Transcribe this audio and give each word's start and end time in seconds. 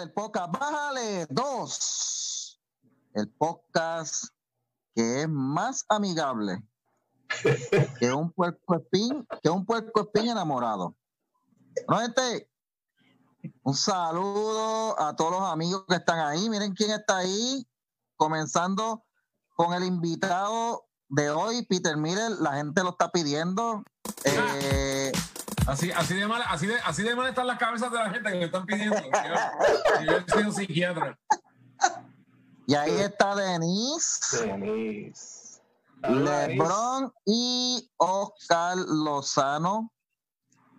del 0.00 0.12
podcast. 0.12 0.50
Bájale 0.50 1.26
dos. 1.28 2.58
El 3.12 3.28
podcast 3.28 4.24
que 4.94 5.22
es 5.22 5.28
más 5.28 5.84
amigable 5.88 6.62
que 7.98 8.12
un 8.12 8.32
puerco 8.32 8.76
espín, 8.76 9.26
que 9.42 9.50
un 9.50 9.64
puerco 9.66 10.00
espín 10.00 10.30
enamorado. 10.30 10.96
Gente, 11.88 12.50
un 13.62 13.74
saludo 13.74 14.98
a 14.98 15.14
todos 15.14 15.32
los 15.32 15.42
amigos 15.42 15.84
que 15.86 15.96
están 15.96 16.18
ahí. 16.18 16.48
Miren 16.48 16.72
quién 16.72 16.92
está 16.92 17.18
ahí, 17.18 17.66
comenzando 18.16 19.04
con 19.54 19.74
el 19.74 19.84
invitado 19.84 20.86
de 21.08 21.30
hoy, 21.30 21.66
Peter 21.66 21.96
Miller. 21.96 22.32
La 22.40 22.54
gente 22.54 22.82
lo 22.82 22.90
está 22.90 23.10
pidiendo. 23.10 23.84
Eh, 24.24 24.99
Así, 25.66 25.92
así, 25.92 26.14
de 26.14 26.26
mal, 26.26 26.42
así, 26.48 26.66
de, 26.66 26.74
así 26.80 27.02
de 27.02 27.14
mal 27.14 27.28
están 27.28 27.46
las 27.46 27.58
cabezas 27.58 27.90
de 27.92 27.98
la 27.98 28.10
gente 28.10 28.30
que 28.32 28.38
me 28.38 28.44
están 28.46 28.66
pidiendo. 28.66 28.96
Yo, 28.96 30.18
yo 30.18 30.24
soy 30.26 30.42
un 30.44 30.52
psiquiatra. 30.52 31.18
y 32.66 32.74
ahí 32.74 32.96
está 32.98 33.34
Denise. 33.36 34.46
Denise. 34.46 35.60
Lebron 36.02 37.12
y 37.26 37.88
Oscar 37.98 38.76
Lozano. 38.78 39.92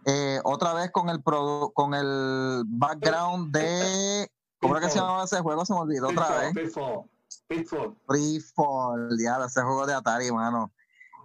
Eh, 0.05 0.39
otra 0.43 0.73
vez 0.73 0.91
con 0.91 1.09
el 1.09 1.23
produ- 1.23 1.71
con 1.75 1.93
el 1.93 2.63
background 2.65 3.55
de 3.55 4.27
¿cómo 4.59 4.75
era 4.75 4.85
que 4.87 4.91
se 4.91 4.97
llamaba 4.99 5.23
ese 5.25 5.39
juego? 5.41 5.63
Se 5.63 5.73
me 5.73 5.79
olvidó 5.79 6.09
otra 6.09 6.27
vez. 6.39 6.53
Pitfall. 6.55 7.03
Pitfall. 7.47 7.95
Freefall, 8.07 9.09
ya, 9.23 9.37
ese 9.45 9.61
juego 9.61 9.85
de 9.85 9.93
Atari, 9.93 10.31
mano. 10.31 10.71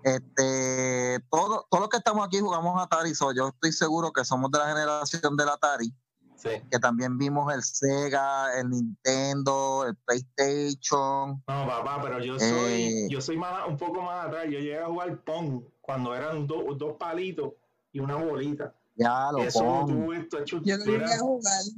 Este, 0.07 1.19
todo, 1.31 1.67
todos 1.69 1.81
los 1.81 1.89
que 1.89 1.97
estamos 1.97 2.25
aquí 2.25 2.39
jugamos 2.39 2.81
Atari, 2.81 3.13
so 3.13 3.33
yo 3.33 3.49
estoy 3.49 3.73
seguro 3.73 4.13
que 4.13 4.25
somos 4.25 4.53
de 4.53 4.59
la 4.61 4.69
generación 4.69 5.37
del 5.37 5.49
Atari, 5.49 5.93
Sí. 6.37 6.51
que 6.71 6.79
también 6.79 7.19
vimos 7.19 7.53
el 7.53 7.65
Sega, 7.65 8.57
el 8.57 8.71
Nintendo, 8.71 9.85
el 9.85 9.97
PlayStation. 9.97 11.43
No, 11.49 11.67
papá, 11.67 11.99
pero 12.01 12.21
yo 12.21 12.39
soy, 12.39 12.47
Eh. 12.49 13.09
yo 13.11 13.21
soy 13.21 13.37
más, 13.37 13.67
un 13.67 13.77
poco 13.77 14.01
más 14.01 14.27
atrás. 14.27 14.45
Yo 14.45 14.61
llegué 14.61 14.79
a 14.79 14.87
jugar 14.87 15.25
Pong 15.25 15.65
cuando 15.81 16.15
eran 16.15 16.47
do- 16.47 16.73
dos 16.77 16.97
palitos 16.97 17.55
y 17.91 17.99
una 17.99 18.15
bolita. 18.15 18.73
Ya 18.95 19.33
lo 19.33 19.39
Eso 19.39 19.59
pongo. 19.59 19.87
tú, 19.89 20.29
tú, 20.31 20.45
tú, 20.45 20.63
Yo 20.65 20.79
no 20.79 20.85
tú 20.85 20.93
eras 20.95 21.21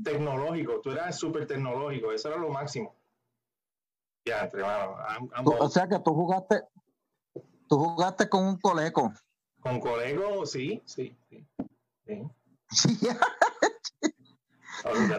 tecnológico, 0.04 0.80
tú 0.82 0.90
eras 0.90 1.16
súper 1.18 1.46
tecnológico, 1.46 2.12
eso 2.12 2.28
era 2.28 2.36
lo 2.36 2.50
máximo. 2.50 2.94
Ya, 4.26 4.44
entre 4.44 4.60
mano, 4.62 4.96
I'm- 5.08 5.30
I'm 5.34 5.46
o 5.60 5.68
sea 5.70 5.88
que 5.88 5.98
tú 6.00 6.12
jugaste, 6.14 6.62
tú 7.68 7.78
jugaste 7.78 8.28
con 8.28 8.44
un 8.44 8.58
coleco. 8.58 9.12
con 9.60 9.80
colegio, 9.80 10.46
sí, 10.46 10.82
sí, 10.86 11.16
sí. 11.28 11.46
sí. 12.04 12.22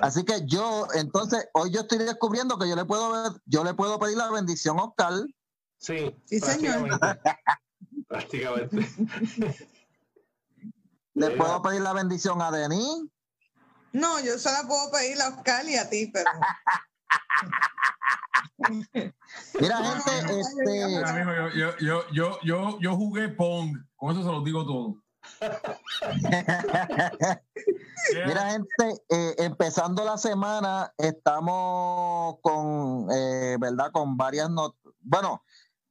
Así 0.01 0.23
que 0.23 0.45
yo, 0.45 0.87
entonces, 0.93 1.47
hoy 1.53 1.71
yo 1.71 1.81
estoy 1.81 1.97
descubriendo 1.99 2.57
que 2.57 2.67
yo 2.69 2.75
le 2.75 2.85
puedo 2.85 3.11
ver- 3.11 3.41
yo 3.45 3.63
le 3.63 3.73
puedo 3.73 3.99
pedir 3.99 4.17
la 4.17 4.29
bendición 4.31 4.79
a 4.79 4.85
Oscar. 4.85 5.13
Sí, 5.77 6.15
Sí, 6.25 6.39
señor. 6.39 6.99
prácticamente. 8.07 8.77
Le 11.15 11.31
puedo 11.31 11.61
pedir 11.61 11.81
la 11.81 11.91
bendición 11.91 12.41
a 12.41 12.49
Denis. 12.51 13.03
No, 13.91 14.19
yo 14.21 14.37
solo 14.39 14.67
puedo 14.67 14.89
pedirle 14.91 15.23
a 15.23 15.29
Oscar 15.29 15.67
y 15.67 15.75
a 15.75 15.89
ti, 15.89 16.07
pero. 16.13 16.29
Mira, 19.59 19.77
gente, 19.77 20.39
este, 20.39 20.87
Mira, 20.87 21.13
mijo, 21.13 21.31
yo, 21.31 21.49
yo, 21.49 21.77
yo, 21.79 22.03
yo, 22.11 22.39
yo, 22.43 22.79
yo 22.79 22.95
jugué 22.95 23.29
Pong. 23.29 23.75
Con 23.95 24.11
eso 24.11 24.23
se 24.23 24.31
los 24.31 24.43
digo 24.43 24.63
todo. 24.65 24.95
Mira, 28.25 28.51
gente, 28.51 29.03
eh, 29.09 29.35
empezando 29.39 30.03
la 30.03 30.17
semana, 30.17 30.93
estamos 30.97 32.37
con, 32.41 33.07
eh, 33.11 33.57
¿verdad? 33.59 33.91
Con 33.91 34.17
varias 34.17 34.49
noticias. 34.49 34.95
Bueno, 35.01 35.43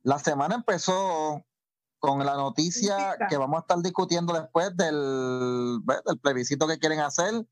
la 0.02 0.18
semana 0.18 0.56
empezó 0.56 1.44
con 1.98 2.24
la 2.24 2.34
noticia 2.34 3.16
que 3.28 3.36
vamos 3.36 3.58
a 3.58 3.60
estar 3.60 3.78
discutiendo 3.78 4.32
después 4.32 4.76
del, 4.76 5.80
del 5.84 6.18
plebiscito 6.20 6.68
que 6.68 6.78
quieren 6.78 7.00
hacer. 7.00 7.44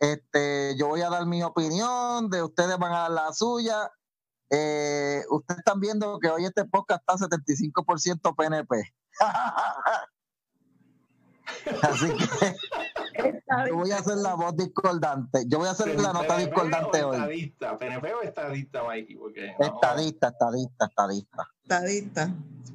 Este, 0.00 0.76
yo 0.78 0.88
voy 0.88 1.02
a 1.02 1.10
dar 1.10 1.26
mi 1.26 1.42
opinión, 1.42 2.30
de 2.30 2.42
ustedes 2.42 2.78
van 2.78 2.92
a 2.92 2.98
dar 3.00 3.10
la 3.10 3.32
suya. 3.32 3.90
Eh, 4.50 5.22
ustedes 5.30 5.58
están 5.58 5.80
viendo 5.80 6.18
que 6.20 6.28
hoy 6.30 6.44
este 6.44 6.64
podcast 6.64 7.02
está 7.08 7.26
75% 7.26 8.34
PNP. 8.36 8.82
Así 11.82 12.12
que 12.12 12.56
yo 13.68 13.76
voy 13.76 13.90
a 13.90 13.98
hacer 13.98 14.16
la 14.18 14.34
voz 14.34 14.56
discordante. 14.56 15.44
Yo 15.48 15.58
voy 15.58 15.68
a 15.68 15.72
hacer 15.72 15.98
la 16.00 16.12
nota 16.12 16.36
discordante 16.38 17.02
o 17.04 17.08
hoy. 17.10 17.16
Estadista, 17.16 17.78
PNP 17.78 18.14
o 18.14 18.22
estadista, 18.22 18.84
Mikey, 18.84 19.16
porque 19.16 19.54
no, 19.58 19.64
Estadista, 19.66 20.28
estadista, 20.28 20.86
estadista. 20.86 21.48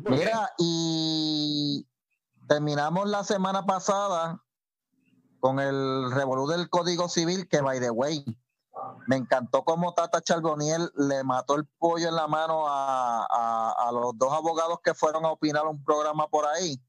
Porque- 0.03 0.17
Mira, 0.17 0.51
y 0.57 1.88
terminamos 2.47 3.09
la 3.09 3.23
semana 3.23 3.66
pasada 3.66 4.44
con 5.44 5.59
el 5.59 6.09
revolú 6.14 6.48
del 6.48 6.70
Código 6.70 7.09
Civil, 7.09 7.50
que 7.50 7.59
by 7.59 7.78
the 7.81 7.90
way, 7.90 8.24
me 9.08 9.18
encantó 9.18 9.66
cómo 9.66 9.94
Tata 9.94 10.22
Charboniel 10.22 10.90
le 10.96 11.22
mató 11.26 11.56
el 11.56 11.66
pollo 11.78 12.08
en 12.08 12.16
la 12.16 12.28
mano 12.30 12.64
a, 12.66 13.26
a- 13.78 13.92
los 13.92 14.18
dos 14.18 14.31
abogados 14.31 14.80
que 14.81 14.94
fueron 14.94 15.26
a 15.26 15.31
opinar 15.31 15.68
un 15.68 15.84
programa 15.84 16.30
por 16.30 16.46
ahí. 16.48 16.81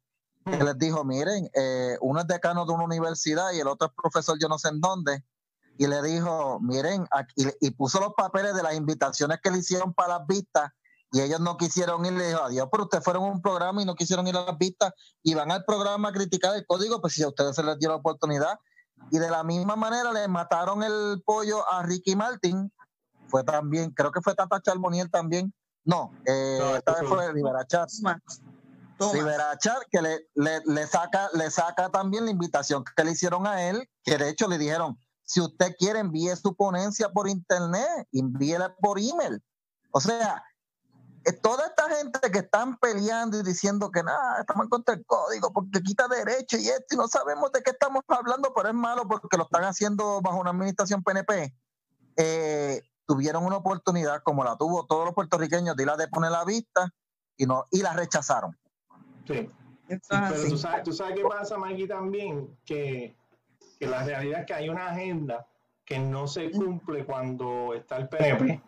Que 0.45 0.63
les 0.63 0.79
dijo, 0.79 1.03
miren, 1.03 1.51
eh, 1.53 1.99
uno 2.01 2.21
es 2.21 2.29
decano 2.29 2.65
de 2.65 2.73
una 2.75 2.85
universidad 2.85 3.51
y 3.51 3.59
el 3.59 3.67
otro 3.67 3.89
es 3.89 3.95
profesor 4.01 4.39
yo 4.39 4.47
no 4.47 4.57
sé 4.57 4.69
en 4.69 4.81
dónde. 4.81 5.25
Y 5.77 5.89
le 5.89 6.01
dijo, 6.03 6.61
miren, 6.61 7.09
aquí, 7.11 7.49
y 7.61 7.71
puso 7.73 7.99
los 7.99 8.15
papeles 8.15 8.55
de 8.55 8.63
las 8.63 8.75
invitaciones 8.77 9.41
que 9.43 9.51
le 9.51 9.59
hicieron 9.59 9.93
para 9.95 10.19
las 10.19 10.29
vistas 10.29 10.71
y 11.15 11.21
ellos 11.21 11.39
no 11.39 11.57
quisieron 11.57 12.05
ir, 12.05 12.13
le 12.13 12.27
dijo, 12.29 12.43
adiós, 12.43 12.69
pero 12.73 12.83
ustedes 12.85 13.05
fueron 13.05 13.23
a 13.23 13.27
un 13.29 13.41
programa 13.41 13.81
y 13.81 13.85
no 13.85 13.95
quisieron 13.95 14.27
ir 14.27 14.37
a 14.37 14.45
las 14.45 14.59
vistas 14.59 14.93
y 15.23 15.33
van 15.35 15.53
al 15.53 15.65
programa 15.65 16.09
a 16.09 16.13
criticar 16.13 16.57
el 16.57 16.67
código, 16.67 17.01
pues 17.01 17.15
si 17.15 17.23
a 17.23 17.29
ustedes 17.29 17.55
se 17.55 17.63
les 17.63 17.79
dio 17.79 17.89
la 17.91 17.95
oportunidad. 17.95 18.59
Y 19.13 19.19
de 19.19 19.31
la 19.31 19.45
misma 19.45 19.77
manera 19.77 20.13
le 20.13 20.27
mataron 20.27 20.83
el 20.83 21.23
pollo 21.25 21.67
a 21.73 21.85
Ricky 21.85 22.17
Martin, 22.17 22.73
fue 23.29 23.45
también, 23.45 23.91
creo 23.93 24.11
que 24.11 24.21
fue 24.23 24.35
Tata 24.35 24.61
Charboniel 24.61 25.09
también. 25.09 25.55
No, 25.85 26.11
eh, 26.27 26.59
No, 26.61 26.77
esta 26.77 26.93
vez 27.01 27.09
fue- 27.09 27.33
Rivera. 27.33 27.65
Toma. 27.65 28.21
Rivera 29.13 29.57
que 29.91 30.03
le, 30.03 30.29
le, 30.35 30.63
le 30.67 30.87
saca, 30.89 31.29
le 31.35 31.49
saca 31.51 31.91
también 31.91 32.25
la 32.25 32.33
invitación 32.33 32.83
que 32.97 33.05
le 33.05 33.13
hicieron 33.13 33.47
a 33.47 33.63
él, 33.69 33.89
que 34.03 34.19
de 34.19 34.31
hecho 34.31 34.49
le 34.49 34.59
dijeron, 34.59 34.99
si 35.23 35.41
usted 35.41 35.75
quiere 35.79 36.01
envíe 36.01 36.35
su 36.37 36.57
ponencia 36.57 37.09
por 37.11 37.29
internet, 37.29 38.09
envíela 38.13 38.75
por 38.81 38.99
email. 38.99 39.41
O 39.93 40.01
sea, 40.01 40.43
toda 41.33 41.67
esta 41.67 41.89
gente 41.89 42.31
que 42.31 42.41
están 42.41 42.77
peleando 42.77 43.39
y 43.39 43.43
diciendo 43.43 43.91
que 43.91 44.03
nada, 44.03 44.41
estamos 44.41 44.65
en 44.65 44.71
contra 44.71 44.95
del 44.95 45.07
código 45.07 45.53
porque 45.53 45.83
quita 45.83 46.07
derecho 46.07 46.59
y 46.59 46.69
esto, 46.69 46.95
y 46.95 46.97
no 46.97 47.09
sabemos 47.09 47.51
de 47.53 47.63
qué 47.63 47.71
estamos 47.71 48.03
hablando, 48.09 48.53
pero 48.55 48.69
es 48.69 48.75
malo 48.75 49.09
porque 49.09 49.37
lo 49.37 49.45
están 49.45 49.65
haciendo 49.65 50.21
bajo 50.21 50.39
una 50.39 50.51
administración 50.51 51.03
PNP. 51.03 51.55
eh, 52.17 52.83
tuvieron 53.07 53.45
una 53.45 53.57
oportunidad, 53.57 54.23
como 54.23 54.45
la 54.45 54.57
tuvo 54.57 54.87
todos 54.87 55.05
los 55.05 55.15
puertorriqueños, 55.15 55.77
de 55.77 55.83
ir 55.83 55.91
a 55.91 55.97
deponer 55.97 56.31
la 56.31 56.45
vista 56.45 56.91
y 57.37 57.45
no 57.47 57.67
y 57.71 57.83
la 57.83 57.93
rechazaron. 57.93 58.57
Sí. 59.27 59.51
Pero 59.87 60.01
tú 60.49 60.57
sabes, 60.57 60.83
tú 60.85 60.93
sabes 60.93 61.15
qué 61.17 61.23
pasa, 61.23 61.59
Mikey, 61.59 61.87
también, 61.87 62.59
que, 62.65 63.15
que 63.79 63.87
la 63.87 64.05
realidad 64.05 64.41
es 64.41 64.47
que 64.47 64.55
hay 64.55 64.69
una 64.71 64.89
agenda 64.89 65.47
que 65.85 65.99
no 65.99 66.27
se 66.27 66.51
cumple 66.51 67.05
cuando 67.05 67.75
está 67.75 67.97
el 67.99 68.09
PNP 68.09 68.63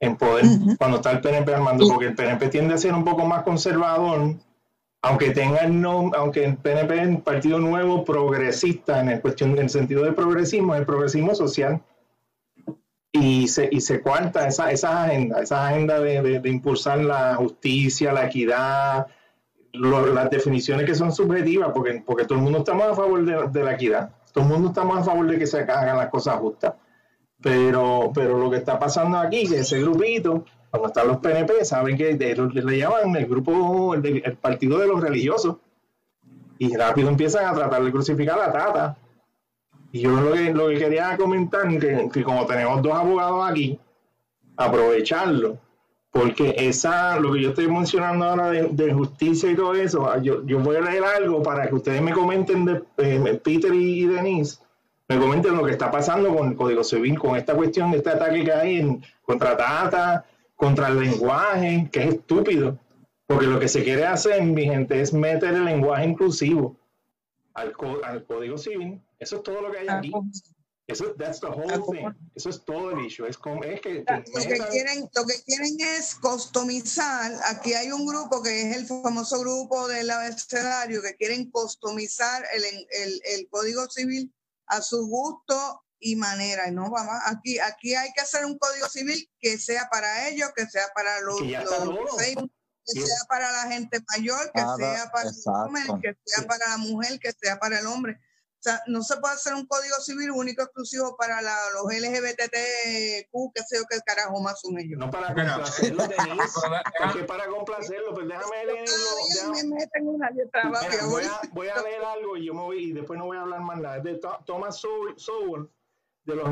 en 0.00 0.16
poder, 0.16 0.46
Ujú. 0.46 0.76
cuando 0.78 0.96
está 0.96 1.10
el 1.12 1.20
PNP 1.20 1.54
al 1.54 1.60
mando, 1.62 1.86
porque 1.88 2.06
el 2.06 2.14
PNP 2.14 2.48
tiende 2.48 2.74
a 2.74 2.78
ser 2.78 2.94
un 2.94 3.04
poco 3.04 3.26
más 3.26 3.42
conservador, 3.42 4.34
aunque 5.02 5.30
tenga 5.30 5.58
el 5.58 5.72
nom- 5.72 6.12
aunque 6.16 6.44
el 6.44 6.56
PNP 6.56 7.02
es 7.02 7.06
un 7.08 7.20
partido 7.20 7.58
nuevo 7.58 8.02
progresista 8.04 9.00
en 9.00 9.10
el 9.10 9.20
cuestión, 9.20 9.50
en 9.52 9.58
el 9.58 9.70
sentido 9.70 10.02
de 10.04 10.12
progresismo, 10.12 10.74
el 10.74 10.86
progresismo 10.86 11.34
social. 11.34 11.80
Y 13.12 13.48
se, 13.48 13.68
y 13.72 13.80
se 13.80 14.00
cuarta 14.00 14.46
esa, 14.46 14.70
esas 14.70 14.92
agendas, 15.08 15.42
esas 15.42 15.58
agendas 15.70 16.00
de, 16.02 16.22
de- 16.22 16.40
de 16.40 16.48
impulsar 16.48 16.98
la 17.00 17.34
justicia, 17.34 18.12
la 18.12 18.26
equidad, 18.26 19.06
lo- 19.72 20.06
las 20.14 20.30
definiciones 20.30 20.86
que 20.86 20.94
son 20.94 21.12
subjetivas, 21.12 21.70
porque, 21.74 22.02
porque 22.06 22.24
todo 22.24 22.38
el 22.38 22.44
mundo 22.44 22.58
estamos 22.60 22.86
a 22.86 22.94
favor 22.94 23.24
de, 23.24 23.48
de 23.48 23.64
la 23.64 23.72
equidad, 23.74 24.10
todo 24.32 24.44
el 24.44 24.50
mundo 24.50 24.68
estamos 24.68 24.96
a 24.98 25.02
favor 25.04 25.26
de 25.26 25.38
que 25.38 25.46
se 25.46 25.58
hagan 25.58 25.96
las 25.96 26.08
cosas 26.08 26.36
justas. 26.36 26.74
Pero, 27.42 28.10
pero 28.14 28.38
lo 28.38 28.50
que 28.50 28.58
está 28.58 28.78
pasando 28.78 29.16
aquí, 29.18 29.46
que 29.48 29.60
ese 29.60 29.80
grupito, 29.80 30.44
cuando 30.70 30.88
están 30.88 31.08
los 31.08 31.16
PNP, 31.18 31.64
saben 31.64 31.96
que 31.96 32.14
de- 32.14 32.36
le, 32.36 32.78
llaman 32.78 33.16
el 33.16 33.26
grupo, 33.26 33.94
el, 33.94 34.22
el 34.24 34.36
partido 34.36 34.78
de 34.78 34.86
los 34.88 35.00
religiosos, 35.00 35.56
y 36.58 36.76
rápido 36.76 37.08
empiezan 37.08 37.46
a 37.46 37.54
tratar 37.54 37.82
de 37.82 37.90
crucificar 37.90 38.38
a 38.38 38.46
la 38.48 38.52
tata. 38.52 38.96
Y 39.92 40.00
yo 40.00 40.10
lo 40.10 40.32
que, 40.32 40.52
lo 40.52 40.68
que 40.68 40.78
quería 40.78 41.16
comentar, 41.16 41.66
que, 41.78 42.08
que 42.12 42.22
como 42.22 42.44
tenemos 42.46 42.82
dos 42.82 42.92
abogados 42.94 43.50
aquí, 43.50 43.78
aprovecharlo, 44.56 45.58
porque 46.12 46.54
esa, 46.58 47.18
lo 47.18 47.32
que 47.32 47.40
yo 47.42 47.48
estoy 47.50 47.68
mencionando 47.68 48.24
ahora 48.26 48.50
de, 48.50 48.68
de 48.68 48.92
justicia 48.92 49.50
y 49.50 49.56
todo 49.56 49.74
eso, 49.74 50.20
yo, 50.22 50.44
yo 50.44 50.58
voy 50.58 50.76
a 50.76 50.80
leer 50.82 51.04
algo 51.04 51.42
para 51.42 51.68
que 51.68 51.74
ustedes 51.76 52.02
me 52.02 52.12
comenten 52.12 52.64
de 52.66 52.82
eh, 52.98 53.40
Peter 53.42 53.72
y 53.72 54.06
Denise, 54.06 54.58
me 55.10 55.18
comenten 55.18 55.56
lo 55.56 55.64
que 55.64 55.72
está 55.72 55.90
pasando 55.90 56.32
con 56.36 56.50
el 56.50 56.56
Código 56.56 56.84
Civil, 56.84 57.18
con 57.18 57.36
esta 57.36 57.56
cuestión 57.56 57.90
de 57.90 57.98
este 57.98 58.10
ataque 58.10 58.44
que 58.44 58.52
hay 58.52 58.76
en, 58.78 59.04
contra 59.22 59.56
Tata, 59.56 60.24
contra 60.54 60.86
el 60.86 61.00
lenguaje, 61.00 61.88
que 61.90 62.04
es 62.04 62.14
estúpido. 62.14 62.78
Porque 63.26 63.46
lo 63.48 63.58
que 63.58 63.66
se 63.66 63.82
quiere 63.82 64.06
hacer, 64.06 64.40
mi 64.44 64.66
gente, 64.66 65.00
es 65.00 65.12
meter 65.12 65.54
el 65.54 65.64
lenguaje 65.64 66.04
inclusivo 66.04 66.76
al, 67.54 67.74
al 68.04 68.24
Código 68.24 68.56
Civil. 68.56 69.02
Eso 69.18 69.38
es 69.38 69.42
todo 69.42 69.60
lo 69.60 69.72
que 69.72 69.78
hay 69.78 69.88
aquí. 69.88 70.12
Eso, 70.86 71.12
that's 71.18 71.40
the 71.40 71.48
whole 71.48 71.82
thing. 71.90 72.08
Eso 72.36 72.50
es 72.50 72.64
todo 72.64 72.92
el 72.92 73.04
issue. 73.04 73.26
Es, 73.26 73.36
como, 73.36 73.64
es 73.64 73.80
que, 73.80 74.04
lo, 74.06 74.42
que 74.42 74.58
quieren, 74.70 75.10
lo 75.12 75.26
que 75.26 75.42
quieren 75.44 75.76
es 75.80 76.14
customizar. 76.14 77.32
Aquí 77.46 77.74
hay 77.74 77.90
un 77.90 78.06
grupo 78.06 78.44
que 78.44 78.62
es 78.62 78.76
el 78.76 78.86
famoso 78.86 79.40
grupo 79.40 79.88
del 79.88 80.08
abecedario 80.08 81.02
que 81.02 81.16
quieren 81.16 81.50
customizar 81.50 82.44
el, 82.54 82.62
el, 82.64 83.20
el 83.24 83.48
código 83.48 83.90
civil 83.90 84.32
a 84.70 84.80
su 84.80 85.06
gusto 85.06 85.84
y 85.98 86.16
manera. 86.16 86.70
no 86.70 86.90
vamos, 86.90 87.14
aquí, 87.26 87.58
aquí 87.58 87.94
hay 87.94 88.12
que 88.12 88.22
hacer 88.22 88.44
un 88.46 88.58
código 88.58 88.88
civil 88.88 89.30
que 89.38 89.58
sea 89.58 89.88
para 89.90 90.28
ellos, 90.28 90.50
que 90.56 90.66
sea 90.66 90.88
para 90.94 91.20
los, 91.20 91.40
los 91.40 92.16
que 92.16 93.02
sea 93.02 93.24
para 93.28 93.52
la 93.52 93.70
gente 93.70 94.00
mayor, 94.08 94.50
que 94.52 94.60
sea 94.60 95.10
para 95.12 95.28
el 95.28 95.36
hombre, 95.46 95.82
que 96.02 96.16
sea 96.24 96.46
para 96.46 96.68
la 96.70 96.76
mujer, 96.78 97.20
que 97.20 97.32
sea 97.32 97.58
para 97.58 97.78
el 97.78 97.86
hombre. 97.86 98.18
O 98.60 98.62
sea, 98.62 98.78
no 98.88 99.02
se 99.02 99.16
puede 99.16 99.32
hacer 99.32 99.54
un 99.54 99.64
código 99.64 99.96
civil 100.00 100.30
único 100.32 100.62
exclusivo 100.62 101.16
para 101.16 101.40
la, 101.40 101.56
los 101.72 101.84
LGBTQ, 101.84 103.54
que 103.54 103.62
sé 103.62 103.78
yo 103.78 103.84
qué 103.88 103.98
carajo 104.04 104.38
más 104.42 104.60
son 104.60 104.78
ellos. 104.78 104.98
No 104.98 105.10
para 105.10 105.28
complacerlo, 105.28 106.02
Denise. 106.08 106.60
para 107.26 107.46
complacerlo, 107.46 108.12
pues 108.12 108.28
déjame 108.28 108.66
leerlo. 108.66 108.94
voy, 111.08 111.22
a, 111.24 111.40
voy 111.52 111.68
a 111.68 111.80
leer 111.80 112.04
algo 112.04 112.36
y 112.36 112.44
yo 112.44 112.52
me 112.52 112.60
voy, 112.60 112.84
y 112.90 112.92
después 112.92 113.18
no 113.18 113.24
voy 113.24 113.38
a 113.38 113.40
hablar 113.40 113.62
más 113.62 113.80
nada. 113.80 113.96
Es 113.96 114.04
de 114.04 114.20
Thomas 114.44 114.76
Sowell, 114.76 115.66
de 116.24 116.36
los 116.36 116.50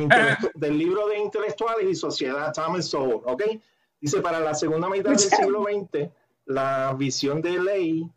del 0.54 0.78
libro 0.78 1.08
de 1.08 1.18
intelectuales 1.18 1.86
y 1.90 1.94
sociedad, 1.94 2.54
Thomas 2.54 2.86
Sowell, 2.86 3.20
¿ok? 3.26 3.42
Dice, 4.00 4.22
para 4.22 4.40
la 4.40 4.54
segunda 4.54 4.88
mitad 4.88 5.10
del 5.10 5.18
siglo 5.18 5.64
XX, 5.64 6.08
la 6.46 6.94
visión 6.94 7.42
de 7.42 7.58
ley 7.58 8.10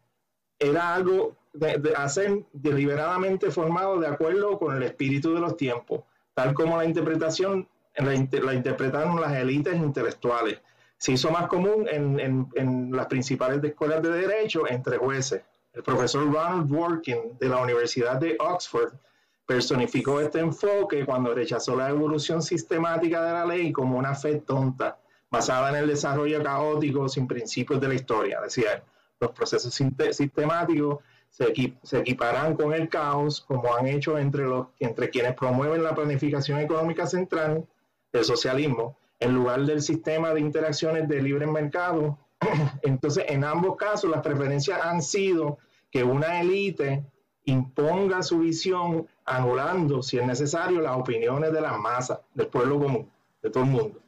era 0.57 0.93
algo 0.93 1.35
de, 1.53 1.93
hacer 1.95 2.45
deliberadamente 2.53 3.51
formado 3.51 3.99
de 3.99 4.07
acuerdo 4.07 4.57
con 4.57 4.75
el 4.75 4.83
espíritu 4.83 5.33
de 5.33 5.41
los 5.41 5.57
tiempos, 5.57 6.01
tal 6.33 6.53
como 6.53 6.77
la 6.77 6.85
interpretación 6.85 7.67
la, 7.95 8.13
la 8.41 8.53
interpretaron 8.53 9.19
las 9.19 9.33
élites 9.33 9.75
intelectuales. 9.75 10.59
Se 10.97 11.13
hizo 11.13 11.31
más 11.31 11.47
común 11.47 11.87
en, 11.89 12.19
en, 12.19 12.47
en, 12.55 12.91
las 12.91 13.07
principales 13.07 13.63
escuelas 13.63 14.01
de 14.01 14.11
derecho 14.11 14.69
entre 14.69 14.97
jueces. 14.97 15.41
El 15.73 15.83
profesor 15.83 16.25
Ronald 16.25 16.67
Dworkin 16.67 17.37
de 17.39 17.49
la 17.49 17.57
Universidad 17.57 18.17
de 18.17 18.37
Oxford 18.39 18.93
personificó 19.45 20.21
este 20.21 20.39
enfoque 20.39 21.05
cuando 21.05 21.33
rechazó 21.33 21.75
la 21.75 21.89
evolución 21.89 22.41
sistemática 22.41 23.23
de 23.23 23.33
la 23.33 23.45
ley 23.45 23.71
como 23.71 23.97
una 23.97 24.15
fe 24.15 24.35
tonta, 24.35 24.97
basada 25.29 25.69
en 25.69 25.75
el 25.75 25.87
desarrollo 25.87 26.43
caótico 26.43 27.09
sin 27.09 27.27
principios 27.27 27.81
de 27.81 27.87
la 27.87 27.95
historia. 27.95 28.41
Decía, 28.41 28.83
los 29.19 29.31
procesos 29.31 29.73
sistemáticos 29.73 30.99
se, 31.31 31.97
equiparán 31.97 32.55
con 32.55 32.73
el 32.73 32.89
caos, 32.89 33.41
como 33.41 33.73
han 33.73 33.87
hecho 33.87 34.17
entre, 34.17 34.43
los, 34.43 34.67
entre 34.79 35.09
quienes 35.09 35.33
promueven 35.33 35.83
la 35.83 35.95
planificación 35.95 36.59
económica 36.59 37.07
central, 37.07 37.65
el 38.11 38.25
socialismo, 38.25 38.97
en 39.19 39.33
lugar 39.33 39.65
del 39.65 39.81
sistema 39.81 40.33
de 40.33 40.41
interacciones 40.41 41.07
de 41.07 41.21
libre 41.21 41.47
mercado. 41.47 42.17
Entonces, 42.81 43.25
en 43.29 43.45
ambos 43.45 43.77
casos, 43.77 44.11
las 44.11 44.21
preferencias 44.21 44.81
han 44.83 45.01
sido 45.01 45.57
que 45.89 46.03
una 46.03 46.41
élite 46.41 47.05
imponga 47.45 48.21
su 48.23 48.39
visión, 48.39 49.07
anulando, 49.25 50.03
si 50.03 50.17
es 50.17 50.25
necesario, 50.25 50.81
las 50.81 50.97
opiniones 50.97 51.53
de 51.53 51.61
las 51.61 51.77
masas, 51.79 52.19
del 52.33 52.47
pueblo 52.47 52.77
común, 52.79 53.09
de 53.41 53.49
todo 53.49 53.63
el 53.63 53.69
mundo. 53.69 53.99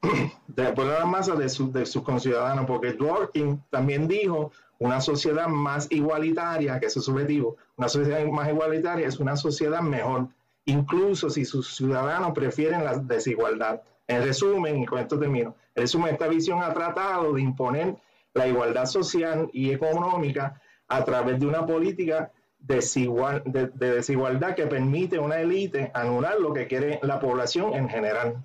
De 0.46 0.74
las 0.74 1.06
masas, 1.06 1.38
de, 1.38 1.78
de 1.78 1.86
sus 1.86 2.02
conciudadanos, 2.02 2.66
porque 2.66 2.92
Dworkin 2.92 3.62
también 3.70 4.08
dijo 4.08 4.50
una 4.78 5.00
sociedad 5.00 5.48
más 5.48 5.88
igualitaria, 5.90 6.78
que 6.78 6.86
eso 6.86 7.00
es 7.00 7.04
subjetivo, 7.04 7.56
una 7.76 7.88
sociedad 7.88 8.24
más 8.26 8.48
igualitaria 8.48 9.06
es 9.06 9.18
una 9.18 9.36
sociedad 9.36 9.80
mejor, 9.80 10.28
incluso 10.64 11.30
si 11.30 11.44
sus 11.44 11.76
ciudadanos 11.76 12.32
prefieren 12.32 12.84
la 12.84 12.96
desigualdad. 12.98 13.82
En 14.06 14.22
resumen, 14.22 14.78
y 14.82 14.86
con 14.86 15.00
esto 15.00 15.18
termino, 15.18 15.54
en 15.74 15.82
resumen, 15.82 16.14
esta 16.14 16.28
visión 16.28 16.62
ha 16.62 16.72
tratado 16.72 17.34
de 17.34 17.42
imponer 17.42 17.96
la 18.32 18.46
igualdad 18.46 18.86
social 18.86 19.50
y 19.52 19.70
económica 19.70 20.60
a 20.86 21.04
través 21.04 21.38
de 21.40 21.46
una 21.46 21.66
política 21.66 22.32
desigual, 22.58 23.42
de, 23.44 23.66
de 23.66 23.94
desigualdad 23.96 24.54
que 24.54 24.66
permite 24.66 25.16
a 25.16 25.20
una 25.20 25.40
élite 25.40 25.90
anular 25.92 26.40
lo 26.40 26.52
que 26.52 26.66
quiere 26.66 27.00
la 27.02 27.20
población 27.20 27.74
en 27.74 27.88
general. 27.88 28.44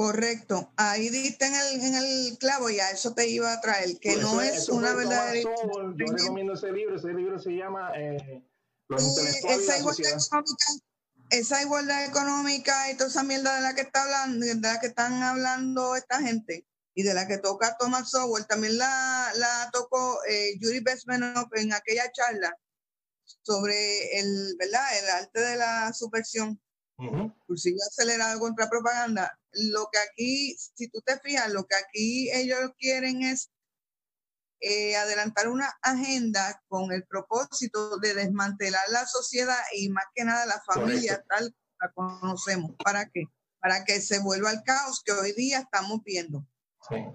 Correcto, 0.00 0.72
ahí 0.78 1.10
diste 1.10 1.44
en 1.44 1.54
el, 1.54 1.80
en 1.82 1.94
el 1.94 2.38
clavo 2.38 2.70
y 2.70 2.80
a 2.80 2.90
eso 2.90 3.12
te 3.12 3.28
iba 3.28 3.52
a 3.52 3.60
traer, 3.60 3.98
que 3.98 4.16
no 4.16 4.40
es 4.40 4.70
una 4.70 4.94
verdadera... 4.94 5.42
Yo 5.94 6.06
recomiendo 6.06 6.54
ese 6.54 6.72
libro, 6.72 6.96
ese 6.96 7.12
libro 7.12 7.38
se 7.38 7.50
llama 7.50 7.92
eh, 7.94 8.42
Los 8.88 9.06
intelectuales 9.06 9.68
esa, 9.68 9.78
igualdad 9.78 10.12
económica, 10.12 10.64
esa 11.28 11.62
igualdad 11.62 12.04
económica 12.06 12.90
y 12.90 12.96
toda 12.96 13.10
esa 13.10 13.22
mierda 13.24 13.56
de 13.56 13.60
la 13.60 13.74
que 13.74 13.82
está 13.82 14.04
hablando, 14.04 14.46
de 14.46 14.54
la 14.54 14.80
que 14.80 14.86
están 14.86 15.22
hablando 15.22 15.94
esta 15.94 16.18
gente 16.22 16.66
y 16.94 17.02
de 17.02 17.12
la 17.12 17.28
que 17.28 17.36
toca 17.36 17.76
Thomas 17.78 18.10
Sowell, 18.10 18.46
también 18.46 18.78
la, 18.78 19.30
la 19.34 19.68
tocó 19.70 20.18
eh, 20.26 20.54
Judy 20.62 20.80
Besmanov 20.80 21.50
en 21.56 21.74
aquella 21.74 22.10
charla 22.10 22.56
sobre 23.42 24.18
el, 24.18 24.56
¿verdad? 24.58 24.98
el 24.98 25.10
arte 25.10 25.40
de 25.40 25.56
la 25.56 25.92
subversión 25.92 26.58
cursillo 27.46 27.78
acelerado 27.88 28.38
contra 28.40 28.68
propaganda. 28.68 29.38
Lo 29.52 29.88
que 29.92 29.98
aquí, 29.98 30.56
si 30.74 30.88
tú 30.88 31.00
te 31.00 31.18
fijas, 31.18 31.52
lo 31.52 31.66
que 31.66 31.76
aquí 31.76 32.30
ellos 32.32 32.70
quieren 32.78 33.22
es 33.22 33.50
eh, 34.60 34.96
adelantar 34.96 35.48
una 35.48 35.68
agenda 35.82 36.62
con 36.68 36.92
el 36.92 37.04
propósito 37.04 37.98
de 37.98 38.14
desmantelar 38.14 38.82
la 38.90 39.06
sociedad 39.06 39.58
y 39.74 39.88
más 39.88 40.04
que 40.14 40.24
nada 40.24 40.44
la 40.46 40.60
familia 40.60 41.24
tal 41.28 41.54
la 41.80 41.90
conocemos. 41.92 42.72
¿Para 42.84 43.08
qué? 43.08 43.24
Para 43.60 43.84
que 43.84 44.00
se 44.00 44.18
vuelva 44.18 44.50
al 44.50 44.62
caos 44.62 45.02
que 45.04 45.12
hoy 45.12 45.32
día 45.32 45.60
estamos 45.60 46.02
viendo. 46.04 46.46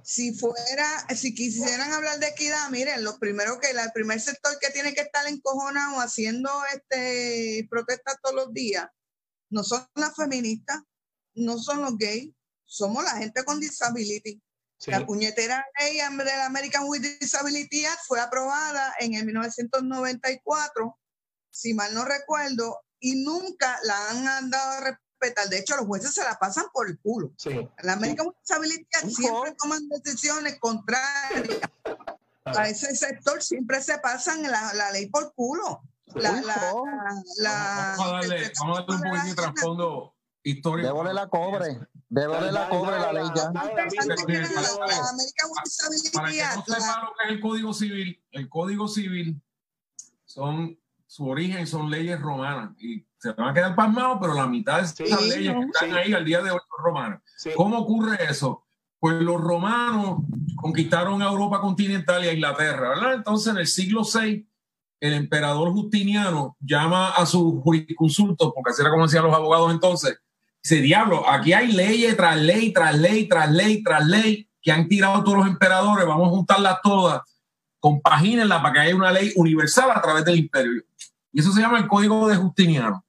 Si 0.03 0.33
fuera, 0.33 1.07
si 1.15 1.33
quisieran 1.33 1.91
hablar 1.91 2.19
de 2.19 2.27
equidad, 2.27 2.69
miren, 2.69 3.03
lo 3.03 3.17
primero 3.17 3.59
que 3.59 3.71
el 3.71 3.91
primer 3.93 4.21
sector 4.21 4.57
que 4.59 4.69
tiene 4.69 4.93
que 4.93 5.01
estar 5.01 5.27
encojonado 5.27 6.00
haciendo 6.00 6.50
este 6.74 7.67
protestas 7.69 8.17
todos 8.21 8.36
los 8.36 8.53
días 8.53 8.88
no 9.49 9.63
son 9.63 9.85
las 9.95 10.15
feministas, 10.15 10.81
no 11.35 11.57
son 11.57 11.81
los 11.81 11.97
gays, 11.97 12.31
somos 12.65 13.03
la 13.03 13.17
gente 13.17 13.43
con 13.43 13.59
disability. 13.59 14.41
La 14.87 15.05
puñetera 15.05 15.65
ley 15.79 15.97
de 15.97 16.25
la 16.25 16.45
American 16.45 16.83
with 16.87 17.01
Disability 17.19 17.85
fue 18.05 18.19
aprobada 18.19 18.93
en 18.99 19.15
el 19.15 19.25
1994, 19.25 20.99
si 21.49 21.73
mal 21.73 21.93
no 21.93 22.03
recuerdo, 22.05 22.81
y 22.99 23.23
nunca 23.23 23.79
la 23.83 24.09
han 24.09 24.49
dado 24.49 24.71
a 24.71 24.81
respetar. 24.81 25.49
De 25.49 25.59
hecho, 25.59 25.77
los 25.77 25.85
jueces 25.85 26.13
se 26.13 26.23
la 26.23 26.37
pasan 26.37 26.65
por 26.73 26.87
el 26.89 26.99
culo. 26.99 27.33
La 27.81 27.93
American 27.93 28.27
with 28.27 28.35
Disability 28.41 28.85
siempre 29.15 29.55
toman 29.57 29.87
decisiones 29.89 30.59
contrarias. 30.59 31.61
A 32.45 32.69
ese 32.69 32.95
sector 32.95 33.41
siempre 33.41 33.81
se 33.81 33.97
pasan 33.97 34.43
la, 34.43 34.71
la 34.75 34.91
ley 34.91 35.07
por 35.07 35.33
culo 35.33 35.81
la, 36.13 36.31
la, 36.41 36.55
vamos, 37.97 38.05
a 38.05 38.12
darle, 38.12 38.51
vamos 38.59 38.77
a 38.77 38.81
darle 38.81 38.95
un 38.95 39.01
poquito 39.01 39.27
de 39.27 39.35
trasfondo 39.35 40.15
histórico. 40.43 40.88
Débole 40.88 41.13
la 41.13 41.27
cobre, 41.27 41.79
débole 42.07 42.51
la 42.51 42.69
cobre 42.69 43.00
la 43.00 43.13
ley 43.13 43.27
ya. 43.35 43.51
Para 43.51 43.75
que 46.31 46.43
no 46.55 46.63
sepa 46.63 47.01
lo 47.01 47.13
que 47.13 47.24
es 47.25 47.29
el 47.29 47.39
Código 47.41 47.74
Civil, 47.74 48.24
el 48.31 48.50
Código 48.50 48.88
Civil 48.88 49.41
son 50.25 50.77
su 51.07 51.29
origen 51.29 51.65
son 51.65 51.89
leyes 51.89 52.19
romanas 52.19 52.71
y 52.77 53.05
se 53.17 53.31
van 53.31 53.50
a 53.50 53.53
quedar 53.53 53.75
pasmados, 53.75 54.17
pero 54.19 54.33
la 54.33 54.47
mitad 54.47 54.81
de 54.81 55.03
esas 55.05 55.21
leyes 55.21 55.53
que 55.53 55.62
están 55.62 55.93
ahí 55.93 56.13
al 56.13 56.25
día 56.25 56.41
de 56.41 56.51
hoy 56.51 56.59
son 56.59 56.85
romanas. 56.85 57.21
¿Cómo 57.55 57.79
ocurre 57.79 58.17
eso? 58.29 58.65
Pues 59.00 59.21
los 59.21 59.39
romanos 59.39 60.24
conquistaron 60.55 61.21
a 61.21 61.29
Europa 61.29 61.62
continental 61.62 62.25
y 62.25 62.27
a 62.27 62.33
Inglaterra, 62.33 62.89
¿verdad? 62.89 63.13
Entonces 63.13 63.53
en 63.53 63.59
el 63.59 63.67
siglo 63.67 64.01
VI 64.01 64.45
el 65.05 65.13
emperador 65.13 65.71
Justiniano 65.71 66.57
llama 66.59 67.09
a 67.09 67.25
su 67.25 67.62
jurisconsulto, 67.62 68.53
porque 68.53 68.71
así 68.71 68.81
era 68.81 68.91
como 68.91 69.05
decían 69.05 69.24
los 69.24 69.35
abogados 69.35 69.71
entonces, 69.71 70.19
dice, 70.62 70.81
diablo, 70.81 71.27
aquí 71.29 71.53
hay 71.53 71.71
ley 71.71 72.05
tras 72.15 72.38
ley, 72.38 72.74
tras 72.74 72.97
ley, 72.97 73.27
tras 73.27 73.51
ley, 73.51 73.83
tras 73.83 74.05
ley, 74.05 74.50
que 74.62 74.71
han 74.71 74.88
tirado 74.88 75.24
todos 75.24 75.39
los 75.39 75.47
emperadores, 75.47 76.05
vamos 76.05 76.27
a 76.27 76.31
juntarlas 76.31 76.79
todas, 76.81 77.21
compagínenlas 77.79 78.62
para 78.62 78.74
que 78.74 78.79
haya 78.79 78.95
una 78.95 79.12
ley 79.12 79.31
universal 79.35 79.91
a 79.91 80.01
través 80.01 80.25
del 80.25 80.38
imperio. 80.38 80.83
Y 81.31 81.39
eso 81.39 81.51
se 81.51 81.62
llama 81.62 81.77
el 81.77 81.88
Código 81.88 82.27
de 82.27 82.35
Justiniano. 82.35 83.05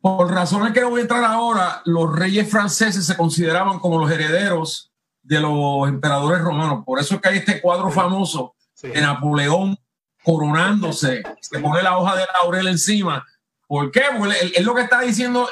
Por 0.00 0.30
razones 0.32 0.72
que 0.72 0.80
no 0.80 0.90
voy 0.90 1.00
a 1.00 1.02
entrar 1.02 1.24
ahora, 1.24 1.80
los 1.84 2.12
reyes 2.14 2.50
franceses 2.50 3.06
se 3.06 3.16
consideraban 3.16 3.78
como 3.78 3.98
los 3.98 4.10
herederos 4.10 4.92
de 5.22 5.40
los 5.40 5.88
emperadores 5.88 6.40
romanos. 6.42 6.82
Por 6.84 6.98
eso 6.98 7.14
es 7.14 7.20
que 7.20 7.28
hay 7.28 7.38
este 7.38 7.60
cuadro 7.60 7.88
famoso 7.90 8.54
de 8.82 9.00
Napoleón 9.00 9.76
coronándose, 10.22 11.22
se 11.40 11.58
pone 11.58 11.82
la 11.82 11.98
hoja 11.98 12.16
de 12.16 12.26
laurel 12.40 12.68
encima, 12.68 13.24
¿Por 13.72 13.90
qué? 13.90 14.02
Porque 14.18 14.52
es 14.54 14.64
lo 14.66 14.74
que 14.74 14.82
está 14.82 15.00
diciendo 15.00 15.48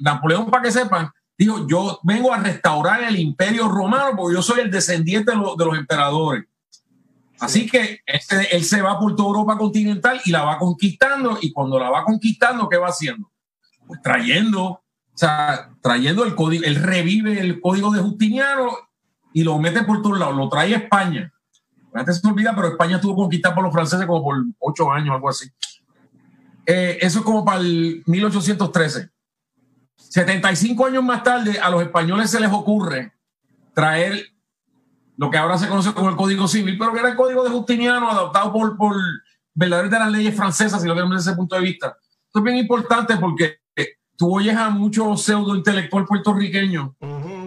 Napoleón, 0.00 0.50
para 0.50 0.64
que 0.64 0.72
sepan, 0.72 1.12
dijo, 1.38 1.64
yo 1.68 2.00
vengo 2.02 2.32
a 2.32 2.38
restaurar 2.38 3.04
el 3.04 3.16
imperio 3.16 3.68
romano 3.68 4.16
porque 4.16 4.34
yo 4.34 4.42
soy 4.42 4.62
el 4.62 4.70
descendiente 4.72 5.30
de, 5.30 5.36
los, 5.36 5.78
emperadores. 5.78 6.42
Así 7.38 7.70
que 7.70 8.00
este, 8.04 8.56
él 8.56 8.64
se 8.64 8.82
va 8.82 8.98
por 8.98 9.14
toda 9.14 9.28
Europa 9.28 9.56
continental 9.56 10.20
y 10.24 10.32
la 10.32 10.42
va 10.42 10.58
conquistando 10.58 11.38
y 11.40 11.52
cuando 11.52 11.78
la 11.78 11.88
va 11.88 12.02
conquistando, 12.02 12.68
¿qué 12.68 12.78
va 12.78 12.88
haciendo? 12.88 13.30
Pues 13.86 14.02
trayendo, 14.02 14.64
o 14.64 14.82
sea, 15.14 15.70
trayendo 15.80 16.24
el 16.24 16.34
código, 16.34 16.64
él 16.64 16.74
revive 16.74 17.38
el 17.38 17.60
código 17.60 17.92
de 17.92 18.00
Justiniano 18.00 18.72
y 19.32 19.44
lo 19.44 19.56
mete 19.60 19.84
por 19.84 20.02
todos 20.02 20.18
lados, 20.18 20.34
lo 20.34 20.48
trae 20.48 20.74
a 20.74 20.78
España. 20.78 21.31
Antes 21.94 22.18
se 22.18 22.26
me 22.26 22.32
olvida, 22.32 22.54
pero 22.54 22.68
España 22.68 22.96
estuvo 22.96 23.14
conquistada 23.16 23.54
por 23.54 23.64
los 23.64 23.72
franceses 23.72 24.06
como 24.06 24.22
por 24.22 24.36
ocho 24.58 24.90
años, 24.90 25.14
algo 25.14 25.28
así. 25.28 25.50
Eh, 26.66 26.98
eso 27.00 27.18
es 27.18 27.24
como 27.24 27.44
para 27.44 27.60
el 27.60 28.02
1813. 28.06 29.10
75 29.96 30.86
años 30.86 31.04
más 31.04 31.22
tarde, 31.22 31.58
a 31.58 31.70
los 31.70 31.82
españoles 31.82 32.30
se 32.30 32.40
les 32.40 32.52
ocurre 32.52 33.12
traer 33.74 34.26
lo 35.16 35.30
que 35.30 35.38
ahora 35.38 35.58
se 35.58 35.68
conoce 35.68 35.92
como 35.92 36.08
el 36.08 36.16
Código 36.16 36.48
Civil, 36.48 36.76
pero 36.78 36.92
que 36.92 37.00
era 37.00 37.10
el 37.10 37.16
Código 37.16 37.44
de 37.44 37.50
Justiniano 37.50 38.10
adoptado 38.10 38.52
por, 38.52 38.76
por 38.76 38.96
las 39.54 40.10
leyes 40.10 40.34
francesas, 40.34 40.82
si 40.82 40.88
lo 40.88 40.94
vemos 40.94 41.16
desde 41.16 41.30
ese 41.30 41.36
punto 41.36 41.56
de 41.56 41.62
vista. 41.62 41.96
Esto 42.26 42.38
es 42.38 42.44
bien 42.44 42.56
importante 42.56 43.16
porque 43.16 43.62
tú 44.16 44.36
oyes 44.36 44.56
a 44.56 44.70
muchos 44.70 45.22
pseudo 45.22 45.56
intelectual 45.56 46.04
puertorriqueños 46.04 46.90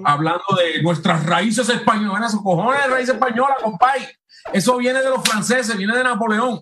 hablando 0.03 0.43
de 0.57 0.83
nuestras 0.83 1.25
raíces 1.25 1.67
españolas, 1.69 2.31
sus 2.31 2.43
cojones 2.43 2.83
de 2.83 2.87
raíces 2.89 3.15
españolas, 3.15 3.57
compay. 3.61 4.05
Eso 4.53 4.77
viene 4.77 5.01
de 5.01 5.09
los 5.09 5.23
franceses, 5.23 5.77
viene 5.77 5.95
de 5.95 6.03
Napoleón. 6.03 6.61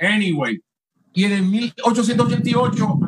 Anyway, 0.00 0.62
y 1.12 1.24
en 1.24 1.32
el 1.32 1.42
1888 1.42 2.98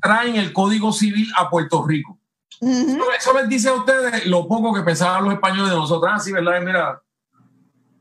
traen 0.00 0.36
el 0.36 0.52
Código 0.52 0.92
Civil 0.92 1.28
a 1.36 1.48
Puerto 1.48 1.86
Rico. 1.86 2.18
eso, 2.60 3.32
les 3.34 3.48
dice 3.48 3.68
a 3.68 3.74
ustedes 3.74 4.26
lo 4.26 4.46
poco 4.46 4.74
que 4.74 4.82
pensaban 4.82 5.24
los 5.24 5.34
españoles 5.34 5.70
de 5.70 5.76
nosotros. 5.76 6.12
Ah, 6.14 6.18
sí, 6.18 6.32
¿verdad? 6.32 6.60
Mira, 6.62 7.02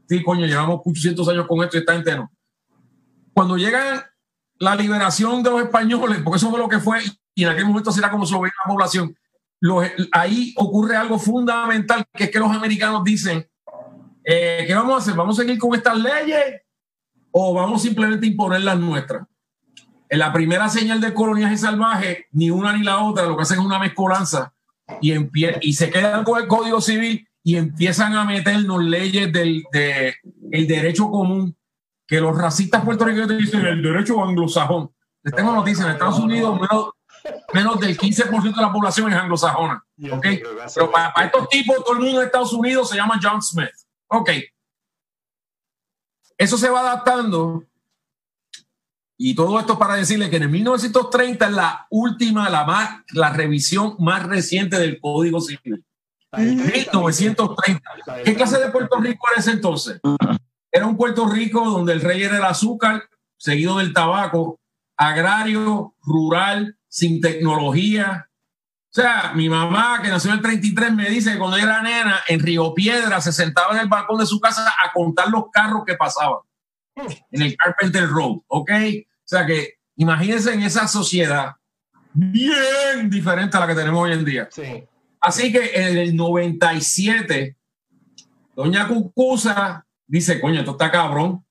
sí, 0.07 0.21
coño, 0.23 0.45
llevamos 0.45 0.81
800 0.83 1.29
años 1.29 1.47
con 1.47 1.63
esto 1.63 1.77
y 1.77 1.79
está 1.79 1.95
entero. 1.95 2.29
Cuando 3.33 3.57
llega 3.57 4.11
la 4.59 4.75
liberación 4.75 5.43
de 5.43 5.51
los 5.51 5.61
españoles, 5.61 6.19
porque 6.23 6.37
eso 6.37 6.49
fue 6.49 6.59
lo 6.59 6.69
que 6.69 6.79
fue, 6.79 6.99
y 7.33 7.43
en 7.43 7.49
aquel 7.49 7.65
momento 7.65 7.91
será 7.91 8.11
como 8.11 8.25
se 8.25 8.33
lo 8.33 8.41
veía 8.41 8.53
la 8.65 8.71
población, 8.71 9.15
ahí 10.11 10.53
ocurre 10.57 10.95
algo 10.95 11.17
fundamental, 11.17 12.05
que 12.13 12.25
es 12.25 12.31
que 12.31 12.39
los 12.39 12.51
americanos 12.51 13.03
dicen, 13.03 13.47
eh, 14.25 14.63
¿qué 14.67 14.73
vamos 14.73 14.95
a 14.95 14.97
hacer? 14.97 15.13
¿Vamos 15.13 15.37
a 15.37 15.43
seguir 15.43 15.59
con 15.59 15.75
estas 15.75 15.97
leyes 15.97 16.61
o 17.31 17.53
vamos 17.53 17.81
simplemente 17.81 18.25
a 18.25 18.29
imponer 18.29 18.61
las 18.61 18.79
nuestras? 18.79 19.27
En 20.09 20.19
la 20.19 20.33
primera 20.33 20.69
señal 20.69 20.99
de 21.01 21.13
coloniaje 21.13 21.57
salvaje, 21.57 22.27
ni 22.31 22.49
una 22.49 22.73
ni 22.73 22.83
la 22.83 23.03
otra, 23.03 23.25
lo 23.25 23.35
que 23.35 23.43
hacen 23.43 23.59
es 23.59 23.65
una 23.65 23.79
mezcolanza 23.79 24.53
y, 25.01 25.13
y 25.61 25.73
se 25.73 25.89
quedan 25.89 26.23
con 26.23 26.41
el 26.41 26.47
Código 26.47 26.81
Civil 26.81 27.27
y 27.43 27.57
empiezan 27.57 28.15
a 28.15 28.25
meternos 28.25 28.83
leyes 28.83 29.31
del 29.31 29.63
de, 29.71 30.15
el 30.51 30.67
derecho 30.67 31.11
común, 31.11 31.55
que 32.07 32.19
los 32.19 32.35
racistas 32.35 32.83
puertorriqueños 32.83 33.37
dicen 33.37 33.65
el 33.65 33.83
derecho 33.83 34.23
anglosajón. 34.23 34.91
Les 35.23 35.33
tengo 35.33 35.53
noticias, 35.53 35.85
en 35.85 35.93
Estados 35.93 36.19
Unidos 36.19 36.59
menos, 36.59 36.89
menos 37.53 37.79
del 37.79 37.97
15% 37.97 38.55
de 38.55 38.61
la 38.61 38.71
población 38.71 39.11
es 39.11 39.17
anglosajona. 39.17 39.83
¿okay? 40.11 40.41
Pero 40.73 40.91
para, 40.91 41.13
para, 41.13 41.27
estos 41.27 41.49
tipos, 41.49 41.83
todo 41.83 41.93
el 41.93 42.03
mundo 42.03 42.21
en 42.21 42.25
Estados 42.25 42.53
Unidos 42.53 42.89
se 42.89 42.95
llama 42.95 43.19
John 43.21 43.41
Smith. 43.41 43.69
Ok. 44.07 44.29
Eso 46.37 46.57
se 46.57 46.69
va 46.69 46.81
adaptando 46.81 47.65
y 49.17 49.33
todo 49.33 49.59
esto 49.59 49.79
para 49.79 49.95
decirle 49.95 50.29
que 50.29 50.37
en 50.37 50.43
el 50.43 50.49
1930 50.49 51.45
es 51.45 51.51
la 51.51 51.87
última, 51.89 52.49
la, 52.49 52.65
más, 52.65 53.01
la 53.13 53.29
revisión 53.29 53.95
más 53.99 54.23
reciente 54.23 54.77
del 54.77 54.99
Código 54.99 55.39
Civil. 55.39 55.83
1930. 56.37 57.81
¿Qué 58.25 58.35
clase 58.35 58.59
de 58.59 58.69
Puerto 58.71 58.99
Rico 58.99 59.25
era 59.31 59.39
ese 59.39 59.51
entonces? 59.51 60.01
Era 60.69 60.85
un 60.85 60.97
Puerto 60.97 61.27
Rico 61.27 61.63
donde 61.63 61.93
el 61.93 62.01
rey 62.01 62.23
era 62.23 62.37
el 62.37 62.43
azúcar, 62.43 63.03
seguido 63.37 63.77
del 63.77 63.93
tabaco, 63.93 64.59
agrario, 64.97 65.95
rural, 66.01 66.77
sin 66.89 67.21
tecnología. 67.21 68.29
O 68.95 69.01
sea, 69.01 69.33
mi 69.35 69.49
mamá, 69.49 69.99
que 70.01 70.07
nació 70.07 70.29
en 70.31 70.37
el 70.37 70.41
33, 70.41 70.93
me 70.93 71.09
dice 71.09 71.33
que 71.33 71.37
cuando 71.37 71.57
era 71.57 71.81
nena, 71.81 72.21
en 72.29 72.39
Río 72.39 72.73
Piedra, 72.73 73.19
se 73.19 73.33
sentaba 73.33 73.73
en 73.73 73.81
el 73.81 73.89
balcón 73.89 74.17
de 74.17 74.25
su 74.25 74.39
casa 74.39 74.73
a 74.81 74.93
contar 74.93 75.27
los 75.27 75.51
carros 75.51 75.83
que 75.85 75.95
pasaban 75.95 76.39
en 76.95 77.41
el 77.41 77.57
Carpenter 77.57 78.07
Road, 78.07 78.37
¿ok? 78.47 78.71
O 78.71 79.27
sea 79.27 79.45
que 79.45 79.79
imagínense 79.97 80.53
en 80.53 80.63
esa 80.63 80.87
sociedad 80.87 81.55
bien 82.13 83.09
diferente 83.09 83.57
a 83.57 83.59
la 83.59 83.67
que 83.67 83.75
tenemos 83.75 84.01
hoy 84.01 84.13
en 84.13 84.23
día. 84.23 84.47
Sí. 84.49 84.85
Así 85.19 85.51
que 85.51 85.71
en 85.73 85.97
el 85.97 86.15
97, 86.15 87.57
Doña 88.55 88.87
Cucusa 88.87 89.85
dice, 90.07 90.39
coño, 90.39 90.61
esto 90.61 90.71
está 90.71 90.89
cabrón, 90.89 91.44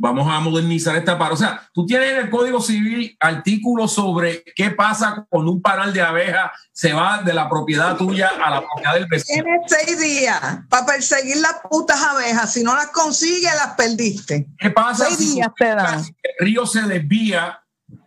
vamos 0.00 0.26
a 0.32 0.40
modernizar 0.40 0.96
esta 0.96 1.18
para. 1.18 1.34
O 1.34 1.36
sea, 1.36 1.68
tú 1.74 1.84
tienes 1.84 2.12
en 2.12 2.16
el 2.16 2.30
Código 2.30 2.60
Civil 2.60 3.14
artículos 3.20 3.92
sobre 3.92 4.42
qué 4.56 4.70
pasa 4.70 5.26
cuando 5.28 5.52
un 5.52 5.60
panal 5.60 5.92
de 5.92 6.00
abeja 6.00 6.50
se 6.72 6.94
va 6.94 7.22
de 7.22 7.34
la 7.34 7.48
propiedad 7.48 7.96
tuya 7.96 8.30
a 8.42 8.50
la 8.50 8.62
propiedad 8.62 8.94
del 8.94 9.06
vecino. 9.06 9.44
Tienes 9.44 9.60
seis 9.66 10.00
días 10.00 10.40
para 10.70 10.86
perseguir 10.86 11.36
las 11.36 11.56
putas 11.68 12.02
abejas. 12.02 12.50
Si 12.52 12.64
no 12.64 12.74
las 12.74 12.88
consigues, 12.88 13.54
las 13.54 13.74
perdiste. 13.74 14.48
¿Qué 14.58 14.70
pasa 14.70 15.04
si 15.10 15.34
días 15.34 15.50
el 15.58 16.46
río 16.46 16.66
se 16.66 16.82
desvía 16.82 17.62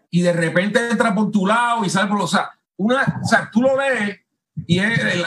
y 0.10 0.22
de 0.22 0.34
repente 0.34 0.90
entra 0.90 1.14
por 1.14 1.30
tu 1.32 1.46
lado 1.46 1.86
y 1.86 1.90
sale 1.90 2.08
por 2.08 2.18
los... 2.18 2.34
O 2.34 2.38
sea, 2.38 2.50
una, 2.76 3.22
o 3.24 3.28
sea 3.28 3.50
tú 3.52 3.62
lo 3.62 3.78
ves 3.78 4.20
y 4.66 4.80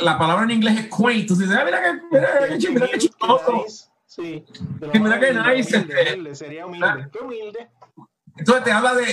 la 0.02 0.18
palabra 0.18 0.44
en 0.44 0.50
inglés 0.50 0.78
es 0.80 0.86
quaint. 0.88 1.28
Tú 1.28 1.36
dices, 1.36 1.56
ah, 1.56 1.64
mira 1.64 1.80
que, 1.80 1.92
mira, 2.10 2.28
mira 2.70 2.88
qué 2.88 2.98
chistoso. 2.98 3.64
Sí. 4.16 4.44
Que 4.90 4.98
mira 4.98 5.20
que 5.20 5.34
nice. 5.34 5.76
Humilde, 5.76 6.34
sería 6.34 6.64
humilde. 6.64 7.08
Qué 7.12 7.18
humilde. 7.18 7.70
Entonces 8.34 8.64
te 8.64 8.72
habla 8.72 8.94
de 8.94 9.06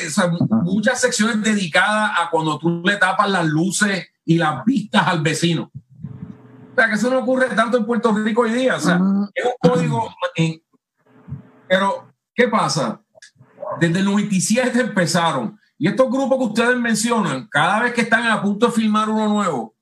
muchas 0.63 1.01
secciones 1.01 1.43
dedicadas 1.43 2.11
a 2.17 2.29
cuando 2.29 2.57
tú 2.57 2.81
le 2.85 2.95
tapas 2.95 3.29
las 3.29 3.45
luces 3.45 4.07
y 4.25 4.37
las 4.37 4.63
vistas 4.63 5.05
al 5.05 5.21
vecino. 5.21 5.71
O 5.73 6.75
sea, 6.75 6.87
que 6.87 6.95
eso 6.95 7.09
no 7.09 7.19
ocurre 7.19 7.47
tanto 7.47 7.77
en 7.77 7.85
Puerto 7.85 8.13
Rico 8.13 8.41
hoy 8.41 8.51
día. 8.51 8.77
O 8.77 8.79
sea, 8.79 8.99
es 9.35 9.45
un 9.45 9.53
código. 9.59 10.09
pero, 11.67 12.07
¿qué 12.33 12.47
pasa? 12.47 13.01
Desde 13.79 13.99
el 13.99 14.05
97 14.05 14.79
empezaron. 14.79 15.59
Y 15.77 15.87
estos 15.87 16.09
grupos 16.09 16.37
que 16.37 16.45
ustedes 16.45 16.77
mencionan, 16.77 17.47
cada 17.47 17.81
vez 17.81 17.93
que 17.93 18.01
están 18.01 18.25
a 18.27 18.41
punto 18.41 18.67
de 18.67 18.71
filmar 18.71 19.09
uno 19.09 19.27
nuevo, 19.27 19.72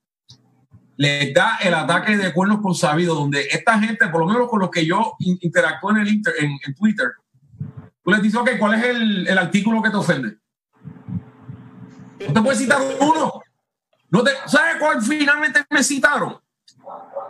les 1.02 1.34
da 1.34 1.58
el 1.60 1.74
ataque 1.74 2.16
de 2.16 2.32
cuernos 2.32 2.60
con 2.60 2.76
sabido, 2.76 3.16
donde 3.16 3.48
esta 3.50 3.76
gente, 3.80 4.06
por 4.06 4.20
lo 4.20 4.26
menos 4.26 4.48
con 4.48 4.60
los 4.60 4.70
que 4.70 4.86
yo 4.86 5.16
interactúo 5.18 5.90
en, 5.90 5.98
el 5.98 6.74
Twitter, 6.76 7.08
tú 8.04 8.10
les 8.12 8.22
dices, 8.22 8.38
ok, 8.38 8.50
¿cuál 8.56 8.74
es 8.74 8.84
el, 8.84 9.26
el 9.26 9.36
artículo 9.36 9.82
que 9.82 9.90
te 9.90 9.96
ofende? 9.96 10.36
No 12.28 12.32
te 12.32 12.40
puedes 12.40 12.60
citar 12.60 12.80
uno. 13.00 13.42
No 14.10 14.22
te, 14.22 14.30
¿Sabes 14.46 14.76
cuál 14.78 15.02
finalmente 15.02 15.64
me 15.70 15.82
citaron? 15.82 16.38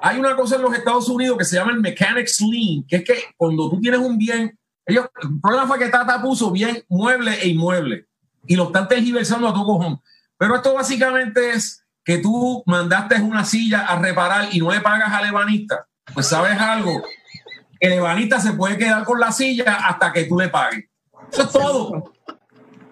Hay 0.02 0.18
una 0.18 0.36
cosa 0.36 0.56
en 0.56 0.62
los 0.62 0.74
Estados 0.74 1.08
Unidos 1.08 1.38
que 1.38 1.44
se 1.46 1.56
llama 1.56 1.72
el 1.72 1.80
Mechanics 1.80 2.42
Lien, 2.42 2.84
que 2.86 2.96
es 2.96 3.04
que 3.04 3.14
cuando 3.38 3.70
tú 3.70 3.80
tienes 3.80 4.00
un 4.00 4.18
bien, 4.18 4.58
ellos, 4.84 5.06
el 5.22 5.40
problema 5.40 5.66
fue 5.66 5.78
que 5.78 5.88
Tata 5.88 6.20
puso 6.20 6.50
bien 6.50 6.84
mueble 6.90 7.40
e 7.40 7.48
inmueble 7.48 8.06
y 8.46 8.54
lo 8.54 8.64
están 8.64 8.86
tergiversando 8.86 9.48
a 9.48 9.54
tu 9.54 9.64
cojón. 9.64 9.98
Pero 10.36 10.56
esto 10.56 10.74
básicamente 10.74 11.52
es 11.52 11.81
que 12.04 12.18
tú 12.18 12.62
mandaste 12.66 13.20
una 13.20 13.44
silla 13.44 13.86
a 13.86 13.98
reparar 13.98 14.48
y 14.52 14.58
no 14.60 14.70
le 14.70 14.80
pagas 14.80 15.12
al 15.12 15.26
ebanista, 15.26 15.86
pues 16.12 16.26
sabes 16.28 16.58
algo, 16.58 17.02
el 17.80 17.92
ebanista 17.92 18.40
se 18.40 18.52
puede 18.52 18.78
quedar 18.78 19.04
con 19.04 19.20
la 19.20 19.32
silla 19.32 19.74
hasta 19.86 20.12
que 20.12 20.24
tú 20.24 20.38
le 20.38 20.48
pagues. 20.48 20.84
Eso 21.32 21.42
es 21.42 21.50
todo. 21.50 22.12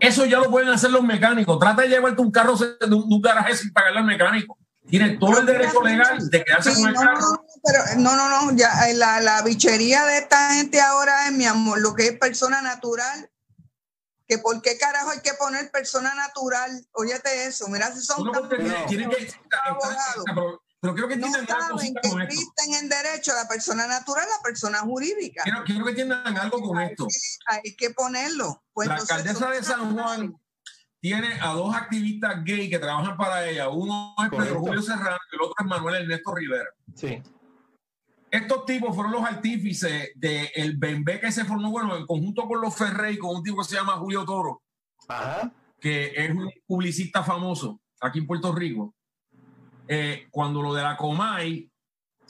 Eso 0.01 0.25
ya 0.25 0.39
lo 0.39 0.51
pueden 0.51 0.71
hacer 0.71 0.91
los 0.91 1.03
mecánicos. 1.03 1.59
Trata 1.59 1.83
de 1.83 1.89
llevarte 1.89 2.23
un 2.23 2.31
carro 2.31 2.57
de 2.57 2.95
un, 2.95 3.21
garaje 3.21 3.55
sin 3.55 3.73
pagarle 3.73 3.99
al 3.99 4.07
mecánico. 4.07 4.59
Tiene 4.89 5.11
todo 5.11 5.39
el 5.39 5.47
derecho 5.47 5.83
legal 5.83 6.29
de 6.29 6.45
quedarse 6.45 6.73
con 6.75 6.89
el 6.89 6.95
carro. 6.95 7.21
No, 7.21 7.45
pero 7.63 7.79
no, 7.99 8.17
no, 8.17 8.29
no, 8.29 8.57
ya 8.57 8.89
eh, 8.89 8.95
la, 8.95 9.21
la 9.21 9.43
bichería 9.43 10.05
de 10.07 10.19
esta 10.19 10.55
gente 10.55 10.81
ahora 10.81 11.27
es 11.27 11.33
mi 11.33 11.45
amor, 11.45 11.81
lo 11.81 11.95
que 11.95 12.07
es 12.07 12.19
persona 12.19 12.63
natural 12.63 13.31
que 14.31 14.39
por 14.39 14.63
qué 14.63 14.79
carajo 14.79 15.11
hay 15.11 15.21
que 15.21 15.35
poner 15.35 15.73
persona 15.73 16.15
natural. 16.15 16.71
Óyete 16.93 17.47
eso, 17.47 17.67
mira 17.67 17.93
si 17.93 18.01
son 18.01 18.31
tan 18.31 18.49
tienen 18.87 19.11
que, 19.11 19.35
pero, 20.81 20.95
creo 20.95 21.09
que 21.09 21.17
no 21.17 21.27
saben 21.31 21.95
que 22.01 22.09
existen 22.23 22.75
en 22.75 22.89
derecho 22.89 23.35
la 23.35 23.49
persona 23.49 23.89
natural, 23.89 24.27
la 24.29 24.41
persona 24.43 24.79
jurídica. 24.79 25.43
Quiero, 25.43 25.65
quiero 25.65 25.85
que 25.85 25.91
entiendan 25.91 26.39
algo 26.39 26.63
con 26.63 26.81
esto. 26.81 27.09
Hay 27.49 27.75
que 27.77 27.91
ponerlo. 27.91 28.63
Pues 28.73 28.87
la 28.87 28.95
alcaldesa 28.95 29.51
de 29.51 29.63
San 29.65 29.95
Juan 29.95 30.35
tiene 31.01 31.39
a 31.43 31.49
dos 31.49 31.75
activistas 31.75 32.43
gay 32.45 32.71
que 32.71 32.79
trabajan 32.79 33.17
para 33.17 33.47
ella. 33.49 33.69
Uno 33.69 34.15
es 34.23 34.31
Pedro 34.31 34.61
Julio 34.61 34.81
Serrano 34.81 35.19
y 35.33 35.35
el 35.35 35.43
otro 35.43 35.55
es 35.59 35.67
Manuel 35.67 36.03
Ernesto 36.03 36.33
Rivera. 36.33 36.71
Sí 36.95 37.21
estos 38.31 38.65
tipos 38.65 38.95
fueron 38.95 39.13
los 39.13 39.25
artífices 39.25 40.11
del 40.15 40.49
el 40.55 40.77
Bembé 40.77 41.21
que 41.21 41.33
se 41.33 41.45
formó, 41.45 41.71
bueno, 41.71 41.97
en 41.97 42.07
conjunto 42.07 42.47
con 42.47 42.61
los 42.61 42.75
Ferrey, 42.77 43.19
con 43.19 43.37
un 43.37 43.43
tipo 43.43 43.59
que 43.59 43.65
se 43.65 43.77
llama 43.77 43.95
Julio 43.95 44.25
Toro. 44.25 44.63
Ajá. 45.09 45.53
que 45.81 46.13
es 46.15 46.31
un 46.31 46.49
publicista 46.67 47.25
famoso 47.25 47.81
aquí 48.01 48.21
en 48.21 48.27
Puerto 48.27 48.53
Rico, 48.53 48.95
eh, 49.89 50.29
cuando 50.31 50.63
lo 50.63 50.73
de 50.73 50.83
la 50.83 50.97
Comay, 50.97 51.69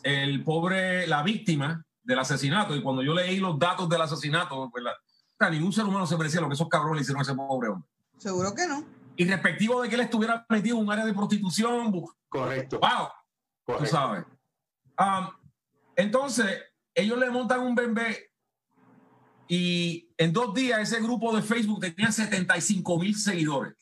el 0.02 0.42
pobre, 0.42 1.07
la 1.07 1.23
víctima 1.23 1.85
del 2.02 2.19
asesinato, 2.19 2.75
y 2.75 2.83
cuando 2.83 3.02
yo 3.02 3.12
leí 3.12 3.38
los 3.38 3.59
datos 3.59 3.88
del 3.88 4.00
asesinato, 4.00 4.71
pues 4.71 4.85
ningún 5.50 5.73
ser 5.73 5.85
humano 5.85 6.07
se 6.07 6.16
merecía 6.16 6.40
lo 6.40 6.49
que 6.49 6.54
esos 6.54 6.69
cabrones 6.69 6.97
le 6.97 7.02
hicieron 7.02 7.21
a 7.21 7.23
ese 7.23 7.35
pobre 7.35 7.69
hombre. 7.69 7.88
Seguro 8.19 8.54
que 8.54 8.66
no. 8.66 8.85
Y 9.16 9.25
respectivo 9.25 9.83
de 9.83 9.88
que 9.88 9.95
él 9.95 10.02
estuviera 10.02 10.45
metido 10.49 10.78
en 10.78 10.85
un 10.85 10.92
área 10.92 11.04
de 11.04 11.12
prostitución. 11.12 11.92
Correcto. 12.28 12.80
¡Wow! 12.80 13.78
Tú 13.78 13.87
sabes. 13.87 14.25
Entonces, 15.97 16.62
ellos 16.94 17.18
le 17.18 17.30
montan 17.30 17.61
un 17.61 17.75
bebé 17.75 18.30
y 19.49 20.09
en 20.16 20.32
dos 20.32 20.54
días 20.54 20.80
ese 20.80 21.02
grupo 21.02 21.35
de 21.35 21.42
Facebook 21.42 21.80
tenía 21.80 22.12
75 22.12 22.99
mil 22.99 23.16
seguidores. 23.16 23.75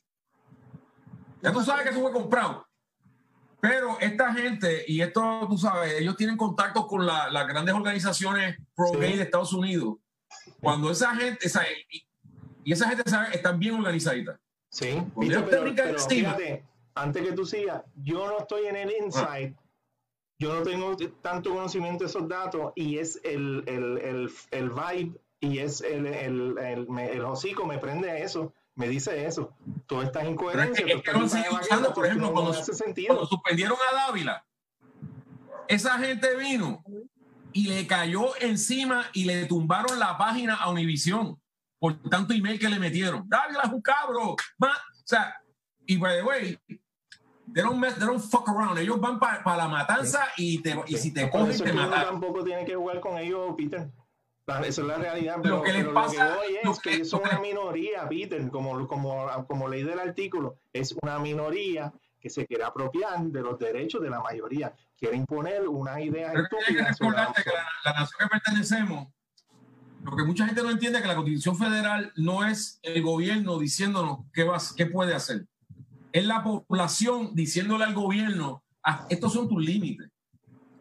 Ya 1.42 1.52
tú 1.52 1.62
sabes 1.62 1.84
que 1.84 1.90
eso 1.90 2.00
fue 2.00 2.12
comprado. 2.12 2.66
Pero 3.60 3.98
esta 4.00 4.32
gente, 4.32 4.84
y 4.86 5.00
esto 5.00 5.46
tú 5.48 5.58
sabes, 5.58 6.00
ellos 6.00 6.16
tienen 6.16 6.36
contacto 6.36 6.86
con 6.86 7.04
las 7.04 7.46
grandes 7.46 7.74
organizaciones 7.74 8.56
pro-gay 8.74 9.16
de 9.16 9.24
Estados 9.24 9.52
Unidos. 9.52 9.96
Cuando 10.60 10.90
esa 10.90 11.14
gente, 11.14 11.46
esa, 11.46 11.64
y, 12.64 12.72
esa 12.72 12.88
gente 12.88 13.08
sabe, 13.08 13.34
están 13.34 13.58
bien 13.58 13.74
organizaditas. 13.74 14.38
Sí, 14.70 15.02
pero, 15.18 15.46
fíjate, 16.08 16.64
antes 16.94 17.22
que 17.22 17.32
tú 17.32 17.44
sigas, 17.44 17.82
yo 17.96 18.26
no 18.26 18.38
estoy 18.38 18.66
en 18.66 18.76
el 18.76 18.92
inside, 19.02 19.56
yo 20.38 20.54
no 20.54 20.62
tengo 20.62 20.96
tanto 21.22 21.50
conocimiento 21.50 22.04
de 22.04 22.10
esos 22.10 22.28
datos 22.28 22.72
y 22.74 22.98
es 22.98 23.20
el, 23.24 23.64
el, 23.66 23.98
el, 23.98 24.30
el 24.50 24.70
vibe 24.70 25.20
y 25.40 25.58
es 25.58 25.80
el, 25.80 26.06
el, 26.06 26.58
el, 26.58 26.98
el, 26.98 27.24
hocico 27.24 27.66
me 27.66 27.78
prende 27.78 28.10
a 28.10 28.18
eso 28.18 28.52
me 28.78 28.88
dice 28.88 29.26
eso. 29.26 29.52
Todas 29.86 30.06
estas 30.06 30.24
incoherencias. 30.24 30.88
Es 30.88 31.02
que, 31.02 31.10
es 31.10 31.88
por 31.92 32.06
ejemplo, 32.06 32.32
cuando, 32.32 32.52
cuando, 33.08 33.26
suspendieron 33.26 33.76
a 33.90 34.06
Dávila, 34.06 34.46
esa 35.66 35.98
gente 35.98 36.36
vino 36.36 36.84
y 37.52 37.66
le 37.66 37.88
cayó 37.88 38.40
encima 38.40 39.06
y 39.12 39.24
le 39.24 39.46
tumbaron 39.46 39.98
la 39.98 40.16
página 40.16 40.54
a 40.54 40.70
Univision 40.70 41.36
por 41.80 42.00
tanto 42.08 42.32
email 42.34 42.60
que 42.60 42.68
le 42.68 42.78
metieron. 42.78 43.28
Dávila 43.28 43.62
es 43.64 43.72
un 43.72 43.82
cabro. 43.82 44.30
o 44.30 44.36
sea, 45.04 45.34
y 45.84 45.96
by 45.96 46.18
the 46.18 46.22
way, 46.22 46.58
they 47.52 47.62
don't, 47.62 47.78
mess, 47.78 47.94
they 47.96 48.06
don't 48.06 48.20
fuck 48.20 48.48
around. 48.48 48.78
Ellos 48.78 49.00
van 49.00 49.18
para 49.18 49.56
la 49.56 49.68
matanza 49.68 50.28
y, 50.36 50.60
te, 50.62 50.76
y 50.86 50.96
si 50.96 51.12
te 51.12 51.28
cogen, 51.30 51.56
te 51.56 51.72
matan. 51.72 52.04
tampoco 52.04 52.44
tiene 52.44 52.64
que 52.64 52.74
jugar 52.74 53.00
con 53.00 53.18
ellos, 53.18 53.54
Peter. 53.56 53.90
Esa 54.48 54.66
es 54.66 54.78
la 54.78 54.96
realidad, 54.96 55.36
pero 55.42 55.56
lo 55.58 55.62
que 55.62 55.72
les 55.72 55.86
pasa 55.88 56.36
lo 56.36 56.40
que 56.40 56.70
es 56.70 56.98
que, 56.98 57.04
son 57.04 57.20
una 57.20 57.38
minoría, 57.38 58.08
Peter, 58.08 58.48
como, 58.48 58.86
como, 58.86 59.26
como 59.46 59.68
ley 59.68 59.82
del 59.82 59.98
artículo, 59.98 60.56
es 60.72 60.96
una 61.02 61.18
minoría 61.18 61.92
que 62.18 62.30
se 62.30 62.46
quiere 62.46 62.64
apropiar 62.64 63.20
de 63.24 63.42
los 63.42 63.58
derechos 63.58 64.02
de 64.02 64.08
la 64.08 64.20
mayoría, 64.20 64.74
quiere 64.96 65.16
imponer 65.16 65.68
una 65.68 66.00
idea 66.00 66.32
estúpidas. 66.32 66.98
que 66.98 67.04
la, 67.04 67.92
nación 67.92 68.18
que 68.18 68.26
pertenecemos, 68.26 69.08
lo 70.02 70.16
que 70.16 70.24
mucha 70.24 70.46
gente 70.46 70.62
no 70.62 70.70
entiende 70.70 70.98
es 70.98 71.02
que 71.02 71.08
la 71.08 71.16
Constitución 71.16 71.56
Federal 71.56 72.12
no 72.16 72.44
es 72.44 72.80
el 72.82 73.02
gobierno 73.02 73.58
diciéndonos 73.58 74.20
qué, 74.32 74.44
va, 74.44 74.56
qué 74.76 74.86
puede 74.86 75.14
hacer. 75.14 75.46
Es 76.12 76.24
la 76.24 76.42
población 76.42 77.34
diciéndole 77.34 77.84
al 77.84 77.94
gobierno, 77.94 78.62
ah, 78.84 79.06
estos 79.10 79.32
son 79.32 79.48
tus 79.48 79.62
límites. 79.62 80.10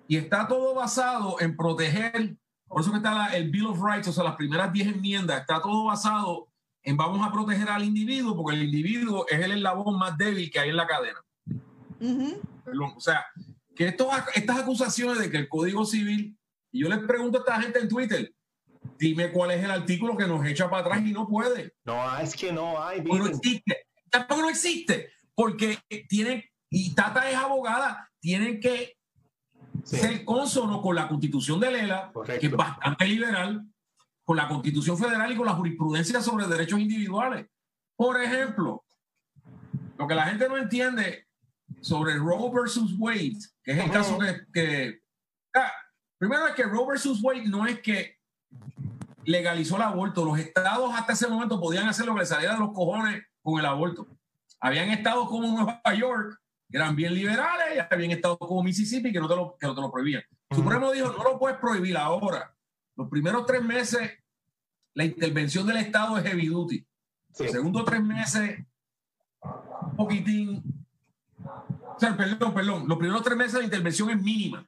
Y 0.07 0.15
está 0.15 0.47
todo 0.47 0.73
basado 0.73 1.39
en 1.41 1.57
proteger 1.57 2.37
por 2.67 2.81
eso 2.81 2.91
que 2.91 2.97
está 2.97 3.35
el 3.35 3.49
Bill 3.49 3.67
of 3.67 3.81
Rights, 3.81 4.09
o 4.09 4.13
sea, 4.13 4.23
las 4.23 4.35
primeras 4.35 4.71
10 4.73 4.87
enmiendas, 4.87 5.41
está 5.41 5.61
todo 5.61 5.85
basado 5.85 6.49
en 6.83 6.97
vamos 6.97 7.25
a 7.25 7.31
proteger 7.31 7.69
al 7.69 7.83
individuo, 7.83 8.35
porque 8.35 8.57
el 8.57 8.63
individuo 8.63 9.25
es 9.29 9.39
el 9.39 9.51
eslabón 9.51 9.97
más 9.97 10.17
débil 10.17 10.49
que 10.51 10.59
hay 10.59 10.69
en 10.69 10.75
la 10.75 10.87
cadena. 10.87 11.19
O 12.95 12.99
sea, 12.99 13.25
que 13.75 13.87
estas 13.87 14.59
acusaciones 14.59 15.19
de 15.19 15.29
que 15.29 15.37
el 15.37 15.49
Código 15.49 15.85
Civil, 15.85 16.37
y 16.71 16.81
yo 16.81 16.89
les 16.89 16.99
pregunto 16.99 17.37
a 17.37 17.41
esta 17.41 17.61
gente 17.61 17.79
en 17.79 17.89
Twitter, 17.89 18.33
dime 18.99 19.31
cuál 19.31 19.51
es 19.51 19.63
el 19.63 19.71
artículo 19.71 20.17
que 20.17 20.27
nos 20.27 20.45
echa 20.45 20.69
para 20.69 20.81
atrás 20.81 21.05
y 21.05 21.11
no 21.13 21.27
puede. 21.27 21.73
No, 21.85 22.17
es 22.19 22.35
que 22.35 22.51
no 22.51 22.81
hay. 22.81 23.01
No 23.01 23.27
existe. 23.27 23.87
Tampoco 24.09 24.41
no 24.41 24.49
existe, 24.49 25.11
porque 25.37 25.77
tienen, 26.09 26.43
y 26.71 26.95
Tata 26.95 27.29
es 27.29 27.35
abogada, 27.35 28.09
tienen 28.19 28.59
que 28.59 28.97
ser 29.83 30.25
consono 30.25 30.81
con 30.81 30.95
la 30.95 31.07
constitución 31.07 31.59
de 31.59 31.71
Lela, 31.71 32.11
que 32.25 32.47
es 32.47 32.51
bastante 32.51 33.05
liberal, 33.05 33.63
con 34.23 34.35
la 34.35 34.47
constitución 34.47 34.97
federal 34.97 35.31
y 35.31 35.35
con 35.35 35.45
la 35.45 35.53
jurisprudencia 35.53 36.21
sobre 36.21 36.47
derechos 36.47 36.79
individuales. 36.79 37.45
Por 37.95 38.19
ejemplo, 38.19 38.83
lo 39.99 40.07
que 40.07 40.15
la 40.15 40.25
gente 40.25 40.49
no 40.49 40.57
entiende 40.57 41.27
sobre 41.81 42.15
Roe 42.15 42.51
versus 42.51 42.95
Wade, 42.97 43.37
que 43.63 43.73
es 43.73 43.77
el 43.77 43.91
caso 43.91 44.17
que... 44.51 45.01
Ah, 45.53 45.71
primero 46.17 46.47
es 46.47 46.55
que 46.55 46.63
Roe 46.63 46.87
versus 46.87 47.21
Wade 47.21 47.45
no 47.45 47.67
es 47.67 47.79
que 47.81 48.17
legalizó 49.23 49.75
el 49.75 49.83
aborto. 49.83 50.25
Los 50.25 50.39
estados 50.39 50.95
hasta 50.95 51.13
ese 51.13 51.27
momento 51.27 51.61
podían 51.61 51.87
hacer 51.87 52.07
lo 52.07 52.15
que 52.15 52.21
les 52.21 52.29
saliera 52.29 52.55
de 52.55 52.59
los 52.59 52.73
cojones 52.73 53.23
con 53.43 53.59
el 53.59 53.65
aborto. 53.67 54.07
Habían 54.59 54.89
estados 54.89 55.27
como 55.27 55.47
Nueva 55.47 55.81
York 55.95 56.41
eran 56.69 56.95
bien 56.95 57.13
liberales 57.13 57.75
y 57.75 57.93
habían 57.93 58.11
estado 58.11 58.37
como 58.37 58.63
Mississippi 58.63 59.11
que 59.11 59.19
no 59.19 59.27
te 59.27 59.35
lo, 59.35 59.55
que 59.57 59.67
no 59.67 59.75
te 59.75 59.81
lo 59.81 59.91
prohibían. 59.91 60.23
El 60.49 60.57
Supremo 60.57 60.91
dijo, 60.91 61.13
no 61.13 61.23
lo 61.23 61.39
puedes 61.39 61.57
prohibir 61.57 61.97
ahora. 61.97 62.53
Los 62.95 63.09
primeros 63.09 63.45
tres 63.45 63.63
meses, 63.63 64.11
la 64.93 65.05
intervención 65.05 65.65
del 65.67 65.77
Estado 65.77 66.17
es 66.17 66.25
heavy 66.25 66.47
duty. 66.47 66.85
Los 67.39 67.51
segundos 67.51 67.85
tres 67.85 68.03
meses, 68.03 68.65
un 69.41 69.95
poquitín. 69.95 70.63
O 71.43 71.99
sea, 71.99 72.17
perdón, 72.17 72.53
perdón. 72.53 72.87
Los 72.87 72.97
primeros 72.97 73.23
tres 73.23 73.37
meses 73.37 73.59
la 73.59 73.65
intervención 73.65 74.09
es 74.09 74.21
mínima. 74.21 74.67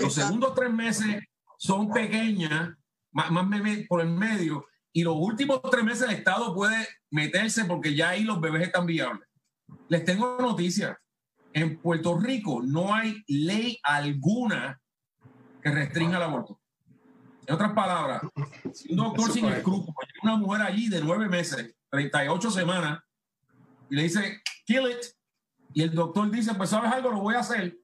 Los 0.00 0.14
segundos 0.14 0.54
tres 0.54 0.72
meses 0.72 1.24
son 1.56 1.90
pequeñas, 1.90 2.76
más, 3.10 3.30
más 3.30 3.46
por 3.88 4.00
el 4.02 4.10
medio. 4.10 4.66
Y 4.92 5.02
los 5.02 5.16
últimos 5.16 5.60
tres 5.70 5.84
meses 5.84 6.08
el 6.08 6.16
Estado 6.16 6.54
puede 6.54 6.86
meterse 7.10 7.64
porque 7.64 7.94
ya 7.94 8.10
ahí 8.10 8.24
los 8.24 8.40
bebés 8.40 8.62
están 8.62 8.86
viables. 8.86 9.28
Les 9.88 10.04
tengo 10.04 10.38
noticias 10.40 10.96
en 11.52 11.78
Puerto 11.80 12.18
Rico 12.18 12.60
no 12.62 12.94
hay 12.94 13.22
ley 13.26 13.78
alguna 13.82 14.80
que 15.62 15.70
restrinja 15.70 16.16
el 16.16 16.22
aborto. 16.22 16.60
En 17.46 17.54
otras 17.54 17.72
palabras, 17.72 18.22
si 18.74 18.92
un 18.92 18.98
doctor 18.98 19.32
sin 19.32 19.46
escrúpulos 19.46 19.94
una 20.22 20.36
mujer 20.36 20.62
allí 20.62 20.88
de 20.88 21.00
nueve 21.00 21.28
meses, 21.28 21.74
38 21.90 22.50
semanas, 22.50 23.00
y 23.88 23.96
le 23.96 24.02
dice, 24.02 24.42
kill 24.66 24.90
it, 24.90 24.98
y 25.72 25.82
el 25.82 25.94
doctor 25.94 26.30
dice, 26.30 26.54
pues 26.54 26.70
sabes 26.70 26.92
algo, 26.92 27.10
lo 27.10 27.20
voy 27.20 27.34
a 27.34 27.40
hacer, 27.40 27.78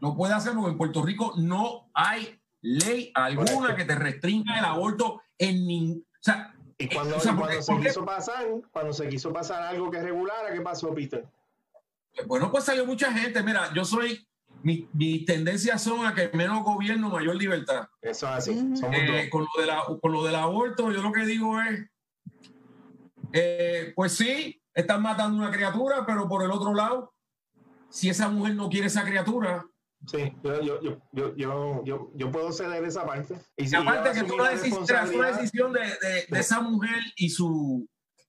lo 0.00 0.16
puede 0.16 0.34
hacer 0.34 0.54
porque 0.54 0.70
en 0.70 0.78
Puerto 0.78 1.02
Rico 1.02 1.34
no 1.36 1.90
hay 1.94 2.40
ley 2.60 3.10
alguna 3.14 3.74
que 3.74 3.84
te 3.84 3.96
restrinja 3.96 4.58
el 4.58 4.64
aborto 4.64 5.20
en 5.38 5.66
ningún... 5.66 6.06
O 6.14 6.22
sea, 6.22 6.54
y 6.80 6.88
cuando, 6.88 7.18
se 7.18 7.30
quiso 7.80 8.04
pasar, 8.04 8.46
cuando 8.70 8.92
se 8.92 9.08
quiso 9.08 9.32
pasar 9.32 9.62
algo 9.62 9.90
que 9.90 10.00
regulara, 10.00 10.52
¿qué 10.52 10.60
pasó, 10.60 10.94
Peter? 10.94 11.26
Bueno, 12.26 12.52
pues 12.52 12.64
salió 12.64 12.86
mucha 12.86 13.12
gente. 13.12 13.42
Mira, 13.42 13.72
yo 13.74 13.84
soy, 13.84 14.28
mis 14.62 14.86
mi 14.94 15.24
tendencias 15.24 15.82
son 15.82 16.06
a 16.06 16.14
que 16.14 16.30
menos 16.34 16.62
gobierno, 16.62 17.08
mayor 17.08 17.34
libertad. 17.34 17.88
Eso 18.00 18.28
es 18.28 18.32
así. 18.32 18.72
Eh, 18.92 19.28
con, 19.28 19.42
lo 19.42 19.60
de 19.60 19.66
la, 19.66 19.82
con 20.00 20.12
lo 20.12 20.22
del 20.24 20.36
aborto, 20.36 20.92
yo 20.92 21.02
lo 21.02 21.10
que 21.10 21.26
digo 21.26 21.60
es, 21.60 21.90
eh, 23.32 23.92
pues 23.96 24.12
sí, 24.12 24.62
están 24.72 25.02
matando 25.02 25.36
una 25.36 25.50
criatura, 25.50 26.06
pero 26.06 26.28
por 26.28 26.44
el 26.44 26.50
otro 26.52 26.74
lado, 26.74 27.12
si 27.88 28.08
esa 28.08 28.28
mujer 28.28 28.54
no 28.54 28.68
quiere 28.68 28.86
esa 28.86 29.04
criatura, 29.04 29.66
Sí, 30.06 30.32
yo, 30.42 30.62
yo, 30.62 30.80
yo, 31.12 31.36
yo, 31.36 31.84
yo, 31.84 32.10
yo 32.14 32.30
puedo 32.30 32.52
ceder 32.52 32.84
esa 32.84 33.04
parte. 33.04 33.34
Y 33.56 33.74
aparte 33.74 34.12
que 34.12 34.26
tú 34.26 34.34
una, 34.34 34.50
una 35.14 35.32
decisión 35.32 35.72
de, 35.72 35.80
de, 35.80 36.26
de, 36.28 36.40
esa 36.40 36.60
mujer 36.60 37.02
y 37.16 37.28
su, 37.30 37.86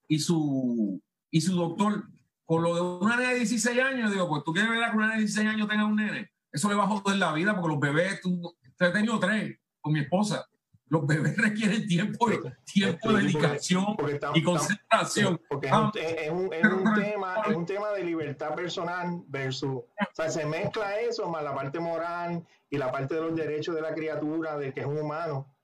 y 0.07 0.19
su, 0.19 1.01
y 1.31 1.41
su 1.41 1.55
doctor 1.55 2.03
con 2.49 2.63
lo 2.63 2.73
de 2.73 2.81
una 3.05 3.15
nena 3.15 3.29
de 3.29 3.35
16 3.35 3.79
años, 3.79 4.11
digo, 4.11 4.27
pues 4.27 4.43
tú 4.43 4.51
quieres 4.51 4.71
ver 4.71 4.83
a 4.83 4.89
que 4.89 4.97
una 4.97 5.05
nena 5.05 5.17
de 5.17 5.25
16 5.25 5.47
años 5.47 5.67
tenga 5.67 5.85
un 5.85 5.95
nene. 5.95 6.31
Eso 6.51 6.67
le 6.67 6.73
va 6.73 6.85
a 6.85 6.87
joder 6.87 7.17
la 7.17 7.31
vida 7.31 7.53
porque 7.53 7.69
los 7.69 7.79
bebés, 7.79 8.21
tú, 8.21 8.57
he 8.79 8.89
tenido 8.89 9.19
tres 9.19 9.55
con 9.79 9.93
mi 9.93 9.99
esposa. 9.99 10.43
Los 10.89 11.05
bebés 11.05 11.37
requieren 11.37 11.87
tiempo, 11.87 12.27
tiempo, 12.65 13.13
dedicación 13.13 13.95
y 14.33 14.43
concentración. 14.43 15.39
Porque 15.47 15.67
es, 15.67 15.73
un, 15.73 15.79
ah, 15.79 15.91
es, 15.95 16.29
un, 16.31 16.53
es, 16.53 16.63
un, 16.63 16.93
tema, 16.95 17.35
es 17.47 17.55
un 17.55 17.65
tema 17.65 17.91
de 17.91 18.03
libertad 18.03 18.55
personal 18.55 19.21
versus, 19.27 19.69
o 19.69 19.87
sea, 20.13 20.29
se 20.29 20.45
mezcla 20.45 20.99
eso 20.99 21.29
más 21.29 21.43
la 21.43 21.53
parte 21.53 21.79
moral 21.79 22.45
y 22.69 22.77
la 22.77 22.91
parte 22.91 23.15
de 23.15 23.21
los 23.21 23.35
derechos 23.35 23.75
de 23.75 23.81
la 23.81 23.93
criatura, 23.93 24.57
de 24.57 24.73
que 24.73 24.81
es 24.81 24.85
un 24.85 24.97
humano. 24.97 25.55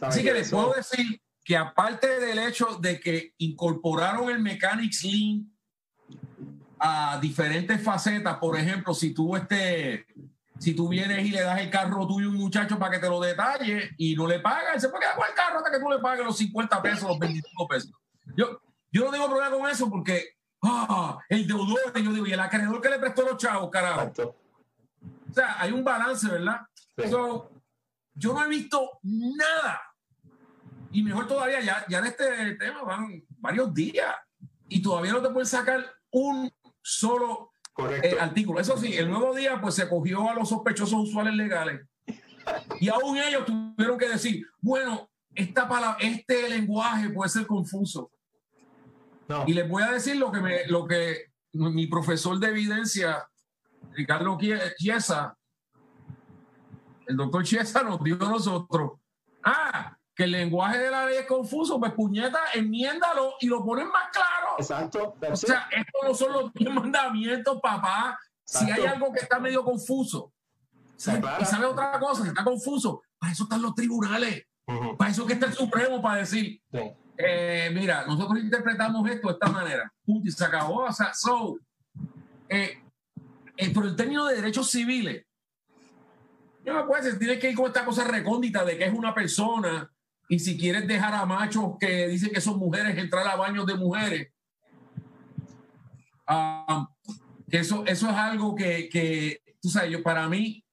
Así 0.00 0.22
que 0.22 0.32
les 0.32 0.50
puedo 0.50 0.72
decir 0.72 1.20
que 1.44 1.56
aparte 1.56 2.20
del 2.20 2.38
hecho 2.38 2.78
de 2.80 3.00
que 3.00 3.34
incorporaron 3.38 4.30
el 4.30 4.40
Mechanics 4.40 5.04
Lean 5.04 5.50
a 6.80 7.18
diferentes 7.20 7.82
facetas. 7.82 8.38
Por 8.38 8.58
ejemplo, 8.58 8.94
si 8.94 9.12
tú 9.12 9.36
este, 9.36 10.06
si 10.60 10.74
tú 10.74 10.88
vienes 10.88 11.24
y 11.24 11.30
le 11.30 11.40
das 11.40 11.58
el 11.58 11.70
carro 11.70 12.06
tuyo 12.06 12.28
a 12.28 12.30
un 12.30 12.36
muchacho 12.36 12.78
para 12.78 12.92
que 12.92 12.98
te 12.98 13.08
lo 13.08 13.18
detalle 13.18 13.94
y 13.96 14.14
no 14.14 14.26
le 14.26 14.40
paga, 14.40 14.74
él 14.74 14.80
se 14.80 14.90
puede 14.90 15.04
quedar 15.04 15.16
con 15.16 15.26
el 15.26 15.34
carro 15.34 15.58
hasta 15.58 15.70
que 15.70 15.80
tú 15.80 15.88
le 15.88 15.98
pagues 16.00 16.26
los 16.26 16.36
50 16.36 16.82
pesos, 16.82 17.08
los 17.08 17.18
25 17.18 17.66
pesos. 17.66 17.90
Yo, 18.36 18.60
Yo 18.92 19.06
no 19.06 19.10
tengo 19.10 19.26
problema 19.30 19.56
con 19.56 19.70
eso 19.70 19.88
porque 19.88 20.36
ah, 20.62 21.18
el 21.30 21.46
deudor, 21.46 21.78
yo 21.94 22.12
digo, 22.12 22.26
y 22.26 22.32
el 22.34 22.40
acreedor 22.40 22.78
que 22.82 22.90
le 22.90 22.98
prestó 22.98 23.22
los 23.22 23.38
chavos, 23.38 23.70
carajo. 23.70 24.12
O 24.18 25.32
sea, 25.32 25.56
hay 25.58 25.72
un 25.72 25.82
balance, 25.82 26.28
¿verdad? 26.28 26.60
yo 28.14 28.34
no 28.34 28.44
he 28.44 28.48
visto 28.48 28.98
nada. 29.02 29.80
Y 30.92 31.02
mejor 31.02 31.26
todavía, 31.26 31.62
ya, 31.62 31.86
ya 31.88 32.00
en 32.00 32.04
este 32.04 32.54
tema 32.56 32.82
van 32.82 33.24
varios 33.38 33.72
días 33.72 34.14
y 34.68 34.82
todavía 34.82 35.12
no 35.12 35.22
te 35.22 35.30
pueden 35.30 35.46
sacar 35.46 35.90
un 36.10 36.52
solo 36.82 37.49
eh, 37.88 38.16
artículo. 38.20 38.60
Eso 38.60 38.76
sí, 38.76 38.94
el 38.94 39.10
nuevo 39.10 39.34
día 39.34 39.60
pues 39.60 39.74
se 39.74 39.88
cogió 39.88 40.28
a 40.28 40.34
los 40.34 40.48
sospechosos 40.48 41.08
usuales 41.08 41.34
legales 41.34 41.82
y 42.80 42.88
aún 42.88 43.18
ellos 43.18 43.44
tuvieron 43.44 43.98
que 43.98 44.08
decir, 44.08 44.46
bueno, 44.60 45.10
esta 45.34 45.68
palabra, 45.68 45.98
este 46.00 46.48
lenguaje 46.48 47.10
puede 47.10 47.30
ser 47.30 47.46
confuso. 47.46 48.10
Y 49.46 49.52
les 49.52 49.68
voy 49.68 49.82
a 49.82 49.92
decir 49.92 50.16
lo 50.16 50.32
que, 50.32 50.40
me, 50.40 50.66
lo 50.66 50.86
que 50.86 51.26
mi 51.52 51.86
profesor 51.86 52.38
de 52.40 52.48
evidencia, 52.48 53.28
Ricardo 53.92 54.36
Chiesa, 54.76 55.36
el 57.06 57.16
doctor 57.16 57.44
Chiesa 57.44 57.82
nos 57.84 58.02
dio 58.02 58.16
a 58.20 58.30
nosotros. 58.30 58.92
Ah, 59.44 59.96
que 60.20 60.24
el 60.24 60.32
lenguaje 60.32 60.76
de 60.76 60.90
la 60.90 61.06
ley 61.06 61.16
es 61.16 61.26
confuso, 61.26 61.80
pues 61.80 61.94
puñeta, 61.94 62.38
enmiéndalo 62.52 63.36
y 63.40 63.46
lo 63.46 63.64
ponen 63.64 63.88
más 63.88 64.10
claro. 64.12 64.56
Exacto. 64.58 65.16
O 65.32 65.34
sea, 65.34 65.66
esto 65.70 65.98
no 66.02 66.12
son 66.12 66.32
los 66.32 66.52
mandamientos, 66.74 67.58
papá. 67.62 68.18
Si 68.44 68.70
hay 68.70 68.84
algo 68.84 69.10
que 69.14 69.20
está 69.20 69.40
medio 69.40 69.64
confuso, 69.64 70.30
y 70.94 71.44
sabe 71.46 71.64
otra 71.64 71.98
cosa, 71.98 72.22
que 72.22 72.28
está 72.28 72.44
confuso, 72.44 73.00
para 73.18 73.32
eso 73.32 73.44
están 73.44 73.62
los 73.62 73.74
tribunales. 73.74 74.44
Para 74.98 75.10
eso 75.10 75.26
que 75.26 75.32
está 75.32 75.46
el 75.46 75.54
Supremo, 75.54 76.02
para 76.02 76.18
decir, 76.18 76.60
eh, 77.16 77.70
mira, 77.72 78.04
nosotros 78.04 78.40
interpretamos 78.40 79.08
esto 79.08 79.28
de 79.28 79.32
esta 79.32 79.48
manera. 79.48 79.90
y 80.04 80.30
se 80.30 80.44
acabó. 80.44 80.84
O 80.84 80.92
sea, 80.92 81.14
so, 81.14 81.56
eh, 82.46 82.78
eh, 83.56 83.70
por 83.72 83.86
el 83.86 83.96
término 83.96 84.26
de 84.26 84.36
derechos 84.36 84.70
civiles, 84.70 85.24
yo 86.62 86.74
no 86.74 86.86
puedo 86.86 87.02
decir, 87.02 87.18
tienes 87.18 87.38
que 87.38 87.48
ir 87.48 87.56
con 87.56 87.68
esta 87.68 87.86
cosa 87.86 88.04
recóndita 88.04 88.66
de 88.66 88.76
que 88.76 88.84
es 88.84 88.92
una 88.92 89.14
persona 89.14 89.90
y 90.30 90.38
si 90.38 90.56
quieres 90.56 90.86
dejar 90.86 91.12
a 91.12 91.26
machos 91.26 91.72
que 91.78 92.06
dicen 92.06 92.30
que 92.30 92.40
son 92.40 92.56
mujeres 92.56 92.96
entrar 92.96 93.26
a 93.26 93.34
baños 93.34 93.66
de 93.66 93.74
mujeres. 93.74 94.32
Um, 96.28 96.86
eso, 97.48 97.84
eso 97.84 98.08
es 98.08 98.16
algo 98.16 98.54
que, 98.54 98.88
que, 98.88 99.42
tú 99.60 99.68
sabes, 99.68 99.90
yo 99.90 100.04
para 100.04 100.28
mí, 100.28 100.64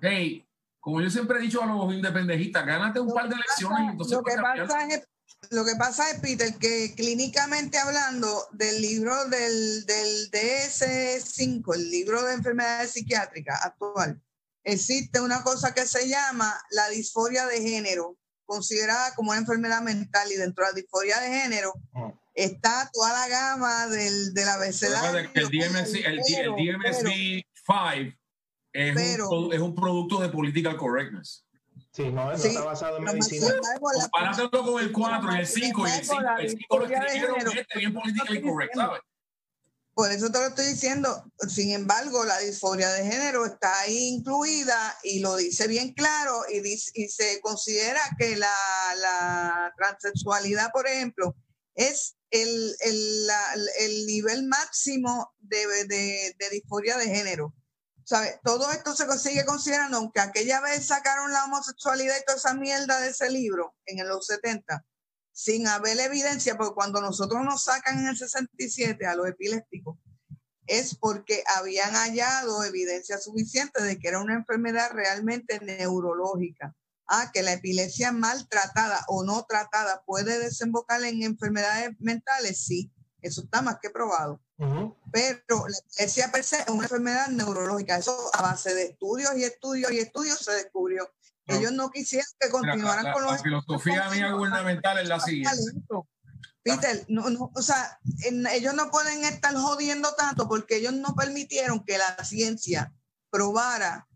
hey, 0.00 0.46
como 0.78 1.00
yo 1.00 1.10
siempre 1.10 1.38
he 1.38 1.42
dicho 1.42 1.60
a 1.60 1.66
los 1.66 1.92
independentistas, 1.92 2.64
gánate 2.64 3.00
un 3.00 3.12
par 3.12 3.28
de 3.28 3.34
elecciones 3.34 3.90
entonces... 3.90 4.16
Lo 4.16 4.22
que, 4.22 4.36
pasa 4.36 4.86
es, 4.86 5.08
lo 5.50 5.64
que 5.64 5.74
pasa 5.76 6.08
es, 6.12 6.20
Peter, 6.20 6.54
que 6.54 6.94
clínicamente 6.94 7.78
hablando 7.78 8.46
del 8.52 8.80
libro 8.80 9.24
del, 9.24 9.86
del 9.86 10.30
DS5, 10.30 11.74
el 11.74 11.90
libro 11.90 12.22
de 12.22 12.34
enfermedades 12.34 12.92
psiquiátricas 12.92 13.58
actual, 13.64 14.22
existe 14.62 15.20
una 15.20 15.42
cosa 15.42 15.74
que 15.74 15.84
se 15.84 16.08
llama 16.08 16.62
la 16.70 16.88
disforia 16.90 17.46
de 17.46 17.60
género, 17.60 18.19
considerada 18.50 19.14
como 19.14 19.30
una 19.30 19.38
enfermedad 19.38 19.80
mental 19.80 20.28
y 20.32 20.34
dentro 20.34 20.64
de 20.64 20.72
la 20.72 20.74
disforia 20.74 21.20
de 21.20 21.28
género 21.28 21.72
ah. 21.94 22.12
está 22.34 22.90
toda 22.92 23.12
la 23.12 23.28
gama 23.28 23.86
del, 23.86 24.34
del 24.34 24.48
abecedario. 24.48 25.30
El 25.34 25.48
DMSC, 25.48 26.04
el, 26.04 26.18
el 26.18 26.50
DMSD 26.56 27.44
5 27.64 28.16
es, 28.72 29.20
un, 29.20 29.52
es 29.52 29.60
un 29.60 29.74
producto 29.74 30.20
de 30.20 30.30
political 30.30 30.76
correctness. 30.76 31.46
Sí, 31.92 32.10
no, 32.10 32.32
eso 32.32 32.48
está 32.48 32.64
basado 32.64 32.98
en 32.98 33.04
medicina. 33.04 33.46
Comparándolo 33.80 34.64
con 34.64 34.82
el 34.82 34.90
4 34.90 35.32
y 35.32 35.38
el 35.38 35.46
5, 35.46 35.86
y 35.86 35.90
el 35.90 36.04
5, 36.04 36.20
el 36.40 36.50
5 36.50 36.78
lo 36.78 36.86
escribieron 36.86 37.58
este 37.58 37.78
bien 37.78 37.94
politically 37.94 38.42
correct, 38.42 38.74
¿sabes? 38.74 39.00
Por 39.94 40.10
eso 40.12 40.30
te 40.30 40.38
lo 40.38 40.46
estoy 40.46 40.66
diciendo. 40.66 41.30
Sin 41.48 41.72
embargo, 41.72 42.24
la 42.24 42.38
disforia 42.38 42.90
de 42.90 43.04
género 43.04 43.44
está 43.44 43.80
ahí 43.80 44.08
incluida 44.08 44.98
y 45.02 45.20
lo 45.20 45.36
dice 45.36 45.66
bien 45.66 45.92
claro 45.92 46.42
y, 46.48 46.78
se 47.08 47.40
considera 47.40 48.00
que 48.18 48.36
la, 48.36 48.54
la 48.96 49.74
transexualidad, 49.76 50.70
por 50.72 50.86
ejemplo, 50.86 51.34
es 51.74 52.16
el, 52.30 52.76
el, 52.80 53.28
el 53.80 54.06
nivel 54.06 54.46
máximo 54.46 55.34
de, 55.38 55.66
de, 55.86 56.36
de 56.38 56.50
disforia 56.50 56.96
de 56.96 57.06
género. 57.06 57.54
Todo 58.42 58.72
esto 58.72 58.94
se 58.96 59.06
sigue 59.18 59.44
considerando, 59.44 59.98
aunque 59.98 60.20
aquella 60.20 60.60
vez 60.60 60.86
sacaron 60.86 61.32
la 61.32 61.44
homosexualidad 61.44 62.16
y 62.20 62.24
toda 62.24 62.38
esa 62.38 62.54
mierda 62.54 63.00
de 63.00 63.10
ese 63.10 63.30
libro 63.30 63.76
en 63.86 64.06
los 64.08 64.26
70, 64.26 64.84
sin 65.42 65.66
haber 65.66 65.98
evidencia, 65.98 66.58
porque 66.58 66.74
cuando 66.74 67.00
nosotros 67.00 67.42
nos 67.42 67.64
sacan 67.64 67.98
en 67.98 68.08
el 68.08 68.16
67 68.16 69.06
a 69.06 69.14
los 69.14 69.26
epilépticos, 69.26 69.96
es 70.66 70.94
porque 70.94 71.42
habían 71.56 71.92
hallado 71.94 72.62
evidencia 72.62 73.16
suficiente 73.16 73.82
de 73.82 73.98
que 73.98 74.08
era 74.08 74.20
una 74.20 74.34
enfermedad 74.34 74.90
realmente 74.92 75.58
neurológica. 75.60 76.76
Ah, 77.06 77.30
que 77.32 77.42
la 77.42 77.54
epilepsia 77.54 78.12
mal 78.12 78.46
tratada 78.48 79.02
o 79.08 79.24
no 79.24 79.46
tratada 79.48 80.02
puede 80.04 80.38
desembocar 80.38 81.02
en 81.04 81.22
enfermedades 81.22 81.96
mentales, 82.00 82.62
sí, 82.62 82.92
eso 83.22 83.40
está 83.40 83.62
más 83.62 83.78
que 83.80 83.88
probado. 83.88 84.42
Pero 85.10 85.68
la 85.68 85.78
epilepsia 85.78 86.30
per 86.30 86.44
se 86.44 86.58
es 86.58 86.68
una 86.68 86.82
enfermedad 86.82 87.28
neurológica. 87.28 87.96
Eso 87.96 88.30
a 88.34 88.42
base 88.42 88.74
de 88.74 88.82
estudios 88.84 89.34
y 89.38 89.44
estudios 89.44 89.90
y 89.90 90.00
estudios 90.00 90.38
se 90.38 90.52
descubrió. 90.52 91.10
Ellos 91.50 91.72
no 91.72 91.90
quisieron 91.90 92.26
que 92.38 92.48
continuaran 92.50 93.12
con 93.12 93.22
los. 93.22 93.32
La 93.32 93.38
filosofía 93.38 94.08
mía 94.10 94.32
gubernamental 94.32 94.98
es 94.98 95.08
la 95.08 95.20
siguiente. 95.20 95.56
Peter, 96.62 97.06
no, 97.08 97.30
no, 97.30 97.50
o 97.54 97.62
sea, 97.62 97.98
ellos 98.52 98.74
no 98.74 98.90
pueden 98.90 99.24
estar 99.24 99.54
jodiendo 99.54 100.14
tanto 100.14 100.46
porque 100.46 100.76
ellos 100.76 100.92
no 100.92 101.14
permitieron 101.14 101.82
que 101.84 101.96
la 101.96 102.22
ciencia 102.22 102.92
probara 103.30 104.06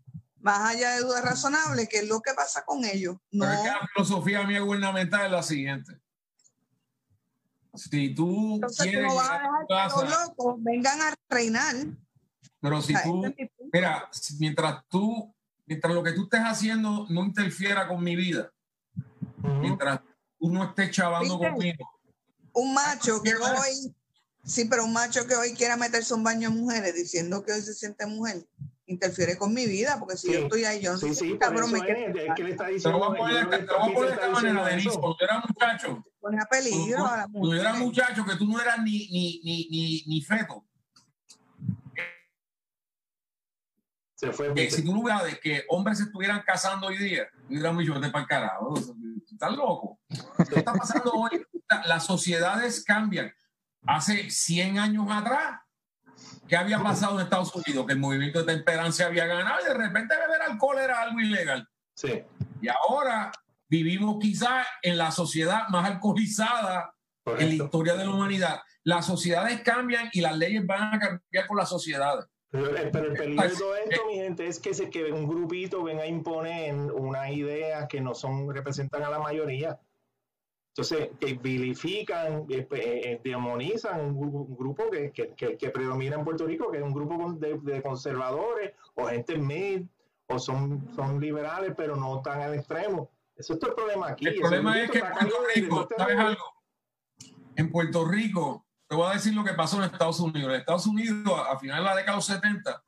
más 0.45 0.75
allá 0.75 0.91
de 0.91 1.01
dudas 1.01 1.23
razonables 1.23 1.89
qué 1.89 1.99
es 1.99 2.07
lo 2.07 2.21
que 2.21 2.33
pasa 2.35 2.63
con 2.63 2.85
ellos. 2.85 3.17
No. 3.31 3.45
Pero 3.45 3.53
es 3.53 3.61
que 3.61 3.67
la 3.67 3.89
filosofía 3.93 4.43
mía 4.43 4.59
gubernamental 4.59 5.25
es 5.25 5.31
la 5.31 5.43
siguiente. 5.43 5.99
Si 7.73 8.13
tú 8.13 8.61
quieres 8.77 9.13
vengan 10.59 11.01
a 11.01 11.15
reinar. 11.29 11.75
Pero 12.61 12.81
si 12.81 12.93
tú, 13.03 13.23
mira, 13.73 14.09
mientras 14.39 14.83
tú, 14.87 15.34
mientras 15.65 15.93
lo 15.93 16.03
que 16.03 16.13
tú 16.13 16.23
estés 16.23 16.41
haciendo 16.41 17.05
no 17.09 17.23
interfiera 17.23 17.87
con 17.87 18.03
mi 18.03 18.15
vida, 18.15 18.51
mientras 19.59 20.01
tú 20.39 20.51
no 20.51 20.63
estés 20.65 20.91
chavando 20.91 21.37
conmigo. 21.37 21.89
Un 22.53 22.73
macho 22.73 23.21
que 23.21 23.35
hoy, 23.35 23.95
sí, 24.43 24.65
pero 24.65 24.85
un 24.85 24.93
macho 24.93 25.27
que 25.27 25.35
hoy 25.35 25.53
quiera 25.53 25.75
meterse 25.75 26.13
un 26.13 26.23
baño 26.23 26.49
en 26.49 26.57
mujeres 26.57 26.95
diciendo 26.95 27.43
que 27.43 27.53
hoy 27.53 27.61
se 27.61 27.73
siente 27.73 28.05
mujer 28.05 28.45
interfiere 28.87 29.37
con 29.37 29.53
mi 29.53 29.65
vida, 29.65 29.97
porque 29.99 30.17
si 30.17 30.31
yo 30.31 30.39
estoy 30.41 30.63
ahí, 30.65 30.81
yo 30.81 30.93
no 30.93 30.97
sí, 30.97 31.13
sí, 31.15 31.37
cabrón, 31.39 31.71
me 31.71 31.79
es, 31.79 31.85
que 32.35 32.43
le 32.43 32.51
está 32.51 32.67
diciendo. 32.67 32.99
Te 32.99 33.05
voy 33.05 33.15
a 33.15 33.19
poner 33.19 33.49
de 33.49 33.57
esta 33.57 34.29
manera, 34.29 34.65
Denise, 34.67 34.89
cuando 34.89 35.17
yo 35.19 35.25
era 35.25 35.43
muchacho. 35.47 36.03
Pone 36.19 36.41
a 36.41 36.45
peligro 36.45 36.97
cuando, 36.97 37.13
a 37.13 37.17
la 37.17 37.27
Cuando 37.27 37.55
yo 37.55 37.61
era 37.61 37.73
muchacho, 37.73 38.25
que 38.25 38.35
tú 38.35 38.45
no 38.45 38.61
eras 38.61 38.79
ni, 38.83 39.07
ni, 39.09 39.41
ni, 39.43 39.67
ni, 39.69 40.03
ni 40.07 40.21
feto. 40.21 40.65
Se 44.15 44.31
fue. 44.31 44.53
Que 44.53 44.71
si 44.71 44.83
tú 44.83 44.93
no 44.93 45.01
hubieras 45.01 45.25
de 45.25 45.39
que 45.39 45.65
hombres 45.69 45.97
se 45.97 46.05
estuvieran 46.05 46.41
casando 46.43 46.87
hoy 46.87 46.97
día, 46.97 47.27
hubiera 47.49 47.71
mucho 47.71 47.99
de 47.99 48.09
para 48.09 48.21
el 48.21 48.27
carajo. 48.27 48.73
Estás 49.29 49.51
loco. 49.55 49.99
¿Qué 50.49 50.59
está 50.59 50.73
pasando 50.73 51.11
hoy? 51.11 51.45
Las 51.85 52.05
sociedades 52.05 52.83
cambian. 52.83 53.33
Hace 53.85 54.31
100 54.31 54.79
años 54.79 55.05
atrás, 55.11 55.59
¿Qué 56.47 56.55
había 56.55 56.81
pasado 56.81 57.15
en 57.15 57.23
Estados 57.23 57.53
Unidos? 57.55 57.85
Que 57.85 57.93
el 57.93 57.99
movimiento 57.99 58.43
de 58.43 58.53
temperancia 58.53 59.07
había 59.07 59.25
ganado 59.25 59.61
y 59.61 59.67
de 59.67 59.73
repente 59.73 60.15
beber 60.15 60.41
alcohol 60.43 60.77
era 60.77 61.01
algo 61.01 61.19
ilegal. 61.19 61.67
Sí. 61.95 62.23
Y 62.61 62.67
ahora 62.67 63.31
vivimos 63.67 64.17
quizás 64.21 64.65
en 64.81 64.97
la 64.97 65.11
sociedad 65.11 65.67
más 65.69 65.85
alcoholizada 65.89 66.93
en 67.25 67.57
la 67.57 67.63
historia 67.63 67.95
de 67.95 68.05
la 68.05 68.11
humanidad. 68.11 68.61
Las 68.83 69.07
sociedades 69.07 69.61
cambian 69.61 70.09
y 70.13 70.21
las 70.21 70.37
leyes 70.37 70.65
van 70.65 70.93
a 70.93 70.99
cambiar 70.99 71.47
con 71.47 71.57
las 71.57 71.69
sociedades. 71.69 72.25
Pero, 72.91 73.07
el 73.07 73.13
peligro 73.13 73.43
de 73.73 73.83
esto, 73.89 74.05
mi 74.07 74.15
gente, 74.15 74.47
es 74.47 74.59
que, 74.59 74.73
se, 74.73 74.89
que 74.89 75.11
un 75.11 75.27
grupito 75.27 75.83
venga 75.83 76.03
a 76.03 76.07
imponer 76.07 76.73
una 76.91 77.31
idea 77.31 77.87
que 77.87 78.01
no 78.01 78.15
son 78.15 78.53
representan 78.53 79.03
a 79.03 79.09
la 79.09 79.19
mayoría. 79.19 79.79
Entonces, 80.69 81.09
que 81.19 81.33
vilifican, 81.35 82.45
eh, 82.49 82.67
eh, 82.71 83.21
demonizan 83.23 84.13
un, 84.17 84.55
grupo 84.57 84.89
que, 84.89 85.11
que, 85.11 85.57
que, 85.57 85.69
predomina 85.69 86.17
en 86.17 86.25
Puerto 86.25 86.45
Rico, 86.45 86.69
que 86.69 86.79
es 86.79 86.83
un 86.83 86.93
grupo 86.93 87.31
de, 87.33 87.81
conservadores 87.81 88.73
o 88.95 89.05
gente 89.05 89.37
mid, 89.37 89.83
o 90.27 90.37
son, 90.37 90.89
son 90.93 91.21
liberales, 91.21 91.73
pero 91.77 91.95
no 91.95 92.21
tan 92.21 92.41
al 92.41 92.55
extremo. 92.55 93.09
Eso 93.37 93.53
es 93.53 93.59
todo 93.59 93.69
el 93.71 93.75
problema 93.75 94.09
aquí. 94.09 94.27
El 94.27 94.35
problema 94.35 94.81
es 94.81 94.91
que 94.91 94.97
en 94.99 95.05
Puerto 95.13 95.37
Rico, 95.55 95.87
¿sabes 95.97 96.17
algo? 96.17 96.43
En 97.55 97.71
Puerto 97.71 98.05
Rico, 98.05 98.64
te 98.87 98.95
voy 98.95 99.09
a 99.09 99.13
decir 99.13 99.33
lo 99.33 99.43
que 99.43 99.53
pasó 99.53 99.77
en 99.77 99.91
Estados 99.91 100.19
Unidos. 100.19 100.49
En 100.53 100.59
Estados 100.59 100.85
Unidos, 100.87 101.41
a, 101.49 101.57
finales 101.57 101.83
de 101.83 101.89
la 101.89 101.95
década 101.95 102.13
de 102.13 102.17
los 102.17 102.25
70, 102.25 102.83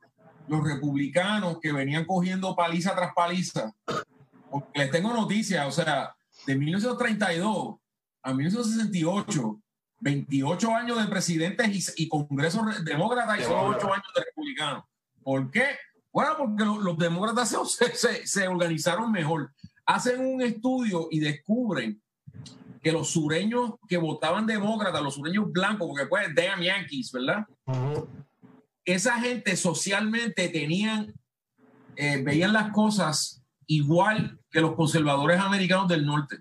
los 0.48 0.64
republicanos 0.64 1.58
que 1.60 1.72
venían 1.72 2.04
cogiendo 2.04 2.54
paliza 2.54 2.94
tras 2.94 3.12
paliza, 3.14 3.72
les 4.74 4.90
tengo 4.90 5.12
noticias, 5.12 5.66
o 5.66 5.72
sea, 5.72 6.14
de 6.46 6.56
1932 6.56 7.76
a 8.22 8.34
1968, 8.34 9.60
28 10.00 10.74
años 10.74 10.98
de 10.98 11.08
presidentes 11.08 11.94
y, 11.96 12.04
y 12.04 12.08
congresos 12.08 12.84
demócratas 12.84 13.40
y 13.40 13.42
solo 13.42 13.76
8 13.76 13.92
años 13.92 14.12
de 14.14 14.24
republicanos. 14.24 14.84
¿Por 15.22 15.50
qué? 15.50 15.66
Bueno, 16.12 16.36
porque 16.38 16.64
los, 16.64 16.96
demócratas 16.96 17.54
se, 17.94 18.26
se, 18.26 18.48
organizaron 18.48 19.12
mejor. 19.12 19.52
Hacen 19.84 20.20
un 20.20 20.42
estudio 20.42 21.08
y 21.10 21.20
descubren 21.20 22.02
que 22.82 22.92
los 22.92 23.10
sureños 23.10 23.72
que 23.88 23.96
votaban 23.96 24.46
demócratas, 24.46 25.02
los 25.02 25.14
sureños 25.14 25.50
blancos, 25.50 25.88
porque 25.88 26.06
pues 26.06 26.34
damn 26.34 26.60
Yankees, 26.60 27.12
¿verdad? 27.12 27.46
Esa 28.84 29.20
gente 29.20 29.56
socialmente 29.56 30.48
tenían, 30.48 31.12
eh, 31.96 32.22
veían 32.22 32.52
las 32.52 32.70
cosas 32.72 33.42
igual 33.66 34.38
que 34.50 34.60
los 34.60 34.74
conservadores 34.74 35.38
americanos 35.40 35.88
del 35.88 36.06
norte. 36.06 36.38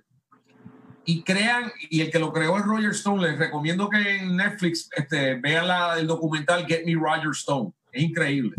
Y 1.06 1.24
crean, 1.24 1.72
y 1.90 2.02
el 2.02 2.12
que 2.12 2.20
lo 2.20 2.34
creó 2.34 2.58
es 2.58 2.66
Roger 2.66 2.92
Stone, 2.92 3.26
les 3.26 3.40
recomiendo 3.40 3.90
que 3.90 4.18
en 4.18 4.36
Netflix 4.36 4.90
este, 4.96 5.36
vean 5.36 5.68
la, 5.68 5.98
el 5.98 6.08
documental 6.08 6.66
Get 6.66 6.86
Me 6.86 6.96
Roger 6.96 7.32
Stone. 7.32 7.72
Es 7.92 8.04
increíble. 8.04 8.56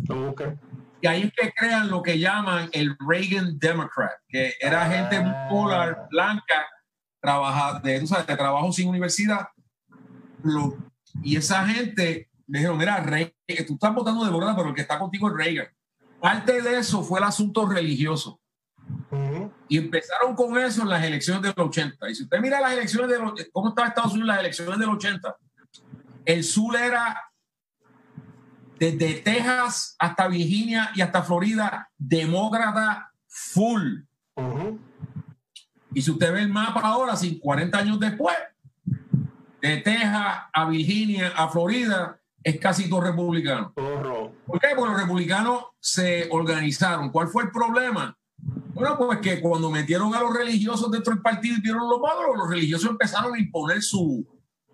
Y 1.00 1.06
ahí 1.06 1.22
es 1.22 1.32
que 1.32 1.52
crean 1.52 1.90
lo 1.90 2.02
que 2.02 2.18
llaman 2.18 2.68
el 2.72 2.96
Reagan 3.06 3.58
Democrat, 3.58 4.12
que 4.28 4.54
era 4.60 4.90
gente 4.90 5.16
ah. 5.16 5.46
polar, 5.48 6.08
blanca, 6.10 6.66
trabaja, 7.20 7.80
de, 7.80 8.00
de 8.00 8.36
trabajo 8.36 8.72
sin 8.72 8.88
universidad. 8.88 9.48
y 11.22 11.36
esa 11.36 11.66
gente 11.66 12.28
dijeron, 12.46 12.78
mira, 12.78 13.00
Reagan, 13.00 13.32
tú 13.66 13.74
estás 13.74 13.94
votando 13.94 14.24
demócrata, 14.24 14.56
pero 14.56 14.68
el 14.70 14.74
que 14.74 14.82
está 14.82 14.98
contigo 14.98 15.28
es 15.28 15.34
Reagan. 15.34 15.68
Parte 16.20 16.62
de 16.62 16.78
eso 16.78 17.02
fue 17.02 17.20
el 17.20 17.24
asunto 17.24 17.66
religioso. 17.66 18.40
Y 19.68 19.78
empezaron 19.78 20.34
con 20.34 20.56
eso 20.58 20.82
en 20.82 20.88
las 20.88 21.04
elecciones 21.04 21.42
del 21.42 21.54
80. 21.56 22.10
Y 22.10 22.14
si 22.14 22.22
usted 22.24 22.40
mira 22.40 22.60
las 22.60 22.72
elecciones 22.72 23.10
de 23.10 23.50
cómo 23.52 23.68
estaba 23.68 23.88
Estados 23.88 24.12
Unidos 24.12 24.28
en 24.30 24.34
las 24.34 24.40
elecciones 24.40 24.78
del 24.78 24.88
80, 24.88 25.36
el 26.24 26.44
sur 26.44 26.76
era 26.76 27.22
desde 28.78 29.14
Texas 29.14 29.96
hasta 29.98 30.28
Virginia 30.28 30.90
y 30.94 31.00
hasta 31.00 31.22
Florida, 31.22 31.90
demócrata 31.96 33.12
full. 33.26 34.02
Y 35.94 36.02
si 36.02 36.10
usted 36.10 36.32
ve 36.32 36.42
el 36.42 36.48
mapa 36.48 36.80
ahora, 36.80 37.14
40 37.40 37.78
años 37.78 38.00
después, 38.00 38.36
de 39.60 39.78
Texas 39.78 40.38
a 40.52 40.68
Virginia 40.68 41.32
a 41.36 41.48
Florida, 41.48 42.18
es 42.42 42.58
casi 42.60 42.88
todo 42.88 43.00
republicano. 43.00 43.72
¿Por 43.74 44.60
qué? 44.60 44.68
Porque 44.76 44.92
los 44.92 45.00
republicanos 45.00 45.64
se 45.80 46.28
organizaron. 46.30 47.10
¿Cuál 47.10 47.28
fue 47.28 47.44
el 47.44 47.50
problema? 47.50 48.16
Bueno, 48.74 48.96
pues 48.96 49.18
que 49.18 49.40
cuando 49.40 49.70
metieron 49.70 50.14
a 50.14 50.20
los 50.20 50.32
religiosos 50.32 50.90
dentro 50.90 51.12
del 51.12 51.22
partido 51.22 51.56
y 51.56 51.60
dieron 51.60 51.88
los 51.88 52.00
padres, 52.00 52.26
los 52.36 52.48
religiosos 52.48 52.90
empezaron 52.90 53.34
a 53.34 53.38
imponer 53.38 53.82
su, 53.82 54.24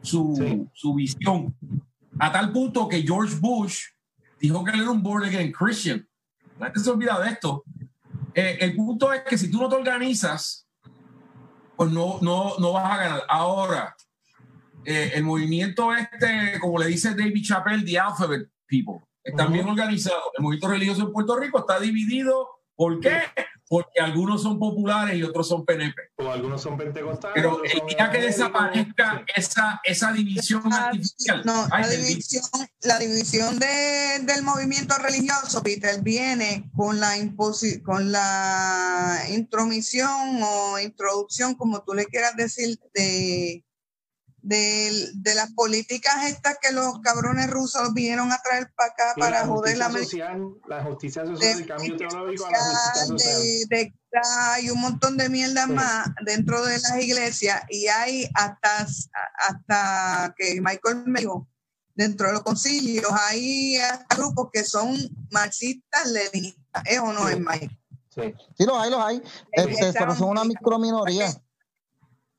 su, 0.02 0.68
su 0.74 0.94
visión. 0.94 1.56
A 2.18 2.30
tal 2.30 2.52
punto 2.52 2.86
que 2.86 3.02
George 3.02 3.36
Bush 3.40 3.86
dijo 4.38 4.62
que 4.62 4.72
él 4.72 4.82
era 4.82 4.90
un 4.90 5.02
born 5.02 5.24
again 5.24 5.50
Christian. 5.50 6.06
La 6.58 6.66
gente 6.66 6.80
se 6.80 6.90
olvida 6.90 7.18
de 7.20 7.30
esto. 7.30 7.64
Eh, 8.34 8.58
el 8.60 8.76
punto 8.76 9.12
es 9.12 9.22
que 9.22 9.38
si 9.38 9.50
tú 9.50 9.58
no 9.58 9.68
te 9.68 9.76
organizas, 9.76 10.63
pues 11.76 11.90
no, 11.90 12.18
no, 12.20 12.54
no 12.58 12.72
vas 12.72 12.92
a 12.92 12.96
ganar. 12.96 13.22
Ahora, 13.28 13.96
eh, 14.84 15.12
el 15.14 15.24
movimiento 15.24 15.94
este, 15.94 16.58
como 16.60 16.78
le 16.78 16.86
dice 16.86 17.14
David 17.14 17.44
Chappelle, 17.44 17.84
The 17.84 17.98
Alphabet 17.98 18.48
People, 18.66 19.00
está 19.22 19.46
bien 19.46 19.68
organizado. 19.68 20.32
El 20.36 20.42
movimiento 20.42 20.68
religioso 20.68 21.02
en 21.02 21.12
Puerto 21.12 21.36
Rico 21.36 21.58
está 21.60 21.80
dividido. 21.80 22.48
¿Por 22.76 23.00
qué? 23.00 23.22
Porque 23.68 24.00
algunos 24.00 24.42
son 24.42 24.58
populares 24.58 25.16
y 25.16 25.22
otros 25.22 25.48
son 25.48 25.64
PNP. 25.64 25.94
O 26.16 26.30
algunos 26.30 26.62
son 26.62 26.76
pentecostales. 26.76 27.34
Pero 27.34 27.62
ya 27.98 28.10
que 28.10 28.20
desaparezca 28.20 29.24
esa, 29.34 29.80
esa 29.84 30.12
división 30.12 30.62
la, 30.68 30.86
artificial. 30.86 31.42
No, 31.44 31.66
la 31.68 31.88
división, 31.88 32.44
la 32.82 32.98
división 32.98 33.58
de, 33.58 34.20
del 34.22 34.42
movimiento 34.42 34.96
religioso, 34.98 35.62
Peter, 35.62 36.02
viene 36.02 36.70
con 36.76 37.00
la, 37.00 37.14
con 37.84 38.12
la 38.12 39.22
intromisión 39.30 40.42
o 40.42 40.78
introducción, 40.78 41.54
como 41.54 41.82
tú 41.82 41.94
le 41.94 42.06
quieras 42.06 42.36
decir, 42.36 42.78
de 42.92 43.64
de, 44.44 45.10
de, 45.14 45.34
las 45.34 45.52
políticas 45.52 46.26
estas 46.26 46.58
que 46.60 46.70
los 46.70 47.00
cabrones 47.00 47.48
rusos 47.48 47.94
vinieron 47.94 48.30
a 48.30 48.38
traer 48.42 48.70
para 48.76 48.90
acá 48.90 49.14
para 49.16 49.46
joder 49.46 49.78
la 49.78 49.90
social, 49.90 50.54
la 50.68 50.84
justicia 50.84 51.24
social, 51.24 51.60
el 51.60 51.66
cambio 51.66 51.96
teológico, 51.96 52.46
De, 53.70 53.94
hay 54.22 54.68
un 54.68 54.82
montón 54.82 55.16
de 55.16 55.30
mierda 55.30 55.66
más 55.66 56.08
dentro 56.26 56.62
de 56.62 56.78
las 56.78 57.02
iglesias 57.02 57.62
y 57.70 57.86
hay 57.88 58.28
hasta, 58.34 58.86
hasta 59.48 60.34
que 60.36 60.60
Michael 60.60 61.04
me 61.06 61.20
dijo, 61.20 61.48
dentro 61.94 62.26
de 62.26 62.34
los 62.34 62.42
concilios 62.42 63.10
hay 63.28 63.78
grupos 64.14 64.50
que 64.52 64.62
son 64.62 64.94
marxistas, 65.30 66.10
leninistas, 66.10 66.82
¿es 66.84 66.98
o 67.00 67.14
no 67.14 67.30
es 67.30 67.38
Michael? 67.40 67.80
Sí. 68.10 68.34
sí, 68.58 68.64
los 68.66 68.78
hay, 68.78 68.90
los 68.90 69.00
hay, 69.00 69.22
este, 69.52 69.92
pero 69.94 70.14
son 70.14 70.28
una 70.28 70.44
microminoría. 70.44 71.34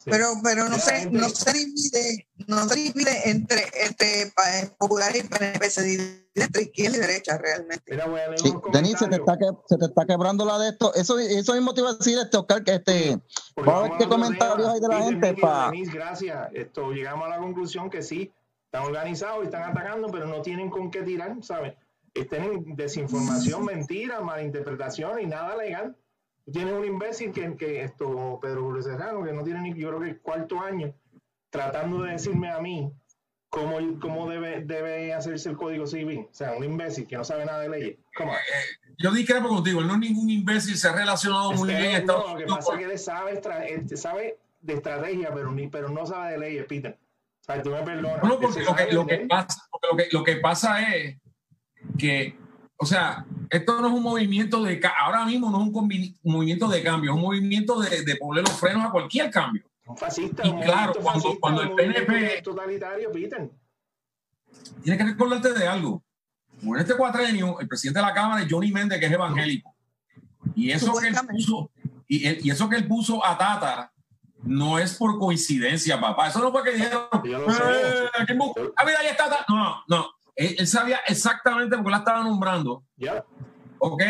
Pero, 0.06 0.28
pero 0.44 0.70
no 0.70 0.78
se, 0.78 1.10
no 1.10 1.28
se 1.30 1.52
divide, 1.52 2.28
no 2.48 2.70
se 2.70 2.76
divide 2.76 3.30
entre, 3.30 3.64
entre 3.84 4.32
popular 4.78 5.16
y 5.16 5.24
PNP, 5.24 5.70
se 5.70 5.82
divide 5.82 6.28
entre 6.36 6.62
izquierda 6.64 6.98
y 6.98 7.00
derecha 7.00 7.38
realmente. 7.40 7.98
sí, 8.38 8.54
Denis, 8.72 9.00
se 9.00 9.08
te, 9.08 9.16
está 9.16 9.36
se 9.68 9.78
te 9.78 9.86
está 9.86 10.06
quebrando 10.06 10.46
la 10.46 10.60
de 10.60 10.70
esto. 10.70 10.94
Eso, 10.94 11.18
eso 11.18 11.54
mismo 11.54 11.74
te 11.74 11.82
iba 11.82 11.90
a 11.90 11.94
decir, 11.96 12.20
este 12.20 12.38
Oscar, 12.38 12.64
que 12.64 12.76
este, 12.76 13.20
vamos 13.56 13.74
a 13.74 13.82
ver 13.82 13.92
qué 13.98 14.08
comentarios 14.08 14.68
hay 14.70 14.80
de 14.80 14.88
la 14.88 15.04
gente. 15.04 15.34
para 15.34 15.72
gracias. 15.92 16.50
Esto, 16.54 16.92
llegamos 16.92 17.26
a 17.26 17.30
la 17.30 17.40
conclusión 17.40 17.90
que 17.90 18.04
sí, 18.04 18.32
están 18.66 18.84
organizados 18.84 19.44
y 19.44 19.46
están 19.46 19.64
atacando, 19.64 20.10
pero 20.12 20.28
no 20.28 20.42
tienen 20.44 20.70
con 20.70 20.92
qué 20.92 21.02
tirar, 21.02 21.36
¿sabes? 21.42 21.74
Tienen 22.14 22.76
desinformación, 22.76 23.66
mentira, 23.66 24.22
malinterpretación 24.22 25.20
y 25.20 25.26
nada 25.26 25.58
legal 25.58 25.96
tienes 26.52 26.74
un 26.74 26.86
imbécil 26.86 27.32
que, 27.32 27.56
que 27.56 27.84
esto, 27.84 28.40
Pedro 28.42 28.82
Serrano, 28.82 29.24
que 29.24 29.34
no 29.34 29.44
tiene 29.44 29.62
ni, 29.62 29.74
yo 29.80 29.90
creo 29.90 30.00
que 30.02 30.10
el 30.10 30.22
cuarto 30.22 30.62
año, 30.62 30.94
tratando 31.50 32.04
de 32.04 32.12
decirme 32.12 32.52
a 32.52 32.60
mí 32.60 32.92
cómo, 33.50 33.78
cómo 34.00 34.30
debe, 34.30 34.62
debe 34.62 35.14
hacerse 35.14 35.50
el 35.50 35.58
código 35.58 35.88
civil. 35.88 36.28
O 36.30 36.34
sea, 36.34 36.54
un 36.54 36.64
imbécil 36.64 37.08
que 37.08 37.18
no 37.18 37.24
sabe 37.24 37.46
nada 37.46 37.60
de 37.60 37.70
leyes. 37.70 37.98
Yo 38.98 39.12
discrepo 39.12 39.50
contigo, 39.50 39.82
él 39.82 39.88
no 39.88 39.94
es 39.94 40.00
ningún 40.00 40.30
imbécil, 40.30 40.78
se 40.78 40.88
ha 40.88 40.94
relacionado 40.94 41.52
muy 41.54 41.74
bien. 41.74 42.06
No, 42.06 42.34
lo 42.34 42.38
que 42.38 42.46
pasa 42.46 42.74
es 42.74 42.80
que 42.80 42.86
él 42.86 43.00
sabe, 43.00 43.42
sabe 43.98 44.38
de 44.62 44.74
estrategia, 44.74 45.34
pero, 45.34 45.52
ni, 45.52 45.68
pero 45.68 45.90
no 45.90 46.06
sabe 46.06 46.34
de 46.34 46.38
leyes, 46.38 46.66
Peter. 46.66 46.98
O 47.42 47.44
sea, 47.44 47.62
tú 47.62 47.72
me 47.72 47.84
perdonas. 47.84 48.24
No, 48.24 48.40
porque 48.40 48.64
lo 48.64 48.76
que, 48.76 48.92
lo, 48.92 49.06
que 49.06 49.18
pasa, 49.28 49.62
lo, 49.92 49.98
que, 49.98 50.08
lo 50.12 50.24
que 50.24 50.36
pasa 50.38 50.96
es 50.96 51.18
que 51.98 52.36
o 52.78 52.86
sea, 52.86 53.26
esto 53.50 53.82
no 53.82 53.88
es 53.88 53.94
un 53.94 54.04
movimiento 54.04 54.62
de, 54.64 54.82
ahora 54.98 55.26
mismo 55.26 55.50
no 55.50 55.62
es 55.62 55.68
un, 55.68 56.16
movimiento 56.24 56.68
de 56.68 56.84
cambio, 56.84 57.12
es 57.12 57.16
un 57.16 57.22
movimiento 57.22 57.80
de, 57.80 58.04
de 58.04 58.16
poner 58.18 58.44
los 58.44 58.60
frenos 58.60 58.86
a 58.86 58.92
cualquier 58.92 59.32
cambio. 59.32 59.64
Un 59.86 59.98
fascista, 59.98 60.46
y 60.46 60.52
claro, 60.62 60.94
cuando, 61.02 61.38
cuando 61.40 61.62
el 61.62 61.72
PNP... 61.74 62.42
Totalitario, 62.42 63.12
Peter. 63.12 63.50
Tienes 64.84 65.00
que 65.00 65.12
recordarte 65.12 65.54
de 65.54 65.68
algo. 65.68 66.04
en 66.64 66.78
este 66.78 66.96
cuatrenio, 66.96 67.60
el 67.60 67.68
presidente 67.68 68.00
de 68.00 68.06
la 68.06 68.14
Cámara 68.14 68.42
es 68.42 68.48
Johnny 68.52 68.72
Méndez, 68.72 69.00
que 69.00 69.06
es 69.06 69.12
evangélico. 69.12 69.76
Y 70.56 70.72
eso 70.72 70.94
que 70.96 71.08
él 71.08 71.16
puso, 71.30 71.72
y, 72.08 72.48
y, 72.48 72.50
eso 72.50 72.68
que 72.68 72.78
él 72.78 72.88
puso 72.88 73.24
a 73.26 73.38
Tata 73.38 73.92
no 74.44 74.80
es 74.80 74.96
por 74.96 75.18
coincidencia, 75.20 76.00
papá. 76.00 76.30
Eso 76.30 76.40
no 76.40 76.52
fue 76.52 76.64
que 76.64 76.72
dijeron, 76.72 77.04
eh, 77.14 78.10
ah, 78.76 78.84
mira, 78.86 79.00
ahí 79.00 79.08
está 79.08 79.46
no, 79.48 79.84
no. 79.88 80.15
Él, 80.36 80.68
sabía 80.68 81.00
exactamente 81.08 81.76
por 81.76 81.86
qué 81.86 81.92
la 81.92 81.98
estaba 81.98 82.24
nombrando. 82.24 82.84
Ya. 82.98 83.24
¿Ok? 83.80 84.04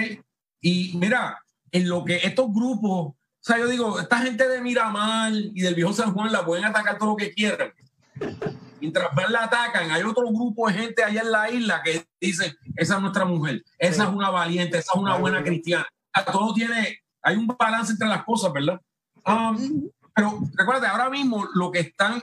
Y 0.62 0.98
mira, 0.98 1.44
en 1.72 1.88
lo 1.88 2.04
que 2.04 2.18
estos 2.18 2.52
grupos, 2.54 3.14
o 3.14 3.16
sea, 3.40 3.60
yo 3.60 3.68
digo, 3.68 4.00
esta 4.00 4.20
gente 4.20 4.48
de 4.48 4.62
Miramar 4.62 5.32
y 5.34 5.62
del 5.62 5.76
viejo 5.76 5.94
San 5.94 6.14
Juan 6.14 6.32
la 6.32 6.46
pueden 6.46 6.66
atacar 6.66 6.98
todo 6.98 7.10
lo 7.10 7.16
que 7.16 7.32
quieran. 7.32 7.72
Mientras 8.82 9.14
más 9.14 9.30
la 9.30 9.44
atacan, 9.44 9.92
hay 9.92 10.04
otro 10.04 10.28
grupo 10.28 10.68
de 10.68 10.74
gente 10.74 11.04
allá 11.04 11.22
en 11.22 11.32
la 11.32 11.50
isla 11.50 11.82
que 11.84 12.06
dicen, 12.20 12.56
esa 12.76 12.96
es 12.96 13.02
nuestra 13.02 13.26
mujer, 13.26 13.64
esa 13.80 14.04
es 14.04 14.10
una 14.10 14.30
valiente, 14.30 14.78
esa 14.78 14.94
es 14.94 15.00
una 15.00 15.18
buena 15.18 15.44
cristiana. 15.44 15.88
Todo 16.32 16.54
tiene, 16.54 17.00
hay 17.22 17.36
un 17.36 17.48
balance 17.48 17.94
entre 17.94 18.08
las 18.08 18.24
cosas, 18.24 18.52
¿verdad? 18.52 18.80
Um, 19.26 19.90
pero 20.14 20.40
recuerda, 20.56 20.92
ahora 20.92 21.10
mismo 21.10 21.48
lo 21.54 21.72
que 21.72 21.80
están 21.80 22.22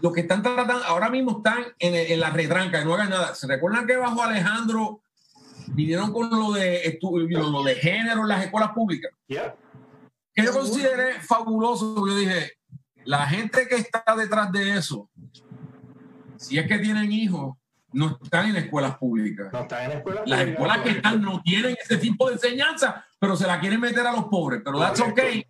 los 0.00 0.12
que 0.12 0.20
están 0.20 0.42
tratando, 0.42 0.84
ahora 0.84 1.10
mismo 1.10 1.38
están 1.38 1.64
en, 1.78 1.94
en 1.94 2.20
la 2.20 2.30
retranca, 2.30 2.84
no 2.84 2.94
hagan 2.94 3.10
nada. 3.10 3.34
¿Se 3.34 3.46
recuerdan 3.46 3.86
que 3.86 3.96
bajo 3.96 4.22
Alejandro 4.22 5.00
vinieron 5.68 6.12
con 6.12 6.30
lo 6.30 6.52
de, 6.52 6.98
lo 7.30 7.62
de 7.62 7.74
género 7.74 8.22
en 8.22 8.28
las 8.28 8.44
escuelas 8.44 8.70
públicas? 8.72 9.12
Que 9.28 10.44
yo 10.44 10.52
consideré 10.52 11.20
fabuloso. 11.20 12.06
Yo 12.06 12.16
dije, 12.16 12.52
la 13.04 13.26
gente 13.26 13.66
que 13.68 13.76
está 13.76 14.04
detrás 14.16 14.52
de 14.52 14.76
eso, 14.76 15.10
si 16.36 16.58
es 16.58 16.68
que 16.68 16.78
tienen 16.78 17.10
hijos, 17.10 17.56
no 17.92 18.18
están 18.22 18.50
en 18.50 18.56
escuelas 18.56 18.96
públicas. 18.98 19.52
No 19.52 19.60
están 19.60 19.90
en 19.90 19.98
escuelas 19.98 20.22
Las 20.26 20.40
escuelas 20.40 20.78
que 20.78 20.90
están 20.90 21.22
no 21.22 21.40
tienen 21.42 21.76
ese 21.82 21.96
tipo 21.96 22.28
de 22.28 22.34
enseñanza, 22.34 23.04
pero 23.18 23.34
se 23.34 23.46
la 23.46 23.58
quieren 23.58 23.80
meter 23.80 24.06
a 24.06 24.12
los 24.12 24.24
pobres. 24.26 24.60
Pero 24.64 24.78
that's 24.78 25.00
okay. 25.00 25.44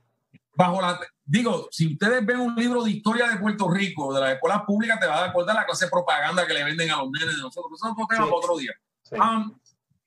Bajo 0.58 0.82
la, 0.82 0.98
digo, 1.24 1.68
si 1.70 1.92
ustedes 1.92 2.26
ven 2.26 2.40
un 2.40 2.56
libro 2.56 2.82
de 2.82 2.90
historia 2.90 3.28
de 3.28 3.36
Puerto 3.36 3.70
Rico, 3.70 4.12
de 4.12 4.20
las 4.20 4.32
escuelas 4.32 4.62
públicas, 4.66 4.98
te 4.98 5.06
va 5.06 5.18
a 5.18 5.20
dar 5.20 5.32
cuenta 5.32 5.52
de 5.52 5.60
la 5.60 5.64
clase 5.64 5.84
de 5.84 5.90
propaganda 5.90 6.48
que 6.48 6.52
le 6.52 6.64
venden 6.64 6.90
a 6.90 6.96
los 6.96 7.10
nenes 7.12 7.36
de 7.36 7.42
nosotros. 7.42 7.78
Eso 7.78 7.86
es 7.86 7.92
otro 7.92 8.06
tema 8.08 8.24
para 8.24 8.36
otro 8.36 8.58
día. 8.58 8.72
Um, 9.12 9.56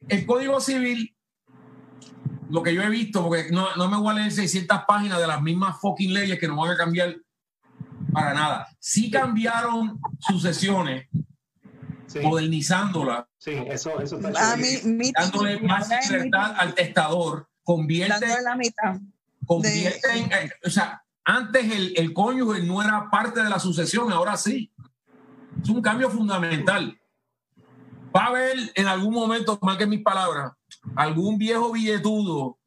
el 0.09 0.25
Código 0.25 0.59
Civil, 0.59 1.15
lo 2.49 2.61
que 2.61 2.75
yo 2.75 2.81
he 2.81 2.89
visto, 2.89 3.23
porque 3.23 3.49
no, 3.49 3.73
no 3.77 3.87
me 3.87 3.95
voy 3.95 4.11
a 4.11 4.19
leer 4.19 4.31
600 4.33 4.81
páginas 4.85 5.21
de 5.21 5.27
las 5.27 5.41
mismas 5.41 5.79
fucking 5.79 6.13
leyes 6.13 6.37
que 6.37 6.49
no 6.49 6.57
van 6.57 6.71
a 6.71 6.75
cambiar 6.75 7.15
para 8.11 8.33
nada. 8.33 8.67
Sí 8.77 9.09
cambiaron 9.09 10.01
sucesiones, 10.19 11.07
modernizándola. 12.21 13.25
Sí, 13.37 13.51
eso, 13.67 14.01
eso 14.01 14.17
está 14.17 14.57
Dándole 15.17 15.61
más 15.61 15.89
libertad 16.09 16.55
al 16.57 16.75
testador. 16.75 17.47
Convierte, 17.63 18.27
la 18.43 18.57
mitad. 18.57 18.99
Convierte 19.51 20.17
en, 20.17 20.29
o 20.65 20.69
sea, 20.69 21.03
antes 21.25 21.69
el, 21.69 21.93
el 21.97 22.13
cónyuge 22.13 22.63
no 22.63 22.81
era 22.81 23.09
parte 23.11 23.43
de 23.43 23.49
la 23.49 23.59
sucesión, 23.59 24.09
ahora 24.09 24.37
sí. 24.37 24.71
Es 25.61 25.67
un 25.67 25.81
cambio 25.81 26.09
fundamental. 26.09 26.97
Va 28.15 28.23
a 28.23 28.27
haber 28.27 28.57
en 28.75 28.87
algún 28.87 29.13
momento, 29.13 29.59
más 29.61 29.75
que 29.75 29.85
mis 29.85 30.01
palabras, 30.01 30.53
algún 30.95 31.37
viejo 31.37 31.73
billetudo, 31.73 32.59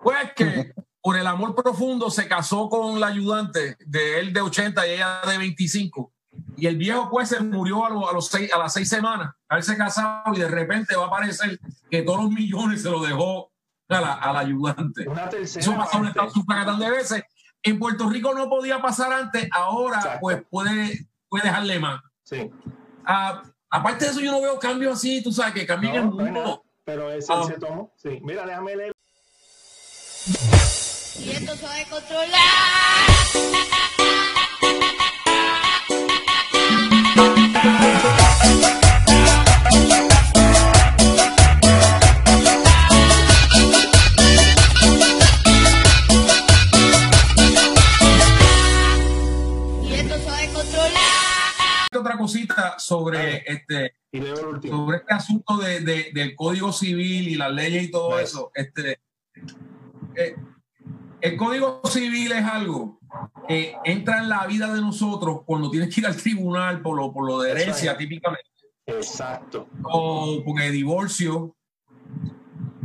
pues 0.00 0.32
que 0.34 0.74
por 1.00 1.16
el 1.16 1.26
amor 1.28 1.54
profundo 1.54 2.10
se 2.10 2.26
casó 2.26 2.68
con 2.68 2.98
la 2.98 3.06
ayudante 3.06 3.76
de 3.86 4.18
él 4.18 4.32
de 4.32 4.40
80 4.40 4.84
y 4.88 4.90
ella 4.90 5.20
de 5.24 5.38
25. 5.38 6.12
Y 6.56 6.66
el 6.66 6.78
viejo 6.78 7.10
pues 7.12 7.28
se 7.28 7.38
murió 7.38 7.86
a, 7.86 8.12
los, 8.12 8.26
seis, 8.26 8.52
a 8.52 8.58
las 8.58 8.72
seis 8.72 8.88
semanas, 8.88 9.32
haberse 9.48 9.76
casado 9.76 10.34
y 10.34 10.40
de 10.40 10.48
repente 10.48 10.96
va 10.96 11.04
a 11.04 11.06
aparecer 11.06 11.60
que 11.88 12.02
todos 12.02 12.24
los 12.24 12.32
millones 12.32 12.82
se 12.82 12.90
lo 12.90 13.00
dejó 13.04 13.51
a 13.94 14.32
la, 14.32 14.38
ayudante. 14.38 15.06
Eso 15.42 15.76
pasó 15.76 15.98
en 15.98 16.06
Estados 16.06 16.34
Unidos 16.36 16.78
de 16.78 16.90
veces. 16.90 17.22
En 17.62 17.78
Puerto 17.78 18.08
Rico 18.08 18.34
no 18.34 18.48
podía 18.48 18.82
pasar 18.82 19.12
antes, 19.12 19.48
ahora 19.52 20.18
pues 20.20 20.42
puede, 20.50 21.06
puede 21.28 21.44
dejarle 21.44 21.78
más. 21.78 22.00
Sí. 22.24 22.50
Ah, 23.04 23.42
aparte 23.70 24.04
de 24.04 24.10
eso, 24.10 24.20
yo 24.20 24.32
no 24.32 24.40
veo 24.40 24.58
cambios 24.58 24.94
así, 24.94 25.22
tú 25.22 25.32
sabes 25.32 25.54
que 25.54 25.66
cambian 25.66 25.94
el 25.94 26.04
mundo. 26.06 26.64
Pero 26.84 27.10
ese 27.12 27.32
ah. 27.32 27.44
se 27.46 27.54
tomó. 27.54 27.92
Sí. 27.96 28.20
Mira, 28.22 28.44
déjame 28.44 28.76
leer. 28.76 28.92
Y 31.18 31.30
esto 31.30 31.56
sabe 31.56 31.86
controlar. 31.88 32.32
Otra 52.02 52.18
cosita 52.18 52.78
sobre 52.78 53.44
este 53.46 53.94
sobre 54.68 54.98
este 54.98 55.14
asunto 55.14 55.56
de, 55.56 55.80
de, 55.80 56.10
del 56.12 56.34
código 56.36 56.72
civil 56.72 57.28
y 57.28 57.34
las 57.34 57.50
leyes 57.50 57.84
y 57.84 57.90
todo 57.90 58.18
eso. 58.18 58.50
Este, 58.54 59.00
eh, 60.16 60.36
el 61.20 61.36
Código 61.36 61.80
Civil 61.84 62.32
es 62.32 62.44
algo 62.44 62.98
que 63.46 63.76
entra 63.84 64.18
en 64.18 64.28
la 64.28 64.46
vida 64.46 64.74
de 64.74 64.80
nosotros 64.80 65.42
cuando 65.46 65.70
tienes 65.70 65.94
que 65.94 66.00
ir 66.00 66.06
al 66.06 66.16
tribunal 66.16 66.82
por 66.82 66.96
lo, 66.96 67.12
por 67.12 67.26
lo 67.26 67.40
de 67.40 67.52
herencia, 67.52 67.96
típicamente. 67.96 68.50
Exacto. 68.86 69.68
O 69.84 70.42
por 70.44 70.60
el 70.60 70.72
divorcio. 70.72 71.56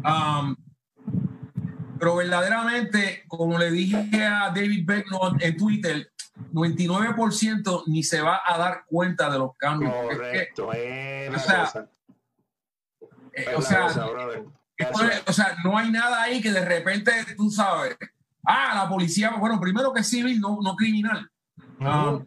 Um, 0.06 0.56
pero 1.97 2.15
verdaderamente, 2.15 3.23
como 3.27 3.58
le 3.58 3.71
dije 3.71 4.23
a 4.23 4.51
David 4.51 4.84
Beckman 4.86 5.38
en 5.41 5.58
Twitter, 5.58 6.12
99% 6.54 7.84
ni 7.88 8.04
se 8.04 8.21
va 8.21 8.41
a 8.45 8.58
dar 8.58 8.86
cuenta 8.88 9.30
de 9.30 9.39
los 9.39 9.56
cambios. 9.58 9.93
Correcto. 9.93 10.67
o, 10.67 10.71
sea, 10.73 11.89
eh, 13.34 13.56
o, 13.56 13.62
sea, 13.62 13.86
o 15.28 15.34
sea, 15.34 15.58
no 15.63 15.78
hay 15.78 15.91
nada 15.91 16.23
ahí 16.23 16.41
que 16.41 16.52
de 16.52 16.63
repente 16.63 17.12
tú 17.36 17.50
sabes 17.50 17.97
Ah, 18.50 18.73
la 18.76 18.88
policía, 18.88 19.32
bueno, 19.32 19.60
primero 19.60 19.91
que 19.91 20.06
civil, 20.06 20.39
no, 20.39 20.60
no 20.63 20.73
criminal. 20.78 21.30
Ah, 21.82 22.17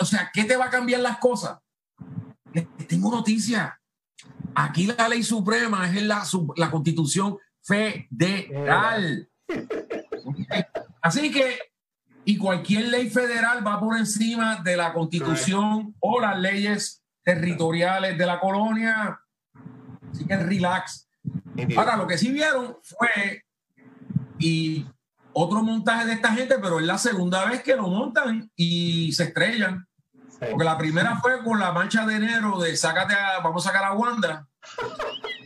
o 0.00 0.04
sea, 0.04 0.30
¿qué 0.32 0.44
te 0.44 0.56
va 0.56 0.66
a 0.66 0.70
cambiar 0.70 1.00
las 1.00 1.18
cosas? 1.18 1.58
Tengo 2.86 3.10
noticia. 3.10 3.80
Aquí 4.54 4.86
la 4.86 5.08
ley 5.08 5.24
suprema 5.24 5.90
es 5.90 6.00
la, 6.04 6.22
la 6.54 6.70
constitución 6.70 7.38
federal. 7.60 9.28
Así 11.02 11.32
que, 11.32 11.58
y 12.28 12.36
cualquier 12.38 12.88
ley 12.88 13.08
federal 13.08 13.64
va 13.64 13.78
por 13.78 13.96
encima 13.96 14.56
de 14.56 14.76
la 14.76 14.92
constitución 14.92 15.94
o 16.00 16.20
las 16.20 16.36
leyes 16.36 17.00
territoriales 17.22 18.18
de 18.18 18.26
la 18.26 18.40
colonia. 18.40 19.20
Así 20.10 20.26
que 20.26 20.36
relax. 20.36 21.08
Ahora, 21.76 21.96
lo 21.96 22.08
que 22.08 22.18
sí 22.18 22.32
vieron 22.32 22.78
fue, 22.82 23.44
y 24.40 24.84
otro 25.32 25.62
montaje 25.62 26.04
de 26.04 26.14
esta 26.14 26.32
gente, 26.32 26.56
pero 26.60 26.80
es 26.80 26.86
la 26.86 26.98
segunda 26.98 27.44
vez 27.44 27.62
que 27.62 27.76
lo 27.76 27.86
montan 27.86 28.50
y 28.56 29.12
se 29.12 29.22
estrellan. 29.22 29.86
Porque 30.40 30.64
la 30.64 30.76
primera 30.76 31.20
fue 31.20 31.44
con 31.44 31.60
la 31.60 31.70
mancha 31.70 32.04
de 32.06 32.16
enero 32.16 32.58
de 32.58 32.76
sácate 32.76 33.14
a, 33.14 33.38
vamos 33.38 33.64
a 33.64 33.70
sacar 33.70 33.84
a 33.84 33.92
Wanda. 33.92 34.48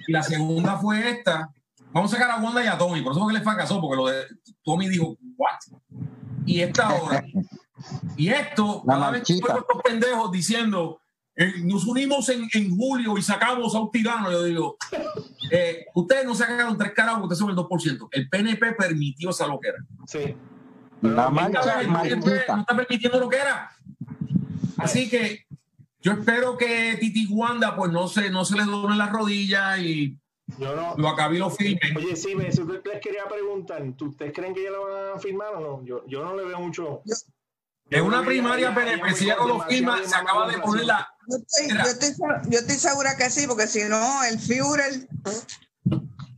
Y 0.06 0.12
la 0.12 0.22
segunda 0.22 0.78
fue 0.78 1.10
esta. 1.10 1.50
Vamos 1.92 2.10
a 2.10 2.16
sacar 2.16 2.30
a 2.30 2.42
Wanda 2.42 2.64
y 2.64 2.68
a 2.68 2.78
Tommy. 2.78 3.02
Por 3.02 3.12
eso 3.12 3.26
que 3.26 3.34
le 3.34 3.42
fracasó, 3.42 3.82
porque 3.82 3.96
lo 3.96 4.06
de 4.06 4.24
Tommy 4.64 4.88
dijo, 4.88 5.18
¿what? 5.36 5.58
Y 6.46 6.60
esta 6.60 6.88
ahora. 6.88 7.24
Y 8.16 8.28
esto, 8.28 8.82
cada 8.86 9.10
vez 9.10 9.22
que 9.24 9.34
estos 9.34 9.64
pendejos 9.82 10.30
diciendo, 10.30 11.00
eh, 11.34 11.54
nos 11.64 11.86
unimos 11.86 12.28
en, 12.28 12.48
en, 12.52 12.76
julio 12.76 13.16
y 13.16 13.22
sacamos 13.22 13.74
a 13.74 13.80
un 13.80 13.90
tirano. 13.90 14.30
Yo 14.30 14.42
digo, 14.44 14.76
eh, 15.50 15.86
ustedes 15.94 16.26
no 16.26 16.34
sacaron 16.34 16.76
tres 16.76 16.92
carajos, 16.92 17.22
ustedes 17.22 17.38
son 17.38 17.50
el 17.50 17.56
2%. 17.56 18.08
El 18.10 18.28
PNP 18.28 18.72
permitió 18.72 19.30
esa 19.30 19.46
loquera. 19.46 19.78
Sí. 20.06 20.34
La 21.02 21.30
mancha 21.30 21.82
no 21.82 22.04
está 22.04 22.64
permitiendo 22.66 23.18
lo 23.18 23.28
que 23.28 23.38
era. 23.38 23.70
Así 24.76 25.08
que 25.08 25.46
yo 26.00 26.12
espero 26.12 26.56
que 26.56 26.96
Titi 27.00 27.26
Wanda 27.26 27.74
pues 27.74 27.90
no 27.90 28.08
se, 28.08 28.30
no 28.30 28.44
se 28.44 28.56
le 28.56 28.64
duele 28.64 28.96
la 28.96 29.06
rodilla 29.06 29.78
y 29.78 30.18
yo 30.58 30.76
no, 30.76 30.94
lo 30.96 31.08
acabé 31.08 31.38
lo 31.38 31.50
firme. 31.50 31.80
Oye, 31.96 32.16
sí, 32.16 32.34
eso 32.46 32.64
les 32.64 33.00
quería 33.00 33.26
preguntar. 33.28 33.82
¿Ustedes 34.00 34.32
creen 34.32 34.54
que 34.54 34.64
ya 34.64 34.70
lo 34.70 34.84
van 34.84 35.16
a 35.16 35.18
firmar 35.18 35.54
o 35.54 35.60
no? 35.60 35.84
Yo, 35.84 36.06
yo 36.06 36.24
no 36.24 36.34
le 36.34 36.44
veo 36.44 36.60
mucho. 36.60 37.02
En 37.90 38.04
una 38.04 38.24
primaria 38.24 38.74
PNP, 38.74 39.14
si 39.14 39.26
ya 39.26 39.36
no 39.36 39.48
lo 39.48 39.60
firma, 39.62 39.98
se 40.04 40.14
acaba 40.14 40.48
de 40.48 40.58
poner 40.58 40.84
la. 40.84 41.08
Yo 41.28 41.36
estoy, 41.36 42.16
yo, 42.50 42.58
estoy, 42.58 42.76
segura 42.76 43.16
que 43.16 43.30
sí, 43.30 43.46
porque 43.46 43.66
si 43.66 43.84
no, 43.84 44.24
el 44.24 44.38
Führer. 44.38 45.08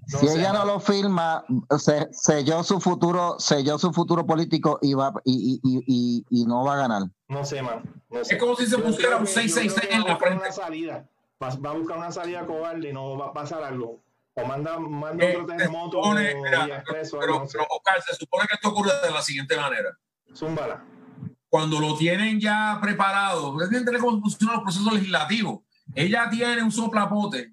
Si 0.07 0.29
ella 0.29 0.53
no 0.53 0.65
lo 0.67 0.81
firma, 0.81 1.45
se, 1.79 2.09
selló 2.13 2.63
su 2.63 2.81
futuro, 2.81 3.37
selló 3.39 3.79
su 3.79 3.93
futuro 3.93 4.27
político 4.27 4.79
y 4.83 4.93
va 4.95 5.13
y, 5.25 5.61
y, 5.63 5.85
y, 5.87 6.27
y 6.29 6.45
no 6.45 6.65
va 6.65 6.75
a 6.75 6.77
ganar. 6.77 7.03
No 7.29 7.45
sé, 7.45 7.63
man. 7.63 7.83
Es 8.11 8.37
como 8.39 8.57
si 8.57 8.67
se 8.67 8.79
pusiera 8.79 9.17
un 9.17 9.27
666 9.27 9.95
en 9.95 10.05
la 10.05 10.17
frente. 10.19 10.53
salida. 10.53 11.09
Va, 11.43 11.49
a 11.49 11.75
buscar 11.75 11.99
una 11.99 12.13
salida 12.13 12.47
cobarde 12.47 12.91
y 12.91 12.93
no 12.93 13.19
va 13.19 13.27
a 13.27 13.33
pasar 13.33 13.65
algo. 13.65 14.03
O 14.35 14.45
manda, 14.45 14.79
manda 14.79 15.25
eh, 15.25 15.37
otro 15.37 15.47
terremoto. 15.47 16.03
Supone, 16.03 16.35
mira, 16.37 16.85
pero, 16.87 17.43
Oscar, 17.43 18.03
se 18.07 18.15
supone 18.15 18.47
que 18.47 18.55
esto 18.55 18.69
ocurre 18.69 18.93
de 19.03 19.11
la 19.11 19.21
siguiente 19.21 19.57
manera. 19.57 19.91
Zúmbala 20.35 20.85
cuando 21.53 21.79
lo 21.81 21.95
tienen 21.99 22.41
ya 22.41 22.79
preparado, 22.81 23.55
que 23.59 23.65
entender 23.65 23.99
cómo 23.99 24.23
funcionan 24.23 24.57
los 24.57 24.63
procesos 24.63 24.91
legislativos. 24.91 25.61
Ella 25.95 26.31
tiene 26.31 26.63
un 26.63 26.73
soplapote, 26.73 27.53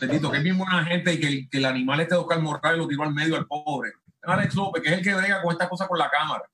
bendito, 0.00 0.30
que 0.30 0.38
es 0.38 0.42
bien 0.42 0.56
buena 0.56 0.82
gente 0.82 1.12
y 1.12 1.20
que, 1.20 1.48
que 1.50 1.58
el 1.58 1.66
animal 1.66 2.00
este 2.00 2.14
de 2.14 2.22
Oscar 2.22 2.40
Morales 2.40 2.78
lo 2.78 2.88
tiró 2.88 3.02
al 3.02 3.12
medio 3.12 3.36
al 3.36 3.46
pobre. 3.46 3.92
Alex 4.22 4.54
López, 4.54 4.82
que 4.82 4.88
es 4.88 4.94
el 4.94 5.04
que 5.04 5.12
brega 5.12 5.42
con 5.42 5.52
estas 5.52 5.68
cosas 5.68 5.86
con 5.88 5.98
la 5.98 6.08
Cámara 6.08 6.44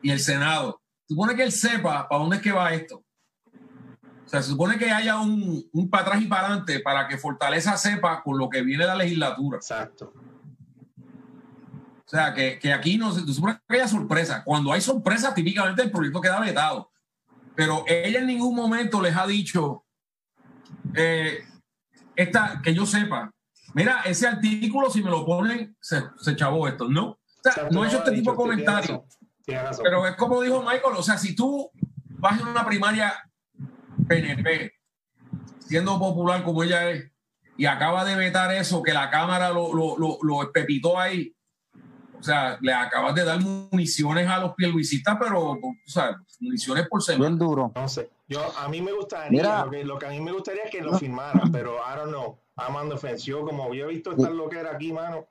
y 0.00 0.10
el 0.10 0.18
Senado. 0.18 0.80
Supone 1.06 1.36
que 1.36 1.42
él 1.42 1.52
sepa 1.52 2.08
para 2.08 2.18
dónde 2.18 2.36
es 2.36 2.42
que 2.42 2.52
va 2.52 2.72
esto. 2.72 3.04
O 4.26 4.28
sea, 4.28 4.42
se 4.42 4.50
supone 4.50 4.76
que 4.76 4.90
haya 4.90 5.20
un, 5.20 5.64
un 5.72 5.88
para 5.88 6.02
atrás 6.06 6.22
y 6.22 6.26
para 6.26 6.48
adelante 6.48 6.80
para 6.80 7.06
que 7.06 7.16
Fortaleza 7.16 7.76
sepa 7.76 8.24
con 8.24 8.36
lo 8.36 8.50
que 8.50 8.62
viene 8.62 8.84
la 8.84 8.96
legislatura. 8.96 9.58
Exacto. 9.58 10.12
O 12.04 12.08
sea, 12.08 12.34
que, 12.34 12.58
que 12.58 12.72
aquí 12.72 12.98
no 12.98 13.12
se 13.12 13.24
supone 13.32 13.60
que 13.68 13.76
haya 13.76 13.88
sorpresa. 13.88 14.42
Cuando 14.44 14.72
hay 14.72 14.80
sorpresa, 14.80 15.32
típicamente 15.32 15.82
el 15.82 15.92
proyecto 15.92 16.20
queda 16.20 16.40
vetado. 16.40 16.90
Pero 17.54 17.84
ella 17.86 18.18
en 18.18 18.26
ningún 18.26 18.54
momento 18.54 19.00
les 19.00 19.16
ha 19.16 19.26
dicho, 19.26 19.84
eh, 20.94 21.38
esta, 22.16 22.60
que 22.62 22.74
yo 22.74 22.84
sepa, 22.84 23.32
mira, 23.74 24.02
ese 24.04 24.26
artículo, 24.26 24.90
si 24.90 25.02
me 25.02 25.10
lo 25.10 25.24
ponen, 25.24 25.76
se, 25.80 26.02
se 26.18 26.34
chavó 26.34 26.66
esto. 26.66 26.88
No, 26.88 27.10
o 27.10 27.18
sea, 27.42 27.68
no 27.70 27.84
he 27.84 27.88
hecho 27.88 27.98
este 27.98 28.12
tipo 28.12 28.32
de 28.32 28.36
comentarios. 28.36 29.02
Pero 29.46 30.06
es 30.06 30.16
como 30.16 30.42
dijo 30.42 30.60
Michael, 30.62 30.96
o 30.96 31.02
sea, 31.02 31.16
si 31.16 31.36
tú 31.36 31.70
vas 32.18 32.40
en 32.40 32.48
una 32.48 32.66
primaria 32.66 33.14
PNP, 34.08 34.72
siendo 35.60 35.98
popular 35.98 36.42
como 36.44 36.62
ella 36.62 36.90
es, 36.90 37.10
y 37.56 37.66
acaba 37.66 38.04
de 38.04 38.16
vetar 38.16 38.52
eso, 38.52 38.82
que 38.82 38.92
la 38.92 39.10
Cámara 39.10 39.50
lo, 39.50 39.74
lo, 39.74 39.96
lo, 39.98 40.18
lo 40.22 40.42
espepitó 40.42 40.98
ahí, 40.98 41.34
O 42.18 42.22
sea, 42.22 42.58
le 42.60 42.72
acabas 42.72 43.14
de 43.14 43.24
dar 43.24 43.40
municiones 43.40 44.28
a 44.28 44.38
los 44.38 44.54
pierluisistas, 44.54 45.16
pero, 45.18 45.52
o 45.52 45.60
sea, 45.86 46.16
municiones 46.40 46.86
por 46.88 47.02
semana. 47.02 47.28
Bien 47.28 47.38
duro. 47.38 47.72
No 47.74 47.88
sé. 47.88 48.10
Yo, 48.28 48.40
a 48.58 48.68
mí 48.68 48.82
me 48.82 48.92
gustaría, 48.92 49.64
lo 49.64 49.70
que, 49.70 49.84
lo 49.84 49.98
que, 49.98 50.06
a 50.06 50.10
mí 50.10 50.20
me 50.20 50.32
gustaría 50.32 50.64
es 50.64 50.70
que 50.70 50.82
lo 50.82 50.98
firmaran, 50.98 51.50
pero 51.52 51.76
I 51.76 51.96
don't 51.96 52.10
know. 52.10 52.38
I'm 52.56 52.74
on 52.74 52.88
the 52.88 52.96
fence. 52.96 53.24
Yo, 53.24 53.44
como 53.44 53.72
yo 53.74 53.84
he 53.84 53.88
visto 53.88 54.12
esta 54.12 54.30
loquera 54.30 54.72
aquí, 54.72 54.92
mano. 54.92 55.26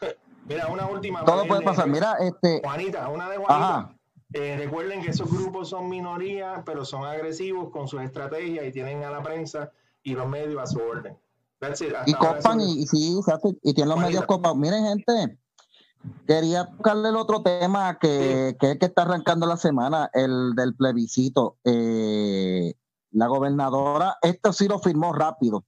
Mira, 0.46 0.66
una 0.66 0.86
última. 0.86 1.24
Todo 1.24 1.46
puede 1.46 1.62
pasar. 1.62 1.88
Mira, 1.88 2.16
este. 2.20 2.60
Juanita, 2.62 3.08
una 3.08 3.28
de 3.30 3.36
Juanita. 3.36 3.94
Eh, 4.32 4.56
recuerden 4.56 5.02
que 5.02 5.10
esos 5.10 5.30
grupos 5.30 5.70
son 5.70 5.88
minorías, 5.88 6.62
pero 6.64 6.84
son 6.84 7.04
agresivos 7.04 7.70
con 7.70 7.88
sus 7.88 8.00
estrategias 8.02 8.64
y 8.66 8.72
tienen 8.72 9.02
a 9.02 9.10
la 9.10 9.22
prensa 9.22 9.72
y 10.02 10.14
los 10.14 10.28
medios 10.28 10.62
a 10.62 10.66
su 10.66 10.78
orden. 10.78 11.18
y 12.06 12.12
copan, 12.14 12.60
y, 12.60 12.86
sí, 12.86 13.18
y 13.62 13.74
tienen 13.74 13.88
los 13.88 13.98
medios 13.98 14.24
copados. 14.26 14.56
Miren, 14.56 14.84
gente, 14.84 15.38
quería 16.26 16.66
tocarle 16.66 17.08
el 17.08 17.16
otro 17.16 17.42
tema 17.42 17.98
que, 17.98 18.56
que, 18.60 18.72
es 18.72 18.78
que 18.78 18.86
está 18.86 19.02
arrancando 19.02 19.46
la 19.46 19.56
semana, 19.56 20.10
el 20.14 20.54
del 20.54 20.76
plebiscito. 20.76 21.58
Eh, 21.64 22.74
la 23.10 23.26
gobernadora, 23.26 24.16
esto 24.22 24.52
sí 24.52 24.68
lo 24.68 24.78
firmó 24.78 25.12
rápido. 25.12 25.64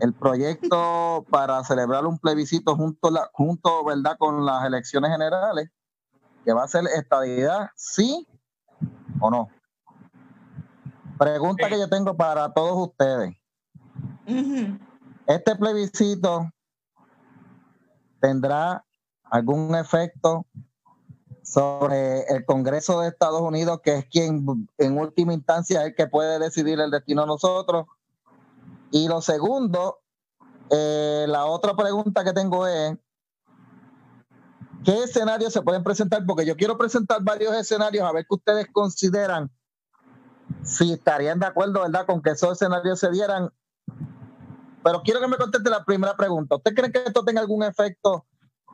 El 0.00 0.14
proyecto 0.14 1.26
para 1.30 1.62
celebrar 1.64 2.06
un 2.06 2.18
plebiscito 2.18 2.76
junto, 2.76 3.10
la, 3.10 3.28
junto 3.34 3.84
¿verdad? 3.84 4.16
con 4.18 4.46
las 4.46 4.64
elecciones 4.64 5.10
generales 5.10 5.68
que 6.44 6.52
va 6.52 6.64
a 6.64 6.68
ser 6.68 6.84
estabilidad, 6.96 7.70
sí 7.76 8.26
o 9.20 9.30
no. 9.30 9.48
Pregunta 11.18 11.68
que 11.68 11.78
yo 11.78 11.88
tengo 11.88 12.16
para 12.16 12.52
todos 12.52 12.88
ustedes. 12.88 13.34
¿Este 15.26 15.56
plebiscito 15.56 16.50
tendrá 18.20 18.84
algún 19.30 19.74
efecto 19.74 20.46
sobre 21.42 22.22
el 22.24 22.44
Congreso 22.44 23.00
de 23.00 23.08
Estados 23.08 23.40
Unidos, 23.40 23.80
que 23.82 23.98
es 23.98 24.06
quien 24.06 24.68
en 24.78 24.98
última 24.98 25.34
instancia 25.34 25.82
es 25.82 25.88
el 25.88 25.94
que 25.94 26.06
puede 26.06 26.38
decidir 26.38 26.80
el 26.80 26.90
destino 26.90 27.22
de 27.22 27.28
nosotros? 27.28 27.86
Y 28.90 29.08
lo 29.08 29.20
segundo, 29.20 30.00
eh, 30.70 31.26
la 31.28 31.46
otra 31.46 31.74
pregunta 31.74 32.24
que 32.24 32.32
tengo 32.32 32.66
es, 32.66 32.96
¿Qué 34.84 35.02
escenarios 35.02 35.52
se 35.52 35.62
pueden 35.62 35.82
presentar? 35.82 36.24
Porque 36.26 36.44
yo 36.44 36.56
quiero 36.56 36.76
presentar 36.76 37.22
varios 37.22 37.54
escenarios 37.54 38.06
a 38.06 38.12
ver 38.12 38.26
qué 38.28 38.34
ustedes 38.34 38.66
consideran 38.70 39.50
si 40.62 40.92
estarían 40.92 41.40
de 41.40 41.46
acuerdo, 41.46 41.82
¿verdad?, 41.82 42.04
con 42.06 42.22
que 42.22 42.30
esos 42.30 42.52
escenarios 42.52 43.00
se 43.00 43.10
dieran. 43.10 43.50
Pero 44.82 45.02
quiero 45.02 45.20
que 45.20 45.28
me 45.28 45.38
conteste 45.38 45.70
la 45.70 45.84
primera 45.84 46.14
pregunta. 46.16 46.56
¿Usted 46.56 46.74
cree 46.74 46.92
que 46.92 47.04
esto 47.06 47.24
tenga 47.24 47.40
algún 47.40 47.62
efecto 47.62 48.26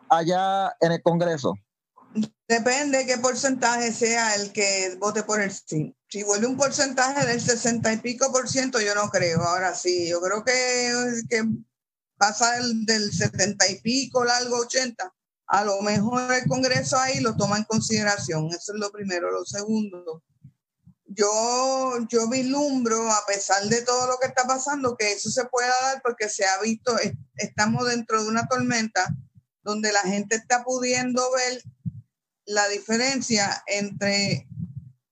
allá 0.09 0.75
en 0.81 0.93
el 0.93 1.03
Congreso? 1.03 1.55
Depende 2.49 2.99
de 2.99 3.07
qué 3.07 3.19
porcentaje 3.19 3.93
sea 3.93 4.35
el 4.35 4.53
que 4.53 4.97
vote 4.99 5.23
por 5.23 5.41
el 5.41 5.53
sí. 5.53 5.95
Si 6.09 6.25
vuelve 6.25 6.49
un 6.49 6.57
porcentaje 6.57 7.25
del 7.25 7.41
60 7.41 7.93
y 7.93 7.97
pico 7.99 8.33
por 8.33 8.49
ciento, 8.49 8.81
yo 8.81 8.97
no 8.97 9.09
creo. 9.11 9.41
Ahora 9.43 9.77
sí, 9.77 10.09
yo 10.11 10.21
creo 10.21 10.43
que, 10.43 10.93
que 11.29 11.45
pasa 12.17 12.57
del, 12.57 12.85
del 12.85 13.13
70 13.13 13.69
y 13.69 13.81
pico, 13.81 14.25
largo 14.25 14.57
80 14.57 15.15
a 15.53 15.65
lo 15.65 15.83
mejor 15.83 16.33
el 16.33 16.47
Congreso 16.47 16.97
ahí 16.97 17.19
lo 17.19 17.37
toma 17.37 17.59
en 17.59 17.65
consideración. 17.65 18.47
Eso 18.51 18.73
es 18.73 18.79
lo 18.79 18.93
primero. 18.93 19.33
Lo 19.33 19.45
segundo, 19.45 20.23
yo, 21.07 22.07
yo 22.09 22.31
vislumbro, 22.31 23.11
a 23.11 23.27
pesar 23.27 23.65
de 23.65 23.83
todo 23.83 24.07
lo 24.07 24.19
que 24.21 24.29
está 24.29 24.47
pasando, 24.47 24.97
que 24.97 25.11
eso 25.11 25.29
se 25.29 25.45
pueda 25.47 25.75
dar 25.83 26.03
porque 26.03 26.29
se 26.29 26.45
ha 26.45 26.61
visto, 26.63 26.97
estamos 27.35 27.89
dentro 27.89 28.23
de 28.23 28.29
una 28.29 28.47
tormenta 28.47 29.09
donde 29.63 29.93
la 29.93 30.03
gente 30.03 30.37
está 30.37 30.63
pudiendo 30.63 31.21
ver 31.33 31.65
la 32.45 32.69
diferencia 32.69 33.65
entre 33.67 34.47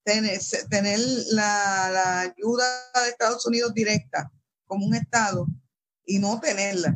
tener, 0.05 0.41
tener 0.71 1.01
la, 1.33 1.91
la 1.91 2.21
ayuda 2.21 2.65
de 3.03 3.09
Estados 3.09 3.45
Unidos 3.45 3.75
directa 3.75 4.31
como 4.67 4.87
un 4.87 4.95
Estado 4.95 5.49
y 6.05 6.21
no 6.21 6.39
tenerla 6.39 6.95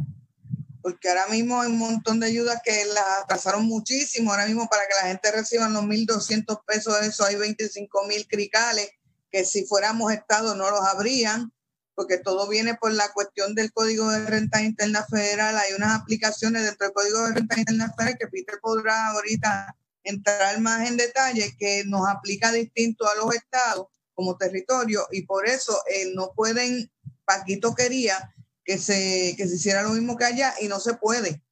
porque 0.83 1.09
ahora 1.09 1.27
mismo 1.29 1.61
hay 1.61 1.71
un 1.71 1.79
montón 1.79 2.21
de 2.21 2.27
ayudas 2.27 2.61
que 2.65 2.85
las 2.87 3.23
atrasaron 3.23 3.65
muchísimo. 3.65 4.31
Ahora 4.31 4.47
mismo 4.47 4.69
para 4.69 4.83
que 4.83 4.95
la 5.01 5.09
gente 5.09 5.31
reciba 5.31 5.69
los 5.69 5.85
1.200 5.85 6.65
pesos 6.67 7.01
eso 7.03 7.25
hay 7.25 7.37
25 7.37 8.07
mil 8.07 8.27
cricales 8.27 8.91
que 9.31 9.45
si 9.45 9.65
fuéramos 9.65 10.13
Estado 10.13 10.55
no 10.55 10.71
los 10.71 10.81
habrían, 10.81 11.53
porque 11.95 12.19
todo 12.19 12.49
viene 12.49 12.75
por 12.75 12.93
la 12.93 13.13
cuestión 13.13 13.55
del 13.55 13.73
Código 13.73 14.11
de 14.11 14.27
Renta 14.27 14.63
Interna 14.63 15.05
Federal. 15.05 15.57
Hay 15.57 15.73
unas 15.73 15.99
aplicaciones 15.99 16.65
dentro 16.65 16.87
del 16.87 16.95
Código 16.95 17.27
de 17.27 17.35
Renta 17.35 17.59
Interna 17.59 17.93
Federal 17.97 18.19
que 18.19 18.29
Peter 18.29 18.59
podrá 18.61 19.09
ahorita 19.09 19.77
entrar 20.05 20.61
más 20.61 20.89
en 20.89 20.97
detalle, 20.97 21.55
que 21.59 21.85
nos 21.87 22.09
aplica 22.09 22.53
distinto 22.53 23.09
a 23.09 23.15
los 23.15 23.35
estados 23.35 23.87
como 24.15 24.37
territorio 24.37 25.07
y 25.11 25.23
por 25.23 25.47
eso 25.47 25.81
eh, 25.89 26.11
no 26.15 26.33
pueden, 26.35 26.91
Paquito 27.25 27.75
quería 27.75 28.35
que 28.65 28.79
se, 28.79 29.35
que 29.37 29.49
se 29.49 29.57
hiciera 29.57 29.83
lo 29.83 29.91
mismo 29.91 30.17
que 30.17 30.25
allá 30.25 30.55
y 30.61 30.69
no 30.69 30.81
se 30.81 30.95
puede. 30.95 31.43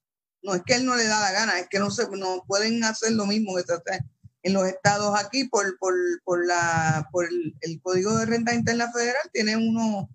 No 0.43 0.55
es 0.55 0.63
que 0.65 0.75
él 0.75 0.87
no 0.87 0.97
le 0.97 1.05
da 1.05 1.21
la 1.21 1.33
gana, 1.33 1.59
es 1.59 1.69
que 1.69 1.79
no, 1.79 1.91
se, 1.91 2.09
no 2.11 2.45
pueden 2.47 2.83
hacer 2.85 3.13
lo 3.13 3.27
mismo 3.27 3.55
que 3.57 3.65
en 4.43 4.55
los 4.55 4.67
estados 4.67 5.19
aquí 5.19 5.45
por, 5.45 5.79
por, 5.79 5.95
por, 6.25 6.47
la, 6.47 7.09
por 7.13 7.27
el, 7.27 7.81
Código 7.83 8.17
de 8.17 8.25
Renta 8.25 8.55
Interna 8.55 8.91
Federal. 8.91 9.31
Tiene 9.33 9.57
unos, 9.57 10.07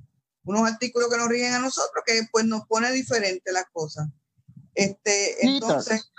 unos 0.45 0.67
artículos 0.67 1.09
que 1.11 1.17
nos 1.17 1.29
rigen 1.29 1.53
a 1.53 1.59
nosotros 1.59 2.03
que 2.05 2.27
pues 2.31 2.45
nos 2.45 2.65
pone 2.65 2.91
diferente 2.91 3.51
las 3.51 3.65
cosas. 3.71 4.07
Este, 4.73 5.45
entonces, 5.45 6.11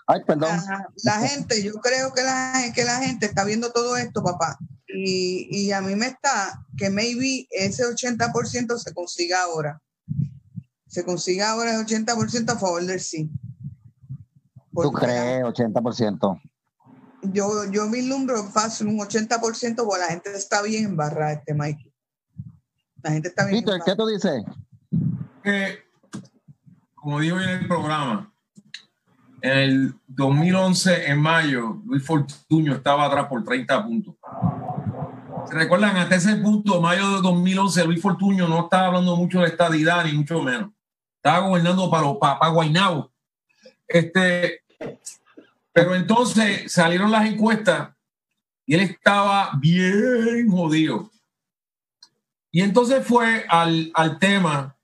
La, 1.02 1.18
gente, 1.26 1.62
yo 1.62 1.74
creo 1.74 2.12
que 2.12 2.22
la, 2.22 2.72
que 2.74 2.84
la 2.84 2.98
gente 2.98 3.26
está 3.26 3.44
viendo 3.44 3.72
todo 3.72 3.96
esto, 3.96 4.22
papá, 4.22 4.56
y, 4.86 5.48
y 5.50 5.72
a 5.72 5.80
mí 5.80 5.96
me 5.96 6.06
está 6.06 6.64
que 6.78 6.90
maybe 6.90 7.48
ese 7.50 7.84
80% 7.84 8.78
se 8.78 8.94
consiga 8.94 9.42
ahora 9.42 9.82
se 10.96 11.04
consiga 11.04 11.50
ahora 11.50 11.74
el 11.74 11.84
80% 11.84 12.52
a 12.52 12.58
favor 12.58 12.82
del 12.82 13.00
sí. 13.00 13.30
¿Tú 14.72 14.90
crees 14.92 15.42
80%? 15.44 16.40
Yo, 17.24 17.70
yo 17.70 17.90
vislumbro 17.90 18.44
fácil 18.44 18.86
un 18.86 18.98
80% 18.98 19.76
porque 19.76 20.00
la 20.00 20.06
gente 20.06 20.34
está 20.34 20.62
bien 20.62 20.86
en 20.86 20.96
barra 20.96 21.32
este 21.32 21.52
Mike. 21.52 21.92
La 23.02 23.10
gente 23.10 23.28
está 23.28 23.44
bien. 23.44 23.62
Peter, 23.62 23.82
¿qué 23.84 23.94
tú 23.94 24.06
dices? 24.06 24.42
como 26.94 27.20
digo 27.20 27.38
en 27.40 27.48
el 27.50 27.68
programa, 27.68 28.32
en 29.42 29.58
el 29.58 29.94
2011, 30.06 31.10
en 31.10 31.20
mayo, 31.20 31.82
Luis 31.84 32.04
Fortuño 32.06 32.74
estaba 32.74 33.04
atrás 33.04 33.26
por 33.26 33.44
30 33.44 33.84
puntos. 33.84 34.14
¿Se 35.46 35.54
recuerdan? 35.54 35.98
Hasta 35.98 36.14
ese 36.14 36.36
punto, 36.36 36.80
mayo 36.80 37.16
de 37.16 37.22
2011, 37.22 37.84
Luis 37.84 38.00
Fortuño 38.00 38.48
no 38.48 38.64
estaba 38.64 38.86
hablando 38.86 39.14
mucho 39.14 39.40
de 39.40 39.48
estadidad, 39.48 40.06
ni 40.06 40.14
mucho 40.14 40.42
menos 40.42 40.70
estaba 41.26 41.48
gobernando 41.48 41.90
para, 41.90 42.14
para, 42.20 42.38
para 42.38 43.08
Este, 43.88 44.62
pero 45.72 45.96
entonces 45.96 46.70
salieron 46.70 47.10
las 47.10 47.26
encuestas 47.26 47.90
y 48.64 48.74
él 48.74 48.80
estaba 48.82 49.50
bien 49.60 50.48
jodido. 50.48 51.10
Y 52.52 52.62
entonces 52.62 53.04
fue 53.04 53.44
al, 53.48 53.90
al 53.94 54.18
tema 54.20 54.76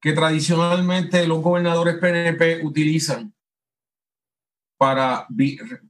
que 0.00 0.12
tradicionalmente 0.12 1.26
los 1.28 1.40
gobernadores 1.40 1.96
PNP 1.98 2.64
utilizan 2.64 3.32
para, 4.76 5.26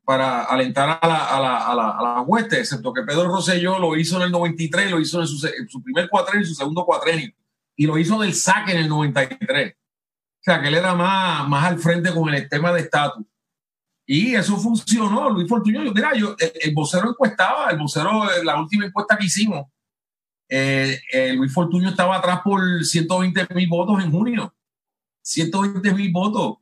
para 0.04 0.44
alentar 0.44 0.98
a 1.00 1.06
la, 1.06 1.24
a, 1.24 1.40
la, 1.40 1.66
a, 1.66 1.74
la, 1.74 1.90
a 1.90 2.02
la 2.02 2.20
hueste, 2.22 2.60
excepto 2.60 2.92
que 2.92 3.02
Pedro 3.02 3.28
Rosselló 3.28 3.78
lo 3.78 3.96
hizo 3.96 4.16
en 4.16 4.22
el 4.22 4.30
93, 4.32 4.90
lo 4.90 5.00
hizo 5.00 5.20
en 5.20 5.26
su, 5.26 5.38
su 5.38 5.82
primer 5.82 6.08
cuatrenio 6.10 6.44
y 6.44 6.48
su 6.48 6.54
segundo 6.54 6.84
cuatrenio, 6.84 7.30
y 7.74 7.86
lo 7.86 7.98
hizo 7.98 8.18
del 8.20 8.34
saque 8.34 8.72
en 8.72 8.78
el 8.78 8.88
93. 8.88 9.77
Que 10.56 10.68
él 10.68 10.74
era 10.74 10.94
más, 10.94 11.46
más 11.46 11.64
al 11.64 11.78
frente 11.78 12.12
con 12.12 12.32
el 12.32 12.48
tema 12.48 12.72
de 12.72 12.80
estatus. 12.80 13.26
Y 14.06 14.34
eso 14.34 14.56
funcionó. 14.56 15.28
Luis 15.28 15.46
Fortuño, 15.46 15.82
mira, 15.92 16.14
yo, 16.14 16.34
el, 16.38 16.74
vocero 16.74 17.10
encuestaba, 17.10 17.70
el 17.70 17.76
vocero, 17.76 18.24
la 18.42 18.58
última 18.58 18.86
encuesta 18.86 19.18
que 19.18 19.26
hicimos, 19.26 19.66
eh, 20.48 20.98
eh, 21.12 21.34
Luis 21.34 21.52
Fortuño 21.52 21.90
estaba 21.90 22.16
atrás 22.16 22.40
por 22.42 22.60
120 22.82 23.46
mil 23.54 23.68
votos 23.68 24.02
en 24.02 24.10
junio. 24.10 24.54
120 25.20 25.92
mil 25.92 26.10
votos. 26.10 26.56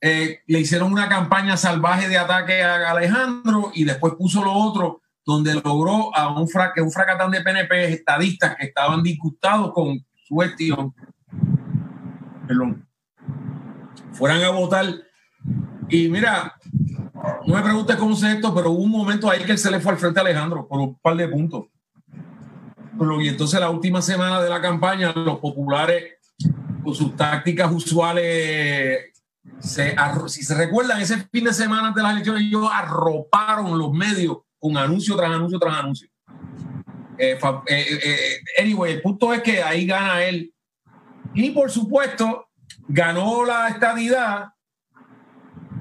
Eh, 0.00 0.40
le 0.48 0.58
hicieron 0.58 0.92
una 0.92 1.08
campaña 1.08 1.56
salvaje 1.56 2.08
de 2.08 2.18
ataque 2.18 2.60
a 2.60 2.90
Alejandro 2.90 3.70
y 3.72 3.84
después 3.84 4.14
puso 4.14 4.42
lo 4.42 4.52
otro, 4.52 5.00
donde 5.24 5.54
logró 5.54 6.14
a 6.16 6.36
un, 6.36 6.48
fra 6.48 6.72
un 6.78 6.90
fracatán 6.90 7.30
de 7.30 7.40
PNP 7.40 7.84
estadistas 7.92 8.56
que 8.56 8.66
estaban 8.66 9.00
disgustados 9.04 9.72
con 9.72 10.04
su 10.26 10.38
gestión 10.38 10.92
perdón, 12.46 12.86
fueran 14.12 14.42
a 14.42 14.50
votar. 14.50 14.86
Y 15.88 16.08
mira, 16.08 16.54
no 17.46 17.54
me 17.54 17.62
preguntes 17.62 17.96
cómo 17.96 18.14
es 18.14 18.22
esto, 18.22 18.54
pero 18.54 18.70
hubo 18.70 18.82
un 18.82 18.90
momento 18.90 19.30
ahí 19.30 19.44
que 19.44 19.52
él 19.52 19.58
se 19.58 19.70
le 19.70 19.80
fue 19.80 19.92
al 19.92 19.98
frente 19.98 20.20
a 20.20 20.22
Alejandro 20.22 20.66
por 20.66 20.80
un 20.80 20.98
par 20.98 21.16
de 21.16 21.28
puntos. 21.28 21.66
Y 23.20 23.28
entonces 23.28 23.58
la 23.58 23.70
última 23.70 24.00
semana 24.00 24.40
de 24.40 24.48
la 24.48 24.60
campaña, 24.60 25.12
los 25.12 25.38
populares, 25.38 26.14
con 26.84 26.94
sus 26.94 27.16
tácticas 27.16 27.70
usuales, 27.72 29.12
se, 29.58 29.96
si 30.28 30.42
se 30.42 30.54
recuerdan, 30.54 31.00
ese 31.00 31.18
fin 31.32 31.44
de 31.44 31.52
semana 31.52 31.92
de 31.92 32.02
las 32.02 32.12
elecciones, 32.12 32.42
ellos 32.42 32.68
arroparon 32.72 33.78
los 33.78 33.92
medios 33.92 34.38
con 34.58 34.76
anuncio 34.76 35.16
tras 35.16 35.30
anuncio 35.30 35.58
tras 35.58 35.78
anuncio. 35.78 36.08
Eh, 37.18 37.38
eh, 37.66 37.86
eh, 38.04 38.62
anyway, 38.62 38.94
el 38.94 39.02
punto 39.02 39.32
es 39.32 39.42
que 39.42 39.62
ahí 39.62 39.86
gana 39.86 40.24
él. 40.24 40.51
Y 41.34 41.50
por 41.50 41.70
supuesto, 41.70 42.48
ganó 42.88 43.44
la 43.44 43.68
estadidad 43.68 44.52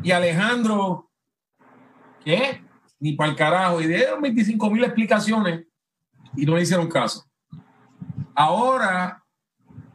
y 0.03 0.11
Alejandro, 0.11 1.09
¿qué? 2.23 2.63
Ni 2.99 3.13
para 3.13 3.31
el 3.31 3.35
carajo. 3.35 3.81
Y 3.81 3.87
dieron 3.87 4.21
25 4.21 4.69
mil 4.69 4.83
explicaciones 4.83 5.65
y 6.35 6.45
no 6.45 6.55
le 6.55 6.63
hicieron 6.63 6.87
caso. 6.87 7.25
Ahora, 8.33 9.23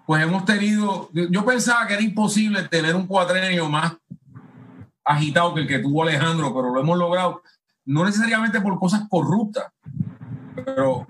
pues 0.07 0.23
hemos 0.23 0.45
tenido, 0.45 1.11
yo 1.13 1.45
pensaba 1.45 1.87
que 1.87 1.95
era 1.95 2.03
imposible 2.03 2.63
tener 2.69 2.95
un 2.95 3.07
cuatrenio 3.07 3.69
más 3.69 3.97
agitado 5.05 5.55
que 5.55 5.63
el 5.63 5.69
que 5.69 5.79
tuvo 5.79 6.03
Alejandro, 6.03 6.55
pero 6.55 6.73
lo 6.73 6.81
hemos 6.81 6.99
logrado, 6.99 7.43
no 7.85 8.05
necesariamente 8.05 8.61
por 8.61 8.79
cosas 8.79 9.03
corruptas, 9.09 9.65
pero, 10.55 11.07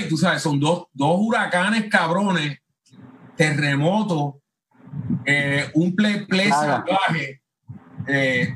y 0.00 0.08
tú 0.08 0.16
sabes, 0.16 0.42
son 0.42 0.60
dos, 0.60 0.86
dos 0.92 1.16
huracanes 1.18 1.88
cabrones, 1.88 2.58
terremotos, 3.42 4.34
eh, 5.24 5.70
un 5.74 5.96
play, 5.96 6.26
play 6.26 6.48
salvaje. 6.48 7.42
Eh, 8.06 8.54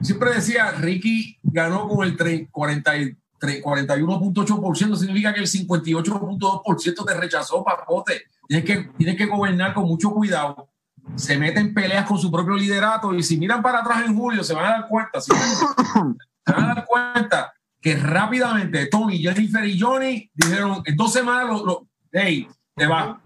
siempre 0.00 0.32
decía, 0.34 0.70
Ricky 0.72 1.38
ganó 1.42 1.86
con 1.86 2.06
el 2.06 2.16
41.8%, 2.16 4.96
significa 4.96 5.34
que 5.34 5.40
el 5.40 5.46
58.2% 5.46 7.04
te 7.04 7.14
rechazó, 7.14 7.62
papote. 7.62 8.22
Tienes 8.48 8.64
que, 8.64 8.90
tienes 8.96 9.16
que 9.16 9.26
gobernar 9.26 9.74
con 9.74 9.84
mucho 9.84 10.12
cuidado. 10.12 10.70
Se 11.14 11.36
meten 11.36 11.66
en 11.66 11.74
peleas 11.74 12.06
con 12.06 12.16
su 12.18 12.30
propio 12.30 12.56
liderato 12.56 13.12
y 13.14 13.22
si 13.22 13.36
miran 13.36 13.60
para 13.62 13.80
atrás 13.80 14.04
en 14.06 14.16
julio 14.16 14.42
se 14.42 14.54
van 14.54 14.64
a 14.64 14.70
dar 14.70 14.88
cuenta, 14.88 15.20
se 15.26 15.34
van 15.34 16.16
a 16.46 16.74
dar 16.74 16.86
cuenta 16.86 17.52
que 17.80 17.96
rápidamente 17.96 18.86
Tony, 18.86 19.18
Jennifer 19.18 19.66
y 19.66 19.78
Johnny 19.78 20.30
dijeron 20.34 20.82
en 20.84 20.96
dos 20.96 21.12
semanas, 21.12 21.60
lo, 21.62 21.86
hey, 22.12 22.48
te 22.80 22.86
va. 22.86 23.20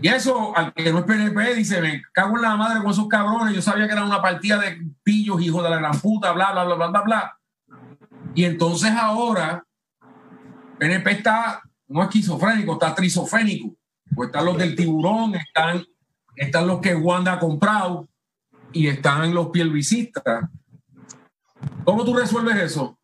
Y 0.00 0.08
eso, 0.08 0.56
al 0.56 0.72
que 0.72 0.90
no 0.90 1.00
es 1.00 1.04
PNP, 1.04 1.54
dice, 1.54 1.82
me 1.82 2.02
cago 2.12 2.36
en 2.36 2.42
la 2.42 2.56
madre 2.56 2.80
con 2.80 2.92
esos 2.92 3.08
cabrones, 3.08 3.54
yo 3.54 3.60
sabía 3.60 3.86
que 3.86 3.92
era 3.92 4.04
una 4.04 4.22
partida 4.22 4.58
de 4.58 4.80
pillos, 5.02 5.42
hijos 5.42 5.62
de 5.62 5.68
la 5.68 5.76
gran 5.76 6.00
puta, 6.00 6.32
bla, 6.32 6.52
bla, 6.52 6.64
bla, 6.64 6.74
bla, 6.76 6.86
bla, 6.86 7.02
bla. 7.02 7.38
Y 8.34 8.44
entonces 8.44 8.90
ahora, 8.92 9.62
PNP 10.78 11.10
está, 11.10 11.60
no 11.88 12.02
esquizofrénico, 12.04 12.72
está 12.72 12.94
trisofénico. 12.94 13.76
Pues 14.14 14.28
están 14.28 14.46
los 14.46 14.56
del 14.56 14.74
tiburón, 14.74 15.34
están, 15.34 15.84
están 16.34 16.66
los 16.66 16.80
que 16.80 16.94
Wanda 16.94 17.34
ha 17.34 17.38
comprado 17.38 18.08
y 18.72 18.86
están 18.86 19.34
los 19.34 19.50
pielvisistas. 19.50 20.48
¿Cómo 21.84 22.02
tú 22.04 22.16
resuelves 22.16 22.56
eso? 22.56 22.98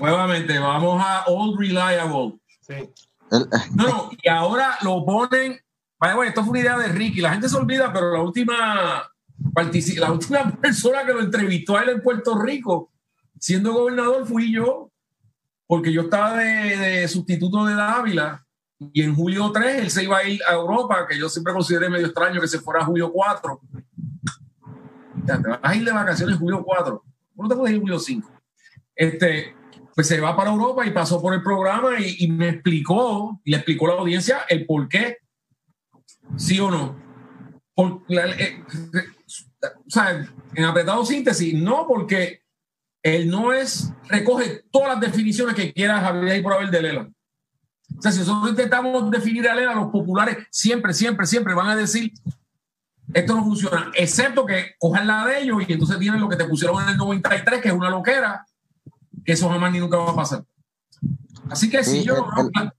Nuevamente, 0.00 0.58
vamos 0.58 1.00
a 1.04 1.24
All 1.26 1.56
Reliable. 1.56 2.40
Sí. 2.62 2.90
No, 3.30 3.88
no, 3.88 4.10
y 4.22 4.28
ahora 4.28 4.78
lo 4.82 5.04
ponen. 5.04 5.58
Vaya, 5.98 6.14
bueno, 6.14 6.28
esto 6.28 6.42
fue 6.42 6.50
una 6.50 6.60
idea 6.60 6.78
de 6.78 6.88
Ricky. 6.88 7.20
La 7.20 7.32
gente 7.32 7.48
se 7.48 7.56
olvida, 7.56 7.92
pero 7.92 8.12
la 8.12 8.22
última, 8.22 9.10
la 9.96 10.12
última 10.12 10.50
persona 10.60 11.04
que 11.04 11.12
lo 11.12 11.20
entrevistó 11.20 11.76
a 11.76 11.82
él 11.82 11.90
en 11.90 12.02
Puerto 12.02 12.38
Rico, 12.38 12.92
siendo 13.38 13.72
gobernador, 13.72 14.26
fui 14.26 14.52
yo, 14.52 14.90
porque 15.66 15.92
yo 15.92 16.02
estaba 16.02 16.38
de, 16.38 17.06
sustituto 17.08 17.64
de 17.64 17.74
Dávila. 17.74 18.40
Y 18.92 19.02
en 19.02 19.14
julio 19.14 19.50
3 19.50 19.82
él 19.82 19.90
se 19.90 20.04
iba 20.04 20.18
a 20.18 20.24
ir 20.24 20.40
a 20.48 20.54
Europa, 20.54 21.06
que 21.08 21.16
yo 21.16 21.28
siempre 21.28 21.52
consideré 21.52 21.88
medio 21.88 22.06
extraño 22.06 22.40
que 22.40 22.48
se 22.48 22.58
fuera 22.58 22.82
a 22.82 22.84
julio 22.84 23.10
4. 23.10 23.60
te 25.26 25.32
vas 25.48 25.60
a 25.62 25.74
ir 25.74 25.84
de 25.84 25.92
vacaciones 25.92 26.36
julio 26.36 26.62
4. 26.62 27.02
¿Cómo 27.36 27.48
te 27.48 27.54
puedes 27.54 27.74
ir 27.74 27.80
julio 27.80 27.98
5? 27.98 28.30
Este, 28.94 29.54
pues 29.94 30.08
se 30.08 30.20
va 30.20 30.36
para 30.36 30.50
Europa 30.50 30.86
y 30.86 30.90
pasó 30.90 31.20
por 31.22 31.34
el 31.34 31.42
programa 31.42 32.00
y, 32.00 32.28
me 32.28 32.48
explicó, 32.48 33.40
y 33.44 33.50
le 33.50 33.58
explicó 33.58 33.86
la 33.86 33.94
audiencia 33.94 34.40
el 34.48 34.66
por 34.66 34.88
qué, 34.88 35.18
sí 36.36 36.58
o 36.58 36.70
no. 36.70 36.96
Eh, 38.08 38.64
o 39.62 39.90
sea, 39.90 40.26
en 40.54 40.64
apretado 40.64 41.04
síntesis, 41.04 41.54
no 41.54 41.86
porque 41.86 42.42
él 43.02 43.28
no 43.28 43.52
es, 43.52 43.92
recoge 44.08 44.64
todas 44.72 44.88
las 44.88 45.00
definiciones 45.00 45.54
que 45.54 45.72
quiera 45.72 46.00
Javier 46.00 46.38
y 46.38 46.42
por 46.42 46.54
haber 46.54 46.70
de 46.70 46.82
Lela. 46.82 47.08
O 47.96 48.02
sea, 48.02 48.10
si 48.10 48.20
nosotros 48.20 48.50
intentamos 48.50 49.10
definir 49.10 49.48
a 49.48 49.54
Lela, 49.54 49.74
los 49.74 49.92
populares 49.92 50.38
siempre, 50.50 50.92
siempre, 50.92 51.26
siempre 51.26 51.54
van 51.54 51.68
a 51.68 51.76
decir, 51.76 52.12
esto 53.12 53.34
no 53.34 53.44
funciona, 53.44 53.92
excepto 53.94 54.46
que 54.46 54.74
cojan 54.78 55.06
la 55.06 55.26
de 55.26 55.42
ellos 55.42 55.62
y 55.68 55.72
entonces 55.72 55.98
tienen 55.98 56.20
lo 56.20 56.28
que 56.28 56.36
te 56.36 56.46
pusieron 56.46 56.82
en 56.82 56.90
el 56.90 56.96
93, 56.96 57.60
que 57.60 57.68
es 57.68 57.74
una 57.74 57.90
loquera, 57.90 58.44
que 59.24 59.32
eso 59.32 59.48
jamás 59.48 59.72
ni 59.72 59.78
nunca 59.78 59.96
va 59.96 60.12
a 60.12 60.16
pasar. 60.16 60.44
Así 61.50 61.70
que 61.70 61.84
sí, 61.84 62.02
yo, 62.02 62.14
lo 62.14 62.26
veo, 62.26 62.72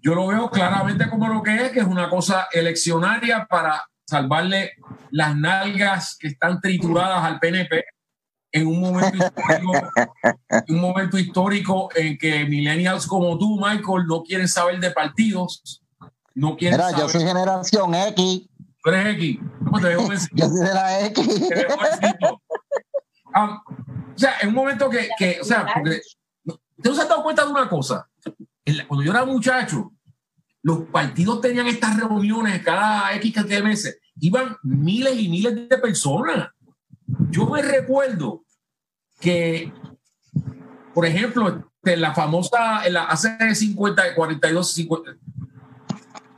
yo 0.00 0.14
lo 0.14 0.26
veo 0.26 0.50
claramente 0.50 1.08
como 1.08 1.28
lo 1.28 1.42
que 1.42 1.54
es, 1.56 1.72
que 1.72 1.80
es 1.80 1.86
una 1.86 2.08
cosa 2.08 2.48
eleccionaria 2.52 3.46
para 3.48 3.84
salvarle 4.06 4.72
las 5.10 5.36
nalgas 5.36 6.16
que 6.18 6.28
están 6.28 6.60
trituradas 6.60 7.24
al 7.24 7.38
PNP 7.40 7.84
en 8.52 8.68
un 8.68 8.80
momento 8.80 9.16
histórico, 9.16 9.72
un 10.68 10.80
momento 10.80 11.18
histórico 11.18 11.88
en 11.94 12.16
que 12.16 12.44
millennials 12.44 13.06
como 13.06 13.36
tú, 13.36 13.56
Michael, 13.56 14.06
no 14.06 14.22
quieren 14.22 14.46
saber 14.46 14.78
de 14.78 14.92
partidos, 14.92 15.82
no 16.34 16.56
quieren 16.56 16.78
Mira, 16.78 16.96
yo 16.96 17.08
soy 17.08 17.22
generación 17.22 17.94
X. 17.94 18.48
Tú 18.82 18.90
eres 18.90 19.14
X. 19.16 19.38
¿Cómo 19.64 19.80
te 19.80 19.88
veo? 19.88 20.08
yo 20.34 20.48
soy 20.48 20.60
de 20.60 20.74
la 20.74 21.06
X. 21.06 21.48
Um, 23.34 23.58
o 24.14 24.18
sea, 24.18 24.34
en 24.40 24.48
un 24.48 24.54
momento 24.54 24.88
que, 24.88 25.08
que 25.18 25.38
o 25.40 25.44
sea, 25.44 25.66
porque 25.74 26.00
¿Usted 26.76 26.90
no 26.90 26.96
se 26.96 27.02
ha 27.02 27.06
dado 27.06 27.22
cuenta 27.22 27.44
de 27.44 27.50
una 27.50 27.68
cosa? 27.68 28.08
Cuando 28.88 29.04
yo 29.04 29.10
era 29.10 29.24
muchacho, 29.24 29.92
los 30.62 30.80
partidos 30.88 31.40
tenían 31.40 31.66
estas 31.66 31.96
reuniones 31.96 32.62
cada 32.62 33.14
X 33.16 33.32
cantidad 33.32 33.58
de 33.58 33.64
meses. 33.64 33.98
Iban 34.20 34.56
miles 34.62 35.18
y 35.18 35.28
miles 35.28 35.68
de 35.68 35.78
personas. 35.78 36.50
Yo 37.30 37.46
me 37.46 37.62
recuerdo 37.62 38.44
que, 39.20 39.72
por 40.92 41.06
ejemplo, 41.06 41.70
en 41.82 42.00
la 42.00 42.14
famosa, 42.14 42.84
en 42.86 42.94
la, 42.94 43.04
hace 43.04 43.54
50, 43.54 44.14
42, 44.14 44.72
50, 44.72 45.16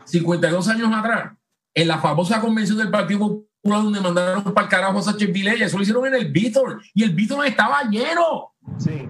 52 0.04 0.68
años 0.68 0.90
atrás, 0.92 1.32
en 1.74 1.88
la 1.88 1.98
famosa 1.98 2.40
convención 2.40 2.78
del 2.78 2.90
Partido 2.90 3.44
donde 3.68 4.00
mandaron 4.00 4.42
para 4.42 4.66
el 4.66 4.70
carajo 4.70 4.98
a 4.98 5.02
Sánchez 5.02 5.32
Vilella. 5.32 5.66
Eso 5.66 5.76
lo 5.76 5.82
hicieron 5.82 6.06
en 6.06 6.14
el 6.14 6.30
Víctor 6.30 6.80
y 6.94 7.02
el 7.02 7.14
Víctor 7.14 7.46
estaba 7.46 7.82
lleno. 7.84 8.52
Sí, 8.78 9.08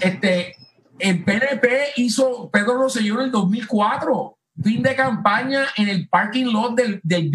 Este, 0.00 0.56
el 0.98 1.24
PNP 1.24 1.92
hizo, 1.96 2.50
Pedro 2.50 2.78
Rosselló 2.78 3.14
en 3.14 3.26
el 3.26 3.30
2004, 3.30 4.38
fin 4.62 4.82
de 4.82 4.94
campaña 4.94 5.64
en 5.76 5.88
el 5.88 6.08
parking 6.08 6.46
lot 6.46 6.74
del, 6.74 7.00
del 7.02 7.30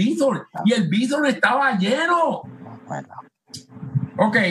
y 0.65 0.73
el 0.73 0.87
Víctor 0.87 1.27
estaba 1.27 1.77
lleno. 1.77 2.43
Ok. 4.17 4.37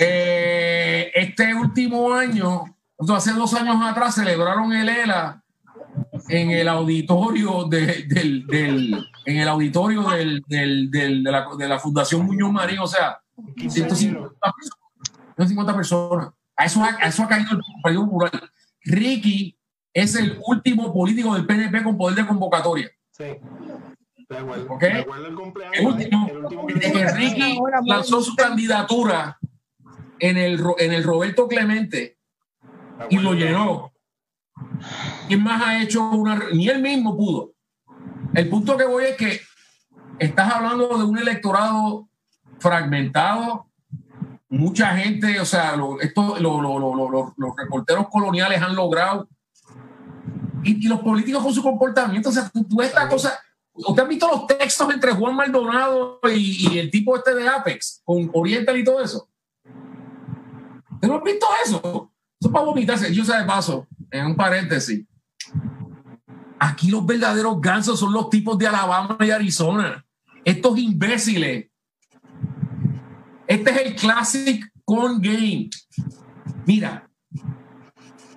Eh, 0.00 1.10
este 1.12 1.52
último 1.52 2.14
año, 2.14 2.76
hace 3.08 3.32
dos 3.32 3.52
años 3.52 3.76
atrás, 3.82 4.14
celebraron 4.14 4.72
el 4.72 4.88
ELA 4.88 5.42
en 6.28 6.50
el 6.50 6.68
auditorio 6.68 7.64
del, 7.64 8.06
en 9.26 9.38
el 9.38 9.48
auditorio 9.48 10.08
del, 10.08 10.42
de, 10.46 11.10
la, 11.20 11.48
de, 11.58 11.68
la, 11.68 11.78
Fundación 11.78 12.24
Muñoz 12.24 12.52
Marín, 12.52 12.78
o 12.78 12.86
sea, 12.86 13.20
150 13.56 15.76
personas. 15.76 16.30
A 16.56 16.64
eso, 16.64 16.82
ha, 16.82 16.90
eso 17.06 17.24
ha 17.24 17.28
caído 17.28 17.50
el 17.52 17.60
Partido 17.82 18.06
Popular. 18.06 18.30
Ricky 18.82 19.58
es 19.92 20.14
el 20.14 20.38
último 20.46 20.94
político 20.94 21.34
del 21.34 21.44
PNP 21.44 21.82
con 21.82 21.98
poder 21.98 22.16
de 22.16 22.26
convocatoria. 22.26 22.90
Sí. 23.10 23.24
De 24.28 24.38
acuerdo. 24.38 24.74
¿Okay? 24.74 25.04
el, 25.72 25.86
último, 25.86 26.30
desde 26.74 26.92
que 26.92 27.12
Ricky 27.12 27.58
lanzó 27.84 28.22
su 28.22 28.34
candidatura 28.36 29.38
en 30.20 30.36
el, 30.36 30.62
en 30.78 30.92
el 30.92 31.02
Roberto 31.02 31.48
Clemente 31.48 32.18
y 33.10 33.18
lo 33.18 33.34
llenó. 33.34 33.92
¿Quién 35.28 35.42
más 35.42 35.62
ha 35.62 35.82
hecho 35.82 36.10
una.? 36.10 36.40
Ni 36.52 36.68
él 36.68 36.80
mismo 36.80 37.16
pudo. 37.16 37.55
El 38.36 38.50
punto 38.50 38.76
que 38.76 38.84
voy 38.84 39.04
es 39.04 39.16
que 39.16 39.40
estás 40.18 40.52
hablando 40.52 40.98
de 40.98 41.04
un 41.04 41.16
electorado 41.16 42.06
fragmentado. 42.58 43.66
Mucha 44.50 44.94
gente, 44.94 45.40
o 45.40 45.46
sea, 45.46 45.74
esto, 46.02 46.36
los 46.38 47.56
reporteros 47.56 48.08
coloniales 48.10 48.60
han 48.60 48.76
logrado. 48.76 49.26
Y, 50.62 50.86
los 50.86 51.00
políticos 51.00 51.42
con 51.42 51.54
su 51.54 51.62
comportamiento, 51.62 52.28
o 52.28 52.32
sea, 52.32 52.50
tú, 52.50 52.82
esta 52.82 53.08
cosa. 53.08 53.40
¿Usted 53.72 54.02
ha 54.02 54.06
visto 54.06 54.28
los 54.28 54.46
textos 54.46 54.92
entre 54.92 55.12
Juan 55.12 55.34
Maldonado 55.34 56.20
y, 56.30 56.78
el 56.78 56.90
tipo 56.90 57.16
este 57.16 57.34
de 57.34 57.48
Apex, 57.48 58.02
con 58.04 58.30
Oriental 58.34 58.76
y 58.76 58.84
todo 58.84 59.00
eso? 59.02 59.30
¿Usted 60.92 61.08
no 61.08 61.14
ha 61.14 61.22
visto 61.22 61.46
eso? 61.64 62.12
Eso 62.38 62.48
es 62.48 62.52
para 62.52 62.66
vomitarse. 62.66 63.14
Yo 63.14 63.24
sé 63.24 63.34
de 63.34 63.44
paso, 63.44 63.86
en 64.10 64.26
un 64.26 64.36
paréntesis, 64.36 65.06
aquí 66.58 66.90
los 66.90 67.04
verdaderos 67.04 67.60
gansos 67.60 67.98
son 67.98 68.12
los 68.12 68.30
tipos 68.30 68.56
de 68.58 68.66
Alabama 68.66 69.16
y 69.20 69.30
Arizona. 69.30 70.04
estos 70.44 70.78
imbéciles. 70.78 71.68
Este 73.46 73.70
es 73.70 73.76
el 73.78 73.96
Classic 73.96 74.64
Con 74.84 75.20
Game. 75.20 75.70
Mira, 76.66 77.08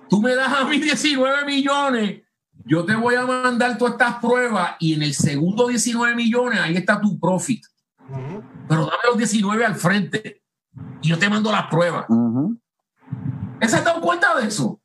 tú 0.08 0.20
me 0.20 0.34
das 0.34 0.52
a 0.52 0.64
mí 0.64 0.78
19 0.80 1.44
millones, 1.44 2.22
yo 2.64 2.84
te 2.84 2.94
voy 2.94 3.14
a 3.14 3.26
mandar 3.26 3.78
todas 3.78 3.94
estas 3.94 4.16
pruebas 4.16 4.76
y 4.78 4.94
en 4.94 5.02
el 5.02 5.14
segundo 5.14 5.68
19 5.68 6.14
millones, 6.14 6.60
ahí 6.60 6.76
está 6.76 7.00
tu 7.00 7.18
profit. 7.18 7.64
Pero 8.68 8.86
dame 8.86 8.98
los 9.08 9.18
19 9.18 9.64
al 9.64 9.74
frente 9.74 10.42
y 11.02 11.08
yo 11.08 11.18
te 11.18 11.28
mando 11.28 11.50
las 11.50 11.66
pruebas. 11.66 12.06
¿Se 13.66 13.76
han 13.76 13.84
dado 13.84 14.00
cuenta 14.00 14.34
de 14.36 14.46
eso? 14.48 14.80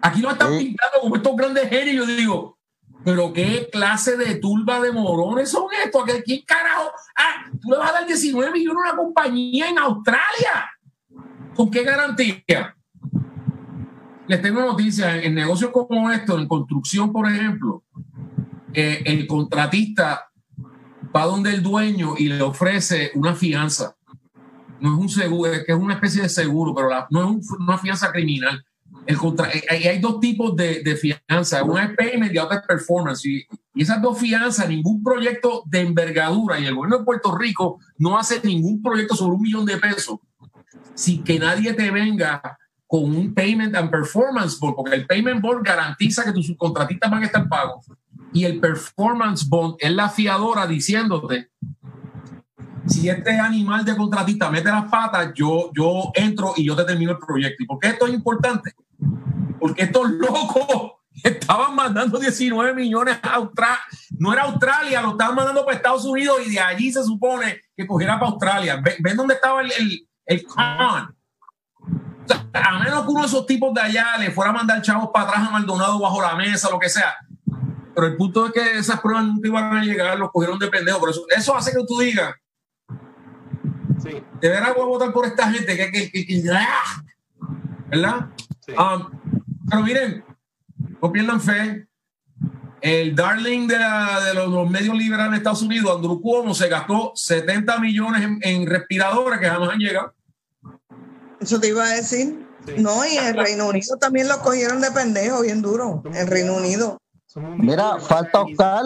Aquí 0.00 0.20
lo 0.20 0.30
están 0.30 0.56
pintando 0.56 1.00
como 1.00 1.16
estos 1.16 1.36
grandes 1.36 1.68
genios. 1.68 2.06
Yo 2.06 2.16
digo, 2.16 2.57
pero 3.04 3.32
qué 3.32 3.68
clase 3.70 4.16
de 4.16 4.36
turba 4.36 4.80
de 4.80 4.92
morones 4.92 5.50
son 5.50 5.66
estos. 5.84 6.04
¿Quién 6.24 6.42
carajo? 6.46 6.90
Ah, 7.16 7.50
tú 7.60 7.70
le 7.70 7.78
vas 7.78 7.90
a 7.90 7.94
dar 7.94 8.06
19 8.06 8.52
millones 8.52 8.78
a 8.78 8.92
una 8.92 8.96
compañía 8.96 9.68
en 9.68 9.78
Australia. 9.78 10.70
¿Con 11.54 11.70
qué 11.70 11.82
garantía? 11.84 12.76
Les 14.26 14.42
tengo 14.42 14.60
noticias. 14.60 15.24
En 15.24 15.34
negocios 15.34 15.70
como 15.70 16.10
estos, 16.10 16.40
en 16.40 16.48
construcción, 16.48 17.12
por 17.12 17.30
ejemplo, 17.30 17.84
eh, 18.74 19.02
el 19.06 19.26
contratista 19.26 20.30
va 21.14 21.24
donde 21.24 21.50
el 21.50 21.62
dueño 21.62 22.14
y 22.18 22.28
le 22.28 22.42
ofrece 22.42 23.12
una 23.14 23.34
fianza. 23.34 23.96
No 24.80 24.94
es 24.94 25.00
un 25.00 25.08
seguro, 25.08 25.52
es 25.52 25.64
que 25.64 25.72
es 25.72 25.78
una 25.78 25.94
especie 25.94 26.22
de 26.22 26.28
seguro, 26.28 26.74
pero 26.74 26.90
no 27.10 27.38
es 27.38 27.50
una 27.50 27.78
fianza 27.78 28.12
criminal. 28.12 28.64
Eh, 29.08 29.88
hay, 29.88 29.98
dos 30.00 30.20
tipos 30.20 30.54
de, 30.54 30.96
fianza, 30.96 31.64
una 31.64 31.84
es 31.84 31.96
payment 31.96 32.34
y 32.34 32.38
otra 32.38 32.58
es 32.58 32.66
performance. 32.66 33.24
Y, 33.24 33.46
y, 33.74 33.82
esas 33.82 34.02
dos 34.02 34.18
fianzas, 34.18 34.68
ningún 34.68 35.02
proyecto 35.02 35.62
de 35.66 35.80
envergadura, 35.80 36.60
y 36.60 36.66
el 36.66 36.74
gobierno 36.74 36.98
de 36.98 37.04
Puerto 37.04 37.36
Rico 37.36 37.80
no 37.96 38.18
hace 38.18 38.40
ningún 38.44 38.82
proyecto 38.82 39.16
sobre 39.16 39.36
un 39.36 39.42
millón 39.42 39.64
de 39.64 39.78
pesos 39.78 40.18
sin 40.94 41.24
que 41.24 41.38
nadie 41.38 41.72
te 41.72 41.90
venga 41.90 42.58
con 42.86 43.04
un 43.04 43.32
payment 43.32 43.74
and 43.76 43.90
performance 43.90 44.58
bond, 44.58 44.74
porque 44.74 44.96
el 44.96 45.06
payment 45.06 45.40
bond 45.40 45.64
garantiza 45.64 46.24
que 46.24 46.32
tus 46.32 46.46
subcontratistas 46.46 47.10
van 47.10 47.22
a 47.22 47.26
estar 47.26 47.48
pagos 47.48 47.86
y 48.32 48.44
el 48.44 48.60
performance 48.60 49.48
bond 49.48 49.76
es 49.78 49.92
la 49.92 50.08
fiadora 50.08 50.66
diciéndote 50.66 51.50
si 52.86 53.08
este 53.08 53.38
animal 53.38 53.84
de 53.84 53.96
contratista 53.96 54.50
mete 54.50 54.70
las 54.70 54.90
patas, 54.90 55.32
yo, 55.34 55.70
yo 55.74 56.10
entro 56.14 56.54
y 56.56 56.64
yo 56.64 56.74
te 56.74 56.84
termino 56.84 57.12
el 57.12 57.18
proyecto. 57.18 57.62
¿Y 57.62 57.66
por 57.66 57.78
qué 57.78 57.88
esto 57.88 58.06
es 58.06 58.14
importante? 58.14 58.72
Porque 59.58 59.82
estos 59.82 60.10
locos 60.10 60.92
estaban 61.24 61.74
mandando 61.74 62.18
19 62.18 62.74
millones 62.74 63.18
a 63.22 63.34
Australia. 63.34 63.80
No 64.18 64.32
era 64.32 64.42
Australia, 64.42 65.02
lo 65.02 65.10
estaban 65.12 65.34
mandando 65.34 65.64
para 65.64 65.76
Estados 65.76 66.04
Unidos 66.04 66.38
y 66.46 66.52
de 66.52 66.60
allí 66.60 66.92
se 66.92 67.02
supone 67.02 67.60
que 67.76 67.86
cogiera 67.86 68.18
para 68.18 68.32
Australia. 68.32 68.82
¿Ven, 69.00 69.16
dónde 69.16 69.34
estaba 69.34 69.60
el, 69.62 69.72
el, 69.72 70.08
el 70.26 70.44
con? 70.44 71.16
a 72.52 72.78
menos 72.78 73.04
que 73.04 73.10
uno 73.10 73.20
de 73.20 73.26
esos 73.26 73.46
tipos 73.46 73.72
de 73.74 73.80
allá 73.80 74.16
le 74.18 74.30
fuera 74.30 74.50
a 74.50 74.54
mandar 74.54 74.82
chavos 74.82 75.10
para 75.12 75.28
atrás 75.28 75.48
a 75.48 75.50
Maldonado 75.50 75.98
bajo 75.98 76.20
la 76.20 76.34
mesa, 76.34 76.70
lo 76.70 76.78
que 76.78 76.88
sea. 76.88 77.16
Pero 77.94 78.06
el 78.06 78.16
punto 78.16 78.46
es 78.46 78.52
que 78.52 78.78
esas 78.78 79.00
pruebas 79.00 79.24
nunca 79.24 79.48
iban 79.48 79.76
a 79.76 79.82
llegar, 79.82 80.18
los 80.18 80.30
cogieron 80.30 80.58
de 80.58 80.68
pendejo. 80.68 81.00
Por 81.00 81.10
eso, 81.10 81.24
eso 81.34 81.56
hace 81.56 81.72
que 81.72 81.84
tú 81.86 81.98
digas, 81.98 82.34
sí. 84.02 84.22
de 84.40 84.48
veras 84.48 84.74
voy 84.74 84.84
a 84.84 84.86
votar 84.86 85.12
por 85.12 85.26
esta 85.26 85.50
gente 85.50 85.76
que, 85.76 85.90
que, 85.90 86.10
que, 86.10 86.42
¡ah! 86.52 87.02
¿verdad? 87.88 88.26
Sí. 88.60 88.72
Um, 88.72 89.10
pero 89.68 89.82
miren, 89.82 90.24
no 91.02 91.12
pierdan 91.12 91.40
fe. 91.40 91.86
El 92.80 93.14
darling 93.16 93.66
de, 93.66 93.78
la, 93.78 94.20
de 94.24 94.34
los, 94.34 94.48
los, 94.48 94.70
medios 94.70 94.96
liberales 94.96 95.32
en 95.32 95.34
Estados 95.38 95.62
Unidos, 95.62 95.96
Andrew 95.96 96.20
Cuomo, 96.20 96.54
se 96.54 96.68
gastó 96.68 97.12
70 97.14 97.80
millones 97.80 98.22
en, 98.22 98.38
en 98.42 98.66
respiradores 98.66 99.40
que 99.40 99.46
jamás 99.46 99.70
han 99.70 99.78
llegado. 99.78 100.14
Eso 101.40 101.58
te 101.58 101.68
iba 101.68 101.84
a 101.84 101.94
decir. 101.94 102.46
Sí. 102.66 102.74
No, 102.78 103.04
y 103.04 103.16
en 103.16 103.34
Reino 103.34 103.68
Unido 103.68 103.96
también 103.98 104.28
lo 104.28 104.38
cogieron 104.40 104.80
de 104.80 104.90
pendejo, 104.90 105.42
bien 105.42 105.62
duro. 105.62 106.02
En 106.12 106.26
Reino 106.26 106.56
Unido. 106.56 106.98
Mira, 107.56 107.98
falta 107.98 108.42
Oscar. 108.42 108.84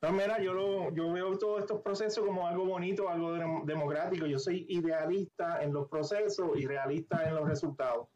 No, 0.00 0.12
mira, 0.12 0.40
yo, 0.40 0.52
lo, 0.52 0.94
yo 0.94 1.12
veo 1.12 1.36
todos 1.38 1.60
estos 1.60 1.82
procesos 1.82 2.24
como 2.24 2.46
algo 2.46 2.64
bonito, 2.64 3.08
algo 3.08 3.32
de, 3.32 3.44
democrático. 3.64 4.26
Yo 4.26 4.38
soy 4.38 4.64
idealista 4.68 5.60
en 5.62 5.72
los 5.72 5.88
procesos 5.88 6.50
y 6.56 6.66
realista 6.66 7.28
en 7.28 7.34
los 7.34 7.48
resultados. 7.48 8.06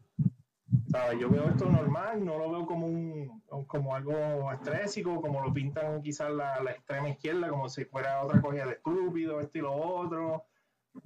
¿Sabes? 0.92 1.18
Yo 1.18 1.30
veo 1.30 1.48
esto 1.48 1.64
normal, 1.70 2.22
no 2.22 2.38
lo 2.38 2.50
veo 2.50 2.66
como 2.66 2.86
un 2.86 3.42
como 3.66 3.94
algo 3.96 4.52
estrésico, 4.52 5.20
como 5.22 5.40
lo 5.40 5.52
pintan 5.52 6.02
quizás 6.02 6.30
la, 6.30 6.62
la 6.62 6.72
extrema 6.72 7.08
izquierda, 7.08 7.48
como 7.48 7.68
si 7.68 7.86
fuera 7.86 8.22
otra 8.22 8.40
cosa 8.42 8.66
de 8.66 8.72
estúpido, 8.72 9.40
esto 9.40 9.58
y 9.58 9.60
lo 9.62 9.74
otro. 9.74 10.44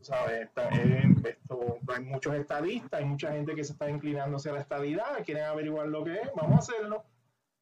¿Sabes? 0.01 0.49
Eh, 0.57 1.14
esto, 1.24 1.78
hay 1.87 2.03
muchos 2.03 2.34
estadistas, 2.34 2.99
hay 2.99 3.07
mucha 3.07 3.30
gente 3.30 3.55
que 3.55 3.62
se 3.62 3.72
está 3.72 3.89
inclinando 3.89 4.37
hacia 4.37 4.53
la 4.53 4.61
estadidad, 4.61 5.24
quieren 5.24 5.45
averiguar 5.45 5.87
lo 5.87 6.03
que 6.03 6.14
es, 6.14 6.30
vamos 6.34 6.57
a 6.57 6.59
hacerlo, 6.59 7.05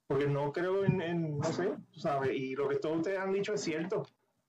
porque 0.07 0.27
no 0.27 0.51
creo 0.51 0.87
en, 0.87 1.03
en 1.03 1.39
no 1.39 1.45
sé, 1.45 1.75
¿sabes? 1.93 2.31
Y 2.33 2.55
lo 2.55 2.69
que 2.69 2.77
todos 2.77 2.97
ustedes 2.97 3.19
han 3.19 3.33
dicho 3.35 3.53
es 3.53 3.61
cierto, 3.61 4.07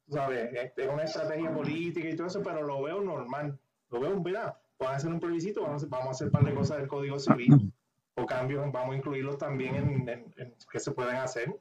¿sabes? 0.08 0.72
Es 0.78 0.88
una 0.88 1.04
estrategia 1.04 1.54
política 1.54 2.08
y 2.08 2.16
todo 2.16 2.28
eso, 2.28 2.42
pero 2.42 2.62
lo 2.64 2.82
veo 2.82 3.02
normal, 3.02 3.60
lo 3.90 4.00
veo, 4.00 4.18
mira, 4.22 4.58
van 4.80 4.94
a 4.94 4.96
hacer 4.96 5.12
un 5.12 5.20
plebiscito, 5.20 5.62
vamos 5.62 5.74
a 5.74 5.78
hacer, 5.78 5.90
vamos 5.90 6.08
a 6.08 6.12
hacer 6.12 6.28
un 6.28 6.32
par 6.32 6.44
de 6.46 6.54
cosas 6.54 6.78
del 6.78 6.88
Código 6.88 7.20
Civil, 7.20 7.74
o 8.16 8.26
cambios, 8.26 8.72
vamos 8.72 8.96
a 8.96 8.98
incluirlos 8.98 9.38
también 9.38 9.76
en, 9.76 10.10
en, 10.10 10.34
en 10.38 10.56
que 10.72 10.80
se 10.80 10.92
pueden 10.92 11.16
hacer. 11.16 11.60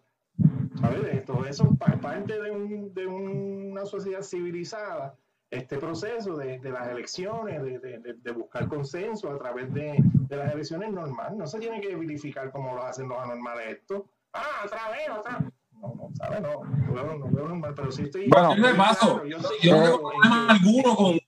¿Sabes? 0.80 1.24
Todo 1.24 1.44
eso 1.46 1.76
parte 1.76 2.40
de, 2.40 2.50
un, 2.50 2.92
de 2.92 3.06
una 3.06 3.86
sociedad 3.86 4.22
civilizada 4.22 5.16
este 5.50 5.78
proceso 5.78 6.36
de, 6.36 6.58
de 6.58 6.70
las 6.70 6.88
elecciones, 6.88 7.62
de, 7.62 7.78
de, 7.78 8.14
de, 8.14 8.32
buscar 8.32 8.68
consenso 8.68 9.30
a 9.30 9.38
través 9.38 9.72
de, 9.72 10.02
las 10.28 10.52
elecciones 10.52 10.92
normal. 10.92 11.36
No 11.38 11.46
se 11.46 11.60
tiene 11.60 11.80
que 11.80 11.94
verificar 11.94 12.50
como 12.50 12.74
lo 12.74 12.82
hacen 12.82 13.08
los 13.08 13.18
anormales 13.18 13.78
esto. 13.78 14.06
Ah, 14.32 14.62
otra 14.64 14.90
vez, 14.90 15.08
otra 15.16 15.38
No, 15.72 15.94
no, 15.94 16.10
¿sabes? 16.14 16.40
No, 16.40 16.64
no 16.64 16.92
veo, 16.92 17.18
no 17.18 17.30
veo 17.30 17.48
normal, 17.48 17.72
pero 17.76 17.92
sí 17.92 18.02
estoy... 18.02 18.28
Bueno, 18.28 18.56
yo, 18.56 18.76
paso. 18.76 19.24
yo, 19.24 19.38
yo 19.62 19.76
no 19.76 19.82
tengo 19.82 20.10
problema 20.10 20.48
alguno 20.50 20.96
con... 20.96 21.20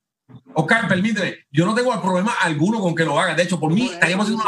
Oscar, 0.59 0.89
permíteme, 0.89 1.37
yo 1.53 1.67
no 1.67 1.75
tengo 1.75 2.01
problema 2.01 2.33
alguno 2.41 2.81
con 2.81 2.95
que 2.95 3.05
lo 3.05 3.21
haga. 3.21 3.35
De 3.35 3.43
hecho, 3.43 3.61
por 3.61 3.73
mí 3.73 3.91
estaríamos 3.93 4.25
haciendo 4.25 4.45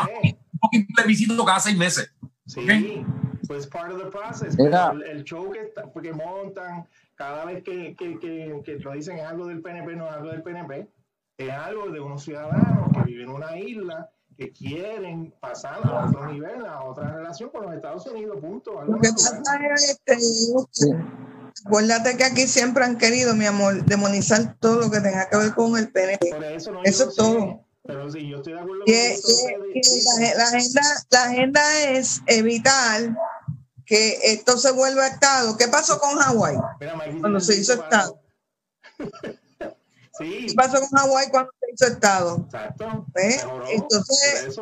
un 0.73 0.87
plebiscito 0.87 1.45
cada 1.45 1.61
seis 1.61 1.77
meses. 1.77 2.11
Sí, 2.47 2.61
¿okay? 2.61 3.05
pues 3.47 3.67
part 3.67 3.93
of 3.93 3.99
the 4.03 4.11
process. 4.11 4.59
El, 4.59 5.03
el, 5.03 5.25
show 5.25 5.51
que, 5.51 5.71
que 6.01 6.13
montan, 6.15 6.87
cada 7.15 7.45
vez 7.45 7.63
que, 7.63 7.95
que, 7.95 8.19
que, 8.19 8.63
que, 8.65 8.79
lo 8.79 8.93
dicen 8.93 9.19
es 9.19 9.25
algo 9.25 9.47
del 9.47 9.61
PNP, 9.61 9.97
no 9.97 10.07
es 10.07 10.13
algo 10.15 10.31
del 10.31 10.43
PNP, 10.43 10.89
es 11.37 11.51
algo 11.51 11.91
de 11.91 12.01
unos 12.01 12.23
ciudadanos 12.23 12.91
que 12.95 13.03
viven 13.03 13.29
en 13.29 13.35
una 13.35 13.59
isla 13.59 14.11
que 14.37 14.51
quieren 14.51 15.35
pasar 15.41 15.81
a 15.85 16.07
otro 16.07 16.33
nivel, 16.33 16.65
a 16.65 16.85
otra 16.85 17.13
relación 17.13 17.51
con 17.51 17.65
los 17.65 17.75
Estados 17.75 18.07
Unidos, 18.07 18.39
punto. 18.41 18.83
Lo 18.83 18.99
que 18.99 19.11
pasa 19.11 19.43
es 19.75 19.91
este, 19.91 20.21
sí. 20.21 20.89
Acuérdate 21.65 22.17
que 22.17 22.25
aquí 22.25 22.47
siempre 22.47 22.85
han 22.85 22.99
querido, 22.99 23.35
mi 23.35 23.47
amor, 23.47 23.85
demonizar 23.85 24.57
todo 24.61 24.81
lo 24.81 24.91
que 24.91 25.01
tenga 25.01 25.29
que 25.29 25.37
ver 25.37 25.55
con 25.55 25.77
el 25.77 25.91
PNP. 25.91 26.55
Eso, 26.55 26.73
no, 26.73 26.83
eso 26.85 27.09
es 27.09 27.15
todo. 27.17 27.65
Pero 27.83 28.11
sí, 28.11 28.29
yo 28.29 28.37
estoy 28.39 28.53
de 28.53 28.61
acuerdo 28.61 28.85
con 28.85 28.95
eso. 28.95 29.29
La, 30.19 30.35
la, 30.35 30.45
agenda, 30.45 30.83
la 31.11 31.23
agenda 31.25 31.83
es 31.91 32.21
evitar 32.27 33.17
que 33.87 34.19
esto 34.23 34.59
se 34.59 34.71
vuelva 34.73 35.07
Estado. 35.07 35.57
¿Qué 35.57 35.69
pasó 35.69 35.99
con 35.99 36.19
Hawái 36.19 36.57
cuando 37.21 37.41
se 37.41 37.57
hizo 37.57 37.73
Estado? 37.73 38.21
sí. 40.19 40.47
¿Qué 40.49 40.55
pasó 40.55 40.81
con 40.81 40.91
Hawái 40.91 41.31
cuando 41.31 41.51
se 41.61 41.73
hizo 41.73 41.93
Estado? 41.95 42.37
Exacto. 42.45 43.07
¿Eh? 43.15 43.41
Entonces, 43.71 44.61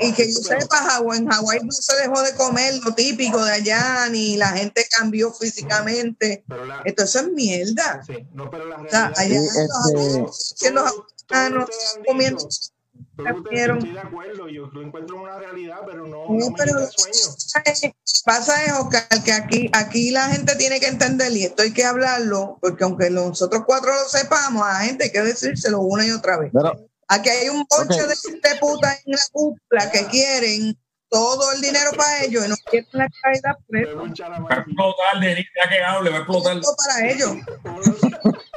y 0.00 0.12
que 0.12 0.26
yo 0.26 0.38
sepa, 0.38 1.00
en 1.14 1.28
Hawái 1.28 1.60
no 1.64 1.72
se 1.72 1.96
dejó 1.96 2.22
de 2.22 2.34
comer 2.34 2.74
lo 2.84 2.94
típico 2.94 3.44
de 3.44 3.52
allá, 3.52 4.08
ni 4.10 4.36
la 4.36 4.48
gente 4.48 4.86
cambió 4.90 5.32
físicamente. 5.32 6.44
La, 6.48 6.82
Entonces 6.84 7.22
es 7.22 7.32
mierda. 7.32 8.02
Sí. 8.06 8.26
No, 8.32 8.50
pero 8.50 8.66
la 8.66 8.76
o 8.76 8.88
sea, 8.88 9.12
allá 9.16 9.40
sí, 9.40 9.58
este, 9.58 10.70
los 10.70 10.92
hawaianos 11.30 11.68
comiendo 12.06 12.48
estoy 13.26 13.92
de 13.92 14.00
acuerdo, 14.00 14.48
yo 14.48 14.66
lo 14.66 14.82
encuentro 14.82 15.20
una 15.20 15.38
realidad, 15.38 15.78
pero 15.86 16.06
no, 16.06 16.28
no, 16.28 16.38
no 16.38 16.54
pero 16.56 16.72
sueño. 16.90 17.92
Pasa 18.24 18.64
es, 18.64 18.72
Oscar, 18.72 19.06
que 19.24 19.32
aquí, 19.32 19.70
aquí 19.72 20.10
la 20.10 20.28
gente 20.28 20.54
tiene 20.56 20.80
que 20.80 20.86
entender, 20.86 21.32
y 21.32 21.44
esto 21.44 21.62
hay 21.62 21.72
que 21.72 21.84
hablarlo, 21.84 22.58
porque 22.60 22.84
aunque 22.84 23.10
nosotros 23.10 23.62
cuatro 23.66 23.90
lo 23.90 24.08
sepamos, 24.08 24.62
a 24.64 24.74
la 24.74 24.80
gente 24.80 25.04
hay 25.04 25.12
que 25.12 25.22
decírselo 25.22 25.80
una 25.80 26.06
y 26.06 26.10
otra 26.10 26.38
vez. 26.38 26.50
Pero, 26.52 26.87
aquí 27.08 27.28
hay 27.28 27.48
un 27.48 27.64
bonche 27.68 28.02
okay. 28.02 28.16
de, 28.32 28.48
de 28.48 28.56
putas 28.60 28.96
en 29.04 29.12
la 29.12 29.18
cúpula 29.32 29.90
que 29.90 30.06
quieren 30.06 30.78
todo 31.08 31.52
el 31.52 31.60
dinero 31.60 31.90
para 31.96 32.24
ellos 32.24 32.46
y 32.46 32.48
no 32.48 32.56
quieren 32.70 32.88
la 32.92 33.08
caída 33.22 33.58
presa. 33.66 33.94
Va 33.96 34.04
a 34.50 34.58
explotar, 34.58 35.20
de 35.20 35.36
ya 35.36 35.44
que 35.68 35.82
hable, 35.82 36.10
va 36.10 36.16
a 36.16 36.20
explotar. 36.20 36.60
para 36.86 37.08
ellos. 37.08 37.30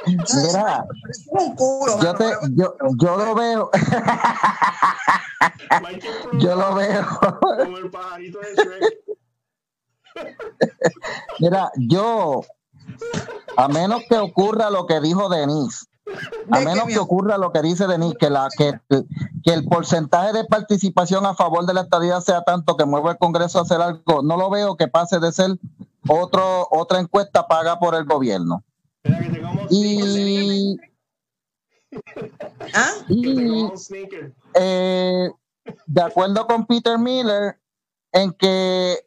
Mira, 0.06 0.84
un 1.28 1.56
culo, 1.56 1.98
yo, 2.02 2.14
te, 2.14 2.24
yo, 2.54 2.76
yo 3.00 3.16
lo 3.16 3.34
veo. 3.34 3.70
yo 6.40 6.56
lo 6.56 6.74
veo. 6.74 7.06
Como 7.40 7.78
el 7.78 7.90
pajarito 7.90 8.38
de 8.40 8.54
Shrek. 8.54 8.98
Mira, 11.38 11.70
yo 11.76 12.42
a 13.56 13.68
menos 13.68 14.02
que 14.08 14.16
ocurra 14.16 14.70
lo 14.70 14.86
que 14.86 15.00
dijo 15.00 15.28
Denise, 15.28 15.86
a 16.50 16.60
menos 16.60 16.86
que 16.86 16.98
ocurra 16.98 17.38
lo 17.38 17.52
que 17.52 17.62
dice 17.62 17.86
Denis, 17.86 18.14
que, 18.18 18.30
la, 18.30 18.48
que, 18.56 18.78
que 18.88 19.52
el 19.52 19.64
porcentaje 19.64 20.32
de 20.32 20.44
participación 20.44 21.26
a 21.26 21.34
favor 21.34 21.64
de 21.66 21.74
la 21.74 21.82
estadía 21.82 22.20
sea 22.20 22.42
tanto 22.42 22.76
que 22.76 22.84
mueva 22.84 23.12
el 23.12 23.18
Congreso 23.18 23.58
a 23.58 23.62
hacer 23.62 23.80
algo, 23.80 24.22
no 24.22 24.36
lo 24.36 24.50
veo 24.50 24.76
que 24.76 24.88
pase 24.88 25.20
de 25.20 25.32
ser 25.32 25.58
otro, 26.08 26.66
otra 26.70 26.98
encuesta 26.98 27.46
paga 27.46 27.78
por 27.78 27.94
el 27.94 28.04
gobierno. 28.04 28.64
Y, 29.70 30.76
¿Ah? 32.74 32.92
eh, 34.54 35.30
de 35.86 36.02
acuerdo 36.02 36.46
con 36.46 36.66
Peter 36.66 36.98
Miller, 36.98 37.58
en 38.12 38.32
que 38.32 39.06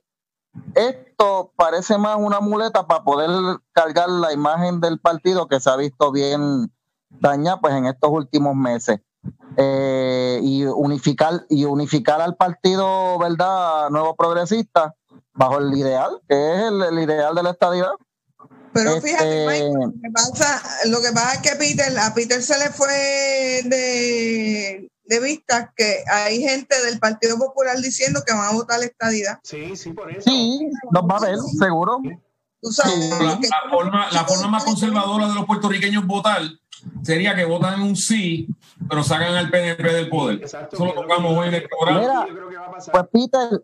esto 0.74 1.52
parece 1.56 1.98
más 1.98 2.18
una 2.18 2.40
muleta 2.40 2.88
para 2.88 3.04
poder 3.04 3.60
cargar 3.72 4.10
la 4.10 4.32
imagen 4.34 4.80
del 4.80 5.00
partido 5.00 5.48
que 5.48 5.60
se 5.60 5.70
ha 5.70 5.76
visto 5.76 6.12
bien 6.12 6.72
daña 7.20 7.60
pues 7.60 7.74
en 7.74 7.86
estos 7.86 8.10
últimos 8.12 8.56
meses. 8.56 9.00
Eh, 9.58 10.40
y 10.44 10.66
unificar 10.66 11.46
y 11.50 11.66
unificar 11.66 12.22
al 12.22 12.36
partido 12.36 13.18
verdad 13.18 13.90
nuevo 13.90 14.16
progresista 14.16 14.94
bajo 15.34 15.60
el 15.60 15.74
ideal 15.74 16.22
que 16.28 16.36
es 16.36 16.62
el, 16.64 17.00
ideal 17.00 17.34
de 17.34 17.44
la 17.44 17.52
estadidad. 17.52 17.92
Pero 18.74 19.00
fíjate 19.02 19.46
este, 19.46 19.74
lo, 19.74 19.92
que 19.92 20.12
pasa, 20.14 20.62
lo 20.88 21.02
que 21.02 21.12
pasa 21.14 21.34
es 21.36 21.40
que 21.40 21.56
Peter 21.56 21.98
a 21.98 22.14
Peter 22.14 22.44
se 22.44 22.60
le 22.60 22.70
fue 22.70 23.62
de, 23.64 24.92
de 25.06 25.20
vista 25.22 25.74
que 25.76 26.04
hay 26.12 26.42
gente 26.42 26.84
del 26.84 27.00
Partido 27.00 27.38
Popular 27.38 27.78
diciendo 27.78 28.22
que 28.26 28.34
van 28.34 28.50
a 28.50 28.52
votar 28.52 28.80
la 28.80 28.86
estadidad. 28.86 29.40
Sí 29.44 29.78
sí 29.78 29.94
por 29.94 30.12
eso. 30.12 30.30
Sí 30.30 30.70
nos 30.92 31.04
va 31.04 31.18
a 31.18 31.22
ver 31.22 31.38
seguro. 31.58 32.02
La, 32.62 33.70
forma, 33.70 34.12
la 34.12 34.26
forma 34.26 34.48
más 34.48 34.64
conservadora 34.64 35.28
de 35.28 35.36
los 35.36 35.46
puertorriqueños 35.46 36.06
votar 36.08 36.42
sería 37.04 37.36
que 37.36 37.46
votan 37.46 37.82
un 37.82 37.96
sí, 37.96 38.48
pero 38.90 39.04
sacan 39.04 39.36
al 39.36 39.50
PNP 39.50 39.84
del 39.84 40.10
poder. 40.10 40.42
Exacto, 40.42 40.76
Eso 40.76 40.86
lo 40.86 40.94
tocamos 40.94 41.38
hoy 41.38 41.48
en 41.50 41.54
el 41.56 41.68
programa. 41.68 42.28
pues 42.92 43.06
Peter, 43.12 43.64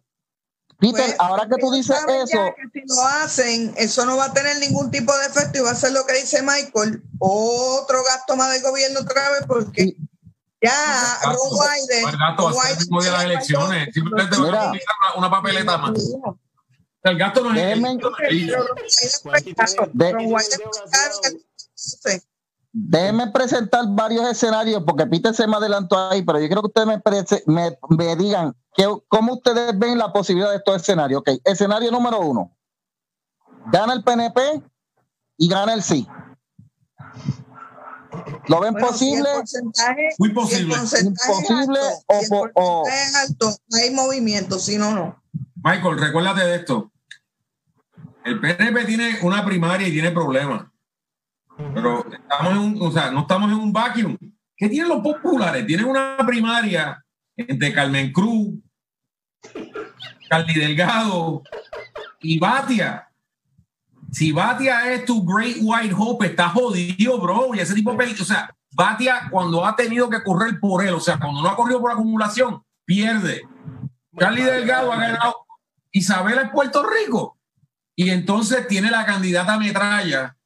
Peter, 0.79 1.05
pues, 1.05 1.15
ahora 1.19 1.47
que 1.47 1.61
tú 1.61 1.71
dices 1.71 1.95
eso. 2.23 2.53
si 2.73 2.81
lo 2.87 3.03
hacen, 3.05 3.73
eso 3.77 4.05
no 4.05 4.17
va 4.17 4.25
a 4.25 4.33
tener 4.33 4.57
ningún 4.59 4.89
tipo 4.89 5.15
de 5.15 5.27
efecto 5.27 5.59
y 5.59 5.61
va 5.61 5.71
a 5.71 5.75
ser 5.75 5.91
lo 5.91 6.05
que 6.05 6.13
dice 6.13 6.41
Michael, 6.41 7.03
otro 7.19 8.03
gasto 8.03 8.35
más 8.35 8.51
del 8.51 8.63
gobierno 8.63 9.01
otra 9.01 9.29
vez, 9.31 9.43
porque 9.47 9.95
ya 10.61 11.19
Ron 11.23 11.35
Wyden. 11.51 12.09
El 12.09 12.17
gasto 12.17 12.43
va 12.45 12.51
a 12.51 12.53
ser 12.53 12.77
el 12.79 13.03
de 13.03 13.11
las 13.11 13.23
elecciones. 13.23 13.93
Simplemente 13.93 14.37
va 14.37 14.71
a 14.71 15.17
una 15.17 15.29
papeleta 15.29 15.77
más. 15.77 15.91
El 17.03 17.17
gasto 17.17 17.43
no 17.43 17.49
es. 17.49 17.55
Déjenme, 17.55 17.99
Déjenme 22.73 23.27
presentar 23.31 23.83
varios 23.89 24.25
escenarios, 24.29 24.83
porque 24.85 25.05
Peter 25.05 25.33
se 25.33 25.45
me 25.45 25.57
adelantó 25.57 25.97
ahí, 25.97 26.21
pero 26.21 26.39
yo 26.39 26.47
quiero 26.47 26.61
que 26.61 26.67
ustedes 26.67 27.43
me, 27.45 27.77
me, 27.89 28.15
digan 28.15 28.55
que, 28.73 28.87
cómo 29.09 29.33
ustedes 29.33 29.77
ven 29.77 29.97
la 29.97 30.13
posibilidad 30.13 30.51
de 30.51 30.57
estos 30.57 30.77
escenarios. 30.77 31.19
Ok, 31.19 31.31
escenario 31.43 31.91
número 31.91 32.21
uno. 32.21 32.55
Gana 33.71 33.93
el 33.93 34.03
PNP 34.03 34.63
y 35.37 35.49
gana 35.49 35.73
el 35.73 35.83
sí. 35.83 36.07
¿Lo 38.47 38.61
ven 38.61 38.73
posible? 38.75 39.29
Muy 40.17 40.33
posible. 40.33 40.75
Imposible 40.75 41.79
o, 42.55 42.85
alto, 43.21 43.53
hay 43.73 43.91
movimiento, 43.91 44.59
si 44.59 44.77
no, 44.77 44.95
no. 44.95 45.21
Michael, 45.61 45.99
recuérdate 45.99 46.45
de 46.45 46.55
esto. 46.55 46.91
El 48.23 48.39
PNP 48.39 48.85
tiene 48.85 49.19
una 49.23 49.43
primaria 49.43 49.87
y 49.87 49.91
tiene 49.91 50.11
problemas. 50.11 50.70
Pero 51.73 52.05
estamos 52.11 52.51
en 52.51 52.57
un, 52.57 52.77
o 52.81 52.91
sea, 52.91 53.11
no 53.11 53.21
estamos 53.21 53.51
en 53.51 53.57
un 53.57 53.73
vacuum. 53.73 54.17
¿Qué 54.55 54.69
tienen 54.69 54.89
los 54.89 55.01
populares? 55.01 55.65
Tienen 55.65 55.85
una 55.85 56.17
primaria 56.25 57.03
entre 57.35 57.73
Carmen 57.73 58.11
Cruz, 58.11 58.59
Carly 60.29 60.53
Delgado 60.53 61.41
y 62.19 62.37
Batia. 62.37 63.07
Si 64.11 64.31
Batia 64.31 64.93
es 64.93 65.05
tu 65.05 65.25
Great 65.25 65.57
White 65.61 65.95
Hope, 65.97 66.27
está 66.27 66.49
jodido, 66.49 67.19
bro. 67.19 67.55
Y 67.55 67.59
ese 67.59 67.73
tipo 67.73 67.93
de 67.93 68.11
o 68.11 68.25
sea, 68.25 68.53
Batia 68.71 69.27
cuando 69.31 69.65
ha 69.65 69.75
tenido 69.75 70.09
que 70.09 70.21
correr 70.21 70.59
por 70.59 70.85
él, 70.85 70.93
o 70.93 70.99
sea, 70.99 71.17
cuando 71.17 71.41
no 71.41 71.49
ha 71.49 71.55
corrido 71.55 71.81
por 71.81 71.91
acumulación, 71.91 72.63
pierde. 72.85 73.41
Carly 74.17 74.43
Delgado 74.43 74.91
ha 74.91 74.97
ganado. 74.97 75.35
Isabela 75.91 76.43
es 76.43 76.51
Puerto 76.51 76.85
Rico. 76.87 77.37
Y 77.95 78.09
entonces 78.09 78.67
tiene 78.67 78.91
la 78.91 79.05
candidata 79.05 79.57
metralla 79.57 80.37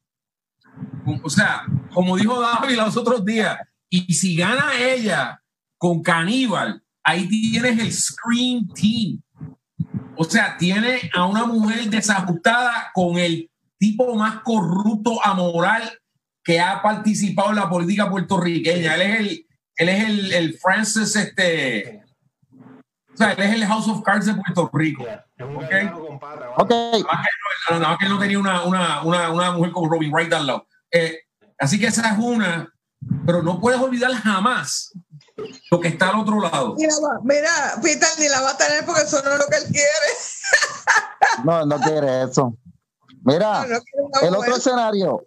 o 1.22 1.30
sea, 1.30 1.64
como 1.92 2.16
dijo 2.16 2.40
David 2.40 2.76
los 2.76 2.96
otros 2.96 3.24
días, 3.24 3.58
y 3.88 4.12
si 4.14 4.36
gana 4.36 4.72
ella 4.78 5.40
con 5.78 6.02
Caníbal, 6.02 6.82
ahí 7.04 7.28
tienes 7.28 7.78
el 7.78 7.92
Scream 7.92 8.68
Team. 8.74 9.22
O 10.16 10.24
sea, 10.24 10.56
tiene 10.56 11.10
a 11.14 11.26
una 11.26 11.44
mujer 11.44 11.88
desajustada 11.88 12.90
con 12.94 13.18
el 13.18 13.50
tipo 13.78 14.14
más 14.14 14.40
corrupto, 14.40 15.24
amoral 15.24 15.82
que 16.42 16.60
ha 16.60 16.80
participado 16.82 17.50
en 17.50 17.56
la 17.56 17.68
política 17.68 18.08
puertorriqueña. 18.08 18.94
Él 18.94 19.02
es 19.02 19.20
el, 19.20 19.46
él 19.76 19.88
es 19.88 20.08
el, 20.08 20.32
el 20.32 20.54
Francis, 20.58 21.14
este. 21.16 22.02
O 23.12 23.16
sea, 23.16 23.32
él 23.32 23.42
es 23.42 23.54
el 23.54 23.66
House 23.66 23.88
of 23.88 24.02
Cards 24.02 24.26
de 24.26 24.34
Puerto 24.34 24.70
Rico. 24.72 25.04
Okay. 25.38 25.90
okay. 26.56 27.04
Nada 27.70 27.88
más 27.88 27.98
que 27.98 28.04
él 28.06 28.10
no 28.10 28.18
tenía 28.18 28.38
una, 28.38 28.62
una, 28.64 29.02
una, 29.02 29.30
una 29.30 29.52
mujer 29.52 29.72
como 29.72 29.88
Robin 29.88 30.12
Wright 30.12 30.32
al 30.32 30.46
lado. 30.46 30.66
Eh, 30.90 31.20
así 31.58 31.78
que 31.78 31.86
esa 31.86 32.12
es 32.12 32.18
una, 32.18 32.72
pero 33.24 33.42
no 33.42 33.60
puedes 33.60 33.80
olvidar 33.80 34.12
jamás 34.12 34.92
lo 35.70 35.80
que 35.80 35.88
está 35.88 36.08
al 36.10 36.20
otro 36.20 36.40
lado. 36.40 36.74
Mira, 36.76 36.94
mira 37.22 37.50
Peter 37.82 38.08
ni 38.18 38.28
la 38.28 38.40
va 38.40 38.50
a 38.50 38.56
tener 38.56 38.84
porque 38.84 39.02
eso 39.02 39.22
no 39.22 39.32
es 39.32 39.38
lo 39.38 39.46
que 39.46 39.56
él 39.56 39.64
quiere. 39.64 41.44
no, 41.44 41.66
no 41.66 41.80
quiere 41.80 42.22
eso. 42.22 42.56
Mira, 43.22 43.66
el 44.22 44.34
otro 44.34 44.56
escenario, 44.56 45.26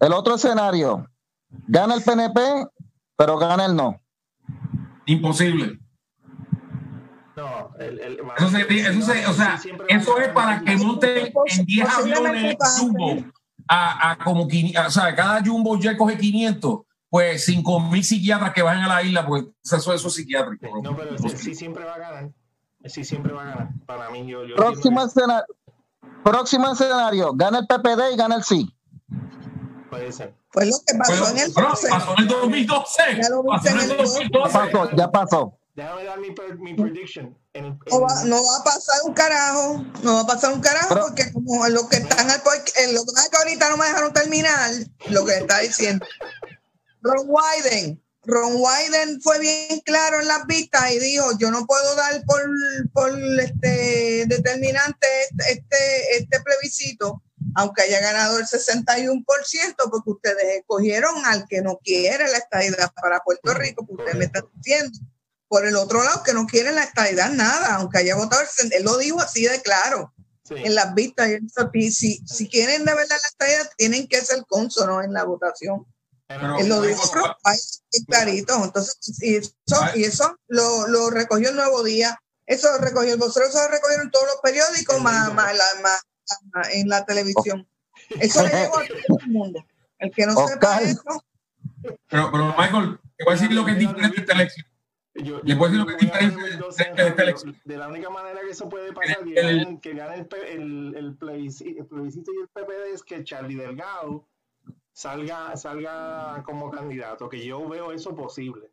el 0.00 0.12
otro 0.12 0.36
escenario, 0.36 1.06
gana 1.68 1.94
el 1.94 2.02
PNP, 2.02 2.40
pero 3.16 3.38
gana 3.38 3.66
el 3.66 3.76
no. 3.76 4.00
Imposible. 5.06 5.78
No, 7.36 7.74
el, 7.78 7.98
el, 8.00 8.20
eso, 8.38 9.12
eso, 9.12 9.30
o 9.30 9.34
sea, 9.34 9.60
eso 9.88 10.18
es 10.18 10.28
para 10.28 10.60
que 10.60 10.76
monten 10.76 11.32
en 11.46 11.64
10 11.64 11.88
aviones 11.88 12.56
a, 13.70 14.18
como, 14.24 14.46
o 14.46 14.90
sea, 14.90 15.14
cada 15.14 15.42
jumbo 15.44 15.78
ya 15.78 15.96
coge 15.96 16.18
500, 16.18 16.80
pues 17.08 17.44
5 17.44 17.80
mil 17.80 18.02
psiquiatras 18.02 18.52
que 18.52 18.62
vayan 18.62 18.82
a 18.82 18.88
la 18.88 19.02
isla, 19.02 19.24
pues 19.26 19.44
eso, 19.62 19.94
eso 19.94 20.08
es 20.08 20.14
psiquiátrico. 20.14 20.66
No, 20.82 20.96
pero 20.96 21.16
sí, 21.18 21.54
siempre 21.54 21.84
va 21.84 21.94
a 21.94 21.98
ganar. 21.98 22.30
Sí 22.84 23.04
siempre 23.04 23.32
va 23.32 23.42
a 23.42 23.46
ganar. 23.46 23.68
Para 23.86 24.10
mí, 24.10 24.26
yo. 24.26 24.44
yo 24.44 24.56
próximo, 24.56 25.04
escenario, 25.04 25.44
próximo 26.24 26.72
escenario, 26.72 27.32
gana 27.34 27.60
el 27.60 27.66
PPD 27.66 28.14
y 28.14 28.16
gana 28.16 28.36
el 28.36 28.42
sí. 28.42 28.74
Puede 29.88 30.10
ser. 30.12 30.34
Pues 30.52 30.68
lo 30.68 30.78
que 30.86 30.98
pasó 30.98 31.30
en 31.30 31.38
el 31.38 31.52
12. 31.52 31.88
Pasó 31.90 32.14
en 32.16 32.22
el 32.22 32.28
2012. 32.28 33.02
Ya 33.22 33.28
lo 33.28 33.44
pasó 33.44 33.68
en 33.68 33.80
el 33.80 33.88
2012. 33.96 34.52
Pasó, 34.52 34.96
ya 34.96 35.10
pasó. 35.10 35.58
Déjame 35.74 36.04
dar 36.04 36.18
mi, 36.18 36.28
mi 36.58 36.74
prediction. 36.74 37.36
No, 37.52 38.00
va, 38.00 38.24
no, 38.26 38.36
va, 38.44 38.58
a 38.60 38.64
pasar 38.64 39.00
un 39.04 39.12
carajo, 39.12 39.84
no 40.04 40.14
va 40.14 40.20
a 40.20 40.26
pasar 40.26 40.52
un 40.52 40.60
carajo 40.60 40.94
porque 41.00 41.32
como 41.32 41.66
lo 41.66 41.88
que 41.88 41.96
están 41.96 42.30
al, 42.30 42.40
lo 42.94 43.04
que 43.04 43.36
ahorita 43.36 43.70
no 43.70 43.76
me 43.76 43.86
dejaron 43.86 44.12
terminar 44.12 44.70
lo 45.08 45.26
que 45.26 45.38
está 45.38 45.58
diciendo. 45.58 46.06
Ron 47.02 47.26
Wyden, 47.26 48.00
Ron 48.22 48.54
Wyden 48.54 49.20
fue 49.20 49.40
bien 49.40 49.80
claro 49.84 50.20
en 50.20 50.28
las 50.28 50.46
vistas 50.46 50.92
y 50.92 51.00
dijo, 51.00 51.36
yo 51.38 51.50
no 51.50 51.66
puedo 51.66 51.96
dar 51.96 52.22
por, 52.24 52.40
por 52.92 53.18
este 53.40 54.26
determinante 54.28 55.08
este, 55.24 55.52
este, 55.52 56.16
este 56.18 56.40
plebiscito, 56.42 57.20
aunque 57.56 57.82
haya 57.82 57.98
ganado 58.00 58.38
el 58.38 58.46
61%, 58.46 59.24
porque 59.90 60.10
ustedes 60.10 60.58
escogieron 60.58 61.24
al 61.24 61.48
que 61.48 61.62
no 61.62 61.78
quiere 61.82 62.30
la 62.30 62.38
estadidad 62.38 62.92
para 62.92 63.24
Puerto 63.24 63.54
Rico, 63.54 63.84
porque 63.84 64.04
ustedes 64.04 64.18
me 64.18 64.26
están 64.26 64.44
diciendo 64.54 65.00
por 65.50 65.66
el 65.66 65.74
otro 65.74 66.04
lado, 66.04 66.22
que 66.22 66.32
no 66.32 66.46
quieren 66.46 66.76
la 66.76 66.84
estadidad 66.84 67.32
nada, 67.32 67.74
aunque 67.74 67.98
haya 67.98 68.14
votado, 68.14 68.40
él 68.70 68.84
lo 68.84 68.96
dijo 68.98 69.20
así 69.20 69.44
de 69.46 69.60
claro 69.60 70.14
en 70.48 70.76
las 70.76 70.94
vistas. 70.94 71.28
Y 71.74 71.90
si, 71.90 72.22
si 72.24 72.48
quieren 72.48 72.84
de 72.84 72.94
verdad 72.94 73.16
la 73.20 73.28
estadidad, 73.28 73.70
tienen 73.76 74.06
que 74.06 74.20
ser 74.20 74.44
consonos 74.46 75.04
en 75.04 75.12
la 75.12 75.24
votación. 75.24 75.84
él 76.28 76.68
lo 76.68 76.80
dijo 76.82 77.02
clarito. 78.06 78.62
Entonces, 78.62 78.96
y 79.22 79.34
eso, 79.34 79.52
y 79.96 80.04
eso 80.04 80.38
lo, 80.46 80.86
lo, 80.86 81.10
recogió 81.10 81.48
el 81.48 81.56
Nuevo 81.56 81.82
Día, 81.82 82.16
eso 82.46 82.70
lo 82.70 82.78
recogió 82.78 83.14
el 83.14 83.18
vocero, 83.18 83.46
eso 83.46 83.58
lo 83.58 83.72
recogieron 83.72 84.08
todos 84.12 84.26
los 84.26 84.36
periódicos, 84.40 85.00
más, 85.00 85.34
más, 85.34 85.50
en 86.70 86.88
la 86.88 87.04
televisión. 87.04 87.68
Eso 88.20 88.44
le 88.44 88.50
llegó 88.50 88.78
a 88.78 88.86
todo 88.86 89.18
el 89.18 89.32
mundo. 89.32 89.66
El 89.98 90.12
que 90.12 90.26
no 90.26 90.46
sepa 90.46 90.80
eso. 90.80 91.02
Pero, 92.08 92.30
pero 92.30 92.54
Michael, 92.56 93.00
te 93.16 93.24
voy 93.24 93.34
a 93.34 93.36
decir 93.36 93.52
lo 93.52 93.64
que 93.64 93.72
es 93.72 93.78
diferente 93.78 94.20
esta 94.20 94.34
elección 94.34 94.69
Yo, 95.14 95.40
Después 95.42 95.72
yo 95.72 95.78
lo 95.78 95.86
que 95.86 95.94
voy 95.94 96.02
a 96.12 96.18
diferencia 96.18 96.30
dar 96.94 97.34
de- 97.64 97.76
la 97.76 97.88
única 97.88 98.10
manera 98.10 98.40
que 98.42 98.50
eso 98.50 98.68
puede 98.68 98.92
pasar, 98.92 99.24
que 99.24 99.34
El- 99.34 99.64
gane, 99.64 99.80
que 99.80 99.92
gane 99.94 100.14
el, 100.46 101.16
plebiscito 101.18 102.32
y 102.32 102.40
el 102.42 102.48
PPD 102.52 102.92
es 102.94 103.02
que 103.02 103.24
Charlie 103.24 103.56
Delgado 103.56 104.24
salga, 104.92 105.56
salga 105.56 106.42
como 106.44 106.70
candidato, 106.70 107.28
que 107.28 107.44
yo 107.44 107.68
veo 107.68 107.90
eso 107.92 108.14
posible. 108.14 108.70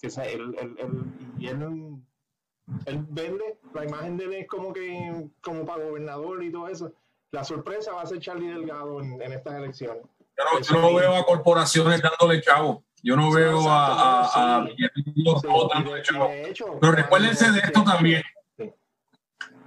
Que 0.00 0.10
sea, 0.10 0.24
él, 0.24 0.54
él- 0.60 0.76
él- 0.78 1.04
y 1.38 1.46
él, 1.48 1.96
él 2.86 3.06
vende, 3.08 3.58
la 3.72 3.84
imagen 3.84 4.16
de 4.18 4.24
él 4.24 4.32
es 4.34 4.48
como 4.48 4.72
que 4.72 5.30
como 5.40 5.64
para 5.64 5.84
gobernador 5.84 6.42
y 6.42 6.52
todo 6.52 6.68
eso. 6.68 6.92
La 7.30 7.44
sorpresa 7.44 7.92
va 7.94 8.02
a 8.02 8.06
ser 8.06 8.18
Charlie 8.20 8.48
Delgado 8.48 9.00
en, 9.00 9.22
en 9.22 9.32
estas 9.32 9.54
elecciones. 9.54 10.02
Yo 10.36 10.44
no, 10.44 10.60
yo 10.60 10.80
no 10.80 10.94
veo 10.94 11.14
a 11.16 11.24
corporaciones 11.24 12.02
dándole 12.02 12.42
chavo. 12.42 12.84
Yo 13.02 13.16
no 13.16 13.30
veo 13.32 13.64
a, 13.68 14.28
Sí, 14.32 14.84
de- 14.84 15.12
de 16.32 16.48
hecho, 16.50 16.78
Pero 16.80 16.92
recuérdense 16.92 17.50
de 17.50 17.58
esto 17.60 17.82
también. 17.82 18.22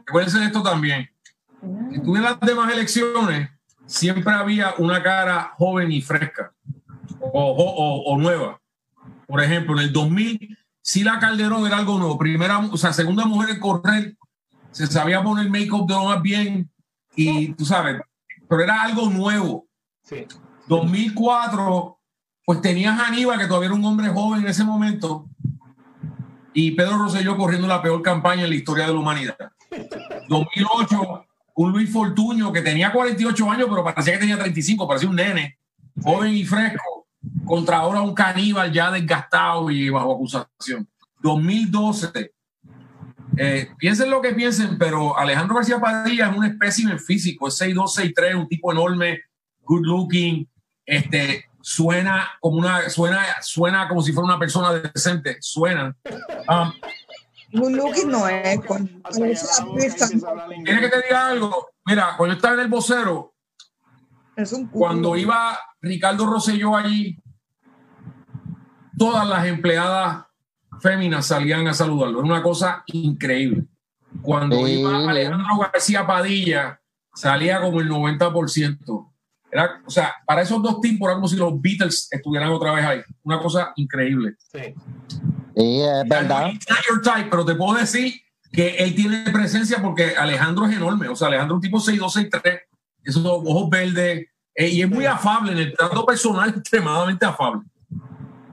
Recuérdense 0.05 0.39
de 0.39 0.45
esto 0.45 0.63
también. 0.63 1.09
Si 1.91 1.99
tú 2.01 2.13
ves 2.13 2.21
las 2.21 2.39
demás 2.39 2.71
elecciones, 2.71 3.49
siempre 3.85 4.33
había 4.33 4.73
una 4.77 5.01
cara 5.03 5.53
joven 5.57 5.91
y 5.91 6.01
fresca 6.01 6.53
o, 7.19 7.29
o- 7.41 7.75
o- 7.75 8.13
o 8.13 8.17
nueva. 8.17 8.61
Por 9.27 9.43
ejemplo, 9.43 9.73
en 9.77 9.79
el 9.87 9.93
2000, 9.93 10.57
Sila 10.81 11.19
Calderón 11.19 11.65
era 11.65 11.77
algo 11.77 11.97
nuevo. 11.97 12.17
Primera, 12.17 12.59
o 12.59 12.77
sea, 12.77 12.93
segunda 12.93 13.25
mujer 13.25 13.49
en 13.55 13.59
correr, 13.59 14.15
se 14.71 14.85
sabía 14.87 15.23
poner 15.23 15.49
make-up 15.49 15.87
de 15.87 15.93
lo 15.95 16.05
más 16.05 16.21
bien 16.21 16.69
y 17.15 17.53
tú 17.53 17.65
sabes, 17.65 17.99
pero 18.47 18.61
era 18.63 18.83
algo 18.83 19.09
nuevo. 19.09 19.67
Sí. 20.03 20.25
2004, 20.67 21.94
pues 22.45 22.61
tenías 22.61 22.99
a 22.99 23.07
Aníbal, 23.07 23.39
que 23.39 23.47
todavía 23.47 23.67
era 23.67 23.75
un 23.75 23.85
hombre 23.85 24.07
joven 24.09 24.41
en 24.41 24.47
ese 24.47 24.63
momento, 24.63 25.27
y 26.53 26.71
Pedro 26.71 26.99
Rosselló 26.99 27.35
corriendo 27.35 27.67
la 27.67 27.81
peor 27.81 28.01
campaña 28.01 28.43
en 28.43 28.49
la 28.49 28.55
historia 28.55 28.85
de 28.85 28.93
la 28.93 28.99
humanidad. 28.99 29.37
2008, 30.29 31.25
un 31.55 31.71
Luis 31.71 31.91
Fortuño 31.91 32.53
que 32.53 32.61
tenía 32.61 32.91
48 32.91 33.51
años, 33.51 33.67
pero 33.69 33.83
parecía 33.83 34.13
que 34.13 34.19
tenía 34.19 34.37
35, 34.37 34.87
parecía 34.87 35.09
un 35.09 35.15
nene, 35.15 35.57
joven 36.01 36.33
y 36.33 36.45
fresco, 36.45 37.07
contra 37.45 37.77
ahora 37.77 38.01
un 38.01 38.13
caníbal 38.13 38.71
ya 38.71 38.91
desgastado 38.91 39.69
y 39.71 39.89
bajo 39.89 40.13
acusación. 40.13 40.87
2012, 41.21 42.31
eh, 43.37 43.69
piensen 43.77 44.09
lo 44.09 44.21
que 44.21 44.33
piensen, 44.33 44.77
pero 44.77 45.17
Alejandro 45.17 45.55
García 45.55 45.79
Padilla 45.79 46.29
es 46.29 46.37
un 46.37 46.45
espécimen 46.45 46.99
físico, 46.99 47.47
es 47.47 47.59
6'2, 47.59 48.13
6'3, 48.13 48.35
un 48.35 48.47
tipo 48.47 48.71
enorme, 48.71 49.21
good 49.63 49.85
looking, 49.85 50.47
este, 50.85 51.45
suena 51.67 52.29
como 52.39 52.57
una, 52.59 52.87
suena, 52.91 53.25
suena 53.41 53.87
como 53.87 53.99
si 54.03 54.13
fuera 54.13 54.25
una 54.27 54.37
persona 54.37 54.71
decente, 54.73 55.37
suena. 55.41 55.95
Um, 56.47 56.71
Good 57.51 57.71
looking 57.71 58.09
no 58.11 58.27
es. 58.27 58.59
Con, 58.65 59.01
Hasta 59.03 59.25
que 59.25 59.33
hablamos, 59.33 59.59
empieza 59.59 60.05
a 60.05 60.29
hablar 60.29 60.47
¿Quieres 60.49 60.59
inglés. 60.59 60.79
que 60.81 60.89
te 60.89 61.01
diga 61.07 61.27
algo? 61.27 61.67
Mira, 61.85 62.13
cuando 62.17 62.33
yo 62.33 62.37
estaba 62.37 62.53
en 62.53 62.59
el 62.59 62.67
vocero, 62.67 63.33
es 64.35 64.53
un 64.53 64.67
culo. 64.67 64.79
cuando 64.85 65.15
iba 65.15 65.59
Ricardo 65.81 66.27
Rosselló 66.27 66.75
allí, 66.75 67.17
todas 68.95 69.27
las 69.27 69.45
empleadas 69.47 70.25
féminas 70.81 71.25
salían 71.25 71.67
a 71.67 71.73
saludarlo. 71.73 72.19
Es 72.19 72.25
una 72.25 72.43
cosa 72.43 72.83
increíble. 72.87 73.65
Cuando 74.21 74.57
Sí. 74.67 74.81
iba 74.81 75.09
Alejandro 75.09 75.57
García 75.57 76.05
Padilla, 76.05 76.79
salía 77.15 77.59
como 77.59 77.81
el 77.81 77.89
90%. 77.89 79.11
Era, 79.55 79.81
o 79.85 79.89
sea, 79.89 80.13
para 80.27 80.41
esos 80.41 80.61
dos 80.61 80.81
tipos 80.81 81.07
era 81.07 81.15
como 81.15 81.29
si 81.29 81.37
los 81.37 81.61
Beatles 81.61 82.09
estuvieran 82.11 82.49
otra 82.49 82.73
vez 82.73 82.85
ahí. 82.85 83.01
Una 83.23 83.39
cosa 83.39 83.71
increíble. 83.77 84.35
Sí. 84.51 84.75
Sí, 85.55 85.81
es 85.81 86.09
verdad. 86.09 86.51
Type, 87.01 87.29
pero 87.29 87.45
te 87.45 87.55
puedo 87.55 87.79
decir 87.79 88.13
que 88.51 88.75
él 88.75 88.93
tiene 88.93 89.31
presencia 89.31 89.81
porque 89.81 90.13
Alejandro 90.17 90.65
es 90.65 90.75
enorme. 90.75 91.07
O 91.07 91.15
sea, 91.15 91.29
Alejandro 91.29 91.55
es 91.55 91.57
un 91.59 91.61
tipo 91.61 91.79
6'2", 91.79 92.29
6'3", 92.29 92.59
esos 93.05 93.25
ojos 93.25 93.69
verdes, 93.69 94.25
eh, 94.53 94.67
y 94.67 94.81
es 94.81 94.89
muy 94.89 95.05
afable 95.05 95.53
en 95.53 95.59
el 95.59 95.73
trato 95.73 96.05
personal, 96.05 96.49
extremadamente 96.57 97.25
afable. 97.25 97.61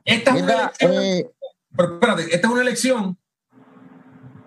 Esta 0.05 0.37
es 0.37 0.43
una 0.43 0.53
elección, 0.53 0.93
eh, 0.93 1.27
pero 1.77 1.95
espérate, 1.95 2.23
esta 2.23 2.47
es 2.47 2.53
una 2.53 2.63
elección 2.63 3.19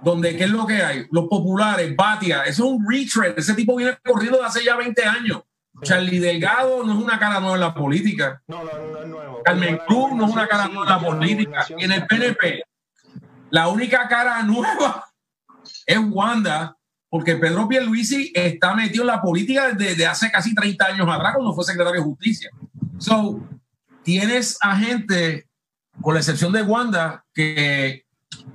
donde, 0.02 0.38
¿qué 0.38 0.46
es 0.46 0.50
lo 0.50 0.66
que 0.66 0.82
hay? 0.82 1.06
Los 1.12 1.28
populares, 1.28 1.94
Batia, 1.98 2.44
eso 2.44 2.64
es 2.64 2.72
un 2.72 2.86
retread, 2.88 3.38
ese 3.38 3.56
tipo 3.56 3.76
viene 3.76 3.98
corriendo 4.06 4.38
de 4.38 4.46
hace 4.46 4.64
ya 4.64 4.78
20 4.78 5.04
años. 5.04 5.42
Charlie 5.82 6.20
Delgado 6.20 6.84
no 6.84 6.94
es 6.94 7.04
una 7.04 7.20
cara 7.20 7.40
nueva 7.40 7.56
en 7.56 7.62
la 7.62 7.74
política. 7.74 8.42
No, 8.48 8.64
no, 8.64 8.72
no 8.72 9.00
es 9.00 9.08
nuevo. 9.08 9.42
Carmen 9.44 9.80
Cruz 9.88 10.14
no 10.14 10.26
es 10.26 10.32
una 10.32 10.48
cara 10.48 10.68
nueva 10.68 10.84
en 10.84 10.90
la 10.90 11.00
política. 11.00 11.66
Y 11.78 11.84
en 11.84 11.92
el. 11.92 12.06
PNP, 12.06 12.64
la 13.50 13.68
única 13.68 14.08
cara 14.08 14.42
nueva 14.44 15.06
es 15.86 16.00
Wanda, 16.10 16.78
porque 17.10 17.36
Pedro 17.36 17.68
Pierluisi 17.68 18.32
está 18.34 18.76
metido 18.76 19.04
en 19.04 19.08
la 19.08 19.22
política 19.22 19.70
desde, 19.70 19.92
desde 19.92 20.08
hace 20.08 20.32
casi 20.32 20.54
30 20.54 20.86
años 20.86 21.08
atrás, 21.10 21.34
cuando 21.36 21.54
fue 21.54 21.64
secretario 21.64 22.02
de 22.02 22.06
Justicia. 22.06 22.50
So, 22.98 23.40
tienes 24.04 24.58
a 24.62 24.78
gente, 24.78 25.48
con 26.02 26.14
la 26.14 26.20
excepción 26.20 26.52
de 26.52 26.62
Wanda, 26.62 27.24
que... 27.34 28.04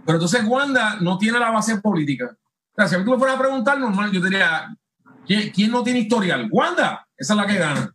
Pero 0.05 0.17
entonces 0.17 0.45
Wanda 0.45 0.97
no 1.01 1.19
tiene 1.19 1.39
la 1.39 1.51
base 1.51 1.79
política. 1.79 2.31
O 2.33 2.75
sea, 2.75 2.89
si 2.89 2.95
a 2.95 2.99
mí 2.99 3.05
tú 3.05 3.13
me 3.13 3.19
fueras 3.19 3.37
a 3.37 3.41
preguntar, 3.41 3.79
normal, 3.79 4.11
yo 4.13 4.21
diría, 4.21 4.75
¿quién, 5.27 5.51
quién 5.51 5.71
no 5.71 5.83
tiene 5.83 6.01
historial? 6.01 6.49
Wanda, 6.51 7.07
esa 7.21 7.33
es 7.35 7.37
la 7.37 7.47
que 7.47 7.55
gana. 7.57 7.95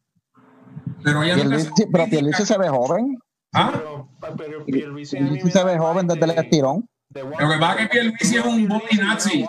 Pero 1.03 1.23
ella 1.23 1.35
nunca 1.35 1.55
hace 1.57 1.87
pero. 1.91 2.05
Pierluisi 2.05 2.45
se 2.45 2.57
ve 2.57 2.69
joven. 2.69 3.17
¿Ah? 3.53 3.71
Pero, 3.73 4.09
pero 4.37 4.65
Pierluisi 4.65 5.51
se 5.51 5.63
ve 5.63 5.77
joven 5.77 6.07
desde 6.07 6.23
el 6.25 6.31
estirón. 6.31 6.89
de 7.09 7.23
Lo 7.23 7.29
que 7.31 7.57
pasa 7.59 7.73
es 7.73 7.77
que. 7.81 7.87
Pierluisi 7.89 8.37
es 8.37 8.45
un 8.45 8.67
body 8.67 8.97
nazi. 8.97 9.45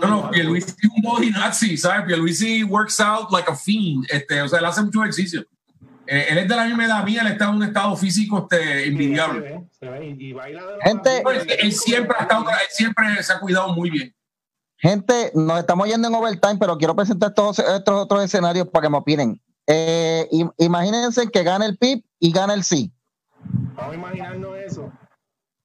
No, 0.00 0.06
no. 0.08 0.30
Pierluisi 0.30 0.70
es 0.70 0.90
un 0.94 1.02
body 1.02 1.30
nazi, 1.30 1.76
¿sabes? 1.76 2.04
Pierluisi 2.06 2.64
works 2.64 3.00
out 3.00 3.30
like 3.32 3.50
a 3.50 3.54
fiend. 3.56 4.04
Este, 4.10 4.42
o 4.42 4.48
sea, 4.48 4.58
él 4.58 4.64
hace 4.66 4.82
mucho 4.82 5.00
ejercicio. 5.02 5.44
Eh, 6.08 6.26
él 6.30 6.38
es 6.38 6.48
de 6.48 6.54
la 6.54 6.64
misma 6.66 6.84
edad 6.84 7.04
mía, 7.04 7.22
él 7.22 7.28
está 7.32 7.46
en 7.48 7.56
un 7.56 7.62
estado 7.64 7.96
físico 7.96 8.46
este, 8.48 8.64
se 8.64 8.86
envidiable. 8.86 9.40
ve, 9.40 9.60
se 9.72 9.88
ve, 9.88 10.16
y- 10.16 10.32
baila 10.32 10.62
de 10.64 10.80
Gente- 10.82 11.56
él 11.62 11.72
siempre 11.72 12.16
ha 12.16 12.22
estado, 12.22 12.44
él 12.48 12.56
siempre 12.70 13.22
se 13.24 13.32
ha 13.32 13.40
cuidado 13.40 13.74
muy 13.74 13.90
bien. 13.90 14.14
Gente, 14.78 15.32
nos 15.34 15.58
estamos 15.58 15.88
yendo 15.88 16.08
en 16.08 16.14
overtime, 16.14 16.56
pero 16.58 16.76
quiero 16.76 16.94
presentar 16.94 17.30
estos, 17.30 17.58
estos 17.58 17.94
otros 18.02 18.22
escenarios 18.24 18.68
para 18.68 18.86
que 18.86 18.90
me 18.90 18.98
opinen. 18.98 19.40
Eh, 19.66 20.28
im- 20.32 20.52
imagínense 20.58 21.28
que 21.28 21.42
gane 21.42 21.66
el 21.66 21.76
PIB 21.78 22.04
y 22.20 22.30
gana 22.32 22.54
el 22.54 22.62
sí. 22.62 22.92
Vamos 23.74 23.92
a 23.92 23.94
imaginarnos 23.94 24.56
eso. 24.58 24.92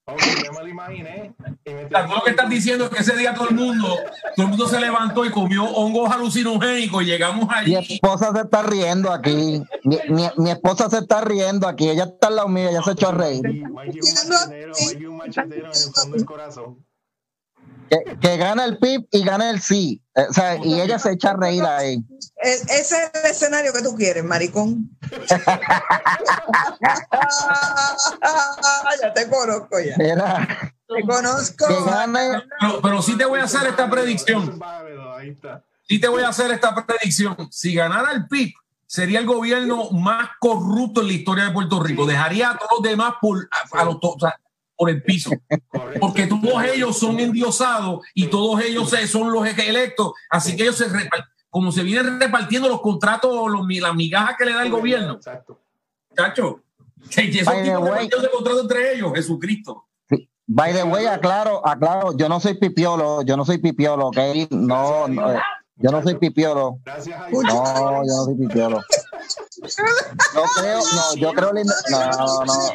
Ok, 0.06 0.20
ya 0.44 0.52
me 0.52 0.60
lo 0.64 0.68
imaginé. 0.68 1.36
Lo 1.66 2.24
que 2.24 2.32
estás 2.32 2.50
diciendo 2.50 2.86
es 2.86 2.90
que 2.90 3.00
ese 3.02 3.16
día 3.16 3.34
todo 3.36 3.50
el 3.50 3.56
mundo, 3.56 3.88
todo 4.36 4.46
el 4.46 4.48
mundo 4.50 4.68
se 4.68 4.80
levantó 4.80 5.24
y 5.26 5.30
comió 5.30 5.64
hongos 5.66 6.10
alucinogénicos 6.12 7.04
y 7.04 7.06
llegamos 7.06 7.48
Mi 7.48 7.76
allí. 7.76 7.94
esposa 7.94 8.32
se 8.34 8.42
está 8.42 8.64
riendo 8.64 9.12
aquí. 9.12 9.62
Mi, 9.84 9.98
mi- 10.10 10.30
mi 10.38 10.50
esposa 10.52 10.90
se 10.90 10.98
está 11.00 11.22
riendo 11.22 11.68
aquí. 11.68 11.88
Ella 11.90 12.06
está 12.06 12.28
al 12.30 12.38
lado 12.38 12.48
mío, 12.48 12.70
ella 12.70 12.82
se 12.82 12.92
echó 12.92 13.10
a 13.10 13.12
reír. 13.12 13.44
Mikey, 13.44 13.62
Mikey 13.62 14.00
un 14.02 14.30
machetero, 14.30 14.74
Mikey 14.88 15.06
un 15.06 15.18
machetero 15.18 15.66
en 15.68 15.72
el 15.72 15.94
fondo 15.94 16.16
del 16.18 16.26
corazón. 16.26 16.86
Que, 17.92 18.18
que 18.22 18.38
gana 18.38 18.64
el 18.64 18.78
PIB 18.78 19.06
y 19.12 19.24
gana 19.26 19.50
el 19.50 19.60
sí. 19.62 20.02
Eh, 20.16 20.26
o 20.30 20.34
sea, 20.34 20.56
y 20.56 20.80
ella 20.80 20.98
se 20.98 21.12
echa 21.12 21.32
a 21.32 21.36
reír 21.36 21.62
ahí. 21.66 21.98
E- 22.42 22.54
Ese 22.54 22.80
es 22.80 23.12
el 23.22 23.30
escenario 23.32 23.74
que 23.74 23.82
tú 23.82 23.94
quieres, 23.98 24.24
maricón. 24.24 24.90
ya 29.02 29.14
te 29.14 29.30
conozco 29.30 29.80
ya. 29.80 29.96
Te 29.98 31.02
conozco. 31.08 31.68
que 31.68 31.84
gane. 31.90 32.44
Pero, 32.60 32.82
pero 32.82 33.02
sí 33.02 33.18
te 33.18 33.26
voy 33.26 33.40
a 33.40 33.44
hacer 33.44 33.68
esta 33.68 33.90
predicción. 33.90 34.60
Sí 35.88 36.00
te 36.00 36.08
voy 36.08 36.24
a 36.24 36.30
hacer 36.30 36.52
esta 36.52 36.74
predicción. 36.86 37.36
Si 37.52 37.74
ganara 37.74 38.12
el 38.14 38.28
PIB, 38.28 38.54
sería 38.86 39.20
el 39.20 39.26
gobierno 39.26 39.90
más 39.92 40.30
corrupto 40.40 41.02
en 41.02 41.08
la 41.08 41.14
historia 41.14 41.46
de 41.46 41.52
Puerto 41.52 41.82
Rico. 41.84 42.06
Dejaría 42.06 42.52
a 42.52 42.58
todos 42.58 42.72
los 42.80 42.90
demás 42.90 43.16
por, 43.22 43.50
a- 43.74 43.82
a 43.82 43.86
los 43.86 43.98
o 44.02 44.16
sea, 44.20 44.40
por 44.82 44.90
el 44.90 45.04
piso. 45.04 45.30
Porque 46.00 46.26
todos 46.26 46.64
ellos 46.74 46.98
son 46.98 47.20
endiosados 47.20 48.04
y 48.16 48.26
todos 48.28 48.64
ellos 48.64 48.90
se- 48.90 49.06
son 49.08 49.32
los 49.32 49.46
electos. 49.48 50.14
Así 50.28 50.56
que 50.58 50.64
ellos 50.64 50.76
se 50.76 50.88
como 51.52 51.72
se 51.72 51.84
vienen 51.84 52.20
repartiendo 52.20 52.68
los 52.68 52.82
contratos, 52.82 53.32
los, 53.52 53.68
las 53.80 53.94
migajas 53.94 54.36
que 54.40 54.46
le 54.46 54.54
da 54.54 54.64
el 54.64 54.72
gobierno, 54.72 55.14
Exacto. 55.14 55.62
chacho. 56.18 56.62
Que 57.12 57.30
esos 57.30 57.46
By 57.46 58.08
tipos 58.10 58.22
de 58.24 58.30
contrato 58.32 58.62
entre 58.62 58.94
ellos, 58.96 59.12
Jesucristo. 59.14 59.86
By 60.48 60.74
the 60.74 60.84
way, 60.84 61.06
aclaro, 61.06 61.66
aclaro, 61.66 62.18
yo 62.18 62.28
no 62.28 62.40
soy 62.40 62.56
pipiolo, 62.56 63.22
yo 63.22 63.38
no 63.38 63.46
soy 63.46 63.60
pipiolo, 63.60 64.08
¿ok? 64.08 64.18
No, 64.50 65.08
no, 65.08 65.34
yo 65.76 65.92
no 65.92 66.02
soy 66.02 66.16
pipiolo. 66.16 66.80
Gracias. 66.84 67.20
No, 67.32 67.44
yo 67.44 68.14
no 68.18 68.26
soy 68.26 68.36
pipiolo. 68.36 68.82
No 70.34 70.44
creo, 70.58 70.80
no, 70.80 71.16
yo 71.16 71.34
creo 71.34 71.50
en 71.56 71.68
la 71.68 72.08
no, 72.12 72.46
no, 72.46 72.74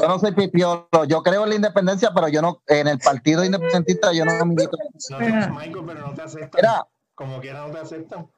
yo 0.00 0.08
no 0.08 0.18
soy 0.18 0.32
pipiolo, 0.32 1.04
yo 1.06 1.22
creo 1.22 1.44
en 1.44 1.50
la 1.50 1.54
independencia, 1.56 2.10
pero 2.14 2.28
yo 2.28 2.42
no, 2.42 2.62
en 2.66 2.88
el 2.88 2.98
partido 2.98 3.44
independentista 3.44 4.12
yo 4.12 4.24
no 4.24 4.44
milito. 4.44 4.76
No 5.10 5.18
te, 5.18 5.24
Michael, 5.24 5.84
pero 5.86 6.06
no 6.06 6.14
te 6.14 6.22
aceptan. 6.22 6.50
Mira, 6.54 6.86
Como 7.14 7.40
quiera 7.40 7.66
no 7.66 7.72
te 7.72 7.78
aceptan. 7.78 8.30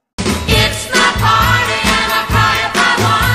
It's 0.46 0.88
my 0.90 1.12
party 1.20 1.78
and 1.84 2.12
I 2.12 2.24
cry 2.28 2.66
if 2.66 2.76
I 2.76 3.02
want 3.02 3.29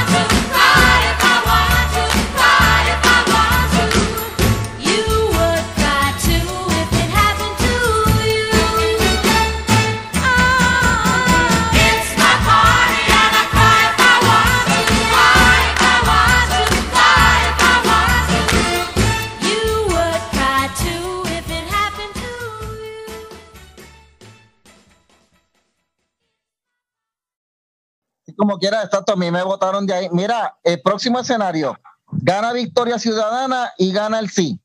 como 28.35 28.57
quiera, 28.57 28.83
exacto, 28.83 29.13
a 29.13 29.15
mí 29.15 29.31
me 29.31 29.43
votaron 29.43 29.85
de 29.85 29.93
ahí. 29.93 30.09
Mira, 30.11 30.57
el 30.63 30.81
próximo 30.81 31.19
escenario, 31.19 31.77
gana 32.11 32.53
Victoria 32.53 32.99
Ciudadana 32.99 33.71
y 33.77 33.91
gana 33.91 34.19
el 34.19 34.29
sí. 34.29 34.59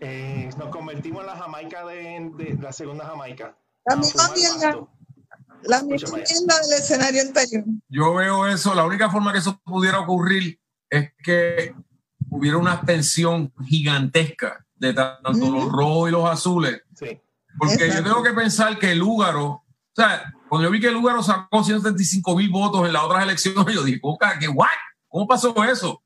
Eh, 0.00 0.50
nos 0.56 0.68
convertimos 0.68 1.20
en 1.22 1.26
la 1.26 1.36
Jamaica 1.36 1.84
de, 1.86 2.30
de 2.36 2.58
la 2.60 2.72
segunda 2.72 3.04
Jamaica. 3.04 3.56
La 3.84 3.96
misma 3.96 4.30
mierda. 4.34 4.86
La 5.62 5.82
misma 5.82 6.18
mierda 6.18 6.60
del 6.60 6.78
escenario 6.78 7.22
anterior. 7.22 7.64
Yo 7.88 8.14
veo 8.14 8.46
eso, 8.46 8.74
la 8.74 8.84
única 8.84 9.10
forma 9.10 9.32
que 9.32 9.38
eso 9.38 9.60
pudiera 9.64 9.98
ocurrir 9.98 10.60
es 10.88 11.12
que 11.22 11.74
hubiera 12.30 12.58
una 12.58 12.72
abstención 12.72 13.52
gigantesca 13.66 14.64
de 14.76 14.94
tanto 14.94 15.32
los 15.32 15.70
rojos 15.70 16.08
y 16.08 16.12
los 16.12 16.30
azules. 16.30 16.82
Sí. 16.94 17.20
Porque 17.58 17.90
yo 17.90 18.04
tengo 18.04 18.22
que 18.22 18.32
pensar 18.32 18.78
que 18.78 18.94
Lúgaro, 18.94 19.46
o 19.46 19.64
sea, 19.94 20.32
cuando 20.48 20.68
yo 20.68 20.72
vi 20.72 20.80
que 20.80 20.90
Lúgaro 20.90 21.22
sacó 21.22 21.62
175 21.62 22.36
mil 22.36 22.50
votos 22.50 22.86
en 22.86 22.92
las 22.92 23.02
otras 23.02 23.22
elecciones, 23.22 23.66
yo 23.74 23.82
dije, 23.82 24.00
"Coca, 24.00 24.38
¿qué 24.38 24.48
what? 24.48 24.68
¿Cómo 25.08 25.26
pasó 25.26 25.54
eso? 25.64 26.02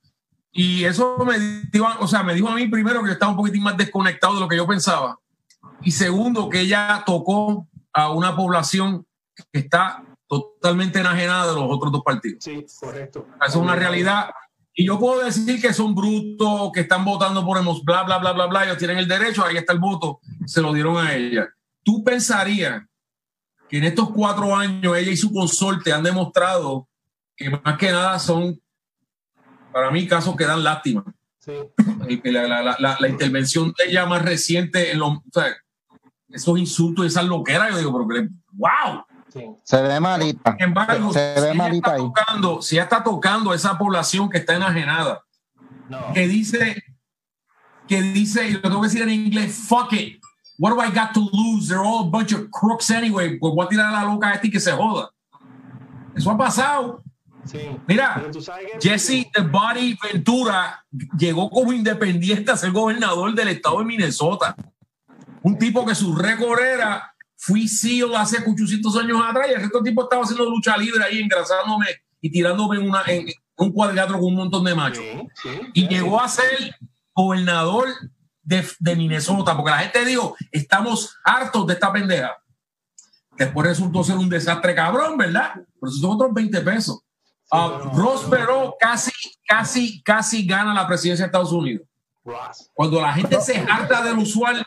Y 0.52 0.84
eso 0.84 1.16
me 1.24 1.38
dijo, 1.38 1.86
o 2.00 2.06
sea, 2.06 2.22
me 2.22 2.34
dijo 2.34 2.48
a 2.48 2.54
mí 2.54 2.68
primero 2.68 3.00
que 3.00 3.06
yo 3.06 3.12
estaba 3.14 3.32
un 3.32 3.38
poquitín 3.38 3.62
más 3.62 3.76
desconectado 3.76 4.34
de 4.34 4.40
lo 4.40 4.48
que 4.48 4.56
yo 4.56 4.66
pensaba. 4.66 5.18
Y 5.80 5.90
segundo, 5.92 6.48
que 6.48 6.60
ella 6.60 7.02
tocó 7.06 7.68
a 7.92 8.10
una 8.10 8.36
población 8.36 9.06
que 9.50 9.60
está 9.60 10.04
totalmente 10.28 11.00
enajenada 11.00 11.48
de 11.48 11.54
los 11.54 11.64
otros 11.68 11.90
dos 11.90 12.02
partidos. 12.02 12.44
Sí, 12.44 12.66
correcto. 12.78 13.26
Eso 13.36 13.48
es 13.48 13.56
una 13.56 13.74
realidad. 13.74 14.30
Y 14.74 14.86
yo 14.86 14.98
puedo 14.98 15.24
decir 15.24 15.60
que 15.60 15.72
son 15.72 15.94
brutos, 15.94 16.70
que 16.72 16.80
están 16.80 17.04
votando 17.04 17.44
por 17.44 17.58
hemos, 17.58 17.82
bla, 17.82 18.02
bla, 18.02 18.18
bla, 18.18 18.32
bla, 18.32 18.46
bla. 18.46 18.64
Ellos 18.64 18.78
tienen 18.78 18.98
el 18.98 19.08
derecho, 19.08 19.44
ahí 19.44 19.56
está 19.56 19.72
el 19.72 19.78
voto, 19.78 20.20
se 20.46 20.60
lo 20.60 20.72
dieron 20.72 20.98
a 20.98 21.14
ella. 21.14 21.48
¿Tú 21.82 22.04
pensarías 22.04 22.82
que 23.72 23.78
en 23.78 23.84
estos 23.84 24.10
cuatro 24.10 24.54
años 24.54 24.94
ella 24.98 25.10
y 25.12 25.16
su 25.16 25.32
consorte 25.32 25.94
han 25.94 26.02
demostrado 26.02 26.86
que 27.34 27.48
más 27.48 27.78
que 27.78 27.90
nada 27.90 28.18
son, 28.18 28.60
para 29.72 29.90
mí, 29.90 30.06
casos 30.06 30.36
que 30.36 30.44
dan 30.44 30.62
lástima? 30.62 31.02
Sí. 31.38 31.52
El- 32.06 32.32
La, 32.34 32.46
la- 32.62 32.76
la- 32.78 32.96
la- 33.00 33.08
intervención 33.08 33.72
de 33.78 33.90
ella 33.90 34.04
más 34.04 34.20
reciente 34.20 34.92
en 34.92 34.98
los, 34.98 35.12
o 35.16 35.22
sea, 35.32 35.46
esos 36.28 36.58
insultos 36.58 37.06
esas 37.06 37.24
loqueras, 37.24 37.70
yo 37.70 37.78
digo, 37.78 38.06
pero 38.06 38.20
que, 38.22 38.28
wow. 38.52 39.04
Sí. 39.32 39.40
Se 39.64 39.80
ve 39.80 39.98
malita. 39.98 40.52
Sin 40.52 40.62
embargo, 40.68 41.10
Se 41.14 41.34
si 41.34 41.40
ve 41.40 41.46
ella, 41.48 41.54
malita 41.54 41.88
está 41.88 41.92
ahí. 41.94 42.02
tocando, 42.02 42.60
si 42.60 42.74
ella 42.76 42.82
está 42.84 43.02
tocando 43.02 43.50
a 43.52 43.56
esa 43.56 43.78
población 43.78 44.28
que 44.28 44.36
está 44.36 44.54
enajenada, 44.56 45.22
No. 45.88 46.12
que 46.12 46.28
dice, 46.28 46.82
que 47.88 48.02
dice, 48.02 48.48
y 48.48 48.52
lo 48.52 48.60
tengo 48.60 48.82
que 48.82 48.88
decir 48.88 49.02
en 49.02 49.08
inglés, 49.10 49.54
fuck 49.66 49.92
it, 49.94 50.21
what 50.58 50.70
do 50.72 50.80
I 50.80 50.90
got 50.90 51.14
to 51.14 51.20
lose? 51.20 51.68
They're 51.68 51.82
all 51.82 52.06
a 52.06 52.10
bunch 52.10 52.32
of 52.32 52.50
crooks 52.50 52.90
anyway, 52.90 53.38
pues 53.38 53.54
voy 53.54 53.66
a 53.66 53.68
tirar 53.68 53.86
a 53.86 54.04
la 54.04 54.04
loca 54.04 54.28
a 54.28 54.34
este 54.34 54.50
que 54.50 54.60
se 54.60 54.72
joda. 54.72 55.10
Eso 56.14 56.30
ha 56.30 56.36
pasado. 56.36 57.02
Sí. 57.44 57.58
Mira, 57.88 58.30
Jesse 58.80 59.28
The 59.32 59.42
Body 59.42 59.98
Ventura 60.00 60.84
llegó 61.18 61.50
como 61.50 61.72
independiente 61.72 62.52
a 62.52 62.56
ser 62.56 62.70
gobernador 62.70 63.34
del 63.34 63.48
estado 63.48 63.80
de 63.80 63.84
Minnesota. 63.84 64.54
Un 65.42 65.58
tipo 65.58 65.84
que 65.84 65.94
su 65.94 66.14
récord 66.14 66.60
era, 66.60 67.12
fui 67.36 67.66
SEAL 67.66 68.14
hace 68.14 68.38
800 68.46 68.96
años 68.96 69.20
atrás 69.20 69.48
y 69.48 69.54
el 69.54 69.60
resto 69.60 69.78
del 69.78 69.90
tipo 69.90 70.04
estaba 70.04 70.22
haciendo 70.22 70.48
lucha 70.48 70.76
libre 70.76 71.02
ahí, 71.02 71.18
engrasándome 71.18 71.86
y 72.20 72.30
tirándome 72.30 72.76
en, 72.76 72.88
una, 72.88 73.02
en 73.08 73.26
un 73.56 73.72
cuadrilátero 73.72 74.20
con 74.20 74.28
un 74.28 74.36
montón 74.36 74.62
de 74.64 74.74
machos. 74.76 75.02
Sí, 75.02 75.48
sí, 75.50 75.60
Y 75.74 75.88
llegó 75.88 76.20
a 76.20 76.28
ser 76.28 76.76
gobernador 77.12 77.88
de, 78.42 78.66
de 78.80 78.96
Minnesota, 78.96 79.56
porque 79.56 79.70
la 79.70 79.78
gente 79.78 80.04
dijo, 80.04 80.36
estamos 80.50 81.16
hartos 81.24 81.66
de 81.66 81.74
esta 81.74 81.92
pendeja. 81.92 82.36
Después 83.36 83.66
resultó 83.66 84.04
ser 84.04 84.16
un 84.16 84.28
desastre 84.28 84.74
cabrón, 84.74 85.16
¿verdad? 85.16 85.52
Pero 85.54 85.88
esos 85.88 86.00
son 86.00 86.10
otros 86.12 86.34
20 86.34 86.60
pesos. 86.60 87.00
Pero- 87.50 87.90
Ross 87.94 88.24
Perot 88.24 88.74
casi, 88.78 89.10
casi, 89.46 90.02
casi 90.02 90.46
gana 90.46 90.74
la 90.74 90.86
presidencia 90.86 91.24
de 91.24 91.28
Estados 91.28 91.52
Unidos. 91.52 91.86
Ross. 92.24 92.70
Cuando 92.74 93.00
la 93.00 93.12
gente 93.12 93.40
se 93.40 93.58
harta 93.58 94.02
del 94.02 94.18
usual, 94.18 94.64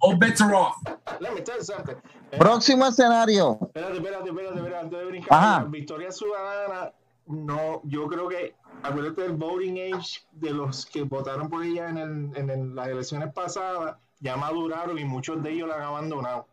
all 0.00 0.16
better 0.18 0.52
off. 0.54 0.76
Let 1.20 1.32
me 1.32 1.40
tell 1.40 1.56
you 1.58 1.64
something. 1.64 1.94
Eh, 2.30 2.38
Próximo 2.38 2.86
escenario. 2.86 3.58
Espérate, 3.62 3.96
espérate, 3.96 4.28
espérate, 4.28 4.56
espérate, 4.56 4.76
antes 4.84 4.98
de 4.98 5.04
brincar. 5.06 5.38
Ajá. 5.38 5.60
La 5.62 5.68
Victoria 5.68 6.12
Ciudadana, 6.12 6.92
no, 7.26 7.80
yo 7.84 8.06
creo 8.08 8.28
que, 8.28 8.54
acuérdate 8.82 9.22
del 9.22 9.32
voting 9.32 9.78
age 9.92 10.20
de 10.32 10.50
los 10.50 10.86
que 10.86 11.02
votaron 11.02 11.48
por 11.48 11.64
ella 11.64 11.88
en, 11.88 11.98
el, 11.98 12.50
en 12.50 12.74
las 12.74 12.88
elecciones 12.88 13.32
pasadas, 13.32 13.96
ya 14.20 14.36
maduraron 14.36 14.98
y 14.98 15.04
muchos 15.04 15.42
de 15.42 15.52
ellos 15.52 15.68
la 15.68 15.76
han 15.76 15.82
abandonado. 15.82 16.46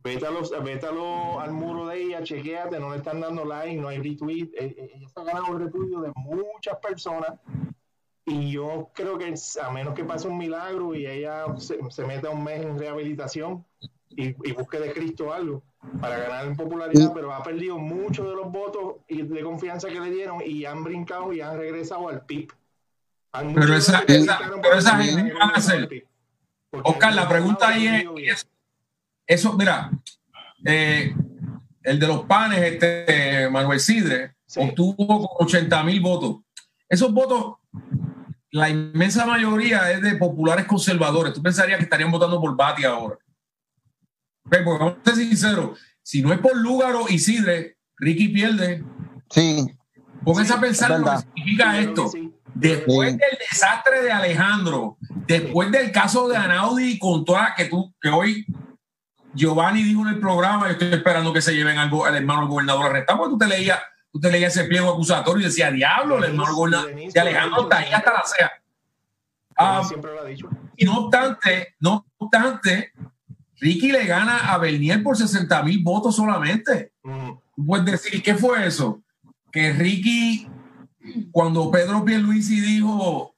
Vete, 0.00 0.26
a 0.26 0.30
los, 0.30 0.50
vete 0.62 0.86
al 0.86 1.52
muro 1.52 1.86
de 1.86 2.02
ella, 2.02 2.22
chequeate, 2.22 2.78
no 2.78 2.90
le 2.90 2.98
están 2.98 3.20
dando 3.20 3.44
like, 3.44 3.80
no 3.80 3.88
hay 3.88 3.98
retweet. 3.98 4.50
eh, 4.54 4.74
eh, 4.76 4.90
Ella 4.94 5.06
está 5.06 5.24
ganando 5.24 5.52
el 5.54 5.64
repudio 5.64 6.00
de 6.00 6.12
muchas 6.14 6.78
personas. 6.78 7.32
Y 8.24 8.52
yo 8.52 8.90
creo 8.94 9.18
que 9.18 9.34
a 9.62 9.70
menos 9.70 9.94
que 9.94 10.04
pase 10.04 10.28
un 10.28 10.38
milagro 10.38 10.94
y 10.94 11.06
ella 11.06 11.46
se, 11.56 11.78
se 11.90 12.04
meta 12.04 12.30
un 12.30 12.44
mes 12.44 12.62
en 12.62 12.78
rehabilitación 12.78 13.64
y, 14.10 14.28
y 14.48 14.52
busque 14.52 14.78
de 14.78 14.92
Cristo 14.92 15.32
algo 15.32 15.62
para 16.00 16.18
ganar 16.18 16.44
en 16.46 16.56
popularidad, 16.56 17.12
pero 17.14 17.32
ha 17.32 17.42
perdido 17.42 17.78
muchos 17.78 18.26
de 18.28 18.34
los 18.34 18.50
votos 18.50 18.96
y 19.08 19.22
de 19.22 19.42
confianza 19.42 19.88
que 19.88 20.00
le 20.00 20.10
dieron 20.10 20.40
y 20.44 20.64
han 20.64 20.82
brincado 20.84 21.32
y 21.32 21.40
han 21.40 21.56
regresado 21.56 22.08
al 22.08 22.24
PIB. 22.26 22.52
Han- 23.32 23.54
Pero 23.54 23.74
esa- 23.76 24.02
pero 24.06 24.24
gente, 24.24 24.32
han 24.32 25.26
¿qué 25.26 25.34
van 25.34 25.50
a 25.50 25.54
hacer? 25.54 26.06
Oscar, 26.70 27.14
la 27.14 27.28
pregunta 27.28 27.68
ahí 27.68 27.86
es, 28.26 28.48
eso, 29.26 29.52
mira, 29.54 29.90
eh, 30.64 31.14
el 31.82 31.98
de 32.00 32.06
los 32.06 32.24
panes, 32.24 32.60
este 32.60 33.48
Manuel 33.50 33.80
Sidre, 33.80 34.34
Sí. 34.46 34.60
obtuvo 34.62 34.96
como 34.96 35.30
80 35.38 35.82
mil 35.82 36.00
votos. 36.00 36.36
Esos 36.88 37.12
votos, 37.12 37.56
la 38.50 38.68
inmensa 38.70 39.26
mayoría 39.26 39.90
es 39.92 40.00
de 40.02 40.16
populares 40.16 40.66
conservadores. 40.66 41.34
Tú 41.34 41.42
pensarías 41.42 41.78
que 41.78 41.84
estarían 41.84 42.10
votando 42.10 42.40
por 42.40 42.56
Bati 42.56 42.84
ahora. 42.84 43.16
Ok, 44.48 44.56
Porque 44.64 44.84
vamos 44.84 44.96
a 45.00 45.04
ser 45.04 45.14
sinceros, 45.16 45.78
si 46.02 46.22
no 46.22 46.32
es 46.32 46.38
por 46.38 46.56
Lúgaro 46.56 47.06
y 47.08 47.18
Sidre, 47.18 47.76
Ricky 47.96 48.28
pierde. 48.28 48.84
Sí, 49.30 49.66
Pónganse 50.24 50.52
a 50.54 50.60
pensar 50.60 50.98
lo 50.98 51.04
que 51.06 51.18
significa 51.18 51.78
esto. 51.78 52.08
sí. 52.08 52.32
Después 52.54 53.12
Sí. 53.12 53.18
del 53.18 53.38
desastre 53.50 54.02
de 54.02 54.10
Alejandro, 54.10 54.96
después 55.26 55.70
del 55.70 55.92
caso 55.92 56.26
de 56.28 56.36
Anaudi 56.36 56.98
con 56.98 57.24
toda 57.24 57.54
que 57.56 57.66
tú, 57.66 57.94
que 58.00 58.08
hoy 58.08 58.44
Giovanni 59.34 59.84
dijo 59.84 60.00
en 60.02 60.14
el 60.14 60.18
programa, 60.20 60.66
yo 60.66 60.72
estoy 60.72 60.92
esperando 60.92 61.32
que 61.32 61.40
se 61.40 61.54
lleven 61.54 61.78
al, 61.78 61.88
al 62.04 62.16
hermano 62.16 62.40
del 62.40 62.48
gobernador 62.48 62.86
arrestado, 62.86 63.18
porque 63.20 63.32
tú 63.34 63.38
te 63.38 63.46
leías, 63.46 63.78
tú 64.10 64.18
te 64.18 64.30
leías 64.32 64.56
ese 64.56 64.66
pliego 64.66 64.90
acusatorio 64.90 65.42
y 65.42 65.44
decía, 65.50 65.70
diablo, 65.70 66.18
el 66.18 66.24
hermano 66.24 66.54
gobernador 66.56 66.94
de 66.96 67.20
Alejandro 67.20 67.62
está 67.62 67.78
ahí 67.78 67.92
hasta 67.92 68.12
la 68.12 68.22
sea. 68.24 68.50
Ah, 69.56 69.82
siempre 69.86 70.12
lo 70.12 70.20
ha 70.22 70.24
dicho. 70.24 70.48
y 70.76 70.84
no 70.84 70.98
obstante, 71.04 71.76
no 71.78 72.06
obstante, 72.16 72.92
Ricky 73.60 73.90
le 73.92 74.04
gana 74.06 74.52
a 74.52 74.58
Bernier 74.58 75.02
por 75.02 75.16
60 75.16 75.62
mil 75.62 75.82
votos 75.82 76.16
solamente. 76.16 76.92
Mm, 77.02 77.30
Tú 77.56 77.66
puedes 77.66 77.86
decir, 77.86 78.22
¿qué 78.22 78.34
fue 78.34 78.66
eso? 78.66 79.02
Que 79.50 79.72
Ricky, 79.72 80.46
cuando 81.32 81.70
Pedro 81.70 82.04
Pierluisi 82.04 82.60
dijo, 82.60 83.34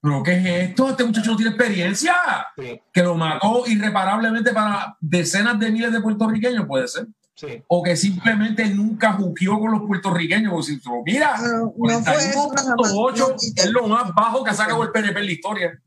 ¿pero 0.00 0.22
qué 0.22 0.32
es 0.32 0.46
esto? 0.70 0.90
Este 0.90 1.04
muchacho 1.04 1.30
no 1.32 1.36
tiene 1.36 1.50
experiencia. 1.52 2.14
sí, 2.58 2.80
Que 2.92 3.02
lo 3.04 3.14
mató 3.14 3.64
irreparablemente 3.66 4.52
para 4.52 4.96
decenas 5.00 5.58
de 5.60 5.70
miles 5.70 5.92
de 5.92 6.00
puertorriqueños, 6.00 6.66
puede 6.66 6.88
ser. 6.88 7.06
sí. 7.36 7.62
O 7.68 7.82
que 7.82 7.96
simplemente 7.96 8.68
nunca 8.68 9.12
juqueó 9.12 9.60
con 9.60 9.70
los 9.70 9.82
puertorriqueños. 9.82 10.50
Porque 10.52 10.66
si 10.66 10.80
tú, 10.80 11.02
mira, 11.06 11.36
No, 11.38 11.72
no 11.76 12.00
fue 12.02 12.16
eso 12.16 12.52
nada 12.54 12.74
más. 12.76 12.92
41.8 12.92 13.18
No, 13.18 13.36
es 13.62 13.70
lo 13.70 13.86
más 13.88 14.12
bajo 14.14 14.42
que 14.42 14.50
ha 14.50 14.54
sacado 14.54 14.82
el 14.82 14.90
PNP 14.90 15.20
en 15.20 15.26
la 15.26 15.32
historia. 15.32 15.82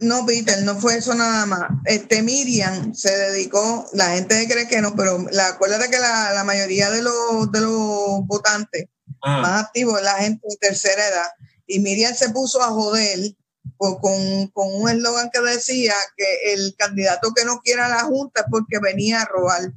No, 0.00 0.24
Peter, 0.24 0.62
no 0.62 0.76
fue 0.76 0.96
eso 0.96 1.14
nada 1.14 1.46
más. 1.46 1.70
Este 1.84 2.22
Miriam 2.22 2.94
se 2.94 3.10
dedicó, 3.16 3.86
la 3.92 4.10
gente 4.10 4.48
cree 4.48 4.66
que 4.66 4.80
no, 4.80 4.96
pero 4.96 5.18
la, 5.30 5.48
acuérdate 5.48 5.90
que 5.90 5.98
la, 5.98 6.32
la 6.32 6.44
mayoría 6.44 6.90
de 6.90 7.02
los, 7.02 7.52
de 7.52 7.60
los 7.60 8.26
votantes 8.26 8.88
Ah, 9.22 9.40
más 9.42 9.64
activos 9.64 9.98
es 9.98 10.04
la 10.04 10.14
gente 10.14 10.46
de 10.48 10.56
tercera 10.56 11.06
edad. 11.06 11.28
Y 11.66 11.80
Miriam 11.80 12.14
se 12.14 12.30
puso 12.30 12.62
a 12.62 12.68
joder 12.68 13.34
con, 13.76 14.48
con 14.48 14.74
un 14.74 14.88
eslogan 14.88 15.30
que 15.30 15.40
decía 15.40 15.94
que 16.16 16.54
el 16.54 16.74
candidato 16.76 17.32
que 17.34 17.44
no 17.44 17.60
quiera 17.60 17.88
la 17.88 18.00
Junta 18.00 18.42
es 18.42 18.46
porque 18.50 18.78
venía 18.78 19.22
a 19.22 19.26
robar. 19.26 19.72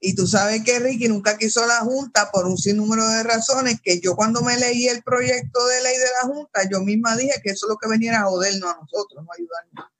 Y 0.00 0.14
tú 0.14 0.26
sabes 0.26 0.62
que 0.62 0.78
Ricky 0.78 1.08
nunca 1.08 1.38
quiso 1.38 1.66
la 1.66 1.80
Junta 1.80 2.30
por 2.30 2.46
un 2.46 2.58
sinnúmero 2.58 3.06
de 3.08 3.22
razones 3.22 3.80
que 3.82 3.98
yo 4.00 4.14
cuando 4.14 4.42
me 4.42 4.56
leí 4.58 4.88
el 4.88 5.02
proyecto 5.02 5.66
de 5.66 5.82
ley 5.82 5.96
de 5.96 6.04
la 6.22 6.28
Junta, 6.28 6.68
yo 6.70 6.80
misma 6.80 7.16
dije 7.16 7.40
que 7.42 7.50
eso 7.50 7.66
es 7.66 7.70
lo 7.70 7.76
que 7.76 7.88
venía 7.88 8.20
a 8.20 8.24
jodernos 8.24 8.70
a 8.70 8.78
nosotros, 8.80 9.24
no 9.24 9.30
ayudarnos. 9.32 9.92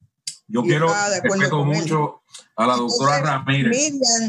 yo 0.48 0.60
y 0.64 0.68
quiero, 0.68 0.94
respeto 1.22 1.64
mucho 1.64 2.20
a 2.56 2.66
la 2.66 2.76
doctora 2.76 3.18
Entonces, 3.18 3.46
Ramírez. 3.46 3.70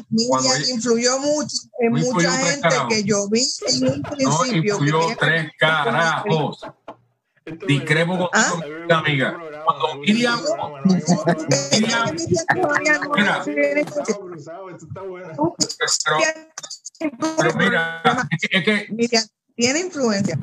Miriam, 0.09 0.65
influyó 0.69 1.19
mucho 1.19 1.55
en 1.79 1.91
No 1.91 1.99
influyó 1.99 2.29
mucha 2.29 2.45
gente 2.45 2.75
que 2.89 3.03
yo 3.03 3.29
vi 3.29 3.47
en 3.67 3.87
un 3.87 4.01
No 4.01 4.09
principio. 4.09 4.77
que 4.77 4.85
influyó 4.85 5.17
tres 5.19 5.51
carajos. 5.59 6.61
Discrepo 7.67 8.17
gusta. 8.17 8.39
¿Ah? 8.39 8.97
Amiga. 8.99 9.37
este 9.39 9.59
Cuando 9.63 10.01
Miriam- 10.01 10.39
este. 11.27 11.81
Miriam- 11.81 12.15
Mira. 13.15 13.43
Pero, 16.99 17.11
pero 17.37 17.55
mira, 17.57 18.01
es 18.31 18.63
que, 18.63 18.87
Miriam, 18.89 19.23
Tiene 19.55 19.79
influencia. 19.79 20.37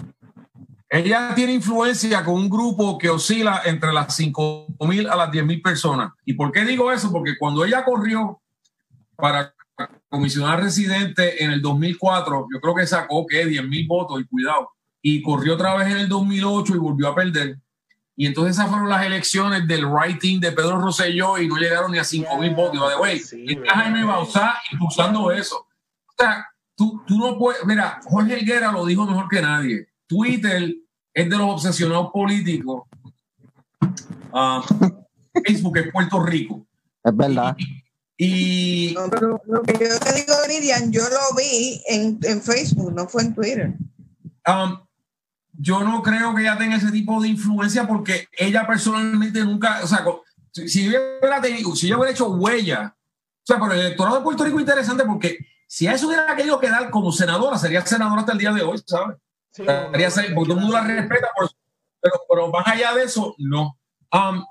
Ella 0.89 1.33
tiene 1.35 1.55
influencia 1.55 2.25
con 2.25 2.35
un 2.35 2.49
grupo 2.49 2.97
que 2.99 3.11
oscila 3.11 3.63
entre 3.65 3.93
las 3.93 4.15
5 4.15 4.67
mil 4.81 5.09
a 5.09 5.17
las 5.17 5.31
10 5.33 5.45
mil 5.45 5.61
personas. 5.61 6.13
¿Y 6.25 6.35
por 6.35 6.53
qué 6.53 6.65
digo 6.65 6.93
eso? 6.93 7.11
Porque 7.11 7.37
cuando 7.39 7.65
ella 7.65 7.85
corrió 7.85 8.41
para 9.17 9.53
comisionar 10.09 10.63
residente 10.63 11.43
en 11.43 11.51
el 11.51 11.61
2004, 11.61 12.47
yo 12.53 12.61
creo 12.61 12.75
que 12.77 12.87
sacó 12.87 13.27
que 13.27 13.45
10 13.45 13.67
mil 13.67 13.87
votos 13.89 14.21
y 14.21 14.25
cuidado. 14.27 14.71
Y 15.07 15.21
corrió 15.21 15.53
otra 15.55 15.75
vez 15.75 15.89
en 15.89 15.99
el 15.99 16.09
2008 16.09 16.75
y 16.75 16.79
volvió 16.79 17.09
a 17.09 17.15
perder. 17.15 17.59
Y 18.17 18.27
entonces 18.27 18.57
esas 18.57 18.71
fueron 18.71 18.89
las 18.89 19.05
elecciones 19.05 19.67
del 19.69 19.85
writing 19.85 20.41
de 20.41 20.53
Pedro 20.53 20.81
Rosselló 20.81 21.37
y 21.37 21.47
no 21.47 21.57
llegaron 21.57 21.93
ni 21.93 21.99
a 21.99 22.05
5 22.05 22.39
mil 22.39 22.55
votos. 22.55 22.81
Y, 22.95 22.99
güey, 22.99 23.17
está. 23.19 23.75
Jaime 23.75 24.03
Bauzá 24.03 24.55
impulsando 24.73 25.31
eso. 25.31 25.59
O 25.59 26.15
sea, 26.17 26.47
tú, 26.75 27.03
tú 27.07 27.19
no 27.19 27.37
puedes. 27.37 27.63
Mira, 27.67 28.01
Jorge 28.05 28.41
Higuera 28.41 28.73
lo 28.73 28.87
dijo 28.87 29.05
mejor 29.05 29.29
que 29.29 29.43
nadie. 29.43 29.89
Twitter 30.07 30.75
es 31.13 31.29
de 31.29 31.37
los 31.37 31.51
obsesionados 31.51 32.11
políticos. 32.11 32.85
Ah, 34.33 34.63
Facebook 35.45 35.77
es 35.77 35.93
Puerto 35.93 36.23
Rico. 36.23 36.67
Es 37.05 37.15
verdad. 37.15 37.55
Y 38.17 38.95
No, 38.95 39.11
pero 39.11 39.43
lo 39.47 39.61
que 39.63 39.73
yo 39.73 39.99
te 39.99 40.15
digo, 40.15 40.35
Miriam, 40.49 40.91
yo 40.91 41.03
lo 41.03 41.37
vi 41.37 41.83
en, 41.89 42.19
en 42.23 42.41
Facebook, 42.41 42.93
no 42.95 43.07
fue 43.07 43.23
en 43.23 43.35
Twitter. 43.35 43.75
um, 44.47 44.79
yo 45.65 45.81
no 45.83 46.03
creo 46.03 46.35
que 46.35 46.43
ella 46.43 46.59
tenga 46.59 46.77
ese 46.77 46.93
tipo 46.93 47.23
de 47.23 47.29
influencia 47.29 47.87
porque 47.87 48.29
ella 48.37 48.67
personalmente 48.67 49.43
nunca, 49.43 49.81
o 49.83 49.87
sea, 49.87 50.05
si, 50.53 50.87
ella 50.89 51.01
hubiera 51.21 51.41
tenido, 51.41 51.75
si 51.75 51.87
ella 51.87 51.97
hubiera 51.97 52.12
hecho 52.12 52.29
huella, 52.29 52.95
o 52.95 53.47
sea, 53.47 53.59
pero 53.59 53.73
el 53.73 53.81
electorado 53.81 54.17
de 54.17 54.23
Puerto 54.23 54.45
Rico 54.45 54.59
es 54.59 54.62
interesante 54.62 55.05
porque 55.05 55.39
si 55.67 55.87
a 55.87 55.95
eso 55.95 56.07
hubiera 56.07 56.37
querido 56.37 56.61
quedar 56.61 56.91
como 56.91 57.11
senadora, 57.11 57.57
sería 57.57 57.85
senadora 57.87 58.21
hasta 58.21 58.33
el 58.33 58.39
día 58.39 58.53
de 58.53 58.61
hoy, 58.61 58.79
¿sabes? 58.87 59.17
Sí, 59.53 59.62
Estaría 59.62 60.11
ser- 60.11 60.35
porque 60.35 60.49
todo 60.51 60.59
el 60.59 60.65
mundo 60.67 60.77
la 60.77 60.85
respeta, 60.85 61.29
por 61.35 61.47
eso. 61.47 61.57
pero, 62.01 62.15
pero 62.29 62.51
más 62.51 62.67
allá 62.67 62.95
de 62.95 63.05
eso, 63.05 63.35
no. 63.39 63.79
Um, 64.12 64.45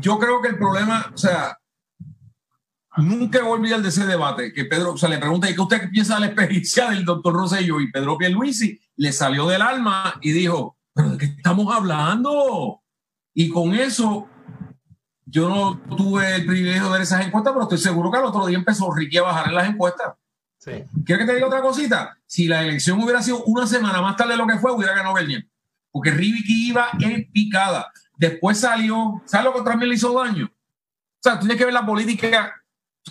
yo 0.00 0.18
creo 0.18 0.40
que 0.40 0.48
el 0.48 0.56
problema, 0.56 1.12
o 1.14 1.18
sea, 1.18 1.58
nunca 2.98 3.40
voy 3.40 3.48
a 3.48 3.52
olvidar 3.52 3.82
de 3.82 3.88
ese 3.88 4.06
debate 4.06 4.52
que 4.52 4.64
Pedro, 4.66 4.92
o 4.92 4.98
sea, 4.98 5.08
le 5.08 5.18
pregunta, 5.18 5.48
¿y 5.48 5.54
qué 5.54 5.60
usted 5.60 5.90
piensa 5.90 6.14
de 6.14 6.20
la 6.20 6.26
experiencia 6.26 6.90
del 6.90 7.04
doctor 7.04 7.34
Rosselló? 7.34 7.80
Y 7.80 7.90
Pedro 7.90 8.18
Pierluisi 8.18 8.78
le 8.96 9.12
salió 9.12 9.46
del 9.46 9.62
alma 9.62 10.18
y 10.20 10.32
dijo, 10.32 10.76
¿pero 10.92 11.10
de 11.10 11.18
qué 11.18 11.24
estamos 11.26 11.74
hablando? 11.74 12.82
Y 13.34 13.48
con 13.48 13.74
eso, 13.74 14.28
yo 15.24 15.48
no 15.48 15.96
tuve 15.96 16.36
el 16.36 16.46
privilegio 16.46 16.84
de 16.84 16.92
ver 16.92 17.02
esas 17.02 17.24
encuestas, 17.24 17.52
pero 17.54 17.62
estoy 17.62 17.78
seguro 17.78 18.10
que 18.10 18.18
al 18.18 18.26
otro 18.26 18.46
día 18.46 18.58
empezó 18.58 18.92
Ricky 18.92 19.16
a 19.18 19.22
bajar 19.22 19.48
en 19.48 19.54
las 19.54 19.68
encuestas. 19.68 20.14
sí. 20.58 20.84
¿Quieres 21.06 21.24
que 21.24 21.30
te 21.30 21.34
diga 21.34 21.46
otra 21.46 21.62
cosita? 21.62 22.18
Si 22.26 22.46
la 22.46 22.62
elección 22.62 23.02
hubiera 23.02 23.22
sido 23.22 23.42
una 23.44 23.66
semana 23.66 24.02
más 24.02 24.16
tarde 24.16 24.32
de 24.32 24.38
lo 24.38 24.46
que 24.46 24.58
fue, 24.58 24.72
hubiera 24.72 24.94
ganado 24.94 25.14
Bernier. 25.14 25.48
Porque 25.90 26.10
Ricky 26.10 26.68
iba 26.68 26.88
en 27.00 27.30
picada. 27.32 27.90
Después 28.16 28.58
salió, 28.58 29.22
¿sabes 29.24 29.46
lo 29.46 29.54
que 29.54 29.68
también 29.68 29.88
le 29.88 29.96
hizo 29.96 30.12
daño? 30.12 30.46
O 30.46 31.22
sea, 31.22 31.34
tú 31.34 31.40
tienes 31.40 31.56
que 31.56 31.64
ver 31.64 31.74
la 31.74 31.86
política. 31.86 32.61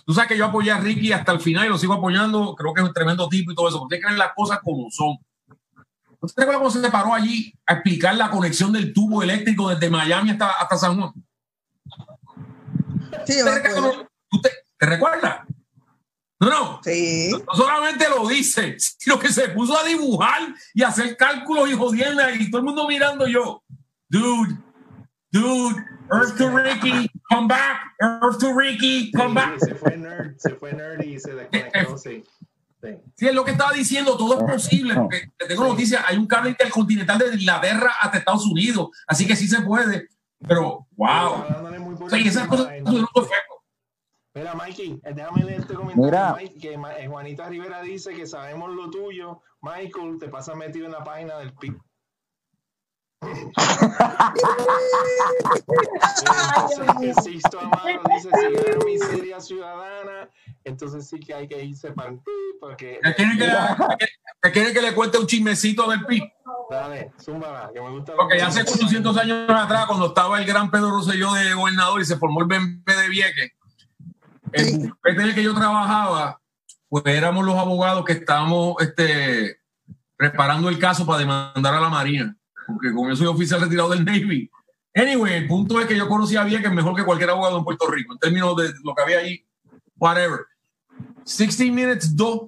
Tú 0.05 0.13
sabes 0.13 0.29
que 0.29 0.37
yo 0.37 0.45
apoyé 0.45 0.71
a 0.71 0.79
Ricky 0.79 1.11
hasta 1.11 1.31
el 1.31 1.41
final 1.41 1.65
y 1.65 1.69
lo 1.69 1.77
sigo 1.77 1.93
apoyando. 1.93 2.55
Creo 2.55 2.73
que 2.73 2.81
es 2.81 2.87
un 2.87 2.93
tremendo 2.93 3.27
tipo 3.27 3.51
y 3.51 3.55
todo 3.55 3.67
eso. 3.67 3.77
Pero 3.77 3.87
tienes 3.87 4.05
que 4.05 4.11
ver 4.13 4.19
las 4.19 4.33
cosas 4.33 4.59
como 4.63 4.89
son. 4.89 5.17
¿No 6.21 6.27
te 6.27 6.41
acuerdas 6.41 6.57
cómo 6.57 6.69
se 6.69 6.91
paró 6.91 7.13
allí 7.13 7.53
a 7.65 7.73
explicar 7.73 8.15
la 8.15 8.29
conexión 8.29 8.71
del 8.71 8.93
tubo 8.93 9.23
eléctrico 9.23 9.69
desde 9.69 9.89
Miami 9.89 10.31
hasta, 10.31 10.51
hasta 10.51 10.77
San 10.77 10.99
Juan? 10.99 11.13
Sí, 13.25 13.37
yo 13.37 13.45
me 13.45 13.51
¿Te, 13.51 13.67
acuerdo. 13.67 14.07
¿Tú 14.29 14.41
te, 14.41 14.49
¿te 14.77 14.85
recuerdas? 14.85 15.41
No, 16.39 16.49
no. 16.49 16.79
Sí. 16.83 17.31
No 17.31 17.53
solamente 17.55 18.07
lo 18.07 18.27
dice, 18.27 18.75
sino 18.77 19.19
que 19.19 19.29
se 19.29 19.49
puso 19.49 19.77
a 19.77 19.83
dibujar 19.83 20.53
y 20.73 20.83
a 20.83 20.87
hacer 20.87 21.17
cálculos 21.17 21.69
y 21.69 21.73
jodienda 21.73 22.31
y 22.33 22.49
todo 22.49 22.59
el 22.59 22.65
mundo 22.65 22.87
mirando 22.87 23.27
yo. 23.27 23.63
Dude, 24.07 24.57
dude, 25.31 25.85
Earth 26.11 26.37
to 26.37 26.49
Ricky, 26.49 27.09
come 27.29 27.47
back, 27.47 27.95
Earth 28.01 28.39
to 28.39 28.53
Ricky, 28.53 29.11
come 29.11 29.33
back. 29.33 29.59
Sí, 29.59 29.65
se 29.67 29.75
fue 29.75 29.97
nerd, 29.97 30.37
se 30.37 30.55
fue 30.55 30.73
nerd 30.73 31.01
y 31.03 31.19
se 31.19 31.33
desconectó, 31.33 31.97
sí. 31.97 32.23
Sí. 32.81 32.89
Sí, 33.15 33.27
es 33.27 33.35
lo 33.35 33.45
que 33.45 33.51
estaba 33.51 33.71
diciendo, 33.73 34.17
todo 34.17 34.39
es 34.39 34.51
posible, 34.51 34.95
porque 34.95 35.31
te 35.37 35.45
tengo 35.45 35.67
noticias, 35.67 36.03
hay 36.07 36.17
un 36.17 36.25
cable 36.25 36.49
intercontinental 36.49 37.19
desde 37.19 37.35
Inglaterra 37.35 37.91
hasta 38.01 38.17
Estados 38.17 38.45
Unidos, 38.47 38.89
así 39.05 39.27
que 39.27 39.35
sí 39.35 39.47
se 39.47 39.61
puede, 39.61 40.07
pero 40.47 40.87
wow. 40.97 41.45
O 41.99 42.09
sea, 42.09 42.19
y 42.19 42.27
esas 42.27 42.47
cosas 42.47 42.69
no. 42.83 43.07
Mira, 44.33 44.53
Mikey, 44.55 45.01
eh, 45.03 45.13
déjame 45.13 45.43
leer 45.43 45.59
este 45.59 45.73
comentario. 45.73 46.05
Mira. 46.05 46.35
Mike, 46.37 46.57
que 46.57 46.73
eh, 46.73 47.07
Juanita 47.07 47.49
Rivera 47.49 47.81
dice 47.81 48.13
que 48.13 48.25
sabemos 48.25 48.73
lo 48.73 48.89
tuyo. 48.89 49.41
Michael, 49.61 50.17
te 50.19 50.29
pasa 50.29 50.55
metido 50.55 50.85
en 50.85 50.93
la 50.93 51.03
página 51.03 51.37
del 51.37 51.53
PIB. 51.53 51.77
Entonces, 56.71 57.15
Sixto 57.23 57.59
Amado 57.59 57.87
dice, 58.15 58.29
si 58.33 58.85
miseria 58.85 59.39
ciudadana, 59.39 60.29
entonces 60.63 61.07
sí 61.07 61.19
que 61.19 61.33
hay 61.33 61.47
que 61.47 61.63
irse 61.63 61.91
para 61.91 62.09
el 62.09 62.19
PIB, 62.19 62.59
porque... 62.59 62.99
¿Me 63.03 63.13
quiere 63.13 63.37
que, 63.37 63.47
me 64.43 64.51
quiere 64.51 64.73
que 64.73 64.81
le 64.81 64.93
cuente 64.95 65.19
un 65.19 65.27
chismecito 65.27 65.89
del 65.89 66.03
PIB? 66.05 66.23
Dale, 66.69 67.11
zúmbala, 67.21 67.69
que 67.73 67.79
me 67.79 67.91
gusta... 67.91 68.13
Porque 68.15 68.39
ya 68.39 68.47
hace 68.47 68.65
400 68.65 69.17
años 69.17 69.49
atrás, 69.49 69.85
cuando 69.85 70.07
estaba 70.07 70.39
el 70.39 70.45
gran 70.45 70.71
Pedro 70.71 70.89
Rosselló 70.89 71.31
de 71.33 71.53
gobernador 71.53 72.01
y 72.01 72.05
se 72.05 72.17
formó 72.17 72.41
el 72.41 72.47
BNP 72.47 72.95
de 72.95 73.09
Vieques, 73.09 73.51
el 74.53 74.93
en 75.03 75.21
el 75.21 75.35
que 75.35 75.43
yo 75.43 75.53
trabajaba, 75.53 76.41
pues 76.89 77.05
éramos 77.05 77.45
los 77.45 77.55
abogados 77.55 78.03
que 78.03 78.13
estábamos 78.13 78.75
este, 78.79 79.61
preparando 80.17 80.69
el 80.69 80.79
caso 80.79 81.05
para 81.05 81.19
demandar 81.19 81.75
a 81.75 81.79
la 81.79 81.89
Marina, 81.89 82.35
porque 82.67 82.93
como 82.93 83.09
yo 83.09 83.15
soy 83.15 83.27
oficial 83.27 83.61
retirado 83.61 83.89
del 83.89 84.05
Navy. 84.05 84.49
Anyway, 84.93 85.35
el 85.35 85.47
punto 85.47 85.79
es 85.79 85.87
que 85.87 85.97
yo 85.97 86.07
conocía 86.07 86.41
a 86.41 86.45
Vieques 86.45 86.71
mejor 86.71 86.95
que 86.95 87.05
cualquier 87.05 87.29
abogado 87.29 87.57
en 87.57 87.63
Puerto 87.63 87.89
Rico, 87.89 88.13
en 88.13 88.19
términos 88.19 88.55
de 88.57 88.73
lo 88.83 88.93
que 88.93 89.03
había 89.03 89.19
ahí, 89.19 89.45
whatever. 89.97 90.41
60 91.23 91.73
Minutes 91.73 92.15
2 92.15 92.41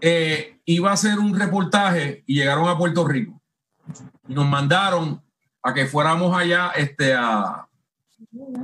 eh, 0.00 0.60
iba 0.64 0.90
a 0.90 0.94
hacer 0.94 1.18
un 1.18 1.38
reportaje 1.38 2.22
y 2.26 2.34
llegaron 2.34 2.68
a 2.68 2.78
Puerto 2.78 3.06
Rico 3.06 3.40
y 4.28 4.34
nos 4.34 4.46
mandaron 4.46 5.22
a 5.62 5.74
que 5.74 5.86
fuéramos 5.86 6.36
allá 6.36 6.70
este, 6.76 7.14
a 7.14 7.66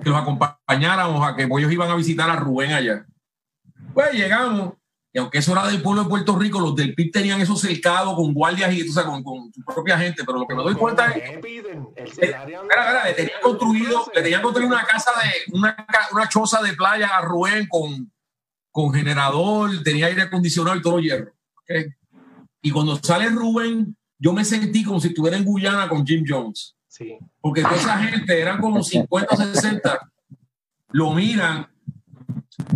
que 0.02 0.10
los 0.10 0.18
acompañáramos 0.18 1.26
a 1.26 1.34
que 1.34 1.44
ellos 1.44 1.72
iban 1.72 1.90
a 1.90 1.96
visitar 1.96 2.30
a 2.30 2.36
Rubén 2.36 2.72
allá. 2.72 3.06
Pues 3.94 4.12
llegamos 4.12 4.74
y 5.18 5.20
aunque 5.20 5.38
eso 5.38 5.50
era 5.50 5.66
del 5.66 5.82
pueblo 5.82 6.04
de 6.04 6.08
Puerto 6.08 6.38
Rico, 6.38 6.60
los 6.60 6.76
del 6.76 6.94
PIB 6.94 7.10
tenían 7.10 7.40
eso 7.40 7.56
cercado 7.56 8.14
con 8.14 8.32
guardias 8.32 8.72
y 8.72 8.88
o 8.88 8.92
sea, 8.92 9.02
con, 9.02 9.24
con 9.24 9.52
su 9.52 9.64
propia 9.64 9.98
gente, 9.98 10.22
pero 10.24 10.38
lo 10.38 10.46
que 10.46 10.54
me 10.54 10.62
doy 10.62 10.76
cuenta 10.76 11.10
es 11.10 11.40
Eh, 12.18 12.36
le 13.04 13.14
tenían 13.14 13.40
construido, 13.42 14.08
le 14.14 14.22
tenían 14.22 14.42
construido 14.42 14.72
una 14.72 14.84
casa 14.84 15.10
de 15.20 15.52
una, 15.58 15.86
una 16.12 16.28
choza 16.28 16.62
de 16.62 16.74
playa 16.74 17.08
a 17.08 17.22
Rubén 17.22 17.66
con, 17.68 18.12
con 18.70 18.94
generador, 18.94 19.82
tenía 19.82 20.06
aire 20.06 20.22
acondicionado 20.22 20.76
y 20.76 20.82
todo 20.82 21.00
hierro. 21.00 21.32
¿ok? 21.56 21.92
Y 22.62 22.70
cuando 22.70 22.94
sale 23.02 23.28
Rubén, 23.30 23.96
yo 24.20 24.32
me 24.32 24.44
sentí 24.44 24.84
como 24.84 25.00
si 25.00 25.08
estuviera 25.08 25.36
en 25.36 25.44
Guyana 25.44 25.88
con 25.88 26.06
Jim 26.06 26.24
Jones. 26.28 26.76
Sí. 26.86 27.18
Porque 27.40 27.62
toda 27.62 27.74
esa 27.74 27.98
gente, 27.98 28.40
eran 28.40 28.60
como 28.60 28.84
50 28.84 29.34
o 29.34 29.36
60, 29.36 30.12
lo 30.90 31.10
miran, 31.12 31.66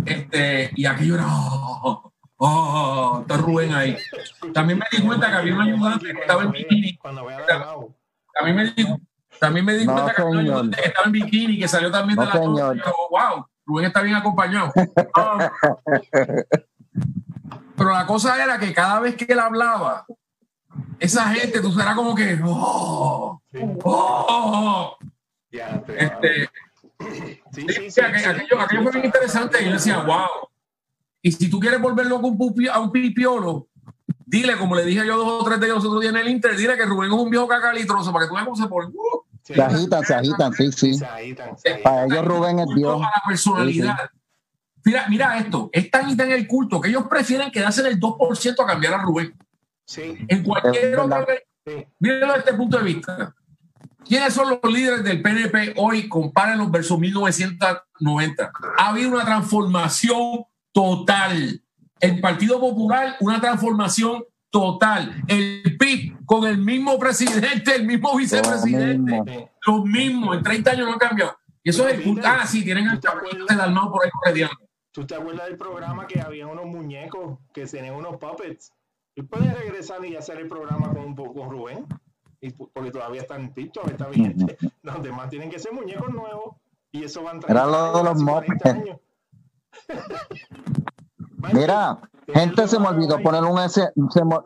este, 0.05 0.71
y 0.75 0.85
aquello 0.85 1.15
era, 1.15 1.25
oh, 1.29 2.12
oh, 2.45 3.19
está 3.21 3.37
Rubén 3.37 3.73
ahí. 3.73 3.97
También 4.53 4.79
me 4.79 4.85
di 4.91 5.01
cuenta 5.05 5.29
que 5.29 5.35
había 5.37 5.55
un 5.55 5.61
ayudante 5.61 6.13
que 6.13 6.19
estaba 6.21 6.43
en 6.43 6.51
bikini. 6.51 6.99
También 8.33 8.55
me 8.55 8.65
di, 8.71 8.85
también 9.39 9.65
me 9.65 9.73
di 9.75 9.85
No, 9.85 9.93
cuenta 9.93 10.13
que 10.13 10.21
había 10.21 10.31
un 10.33 10.39
ayudante 10.39 10.81
que 10.81 10.87
estaba 10.87 11.05
en 11.05 11.11
bikini, 11.13 11.59
que 11.59 11.67
salió 11.67 11.89
también 11.91 12.19
de 12.19 12.25
No, 12.25 12.31
la 12.57 12.73
yo, 12.75 12.83
wow, 13.09 13.45
Rubén 13.65 13.85
está 13.85 14.01
bien 14.01 14.15
acompañado. 14.15 14.71
Pero 17.75 17.91
la 17.91 18.05
cosa 18.05 18.41
era 18.43 18.59
que 18.59 18.73
cada 18.73 18.99
vez 18.99 19.15
que 19.15 19.25
él 19.31 19.39
hablaba, 19.39 20.05
esa 20.99 21.27
gente, 21.29 21.59
tú 21.59 21.71
serás 21.71 21.95
como 21.95 22.13
que, 22.15 22.39
oh, 22.43 23.41
oh, 23.83 24.97
Ya, 25.51 25.81
te- 25.81 26.03
este, 26.03 26.49
sí, 26.99 27.41
sí, 27.51 27.67
Sí, 27.73 27.91
sí, 27.91 28.01
aquello, 28.01 28.19
sí. 28.19 28.25
aquello- 28.29 28.59
aquello 28.59 28.81
fue 28.83 28.91
bien 28.91 29.05
interesante. 29.05 29.61
Y 29.61 29.65
yo 29.65 29.71
decía, 29.73 29.99
wow. 29.99 30.49
Y 31.23 31.31
si 31.31 31.49
tú 31.49 31.59
quieres 31.59 31.81
volver 31.81 32.05
loco 32.05 32.27
a 32.27 32.29
un 32.29 32.37
pupi- 32.37 32.69
a 32.69 32.79
un 32.79 32.91
pipiolo, 32.91 33.67
dile, 34.25 34.57
como 34.57 34.75
le 34.75 34.83
dije 34.85 35.03
yo 35.07 35.17
dos 35.17 35.41
o 35.41 35.43
tres 35.45 35.59
de 35.59 35.65
ellos 35.67 35.77
los 35.77 35.85
otros 35.85 36.01
días 36.01 36.13
en 36.13 36.19
el 36.19 36.27
Inter, 36.27 36.55
dile 36.55 36.77
que 36.77 36.85
Rubén 36.85 37.11
es 37.11 37.17
un 37.17 37.29
viejo 37.31 37.47
cacalitroso 37.47 38.11
para 38.13 38.25
que 38.25 38.29
tú 38.29 38.35
veas 38.35 38.45
cómo 38.45 38.55
se 38.57 38.67
pone. 38.67 38.87
Uh. 38.89 39.23
Se 39.41 39.61
agitan, 39.61 40.05
se 40.05 40.13
agitan, 40.13 40.53
sí, 40.53 40.71
sí. 40.71 40.93
Se 40.93 41.05
agitan, 41.05 41.57
se 41.57 41.69
agitan. 41.73 41.83
Para 41.83 42.05
ellos 42.05 42.25
Rubén 42.25 42.59
es 42.59 42.67
Dios. 42.75 42.95
a 43.01 43.05
la 43.05 43.21
personalidad. 43.27 43.97
Mira, 44.85 45.05
mira 45.09 45.37
esto, 45.37 45.69
es 45.71 45.89
tan 45.89 46.09
y 46.09 46.15
tan 46.17 46.29
el 46.31 46.45
culto 46.45 46.79
que 46.81 46.89
ellos 46.89 47.05
prefieren 47.09 47.51
quedarse 47.51 47.81
en 47.81 47.87
el 47.87 47.99
2% 47.99 48.61
a 48.61 48.65
cambiar 48.65 48.93
a 48.93 48.97
Rubén. 48.97 49.33
Sí, 49.85 50.17
En 50.27 50.43
cualquier 50.43 50.99
otro. 50.99 51.25
sí. 51.65 51.73
Mírenlo 51.99 52.27
desde 52.27 52.39
este 52.39 52.53
punto 52.53 52.77
de 52.77 52.83
vista. 52.83 53.33
¿Quiénes 54.05 54.33
son 54.33 54.49
los 54.61 54.73
líderes 54.73 55.03
del 55.05 55.21
PNP 55.21 55.73
hoy? 55.77 56.09
Compárenlos 56.09 56.69
versus 56.69 56.99
1990. 56.99 58.51
Ha 58.77 58.89
habido 58.89 59.09
una 59.09 59.23
transformación 59.25 60.43
total. 60.73 61.61
El 62.01 62.19
Partido 62.19 62.59
Popular, 62.59 63.15
una 63.21 63.39
transformación 63.39 64.25
total. 64.49 65.23
El 65.27 65.77
con 66.25 66.45
el 66.45 66.57
mismo 66.57 66.97
presidente, 66.97 67.75
el 67.75 67.85
mismo 67.85 68.15
vicepresidente, 68.15 68.97
mismo. 68.97 69.25
Sí. 69.27 69.45
los 69.67 69.85
mismos, 69.85 70.37
en 70.37 70.43
30 70.43 70.71
años 70.71 70.87
no 70.87 70.93
han 70.93 70.99
cambiado. 70.99 71.37
Y 71.63 71.69
eso 71.69 71.87
es 71.87 72.05
el. 72.05 72.21
Ah, 72.23 72.45
sí, 72.45 72.63
tienen 72.63 72.87
al 72.87 72.99
chamaquito 72.99 73.45
del 73.45 73.57
Dalmau 73.57 73.91
por 73.91 74.03
ahí 74.03 74.11
correteando. 74.11 74.57
¿Tú 74.91 75.05
te 75.05 75.15
acuerdas 75.15 75.47
del 75.47 75.57
programa 75.57 76.05
que 76.07 76.21
había 76.21 76.45
unos 76.47 76.65
muñecos 76.65 77.39
que 77.53 77.65
tenían 77.65 77.95
unos 77.95 78.17
puppets? 78.17 78.71
Y 79.15 79.23
puedes 79.23 79.57
regresar 79.57 80.03
y 80.05 80.15
hacer 80.15 80.39
el 80.39 80.47
programa 80.47 80.93
con, 80.93 81.15
con 81.15 81.49
Rubén. 81.49 81.85
Y, 82.41 82.51
porque 82.51 82.91
todavía 82.91 83.21
están 83.21 83.53
TikTok, 83.53 83.89
está 83.89 84.07
vigente. 84.07 84.57
Los 84.81 85.01
demás 85.01 85.29
tienen 85.29 85.49
que 85.49 85.59
ser 85.59 85.71
muñecos 85.71 86.09
nuevos. 86.09 86.55
Y 86.91 87.03
eso 87.03 87.23
van 87.23 87.39
Era 87.47 87.65
lo 87.65 87.97
de 87.97 88.03
los 88.03 88.13
casi 88.13 88.25
40 88.25 88.73
Muppets. 88.73 89.01
Mira, 91.53 91.99
gente, 92.33 92.67
se 92.67 92.79
me 92.79 92.87
olvidó 92.87 93.21
poner 93.21 93.43
un 93.43 93.59
ese, 93.59 93.89
se 94.11 94.23
me- 94.25 94.39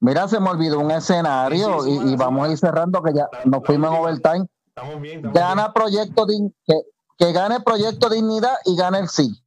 mira, 0.00 0.26
se 0.28 0.40
me 0.40 0.50
olvidó 0.50 0.80
un 0.80 0.90
escenario 0.90 1.82
Sí, 1.82 1.90
sí, 1.98 2.00
y, 2.12 2.16
vamos 2.16 2.48
a 2.48 2.52
ir 2.52 2.58
cerrando 2.58 3.02
que 3.02 3.12
ya 3.14 3.28
nos 3.44 3.62
fuimos 3.64 3.90
en 3.92 3.96
overtime. 4.00 4.46
Estamos 4.68 5.00
bien. 5.00 5.16
Estamos 5.18 5.34
Gana 5.34 5.72
Proyecto 5.72 6.26
Din- 6.26 6.54
que, 6.66 6.74
que 7.18 7.32
gane 7.32 7.60
Proyecto 7.60 8.08
Dignidad 8.08 8.54
y 8.64 8.76
gane 8.76 9.00
el 9.00 9.08
sí. 9.08 9.38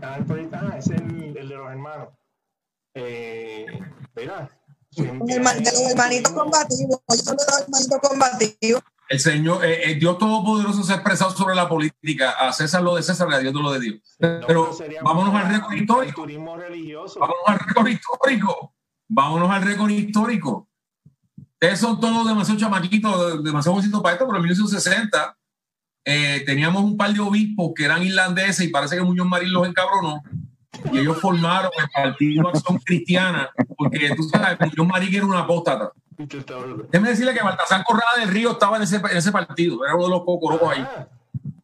Ah, 0.00 0.16
el 0.18 0.24
proyecto- 0.26 0.56
ah, 0.60 0.76
es 0.78 0.86
el, 0.88 1.36
el 1.36 1.48
de 1.48 1.56
los 1.56 1.70
hermanos. 1.70 2.08
Eh, 2.94 3.66
mira. 4.14 4.48
El 4.96 5.06
herma- 5.28 5.50
hay- 5.50 5.62
de 5.64 5.70
los 5.72 5.80
hermanitos 5.90 6.32
combativos. 6.32 7.00
Yo 7.08 7.16
soy 7.16 7.36
de 7.36 7.44
los 7.44 7.60
hermanitos 7.60 7.98
combativos. 8.08 8.82
El 9.08 9.20
Señor, 9.20 9.64
eh, 9.64 9.90
eh, 9.90 9.94
Dios 9.94 10.18
Todopoderoso 10.18 10.82
se 10.82 10.92
ha 10.92 10.96
expresado 10.96 11.30
sobre 11.30 11.54
la 11.54 11.68
política. 11.68 12.32
A 12.32 12.52
César 12.52 12.82
lo 12.82 12.94
de 12.94 13.02
César 13.02 13.32
a 13.32 13.38
Dios 13.38 13.54
lo 13.54 13.72
de 13.72 13.80
Dios. 13.80 14.16
No, 14.18 14.40
Pero 14.46 14.72
sería 14.74 15.02
vámonos 15.02 15.34
al 15.34 15.50
récord 15.50 15.72
histórico. 15.74 16.26
Vámonos 16.26 17.42
al 17.46 17.58
récord 17.58 17.88
histórico. 17.88 18.74
Vámonos 19.08 19.50
al 19.50 19.62
récord 19.62 19.90
histórico. 19.90 20.68
Ustedes 21.60 21.80
son 21.80 21.98
todos 21.98 22.28
demasiado 22.28 22.60
chamaquitos, 22.60 23.42
demasiado 23.42 23.74
jovencitos 23.74 24.02
para 24.02 24.12
esto, 24.12 24.26
pero 24.26 24.36
en 24.36 24.42
1960 24.42 25.38
eh, 26.04 26.42
teníamos 26.46 26.84
un 26.84 26.96
par 26.96 27.12
de 27.12 27.20
obispos 27.20 27.72
que 27.74 27.84
eran 27.84 28.02
irlandeses 28.02 28.66
y 28.66 28.68
parece 28.68 28.96
que 28.96 29.02
Muñoz 29.02 29.26
Marín 29.26 29.52
los 29.52 29.66
encabronó. 29.66 30.22
Y 30.92 30.98
ellos 30.98 31.18
formaron 31.20 31.72
el 31.76 31.88
Partido 31.90 32.48
Acción 32.48 32.78
Cristiana, 32.84 33.50
porque 33.76 34.14
tú 34.14 34.22
sabes, 34.22 34.58
Muñoz 34.60 34.86
Marín 34.86 35.14
era 35.14 35.26
una 35.26 35.40
apóstata. 35.40 35.92
Déjeme 36.90 37.10
decirle 37.10 37.34
que 37.34 37.42
Baltasar 37.42 37.84
Corrada 37.84 38.18
del 38.18 38.28
Río 38.28 38.52
estaba 38.52 38.76
en 38.76 38.82
ese, 38.82 38.96
en 38.96 39.16
ese 39.16 39.30
partido, 39.32 39.84
era 39.84 39.94
uno 39.94 40.04
de 40.04 40.10
los 40.10 40.24
cocorocos 40.24 40.70
ahí. 40.70 40.84
Ah, 40.84 41.08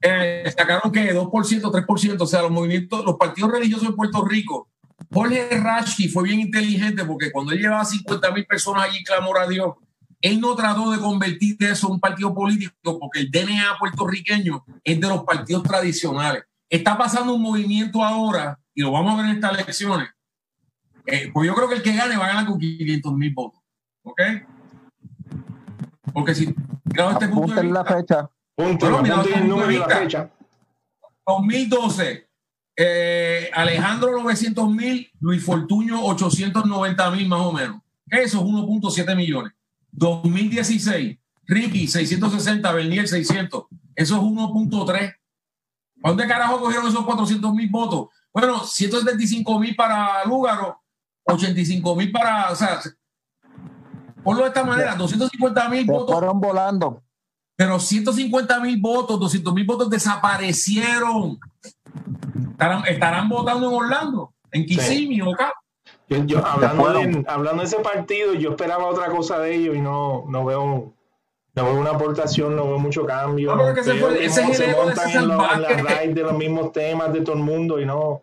Eh, 0.07 0.53
sacaron 0.57 0.93
que 0.93 1.15
2%, 1.15 1.71
3%, 1.71 2.21
o 2.21 2.27
sea, 2.27 2.43
los 2.43 2.51
movimientos, 2.51 3.05
los 3.05 3.17
partidos 3.17 3.51
religiosos 3.51 3.89
de 3.89 3.95
Puerto 3.95 4.25
Rico. 4.25 4.69
Jorge 5.11 5.49
Rashi 5.61 6.09
fue 6.09 6.25
bien 6.25 6.41
inteligente 6.41 7.05
porque 7.05 7.33
cuando 7.33 7.53
él 7.53 7.59
llevaba 7.61 7.85
50 7.85 8.31
mil 8.33 8.45
personas 8.47 8.85
allí 8.85 9.03
clamor 9.03 9.39
a 9.39 9.47
Dios, 9.49 9.75
él 10.21 10.41
no 10.41 10.55
trató 10.55 10.91
de 10.91 10.99
convertir 10.99 11.57
eso 11.61 11.87
en 11.87 11.95
un 11.95 12.01
partido 12.01 12.35
político 12.35 12.99
porque 12.99 13.21
el 13.21 13.31
DNA 13.31 13.77
puertorriqueño 13.79 14.65
es 14.83 15.01
de 15.01 15.09
los 15.09 15.25
partidos 15.25 15.63
tradicionales. 15.63 16.45
Está 16.69 16.97
pasando 16.99 17.35
un 17.35 17.43
movimiento 17.43 18.03
ahora, 18.05 18.59
y 18.75 18.83
lo 18.83 18.93
vamos 18.93 19.15
a 19.15 19.17
ver 19.17 19.27
en 19.27 19.37
estas 19.37 19.53
elecciones. 19.55 20.09
eh, 21.07 21.31
pues 21.33 21.47
yo 21.47 21.55
creo 21.55 21.69
que 21.69 21.75
el 21.77 21.83
que 21.83 21.95
gane 21.95 22.17
va 22.17 22.25
a 22.25 22.29
ganar 22.29 22.47
con 22.47 22.59
500 22.59 23.13
mil 23.15 23.33
votos. 23.35 23.61
¿Ok? 24.05 24.21
Porque 26.13 26.35
si, 26.35 26.55
claro, 26.93 27.13
este 27.13 27.29
punto 27.29 27.55
de 27.55 27.65
la 27.65 27.85
fecha. 27.85 28.31
punto, 28.55 28.87
Bueno, 28.87 29.03
mira, 29.03 29.23
el 29.23 29.49
punto 29.49 29.67
de 29.67 29.79
la 29.79 29.89
fecha. 29.89 30.31
2012, 31.27 32.29
eh, 32.77 33.51
Alejandro 33.53 34.13
900 34.13 34.71
mil, 34.71 35.11
Luis 35.21 35.45
Fortuño 35.45 36.05
890 36.05 37.11
mil 37.11 37.29
más 37.29 37.41
o 37.41 37.53
menos. 37.53 37.81
Eso 38.09 38.39
es 38.39 38.45
1.7 38.45 39.17
millones. 39.17 39.53
2016, 39.91 41.19
Ricky 41.47 41.89
660, 41.89 42.73
Bernier 42.73 43.09
600. 43.09 43.65
Eso 43.97 44.17
es 44.17 44.21
1.3. 44.21 45.15
¿A 46.03 46.09
dónde 46.09 46.27
carajo 46.27 46.61
cogieron 46.61 46.87
esos 46.87 47.05
400 47.05 47.55
mil 47.55 47.71
votos? 47.71 48.09
Bueno, 48.33 48.63
175 48.65 49.59
mil 49.59 49.75
para 49.75 50.25
Lúgaro, 50.27 50.83
85 51.25 51.97
mil 51.97 52.13
para, 52.13 52.51
o 52.51 52.57
sea, 52.57 52.81
ponlo 54.25 54.43
de 54.43 54.49
esta 54.49 54.65
manera, 54.65 54.95
250 54.97 55.69
mil 55.69 55.85
votos 55.87 56.17
fueron 56.19 56.41
volando. 56.41 57.03
pero 57.57 57.79
150 57.79 58.59
mil 58.61 58.81
votos, 58.81 59.21
200 59.21 59.55
mil 59.55 59.65
votos 59.65 59.89
desaparecieron. 59.91 61.39
Estarán, 62.53 62.85
estarán 62.87 63.29
votando 63.29 63.69
en 63.69 63.75
Orlando, 63.77 64.33
en 64.51 64.65
Kissimmee 64.67 65.21
o 65.23 65.33
acá. 65.35 65.53
Yo, 66.09 66.25
yo, 66.25 66.45
hablando, 66.47 66.93
de, 66.93 67.25
hablando 67.29 67.63
de 67.63 67.67
ese 67.69 67.79
partido, 67.81 68.35
yo 68.35 68.51
esperaba 68.51 68.87
otra 68.87 69.07
cosa 69.09 69.39
de 69.39 69.55
ellos 69.55 69.77
y 69.77 69.81
no, 69.81 70.25
no 70.29 70.45
veo 70.45 70.93
no 71.57 71.65
veo 71.65 71.75
una 71.81 71.91
aportación, 71.91 72.57
no 72.57 72.65
veo 72.67 72.79
mucho 72.81 73.07
cambio. 73.07 73.55
No, 73.55 73.63
fue- 73.75 74.25
ese 74.25 74.43
no 74.45 74.53
es 74.53 74.61
el 74.61 74.67
se 74.67 74.71
ego 74.71 74.87
de 74.87 74.97
César 74.97 75.23
en, 75.23 75.29
lo- 75.29 75.35
en 75.35 75.39
Vázquez. 75.63 75.83
la 75.85 75.91
raíz 75.95 76.15
de 76.15 76.23
los 76.23 76.33
mismos 76.37 76.73
temas 76.73 77.13
de 77.13 77.21
todo 77.21 77.37
el 77.37 77.43
mundo 77.43 77.79
y 77.81 77.87
no. 77.87 78.23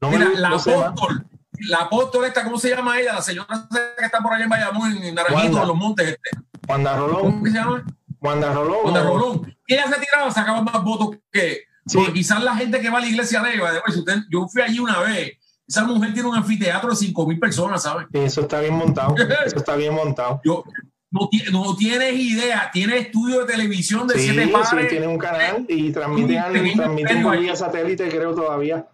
no 0.00 0.10
me- 0.10 0.18
Mira, 0.18 0.30
la 0.36 0.48
no 0.48 0.54
apóstol, 0.56 1.26
la 1.68 1.78
apóstol 1.78 2.24
esta, 2.24 2.44
¿cómo 2.44 2.58
se 2.58 2.70
llama 2.70 2.98
ella? 3.00 3.14
La 3.14 3.22
señora 3.22 3.66
que 3.98 4.04
está 4.04 4.20
por 4.20 4.32
allá 4.32 4.44
en 4.44 4.50
Bayamón, 4.50 4.96
en 5.02 5.14
Naranjito, 5.14 5.42
Wanda. 5.42 5.62
en 5.62 5.68
los 5.68 5.76
montes. 5.76 6.08
Este. 6.08 6.30
Wanda 6.68 6.92
¿Cómo 6.96 7.06
Rolón, 7.06 7.44
que 7.44 7.50
se 7.50 7.56
llama? 7.56 7.84
Wanda 8.20 8.52
Rolón. 8.52 8.78
Wanda 8.84 9.02
Rolón. 9.02 9.56
Ella 9.66 9.84
se 9.88 10.00
tiraba, 10.00 10.30
sacaba 10.30 10.62
más 10.62 10.82
votos 10.84 11.16
que. 11.32 11.60
Sí. 11.86 11.96
Porque 11.98 12.12
quizás 12.12 12.42
la 12.42 12.54
gente 12.56 12.80
que 12.80 12.90
va 12.90 12.98
a 12.98 13.00
la 13.00 13.06
iglesia 13.08 13.40
de 13.42 13.54
ella, 13.54 13.82
si 13.88 13.98
usted- 14.00 14.18
yo 14.30 14.46
fui 14.48 14.62
allí 14.62 14.78
una 14.78 14.98
vez, 15.00 15.32
esa 15.66 15.84
mujer 15.84 16.12
tiene 16.12 16.28
un 16.28 16.36
anfiteatro 16.36 16.90
de 16.90 16.96
5 16.96 17.26
mil 17.26 17.38
personas, 17.38 17.82
¿sabes? 17.82 18.06
Eso 18.12 18.42
está 18.42 18.60
bien 18.60 18.74
montado. 18.74 19.14
Eso 19.46 19.56
está 19.56 19.74
bien 19.76 19.94
montado. 19.94 20.40
Yo, 20.44 20.64
no, 21.10 21.28
ti- 21.28 21.42
no 21.50 21.74
tienes 21.76 22.14
idea, 22.14 22.70
tiene 22.72 22.98
estudio 22.98 23.40
de 23.40 23.46
televisión 23.52 24.06
de 24.06 24.14
Sí, 24.14 24.28
siete 24.28 24.44
sí, 24.44 24.52
pares. 24.52 24.88
tiene 24.88 25.06
un 25.08 25.18
canal 25.18 25.64
y 25.68 25.90
transmiten, 25.90 26.36
transmiten 26.76 27.30
vía 27.40 27.56
satélite, 27.56 28.08
creo 28.08 28.34
todavía. 28.34 28.86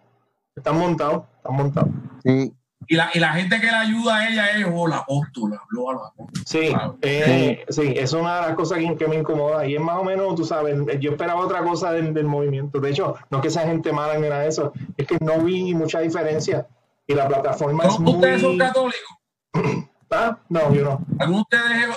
Están 0.55 0.79
montados, 0.79 1.25
están 1.39 1.55
montados. 1.57 1.91
Sí. 2.25 2.53
Y 2.89 2.95
la, 2.97 3.11
y 3.15 3.19
la 3.19 3.33
gente 3.33 3.61
que 3.61 3.67
la 3.67 3.81
ayuda 3.81 4.17
a 4.17 4.29
ella 4.29 4.47
es, 4.51 4.67
oh, 4.73 4.87
la 4.87 4.99
apóstola, 4.99 5.61
habló 5.63 5.91
a 5.91 6.07
apóstola. 6.09 6.43
Sí, 6.45 6.69
Claro. 6.69 6.97
eh, 7.03 7.65
sí, 7.69 7.95
es 7.97 8.13
una 8.13 8.37
de 8.37 8.43
las 8.49 8.55
cosas 8.57 8.79
que, 8.79 8.97
que 8.97 9.09
me 9.09 9.17
incomoda. 9.17 9.67
Y 9.67 9.75
es 9.75 9.81
más 9.81 9.97
o 9.99 10.05
menos, 10.05 10.35
tú 10.37 10.45
sabes, 10.45 10.77
yo 11.01 11.11
esperaba 11.13 11.41
otra 11.41 11.63
cosa 11.63 11.93
del, 11.93 12.15
del 12.15 12.27
movimiento. 12.27 12.79
De 12.81 12.91
hecho, 12.91 13.15
no 13.31 13.39
es 13.39 13.43
que 13.43 13.51
sea 13.51 13.63
gente 13.67 13.93
mala 13.93 14.15
ni 14.19 14.29
nada 14.29 14.43
de 14.43 14.49
eso, 14.49 14.73
es 14.97 15.07
que 15.07 15.17
no 15.21 15.39
vi 15.41 15.75
mucha 15.75 16.01
diferencia. 16.01 16.67
Y 17.09 17.15
la 17.15 17.27
plataforma 17.29 17.85
es 17.85 17.99
¿No- 18.01 18.11
¿Ustedes 18.13 18.41
son 18.43 18.51
muy... 18.53 18.59
católicos? 18.59 19.17
Ah, 20.09 20.39
no, 20.49 20.73
yo 20.73 20.85
no. 20.85 21.05
¿Alguno 21.19 21.45
de 21.51 21.57
ustedes 21.59 21.89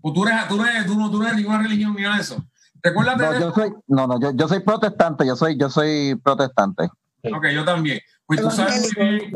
o 0.00 0.12
tú, 0.12 0.26
eres, 0.26 0.48
tú, 0.48 0.60
eres, 0.64 0.84
tú, 0.84 0.98
no, 0.98 1.08
tú 1.12 1.18
no 1.20 1.26
eres 1.26 1.36
ninguna 1.36 1.58
religión 1.62 1.94
ni 1.94 2.02
nada 2.02 2.16
de 2.16 2.22
eso? 2.22 2.44
Recuérdate 2.82 3.22
No, 3.22 3.32
de 3.32 3.40
yo 3.40 3.52
soy, 3.52 3.72
no, 3.86 4.06
no, 4.08 4.20
yo, 4.20 4.32
yo 4.34 4.48
soy 4.48 4.60
protestante, 4.60 5.24
yo 5.24 5.36
soy, 5.36 5.56
yo 5.56 5.70
soy 5.70 6.16
protestante. 6.16 6.84
Ok, 7.22 7.46
yo 7.54 7.64
también. 7.64 8.00
Pues 8.26 8.40
tú 8.40 8.50
sabes 8.50 8.92
muy 8.98 9.08
bien 9.08 9.32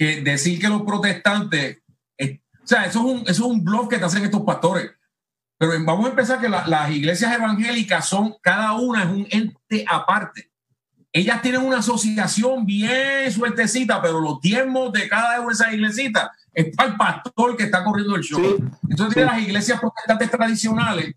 que 0.00 0.22
decir 0.22 0.58
que 0.58 0.66
los 0.68 0.80
protestantes, 0.80 1.82
eh, 2.16 2.40
o 2.64 2.66
sea, 2.66 2.86
eso 2.86 3.00
es 3.00 3.04
un, 3.04 3.18
eso 3.20 3.30
es 3.30 3.40
un 3.40 3.62
bluff 3.62 3.86
que 3.88 3.98
te 3.98 4.04
hacen 4.06 4.24
estos 4.24 4.40
pastores. 4.40 4.90
Pero 5.58 5.72
vamos 5.84 6.06
a 6.06 6.08
empezar 6.08 6.40
que 6.40 6.48
la- 6.48 6.66
las 6.66 6.90
iglesias 6.90 7.34
evangélicas 7.34 8.08
son, 8.08 8.34
cada 8.40 8.72
una 8.72 9.02
es 9.02 9.10
un 9.10 9.26
ente 9.30 9.84
aparte. 9.86 10.50
Ellas 11.12 11.42
tienen 11.42 11.60
una 11.62 11.80
asociación 11.80 12.64
bien 12.64 13.30
suertecita, 13.30 14.00
pero 14.00 14.20
los 14.22 14.40
diezmos 14.40 14.90
de 14.90 15.06
cada 15.06 15.38
una 15.40 15.48
de 15.48 15.52
esas 15.52 15.72
iglesitas 15.74 16.30
es 16.54 16.74
para 16.74 16.88
el 16.92 16.96
pastor 16.96 17.54
que 17.58 17.64
está 17.64 17.84
corriendo 17.84 18.16
el 18.16 18.22
show. 18.22 18.40
Sí, 18.42 18.64
Entonces 18.88 19.22
las 19.26 19.38
iglesias 19.42 19.78
protestantes 19.80 20.30
tradicionales. 20.30 21.14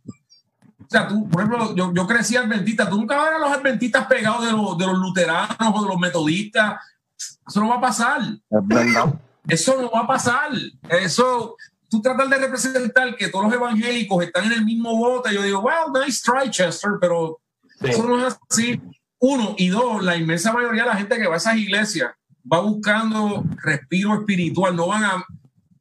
O 0.82 0.90
sea, 0.90 1.08
tú, 1.08 1.30
por 1.30 1.42
ejemplo, 1.44 1.74
yo, 1.74 1.94
yo 1.94 2.06
crecí 2.06 2.36
adventista. 2.36 2.90
Tú 2.90 2.98
nunca 2.98 3.16
vas 3.16 3.28
a 3.28 3.30
ver 3.30 3.36
a 3.38 3.48
los 3.48 3.58
adventistas 3.58 4.08
pegados 4.08 4.46
de 4.46 4.52
los, 4.52 4.78
de 4.78 4.86
los 4.88 4.98
luteranos 4.98 5.72
o 5.74 5.82
de 5.84 5.88
los 5.88 6.00
metodistas. 6.00 6.82
Eso 7.48 7.60
no 7.62 7.70
va 7.70 7.76
a 7.76 7.82
pasar. 7.82 8.22
Eso 9.48 9.82
no 9.82 9.92
va 9.92 10.02
a 10.02 10.08
pasar. 10.08 10.52
Eso, 10.90 11.56
tú 11.90 12.02
tratas 12.02 12.30
de 12.30 12.38
representar 12.38 13.16
que 13.16 13.30
todos 13.30 13.46
los 13.46 13.54
evangélicos 13.54 14.24
están 14.24 14.46
en 14.46 14.54
el 14.54 14.66
mismo 14.66 14.96
bote. 14.98 15.34
Yo 15.34 15.42
digo, 15.44 15.62
wow, 15.62 15.94
nice 15.94 16.22
try, 16.24 16.50
Chester, 16.50 16.92
pero 17.00 17.40
sí. 17.80 17.90
eso 17.90 18.04
no 18.04 18.26
es 18.26 18.38
así. 18.50 18.82
Uno 19.20 19.56
y 19.58 19.70
dos, 19.70 20.04
la 20.04 20.18
inmensa 20.18 20.52
mayoría 20.52 20.84
de 20.84 20.90
la 20.90 20.96
gente 20.98 21.18
que 21.18 21.28
va 21.28 21.36
a 21.36 21.38
esas 21.38 21.56
iglesias 21.56 22.12
va 22.52 22.60
buscando 22.60 23.44
respiro 23.64 24.16
espiritual, 24.16 24.76
no 24.76 24.88
van 24.88 25.04
a 25.04 25.26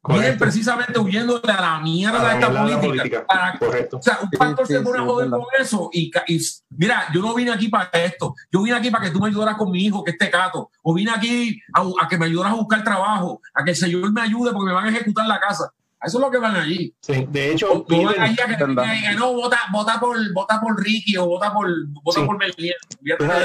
vienen 0.04 0.24
Correcto. 0.24 0.44
precisamente 0.44 0.98
huyendo 0.98 1.38
de 1.38 1.52
la 1.52 1.78
mierda 1.78 2.28
de 2.28 2.34
esta 2.34 2.48
política. 2.48 2.80
política. 2.80 3.24
Para- 3.26 3.58
Correcto. 3.58 3.96
o 3.98 4.02
sea, 4.02 4.18
un 4.20 4.30
pastor 4.30 4.66
sí, 4.66 4.72
se 4.72 4.80
pone 4.80 4.98
sí, 4.98 5.00
a 5.00 5.06
es 5.06 5.10
joder 5.12 5.30
con 5.30 5.42
eso 5.60 5.90
y, 5.92 6.10
ca- 6.10 6.24
y 6.26 6.40
mira, 6.70 7.06
yo 7.14 7.20
no 7.22 7.34
vine 7.34 7.52
aquí 7.52 7.68
para 7.68 7.88
esto. 7.92 8.34
Yo 8.50 8.62
vine 8.62 8.76
aquí 8.76 8.90
para 8.90 9.04
que 9.04 9.10
tú 9.10 9.20
me 9.20 9.28
ayudaras 9.28 9.56
con 9.56 9.70
mi 9.70 9.84
hijo, 9.84 10.02
que 10.02 10.10
esté 10.10 10.28
cato. 10.30 10.70
O 10.82 10.92
vine 10.94 11.12
aquí 11.14 11.60
a, 11.72 11.82
a 12.04 12.08
que 12.08 12.18
me 12.18 12.26
ayudaras 12.26 12.52
a 12.52 12.56
buscar 12.56 12.82
trabajo, 12.82 13.40
a 13.54 13.62
que 13.62 13.70
el 13.70 13.76
Señor 13.76 14.12
me 14.12 14.22
ayude 14.22 14.50
porque 14.52 14.66
me 14.66 14.72
van 14.74 14.86
a 14.86 14.90
ejecutar 14.90 15.26
la 15.26 15.38
casa. 15.38 15.70
Eso 16.04 16.18
es 16.18 16.24
lo 16.24 16.30
que 16.30 16.38
van 16.38 16.56
allí. 16.56 16.92
Sí, 17.00 17.26
de 17.30 17.52
hecho, 17.52 17.72
O- 17.72 17.82
tú 17.82 18.02
vas 18.02 18.14
Peter, 18.14 18.20
allí 18.22 18.36
a 18.40 18.46
que 18.46 18.54
te 18.56 18.64
verdad. 18.66 18.92
digan, 18.92 19.16
no, 19.16 19.32
vota, 19.34 19.58
vota, 19.72 20.00
por, 20.00 20.16
vota 20.32 20.60
por 20.60 20.82
Ricky 20.82 21.16
o 21.16 21.26
vota 21.26 21.52
por, 21.52 21.68
vota 22.02 22.20
Sí. 22.20 22.26
por 22.26 22.42
eso. 22.42 22.56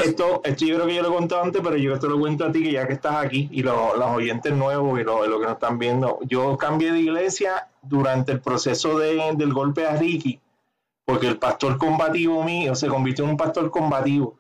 esto, 0.04 0.42
esto 0.44 0.66
yo 0.66 0.76
creo 0.76 0.88
que 0.88 0.96
yo 0.96 1.02
lo 1.04 1.10
he 1.10 1.14
contado 1.16 1.44
antes, 1.44 1.62
pero 1.64 1.78
yo 1.78 1.98
te 2.00 2.08
lo 2.08 2.20
cuento 2.20 2.46
a 2.46 2.52
ti 2.52 2.64
que 2.64 2.72
ya 2.72 2.88
que 2.88 2.94
estás 2.94 3.16
aquí 3.24 3.48
y 3.52 3.62
lo- 3.64 3.96
los 3.96 4.10
oyentes 4.10 4.54
nuevos 4.54 5.00
y 5.00 5.04
lo, 5.04 5.26
lo 5.28 5.40
que 5.40 5.46
nos 5.46 5.54
están 5.54 5.78
viendo, 5.78 6.20
yo 6.24 6.58
cambié 6.58 6.92
de 6.92 7.00
iglesia 7.02 7.68
durante 7.84 8.32
el 8.32 8.42
proceso 8.42 8.98
de- 8.98 9.34
del 9.36 9.54
golpe 9.54 9.86
a 9.86 9.96
Ricky, 9.96 10.40
porque 11.06 11.28
el 11.28 11.38
pastor 11.38 11.78
combativo 11.78 12.44
mío 12.44 12.74
se 12.76 12.88
convirtió 12.88 13.24
en 13.26 13.32
un 13.32 13.38
pastor 13.38 13.70
combativo 13.70 14.38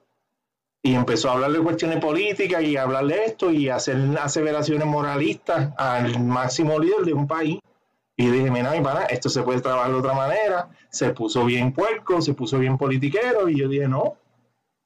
y 0.83 0.93
empezó 0.95 1.29
a 1.29 1.33
hablar 1.33 1.51
de 1.51 1.59
cuestiones 1.59 1.99
políticas 1.99 2.61
y 2.63 2.77
a 2.77 2.83
hablar 2.83 3.05
de 3.05 3.25
esto 3.25 3.51
y 3.51 3.69
a 3.69 3.75
hacer 3.75 3.97
aseveraciones 4.21 4.87
moralistas 4.87 5.71
al 5.77 6.19
máximo 6.23 6.79
líder 6.79 7.01
de 7.05 7.13
un 7.13 7.27
país. 7.27 7.59
Y 8.19 8.29
dije, 8.31 8.49
mira, 8.49 8.71
mi 8.71 8.81
pana, 8.81 9.01
esto 9.03 9.29
se 9.29 9.43
puede 9.43 9.61
trabajar 9.61 9.91
de 9.91 9.97
otra 9.99 10.13
manera. 10.13 10.69
Se 10.89 11.11
puso 11.11 11.45
bien 11.45 11.71
puerco, 11.71 12.19
se 12.19 12.33
puso 12.33 12.57
bien 12.57 12.75
politiquero. 12.77 13.47
Y 13.47 13.59
yo 13.59 13.67
dije, 13.69 13.87
no. 13.87 14.15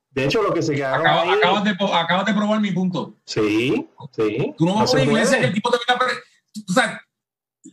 De 0.10 0.26
hecho, 0.26 0.42
lo 0.44 0.54
que 0.54 0.62
se 0.62 0.76
quedaron 0.76 1.08
ahí. 1.08 1.30
acabas, 1.30 1.64
de, 1.64 1.72
acabas 1.94 2.26
de 2.26 2.34
probar 2.34 2.60
mi 2.60 2.72
punto. 2.72 3.16
Sí, 3.26 3.88
sí. 4.14 4.54
Tú 4.58 4.66
no 4.66 4.76
vas 4.76 4.84
a 4.84 4.88
se 4.88 5.04
una 5.04 5.12
iglesia 5.14 5.40
que 5.40 5.46
el 5.46 5.54
tipo 5.54 5.72
te 5.72 5.78
venga 5.88 5.96
a 5.96 6.06
pre- 6.06 6.20
tú 6.66 6.74
sabes, 6.74 6.98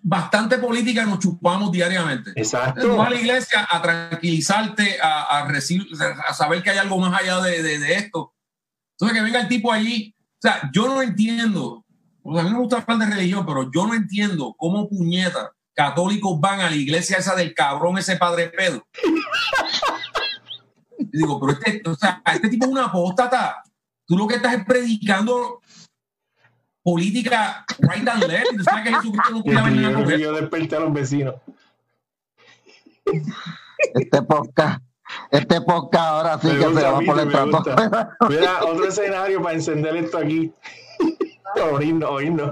bastante 0.03 0.59
política 0.59 1.05
nos 1.05 1.19
chupamos 1.19 1.73
diariamente. 1.73 2.33
Tú 2.33 2.41
Exacto. 2.41 2.97
vas 2.97 3.09
a 3.09 3.11
la 3.11 3.17
iglesia 3.17 3.67
a 3.69 3.83
tranquilizarte, 3.83 5.01
a, 5.03 5.39
a, 5.41 5.49
recibir, 5.49 5.89
a 6.29 6.33
saber 6.35 6.63
que 6.63 6.71
hay 6.71 6.79
algo 6.79 6.99
más 6.99 7.21
allá 7.21 7.41
de, 7.41 7.63
de- 7.65 7.79
de 7.81 7.95
esto. 7.95 8.33
Entonces, 8.93 9.19
que 9.19 9.25
venga 9.25 9.41
el 9.41 9.49
tipo 9.49 9.73
allí. 9.73 10.15
O 10.21 10.41
sea, 10.41 10.71
yo 10.73 10.87
no 10.87 11.03
entiendo. 11.03 11.85
O 12.29 12.35
sea, 12.35 12.43
a 12.43 12.45
mí 12.45 12.51
no 12.51 12.57
me 12.57 12.63
gusta 12.63 12.85
hablar 12.87 13.09
de 13.09 13.15
religión, 13.15 13.47
pero 13.47 13.71
yo 13.73 13.87
no 13.87 13.95
entiendo 13.95 14.55
cómo 14.59 14.89
puñetas 14.89 15.49
católicos 15.75 16.39
van 16.41 16.61
a 16.61 16.69
la 16.69 16.77
iglesia 16.77 17.17
esa 17.19 17.35
del 17.35 17.55
cabrón, 17.55 17.97
ese 17.99 18.17
padre 18.17 18.49
Pedro. 18.49 18.87
Y 20.99 21.17
digo, 21.19 21.41
pero 21.41 21.53
este, 21.53 21.89
o 21.89 21.95
sea, 21.95 22.21
este 22.35 22.49
tipo 22.49 22.67
es 22.67 22.73
una 22.73 22.87
apóstata. 22.87 23.63
Tú 24.05 24.19
lo 24.19 24.27
que 24.27 24.35
estás 24.35 24.55
es 24.55 24.65
predicando 24.65 25.61
política 26.83 27.65
right 27.79 28.09
and 28.09 28.25
left. 28.25 28.53
Y 28.53 28.57
tú 28.57 28.65
sabes 28.65 28.85
que 28.85 28.95
Jesucristo 28.95 29.31
no 29.31 29.39
Y 29.39 29.43
podía 29.43 29.63
venir 29.63 29.87
a 29.87 29.91
yo, 29.93 29.99
coger. 29.99 30.21
yo 30.21 30.33
desperté 30.33 30.77
a 30.77 30.81
los 30.81 30.93
vecinos. 30.93 31.35
Este 33.95 34.23
podcast, 34.23 34.83
este 35.31 35.61
podcast 35.61 36.05
ahora 36.05 36.39
sí 36.41 36.49
Me 36.49 36.59
que 36.59 36.75
se 36.75 36.83
va 36.83 37.01
por 37.01 37.21
el 37.21 37.31
trato. 37.31 37.63
Mira, 38.29 38.65
otro 38.65 38.87
escenario 38.87 39.41
para 39.43 39.55
encender 39.55 39.97
esto 39.97 40.19
aquí. 40.19 40.53
Oírnos, 41.61 42.11
oírnos. 42.11 42.51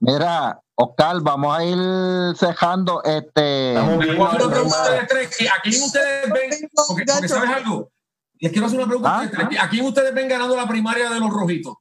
Mira, 0.00 0.60
Oscar, 0.74 1.16
vamos 1.22 1.56
a 1.56 1.64
ir 1.64 2.36
cejando 2.36 3.02
este. 3.02 3.70
Estamos 3.74 3.98
Les 4.04 4.14
bien, 4.14 4.16
quiero 4.16 4.26
hacer 4.28 4.42
una 4.46 4.54
pregunta 4.54 4.76
a 4.76 4.86
hermano. 4.86 5.02
ustedes 5.02 5.08
tres. 5.36 5.50
¿A 5.50 5.60
quién 5.62 5.82
ustedes 5.82 6.32
ven? 6.32 6.50
Porque, 6.74 7.04
porque 7.06 7.28
¿sabes 7.28 7.50
algo? 7.50 7.90
Les 8.38 8.52
quiero 8.52 8.66
hacer 8.66 8.78
una 8.78 8.86
pregunta 8.86 9.10
a 9.10 9.18
Ah, 9.20 9.24
ustedes 9.24 9.48
tres. 9.48 9.60
¿A 9.62 9.68
quién 9.68 9.84
ustedes 9.86 10.14
ven 10.14 10.28
ganando 10.28 10.56
la 10.56 10.68
primaria 10.68 11.08
de 11.10 11.18
los 11.20 11.30
rojitos? 11.30 11.74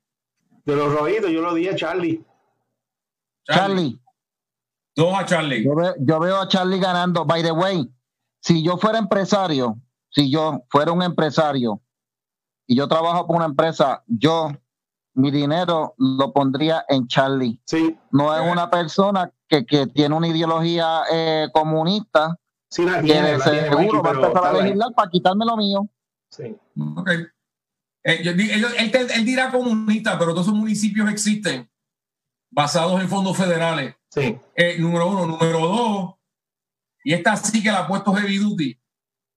De 0.63 0.75
los 0.75 0.91
rojitos, 0.93 1.29
yo 1.29 1.41
lo 1.41 1.53
dije 1.53 1.71
a 1.71 1.75
Charlie. 1.75 2.23
Charlie, 3.43 3.99
Dos 4.95 5.13
a 5.19 5.25
Charlie. 5.25 5.63
yo, 5.63 5.75
ve- 5.75 5.93
yo 5.99 6.19
veo 6.19 6.37
a 6.41 6.47
Charlie 6.47 6.79
ganando. 6.79 7.25
By 7.25 7.43
the 7.43 7.51
way, 7.51 7.87
si 8.39 8.63
yo 8.63 8.77
fuera 8.77 8.97
empresario, 8.97 9.77
si 10.09 10.31
yo 10.31 10.63
fuera 10.69 10.91
un 10.93 11.03
empresario 11.03 11.81
y 12.67 12.75
yo 12.75 12.87
trabajo 12.87 13.27
por 13.27 13.35
una 13.35 13.45
empresa, 13.45 14.03
yo 14.07 14.49
mi 15.13 15.31
dinero 15.31 15.93
lo 15.97 16.33
pondría 16.33 16.83
en 16.89 17.07
Charlie. 17.07 17.61
Sí, 17.65 17.97
No 18.11 18.35
es 18.35 18.51
una 18.51 18.69
persona 18.69 19.31
que, 19.47 19.65
que 19.65 19.87
tiene 19.87 20.15
una 20.15 20.27
ideología 20.27 21.03
eh, 21.11 21.47
comunista 21.53 22.37
sí 22.69 22.83
la 22.83 22.99
que 22.99 23.03
tiene, 23.03 23.31
de 23.33 23.37
la 23.37 23.43
tiene, 23.43 23.61
Mikey, 23.69 23.79
seguro 23.83 24.03
va 24.03 24.09
a 24.09 24.13
empezar 24.13 24.45
a 24.45 24.53
legislar 24.63 24.93
para 24.93 25.09
quitarme 25.09 25.45
lo 25.45 25.55
mío. 25.57 25.89
Sí. 26.29 26.55
Ok. 26.97 27.09
Eh, 28.03 28.21
yo 28.23 28.33
di- 28.33 28.51
ellos- 28.51 28.73
él, 28.77 28.91
él- 28.93 29.11
él 29.15 29.25
dirá 29.25 29.51
comunista, 29.51 30.17
pero 30.19 30.31
todos 30.33 30.47
esos 30.47 30.57
municipios 30.59 31.09
existen 31.09 31.69
basados 32.51 32.99
en 33.01 33.07
fondos 33.09 33.37
federales. 33.37 33.95
Sí, 34.09 34.37
Eh, 34.55 34.77
número 34.79 35.07
uno. 35.09 35.25
Número 35.25 35.59
dos, 35.59 36.15
y 37.03 37.13
esta 37.13 37.35
sí 37.35 37.61
que 37.63 37.71
la 37.71 37.79
ha 37.79 37.87
puesto 37.87 38.13
heavy 38.13 38.37
duty. 38.37 38.77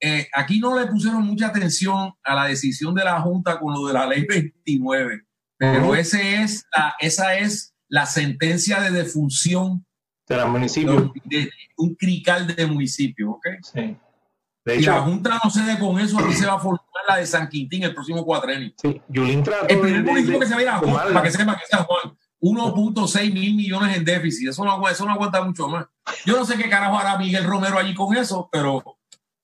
Eh, 0.00 0.28
aquí 0.32 0.60
no 0.60 0.78
le 0.78 0.86
pusieron 0.86 1.24
mucha 1.26 1.48
atención 1.48 2.12
a 2.22 2.34
la 2.34 2.44
decisión 2.46 2.94
de 2.94 3.04
la 3.04 3.20
Junta 3.20 3.58
con 3.58 3.74
lo 3.74 3.86
de 3.86 3.94
la 3.94 4.06
ley 4.06 4.24
29, 4.26 5.24
pero 5.56 5.94
ese 5.94 6.42
es 6.42 6.64
la, 6.76 6.94
esa 7.00 7.34
es 7.36 7.74
la 7.88 8.06
sentencia 8.06 8.80
de 8.80 8.90
defunción 8.90 9.84
de 10.28 10.36
los 10.36 10.48
municipios. 10.48 11.12
de, 11.24 11.38
de 11.40 11.50
un 11.78 11.94
crical 11.94 12.46
de 12.46 12.66
municipio. 12.66 13.30
¿ok? 13.32 13.46
Sí. 13.62 13.96
De 14.64 14.78
Si 14.78 14.84
la 14.84 14.96
hecho, 14.96 15.04
Junta 15.04 15.40
no 15.42 15.50
cede 15.50 15.78
con 15.78 15.98
eso, 15.98 16.18
aquí 16.18 16.34
se 16.34 16.46
va 16.46 16.54
a 16.54 16.58
formar 16.58 16.82
la 17.08 17.16
de 17.16 17.26
San 17.26 17.48
Quintín 17.48 17.82
el 17.84 17.94
próximo 17.94 18.24
cuatrenio. 18.24 18.72
sí, 18.76 19.00
Yulín 19.08 19.42
trató 19.42 19.66
El 19.68 19.80
primer 19.80 20.04
municipio 20.04 20.38
que 20.38 20.46
se 20.46 20.52
va 20.52 20.60
a 20.60 20.62
ir 20.62 20.68
a 20.68 20.78
Juan, 20.78 21.12
para 21.14 21.22
que 21.22 21.30
sepa 21.30 21.56
que 21.56 21.66
sea 21.66 21.84
Juan, 21.84 22.14
1.6 22.40 23.32
mil 23.32 23.54
millones 23.54 23.96
en 23.96 24.04
déficit. 24.04 24.50
Eso 24.50 24.64
no, 24.64 24.86
eso 24.88 25.06
no 25.06 25.12
aguanta 25.12 25.42
mucho 25.42 25.68
más. 25.68 25.86
Yo 26.26 26.36
no 26.36 26.44
sé 26.44 26.56
qué 26.56 26.68
carajo 26.68 26.98
hará 26.98 27.16
Miguel 27.16 27.44
Romero 27.44 27.78
allí 27.78 27.94
con 27.94 28.14
eso, 28.16 28.48
pero. 28.52 28.97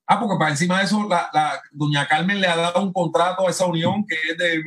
Ah, 0.06 0.20
porque 0.20 0.36
para 0.38 0.50
encima 0.50 0.78
de 0.78 0.84
eso, 0.84 1.08
la, 1.08 1.28
la- 1.32 1.60
doña 1.72 2.06
Carmen 2.06 2.40
le 2.40 2.46
ha 2.46 2.56
dado 2.56 2.82
un 2.82 2.92
contrato 2.92 3.46
a 3.46 3.50
esa 3.50 3.64
unión 3.66 4.04
que 4.06 4.16
es 4.32 4.36
de 4.38 4.62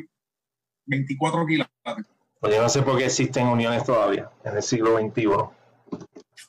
24 0.85 1.45
kilovatio. 1.45 2.05
Pues 2.39 2.55
yo 2.55 2.61
no 2.61 2.69
sé 2.69 2.81
por 2.81 2.97
qué 2.97 3.05
existen 3.05 3.47
uniones 3.47 3.83
todavía 3.83 4.29
en 4.43 4.55
el 4.57 4.63
siglo 4.63 4.97
XXI. 4.97 5.21
Yo 5.23 5.49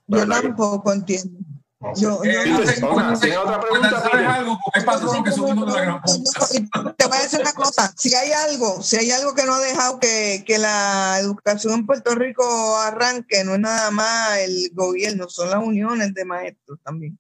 ¿Verdad 0.07 0.41
que- 0.41 0.49
tampoco 0.49 0.93
entiendo. 0.93 1.39
no 1.81 1.95
sé. 1.95 2.03
Yo, 2.03 2.11
yo 2.17 2.21
Peter, 2.23 2.49
no 2.49 2.59
hace- 2.59 2.67
sé 2.77 2.85
otra- 2.87 3.05
cómo- 3.05 3.21
¿tiene 3.21 3.37
otra 3.39 3.61
pregunta, 3.61 3.91
¿Sabes 3.91 4.11
Peter? 4.11 4.27
algo? 4.27 4.59
Porque 4.65 4.81
hay 4.81 4.87
patronos 4.87 5.25
que 5.25 5.33
son 5.33 5.49
hijos 5.59 5.67
de 5.67 5.73
la 5.79 5.85
gran 5.85 6.03
puta. 6.03 6.95
Te 6.97 7.07
voy 7.07 7.17
a 7.19 7.23
decir 7.23 7.41
una 7.41 7.53
cosa, 7.53 7.93
si 7.97 8.15
hay 8.15 8.33
algo, 8.33 8.83
si 8.83 8.97
hay 8.97 9.11
algo 9.11 9.35
que 9.35 9.45
no 9.45 9.55
ha 9.55 9.61
dejado 9.61 9.99
que, 10.01 10.45
que 10.47 10.59
la 10.59 11.19
educación 11.21 11.75
en 11.75 11.87
Puerto 11.87 12.15
Rico 12.15 12.77
arranque, 12.79 13.45
no 13.45 13.55
es 13.55 13.61
nada 13.61 13.91
más 13.91 14.39
el 14.39 14.71
gobierno, 14.75 15.29
son 15.29 15.51
las 15.51 15.63
uniones 15.63 16.15
de 16.15 16.25
maestros 16.25 16.79
también. 16.83 17.19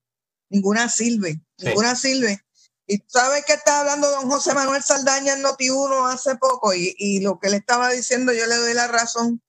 Ninguna 0.51 0.89
sirve, 0.89 1.41
Sí. 1.59 1.67
ninguna 1.67 1.95
sirve. 1.95 2.45
Y 2.87 3.03
sabes 3.07 3.45
que 3.45 3.53
está 3.53 3.81
hablando 3.81 4.11
don 4.11 4.31
José 4.31 4.55
Manuel 4.55 4.83
Saldaña 4.83 5.35
en 5.35 5.43
Noti1 5.43 6.13
hace 6.13 6.37
poco 6.37 6.73
y, 6.73 6.95
y 6.99 7.21
lo 7.21 7.39
que 7.39 7.49
él 7.49 7.55
estaba 7.55 7.91
diciendo 7.91 8.33
yo 8.33 8.47
le 8.47 8.57
doy 8.57 8.73
la 8.75 8.87
razón, 8.87 9.43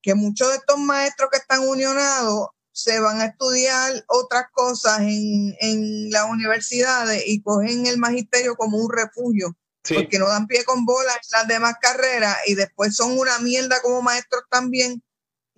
que 0.00 0.14
muchos 0.14 0.48
de 0.48 0.56
estos 0.56 0.78
maestros 0.78 1.28
que 1.30 1.36
están 1.38 1.68
unionados 1.68 2.48
se 2.72 3.00
van 3.00 3.20
a 3.20 3.26
estudiar 3.26 4.04
otras 4.06 4.44
cosas 4.52 5.00
en, 5.00 5.54
en 5.60 6.10
las 6.10 6.30
universidades 6.30 7.24
y 7.26 7.42
cogen 7.42 7.86
el 7.86 7.98
magisterio 7.98 8.56
como 8.56 8.78
un 8.78 8.90
refugio, 8.90 9.56
Sí, 9.84 9.94
porque 9.94 10.18
no 10.18 10.28
dan 10.28 10.46
pie 10.46 10.64
con 10.64 10.84
bola 10.84 11.12
en 11.12 11.18
las 11.32 11.48
demás 11.48 11.74
carreras 11.80 12.36
y 12.46 12.54
después 12.54 12.94
son 12.94 13.18
una 13.18 13.38
mierda 13.40 13.80
como 13.82 14.00
maestros 14.02 14.42
también. 14.50 15.02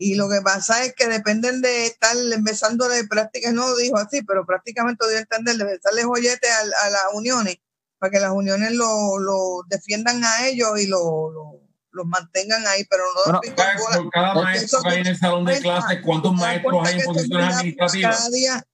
Y 0.03 0.15
lo 0.15 0.31
que 0.31 0.41
pasa 0.41 0.83
es 0.83 0.95
que 0.95 1.09
dependen 1.09 1.61
de 1.61 1.85
estar 1.85 2.17
empezándole 2.17 3.05
prácticas, 3.05 3.53
no 3.53 3.69
lo 3.69 3.77
dijo 3.77 3.99
así, 3.99 4.23
pero 4.23 4.47
prácticamente 4.47 5.07
dio 5.07 5.19
a 5.19 5.21
entender, 5.21 5.57
de 5.57 5.63
empezarle 5.65 6.05
joyete 6.05 6.49
a, 6.51 6.87
a 6.87 6.91
las 6.91 7.03
uniones, 7.13 7.59
para 7.99 8.11
que 8.11 8.19
las 8.19 8.31
uniones 8.33 8.73
lo, 8.73 9.19
lo 9.19 9.63
defiendan 9.69 10.25
a 10.25 10.47
ellos 10.47 10.81
y 10.81 10.87
lo, 10.87 11.31
lo- 11.31 11.61
los 11.93 12.07
mantengan 12.07 12.67
ahí, 12.67 12.85
pero 12.89 13.03
no 13.15 13.21
Bueno, 13.27 13.41
pie 13.43 13.53
con 13.55 13.65
¿Sabes 13.65 13.81
bola. 13.83 13.97
por 13.99 14.11
cada 14.11 14.35
maestro 14.35 14.83
que 14.83 14.89
hay 14.89 15.01
en 15.01 15.07
el 15.09 15.19
salón 15.19 15.45
de 15.45 15.59
clases 15.59 15.99
cuántos 16.03 16.31
¿Te 16.33 16.37
das 16.41 16.47
maestros 16.47 16.89
hay 16.89 16.99
en 16.99 17.05
posiciones 17.05 17.55
administrativas? 17.55 18.17
Cada 18.17 18.31
día, 18.31 18.65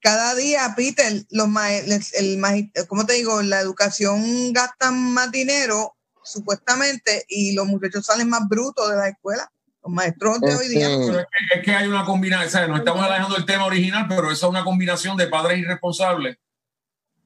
cada 0.00 0.34
día, 0.34 0.72
Peter, 0.76 1.24
los 1.28 1.48
ma- 1.48 1.74
el, 1.74 2.70
¿cómo 2.88 3.04
te 3.04 3.12
digo? 3.14 3.42
La 3.42 3.60
educación 3.60 4.52
gasta 4.54 4.90
más 4.92 5.30
dinero, 5.30 5.94
supuestamente, 6.22 7.26
y 7.28 7.52
los 7.52 7.66
muchachos 7.66 8.06
salen 8.06 8.30
más 8.30 8.48
brutos 8.48 8.88
de 8.88 8.96
la 8.96 9.08
escuela. 9.08 9.50
Los 9.84 9.92
maestros 9.92 10.40
de 10.40 10.54
hoy 10.54 10.68
día. 10.68 10.88
Este, 10.88 11.06
Pero 11.06 11.18
es 11.20 11.26
que, 11.26 11.58
es 11.58 11.64
que 11.64 11.74
hay 11.74 11.88
una 11.88 12.04
combinación, 12.04 12.50
¿sabes? 12.50 12.68
no 12.70 12.76
estamos 12.76 13.04
alejando 13.04 13.34
del 13.34 13.44
tema 13.44 13.66
original, 13.66 14.06
pero 14.08 14.30
eso 14.30 14.46
es 14.46 14.50
una 14.50 14.64
combinación 14.64 15.16
de 15.16 15.26
padres 15.28 15.58
irresponsables. 15.58 16.38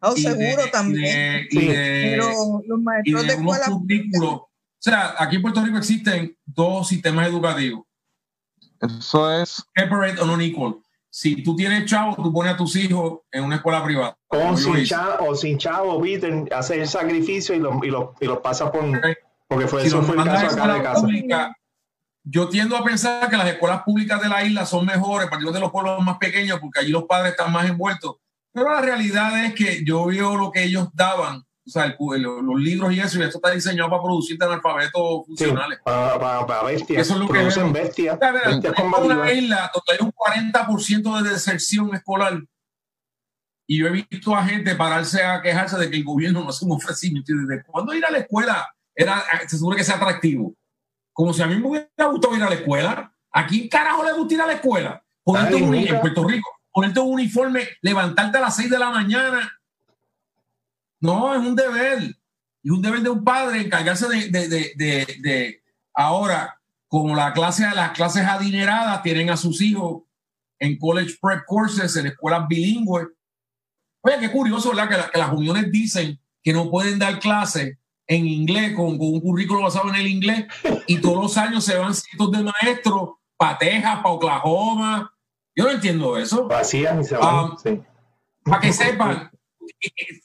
Oh, 0.01 0.13
y 0.17 0.23
de- 0.23 0.31
seguro 0.35 0.67
y 0.67 0.71
también. 0.71 1.03
de- 1.05 1.47
y 1.51 1.67
de- 1.67 2.17
pero 2.17 2.29
los 2.67 2.79
y 2.79 2.83
maestros 2.83 3.23
de 3.23 3.29
de 3.29 3.37
unos 3.41 3.59
currículos. 3.61 4.31
O 4.33 4.51
sea, 4.81 5.15
aquí 5.19 5.37
en 5.37 5.43
Puerto 5.43 5.65
Rico 5.65 5.77
existen 5.79 6.37
dos 6.47 6.87
sistemas 6.89 7.27
educativos, 7.27 7.85
eso 8.81 9.33
es. 9.41 9.65
separate 9.75 10.21
o 10.21 10.27
non-equal. 10.27 10.77
Si 11.11 11.43
tú 11.43 11.57
tienes 11.57 11.87
chavo, 11.87 12.15
tú 12.15 12.33
pones 12.33 12.53
a 12.55 12.57
tus 12.57 12.77
hijos 12.77 13.21
en 13.33 13.43
una 13.45 13.57
escuela 13.57 13.83
privada. 13.83 14.17
Sin 14.57 14.85
chavo, 14.85 15.29
o 15.31 15.35
sin 15.35 15.59
chavo, 15.59 16.01
Peter, 16.01 16.45
hace 16.55 16.81
el 16.83 16.87
sacrificio 16.89 17.55
y 17.55 17.59
lo, 17.59 17.81
y 17.83 17.89
lo, 17.91 18.15
y 18.21 18.27
lo 18.27 18.41
pasa 18.43 18.71
por. 18.71 18.85
Porque 19.49 19.67
fue, 19.67 19.81
Si 19.83 19.89
eso 19.89 19.97
los 19.97 20.07
fue 20.07 20.15
el 20.15 20.19
mandas 20.19 20.43
a 20.43 20.47
caso 20.49 20.63
acá 20.63 20.75
de 20.75 20.83
casa. 20.83 21.01
pública, 21.01 21.57
yo 22.31 22.49
tiendo 22.49 22.77
a 22.77 22.85
pensar 22.85 23.29
que 23.31 23.37
las 23.37 23.49
escuelas 23.49 23.83
públicas 23.85 24.21
de 24.21 24.29
la 24.29 24.45
isla 24.45 24.67
son 24.67 24.85
mejores, 24.87 25.29
partidos 25.31 25.55
de 25.55 25.61
los 25.61 25.71
pueblos 25.71 26.03
más 26.05 26.19
pequeños, 26.19 26.59
porque 26.61 26.81
allí 26.81 26.91
los 26.91 27.05
padres 27.05 27.33
están 27.33 27.53
más 27.53 27.69
envueltos. 27.69 28.17
Pero 28.53 28.71
la 28.73 28.81
realidad 28.81 29.45
es 29.45 29.55
que 29.55 29.85
yo 29.85 30.07
veo 30.07 30.37
lo 30.37 30.51
que 30.51 30.65
ellos 30.65 30.89
daban 30.93 31.43
o 31.67 31.71
sea, 31.71 31.85
el 31.85 31.97
el- 32.15 32.23
los 32.23 32.59
libros 32.59 32.91
y 32.95 32.99
eso, 33.01 33.19
y 33.19 33.23
esto 33.25 33.37
está 33.37 33.51
diseñado 33.51 33.91
para 33.91 34.03
producir 34.03 34.43
analfabetos 34.43 35.25
Sí, 35.27 35.45
funcionales. 35.45 35.79
para, 35.85 36.19
para, 36.19 36.47
para 36.47 36.63
bestias. 36.63 37.03
Eso 37.03 37.13
es 37.13 37.21
lo 37.21 37.27
que 37.27 37.33
Producen 37.35 37.65
vemos. 37.65 37.79
bestias. 37.79 38.19
Bestias 38.19 38.75
es 38.79 38.85
una 39.05 39.33
isla 39.33 39.71
donde 39.75 39.93
hay 39.93 39.99
un 40.01 40.11
40% 40.13 41.23
de 41.23 41.29
deserción 41.31 41.95
escolar. 41.95 42.43
Y 43.67 43.81
yo 43.81 43.87
he 43.87 43.91
visto 43.91 44.35
a 44.35 44.45
gente 44.47 44.75
pararse 44.77 45.23
a 45.23 45.43
quejarse 45.43 45.77
de 45.77 45.91
que 45.91 45.97
el 45.99 46.05
gobierno 46.05 46.43
no 46.43 46.49
hace 46.49 46.65
un 46.65 46.73
ofrecimiento. 46.73 47.35
¿Desde 47.35 47.63
cuándo 47.65 47.93
ir 47.93 48.05
a 48.07 48.11
la 48.11 48.19
escuela 48.21 48.67
era, 48.95 49.23
se 49.47 49.59
supone 49.59 49.77
que 49.77 49.85
sea 49.85 49.97
atractivo? 49.97 50.55
Como 51.19 51.33
si 51.33 51.43
a 51.43 51.49
mí 51.49 51.57
me 51.57 51.67
hubiera 51.67 51.89
gustado 52.13 52.37
ir 52.37 52.43
a 52.45 52.49
la 52.49 52.55
escuela. 52.55 53.13
¿A 53.33 53.45
quién 53.45 53.69
carajo 53.69 54.05
le 54.05 54.13
gusta 54.13 54.35
ir 54.35 54.41
a 54.41 54.47
la 54.47 54.53
escuela? 54.53 55.05
Ponerte 55.25 55.57
Ay, 55.57 55.63
un 55.63 55.71
nunca. 55.73 55.95
en 55.97 56.01
Puerto 56.01 56.23
Rico, 56.29 56.49
ponerte 56.71 57.01
un 57.01 57.13
uniforme, 57.15 57.69
levantarte 57.83 58.39
a 58.39 58.41
las 58.43 58.55
6 58.55 58.71
de 58.71 58.79
la 58.79 58.91
mañana. 58.91 59.53
No, 61.01 61.35
es 61.35 61.41
un 61.41 61.57
deber. 61.57 62.15
Y 62.63 62.71
un 62.71 62.81
deber 62.81 63.01
de 63.01 63.11
un 63.11 63.25
padre 63.25 63.63
encargarse 63.63 64.07
de, 64.09 64.29
de, 64.31 64.49
de, 64.49 64.75
de, 64.77 65.17
de- 65.21 65.63
ahora, 65.93 66.61
como 66.87 67.17
la 67.17 67.33
clase, 67.33 67.67
las 67.75 67.91
clases 67.93 68.23
adineradas 68.25 69.03
tienen 69.03 69.29
a 69.31 69.37
sus 69.37 69.61
hijos 69.61 70.05
en 70.61 70.79
college 70.79 71.17
prep 71.21 71.45
courses, 71.47 71.97
en 71.97 72.07
escuelas 72.07 72.47
bilingües. 72.47 73.09
Oye, 74.03 74.19
qué 74.21 74.31
curioso, 74.31 74.69
¿verdad? 74.69 74.89
Que, 74.89 74.97
la- 74.97 75.11
que 75.11 75.19
las 75.19 75.33
uniones 75.33 75.69
dicen 75.73 76.21
que 76.45 76.53
no 76.53 76.71
pueden 76.71 77.01
dar 77.01 77.19
clases 77.19 77.77
en 78.09 78.27
inglés 78.27 78.75
con, 78.75 78.99
con 78.99 79.09
un 79.09 79.21
currículo 79.21 79.63
basado 79.63 79.89
en 79.91 79.95
el 79.97 80.07
inglés 80.09 80.47
y 80.87 80.97
todos 80.99 81.23
los 81.23 81.37
años 81.37 81.65
se 81.65 81.77
van 81.77 81.95
cientos 81.95 82.33
de 82.33 82.43
maestros 82.43 83.11
para 83.37 83.59
Texas, 83.59 83.97
para 83.97 84.11
Oklahoma. 84.11 85.15
Yo 85.55 85.65
no 85.65 85.71
entiendo 85.71 86.17
eso. 86.17 86.49
Vacían 86.49 87.01
y 87.03 87.05
se 87.05 87.17
van. 87.17 87.29
Ah, 87.53 87.57
sí. 87.63 87.79
Para 88.43 88.61
que 88.61 88.73
sepan, 88.73 89.31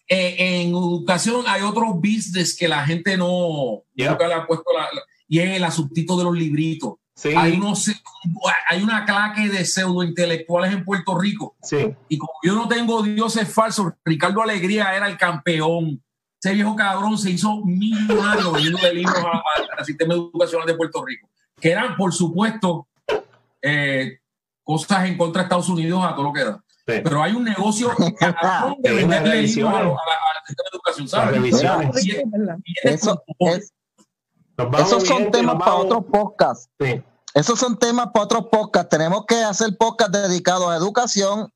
eh, 0.07 0.35
en 0.61 0.69
educación 0.69 1.43
hay 1.47 1.61
otro 1.61 1.93
business 1.95 2.55
que 2.57 2.67
la 2.67 2.85
gente 2.85 3.17
no 3.17 3.83
Yeah. 3.95 4.11
nunca 4.11 4.27
le 4.27 4.33
ha 4.33 4.47
puesto 4.47 4.65
la, 4.73 4.83
la- 4.83 5.01
y 5.27 5.39
es 5.39 5.49
el 5.57 5.63
asubtito 5.63 6.17
de 6.17 6.23
los 6.23 6.35
libritos. 6.37 6.93
Sí, 7.15 7.29
Hay, 7.35 7.53
unos, 7.53 7.91
hay 8.69 8.81
una 8.81 9.05
claque 9.05 9.47
de 9.47 9.65
pseudo 9.65 10.01
intelectuales 10.03 10.73
en 10.73 10.83
Puerto 10.83 11.15
Rico 11.15 11.55
sí. 11.61 11.93
y 12.09 12.17
como 12.17 12.33
yo 12.43 12.55
no 12.55 12.67
tengo 12.67 13.03
dioses 13.03 13.47
falsos, 13.53 13.93
Ricardo 14.03 14.41
Alegría 14.41 14.95
era 14.95 15.07
el 15.07 15.17
campeón. 15.17 16.01
Ese 16.43 16.55
viejo 16.55 16.75
cabrón 16.75 17.17
se 17.17 17.29
hizo 17.29 17.61
millonario 17.63 18.51
vendiendo 18.51 18.77
de 18.79 18.93
libros 18.93 19.15
al 19.77 19.85
sistema 19.85 20.13
educacional 20.13 20.67
de 20.67 20.73
Puerto 20.73 21.01
Rico, 21.05 21.29
que 21.61 21.71
eran, 21.71 21.95
por 21.95 22.13
supuesto, 22.13 22.85
eh, 23.61 24.19
cosas 24.61 25.05
en 25.05 25.17
contra 25.17 25.41
de 25.41 25.45
Estados 25.45 25.69
Unidos 25.69 26.03
a 26.03 26.13
todo 26.13 26.23
lo 26.25 26.33
que 26.33 26.43
da. 26.43 26.61
sí. 26.85 26.99
Pero 27.01 27.23
hay 27.23 27.31
un 27.31 27.45
negocio 27.45 27.91
cabrón 28.19 28.75
de 28.79 28.91
venderle 28.93 29.41
libros 29.43 29.73
a, 29.73 29.79
revisiones. 29.79 29.83
lo- 29.85 29.91
a 29.91 30.03
la, 30.05 30.15
a 30.15 30.33
la 30.35 30.45
sistema 30.45 30.67
de 30.69 30.75
educación, 30.75 31.07
¿sabes? 31.07 32.05
Y- 32.05 32.11
y 32.11 32.89
Eso, 32.89 33.23
es- 33.39 33.71
esos 34.79 35.03
son 35.07 35.31
temas 35.31 35.55
para 35.55 35.75
otros 35.75 36.03
podcasts. 36.11 36.69
Sí. 36.77 37.01
Esos 37.33 37.57
son 37.57 37.79
temas 37.79 38.07
para 38.13 38.25
otros 38.25 38.47
podcasts. 38.51 38.89
Tenemos 38.89 39.25
que 39.25 39.35
hacer 39.41 39.77
podcasts 39.77 40.11
dedicados 40.27 40.69
a 40.69 40.75
educación 40.75 41.49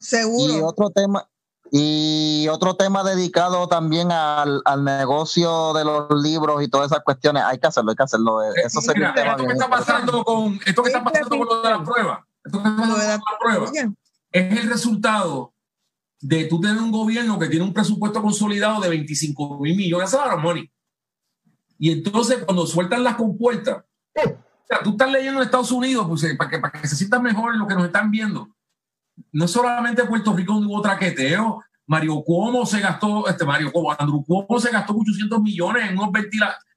y 0.00 0.04
Seguro. 0.06 0.66
otro 0.66 0.88
tema 0.88 1.28
y 1.70 2.46
otro 2.50 2.74
tema 2.76 3.02
dedicado 3.02 3.66
también 3.68 4.12
al, 4.12 4.62
al 4.64 4.84
negocio 4.84 5.72
de 5.72 5.84
los 5.84 6.08
libros 6.22 6.62
y 6.62 6.68
todas 6.68 6.90
esas 6.90 7.02
cuestiones. 7.02 7.42
Hay 7.44 7.58
que 7.58 7.66
hacerlo, 7.66 7.90
hay 7.90 7.96
que 7.96 8.02
hacerlo. 8.02 8.42
Eso 8.42 8.80
sería 8.80 9.10
Mira, 9.10 9.10
un 9.10 9.14
tema 9.14 9.30
esto 9.32 9.46
que 9.46 9.52
está 9.52 9.70
pasando 9.70 10.24
con 10.24 10.60
esto 10.64 10.82
que 10.82 10.88
está 10.88 11.04
pasando 11.04 11.28
con 11.38 11.46
lo 11.46 11.62
de 11.62 11.70
la 11.70 11.82
prueba, 11.82 12.26
esto 12.44 12.62
que 12.62 12.68
está 12.68 12.76
pasando 12.76 12.96
con 12.96 13.06
la- 13.06 13.38
prueba, 13.40 13.94
es 14.30 14.58
el 14.60 14.68
resultado 14.68 15.52
de 16.20 16.44
tú 16.44 16.60
tener 16.60 16.80
un 16.80 16.90
gobierno 16.90 17.38
que 17.38 17.48
tiene 17.48 17.64
un 17.64 17.72
presupuesto 17.72 18.22
consolidado 18.22 18.80
de 18.80 18.88
25 18.88 19.58
mil 19.60 19.76
millones 19.76 20.10
de 20.10 20.16
dólares 20.16 20.42
money. 20.42 20.70
Y 21.78 21.90
entonces 21.90 22.44
cuando 22.44 22.66
sueltan 22.66 23.04
las 23.04 23.16
compuertas, 23.16 23.84
o 24.16 24.66
sea, 24.66 24.82
tú 24.82 24.90
estás 24.90 25.10
leyendo 25.10 25.40
en 25.40 25.44
Estados 25.44 25.70
Unidos 25.72 26.06
pues, 26.08 26.22
eh, 26.24 26.34
para, 26.36 26.50
que, 26.50 26.58
para 26.58 26.80
que 26.80 26.88
se 26.88 26.96
sientan 26.96 27.22
mejor 27.22 27.52
en 27.52 27.58
lo 27.60 27.66
que 27.66 27.74
nos 27.74 27.84
están 27.84 28.10
viendo. 28.10 28.48
No 29.32 29.46
solamente 29.48 30.04
Puerto 30.04 30.34
Rico 30.34 30.54
hubo 30.54 30.80
traqueteo. 30.82 31.62
Mario 31.86 32.22
Cuomo 32.22 32.64
se 32.64 32.80
gastó, 32.80 33.28
este 33.28 33.44
Mario 33.44 33.70
Cuomo, 33.70 33.94
Andrew 33.98 34.24
Cuomo 34.24 34.58
se 34.58 34.70
gastó 34.70 34.94
800 34.96 35.38
millones 35.42 35.90
en 35.90 35.98
unos 35.98 36.10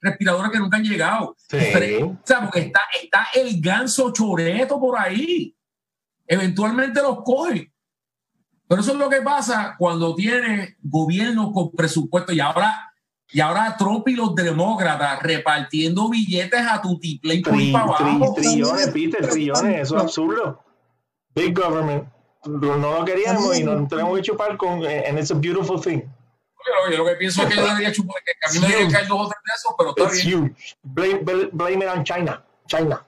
respiradores 0.01 0.51
que 0.51 0.59
nunca 0.59 0.75
han 0.77 0.83
llegado. 0.83 1.33
Sí. 1.37 1.57
O 2.03 2.17
sea, 2.25 2.41
porque 2.41 2.59
está, 2.59 2.81
está 3.01 3.27
el 3.35 3.61
ganso 3.61 4.11
choreto 4.11 4.77
por 4.79 4.99
ahí. 4.99 5.55
Eventualmente 6.27 7.01
los 7.01 7.23
cogen. 7.23 7.71
Pero 8.67 8.81
eso 8.81 8.91
es 8.91 8.97
lo 8.97 9.09
que 9.09 9.21
pasa 9.21 9.75
cuando 9.79 10.13
tiene 10.13 10.75
gobiernos 10.81 11.51
con 11.53 11.71
presupuesto 11.71 12.33
y 12.33 12.41
ahora, 12.41 12.91
y 13.31 13.39
ahora 13.39 13.77
Trump 13.77 14.05
y 14.09 14.15
los 14.15 14.35
demócratas 14.35 15.21
repartiendo 15.23 16.09
billetes 16.09 16.67
a 16.69 16.81
tu 16.81 16.99
tiple 16.99 17.35
y 17.35 17.41
Tri- 17.43 17.71
para 17.71 17.85
abajo. 17.85 18.33
trillones, 18.35 18.87
Peter, 18.89 19.25
trillones, 19.29 19.83
eso 19.83 19.95
es 19.95 20.03
absurdo. 20.03 20.61
Big 21.33 21.57
government. 21.57 22.09
No 22.47 22.99
lo 22.99 23.05
queríamos 23.05 23.57
y 23.57 23.63
nos 23.63 23.87
tenemos 23.87 24.15
que 24.17 24.21
chupar 24.23 24.57
con, 24.57 24.83
and 24.85 25.19
it's 25.19 25.31
a 25.31 25.35
beautiful 25.35 25.79
thing. 25.81 26.01
Yo, 26.01 26.91
yo 26.91 26.97
lo 26.97 27.05
que 27.05 27.15
pienso 27.15 27.41
es 27.43 27.47
que 27.49 27.55
yo 27.55 27.65
debería 27.65 27.91
chupar, 27.91 28.15
que 28.25 28.31
a 28.47 28.51
mí 28.51 28.59
me 28.59 28.67
debería 28.67 28.91
caer 28.91 29.07
dos 29.07 29.21
o 29.21 29.29
tres 29.29 29.41
de 29.45 29.53
esos, 29.55 29.73
pero 29.77 29.89
está 29.91 30.03
It's 30.03 30.25
bien. 30.25 30.43
huge. 30.43 30.75
Blame, 30.83 31.19
blame- 31.23 31.49
blame 31.53 31.85
it 31.85 31.91
on 31.97 32.03
China. 32.03 32.43
China. 32.67 33.05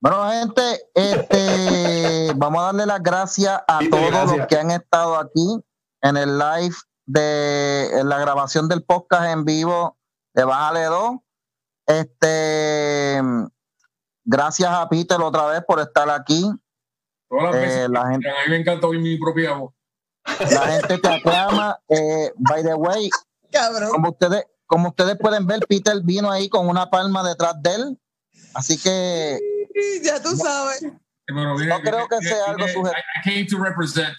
Bueno, 0.00 0.30
gente, 0.30 0.80
este, 0.94 2.32
vamos 2.36 2.62
a 2.62 2.66
darle 2.66 2.86
las 2.86 3.02
gracias 3.02 3.60
a 3.66 3.80
todos 3.90 4.06
gracias. 4.10 4.36
los 4.38 4.46
que 4.46 4.56
han 4.56 4.70
estado 4.70 5.16
aquí 5.16 5.60
en 6.02 6.16
el 6.16 6.38
live 6.38 6.74
de 7.06 7.90
en 7.98 8.08
la 8.08 8.18
grabación 8.18 8.68
del 8.68 8.84
podcast 8.84 9.24
en 9.24 9.44
vivo 9.44 9.96
de 10.34 10.44
Bájale 10.44 10.84
2. 10.84 11.16
Este, 11.86 13.20
gracias 14.24 14.70
a 14.70 14.88
Peter 14.88 15.20
otra 15.20 15.46
vez 15.46 15.62
por 15.66 15.80
estar 15.80 16.08
aquí. 16.10 16.48
Todas 17.30 17.44
las 17.44 17.54
Eh, 17.54 17.60
veces 17.66 17.88
la 17.90 18.10
gente- 18.10 18.28
a 18.28 18.34
mí 18.44 18.50
me 18.50 18.56
encanta 18.56 18.86
oír 18.88 19.00
mi 19.00 19.16
propia 19.16 19.52
voz. 19.52 19.72
La 20.50 20.66
gente 20.72 20.98
te 20.98 21.08
aclama. 21.08 21.78
Eh, 21.88 22.32
by 22.36 22.62
the 22.62 22.74
way, 22.74 23.08
cabrón. 23.52 23.90
como 23.92 24.10
ustedes, 24.10 24.44
como 24.66 24.88
ustedes 24.88 25.16
pueden 25.16 25.46
ver, 25.46 25.60
Peter 25.68 25.94
vino 26.02 26.30
ahí 26.30 26.48
con 26.48 26.68
una 26.68 26.90
palma 26.90 27.26
detrás 27.26 27.54
de 27.62 27.74
él. 27.74 27.98
Así 28.54 28.76
que 28.78 29.38
Ya 30.02 30.20
tú 30.20 30.36
sabes. 30.36 30.84
Pero 31.24 31.56
viene- 31.56 31.72
No 31.72 31.80
creo 31.80 32.08
que 32.08 32.18
sea 32.26 32.44
algo 32.46 32.56
viene- 32.66 32.72
sujeto. 32.72 32.96
I, 32.98 33.30
came 33.30 33.46
to 33.46 33.62
represent. 33.62 34.16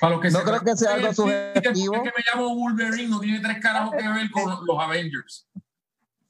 Para 0.00 0.14
los 0.14 0.22
que 0.22 0.30
No 0.30 0.38
se- 0.38 0.44
creo 0.44 0.60
que 0.62 0.76
sea 0.76 0.94
algo 0.94 1.08
Sí, 1.12 1.14
sí, 1.14 1.22
que 1.28 1.60
subjetivo. 1.62 1.92
me 2.02 2.12
llamo 2.32 2.54
Wolverine, 2.56 3.08
no 3.08 3.20
tiene 3.20 3.40
tres 3.40 3.58
carajos 3.60 3.94
que 3.96 4.08
ver 4.08 4.30
con 4.30 4.48
los 4.66 4.78
Avengers. 4.80 5.46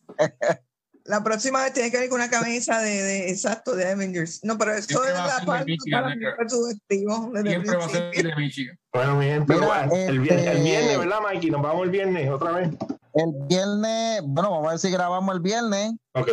La 1.05 1.23
próxima 1.25 1.63
vez 1.63 1.73
tienes 1.73 1.91
que 1.91 2.05
ir 2.05 2.09
con 2.09 2.21
una 2.21 2.31
camisa 2.31 2.79
de, 2.81 3.03
de- 3.03 3.31
exacto 3.31 3.75
de 3.75 3.91
Avengers. 3.91 4.45
No, 4.45 4.57
pero 4.57 4.73
eso 4.73 4.87
Siempre 4.89 5.11
es 5.11 5.17
va 5.17 5.25
a 5.25 5.27
la 5.27 5.33
ser 5.33 5.41
de 5.41 5.47
parte 5.47 5.65
Michigan, 5.67 6.03
para 6.03 6.15
desde 6.15 6.27
el 6.29 7.49
Siempre 7.49 7.77
va 7.77 7.85
a 7.85 7.89
ser 7.89 8.13
de 8.27 8.37
Michigan. 8.37 8.79
Bueno, 8.93 9.17
mi 9.17 9.25
gente, 9.27 9.55
Mira, 9.55 9.67
bueno, 9.67 9.95
el, 9.97 10.21
viernes, 10.21 10.47
el 10.47 10.53
este- 10.57 10.63
viernes, 10.63 10.99
¿verdad, 10.99 11.19
Mikey? 11.33 11.51
Nos 11.51 11.63
vamos 11.63 11.83
el 11.85 11.91
viernes 11.91 12.31
otra 12.31 12.53
vez. 12.53 12.69
el 13.15 13.33
viernes, 13.49 14.21
bueno, 14.25 14.51
vamos 14.51 14.67
a 14.67 14.71
ver 14.71 14.79
si 14.79 14.91
grabamos 14.91 15.35
el 15.35 15.41
viernes. 15.41 15.93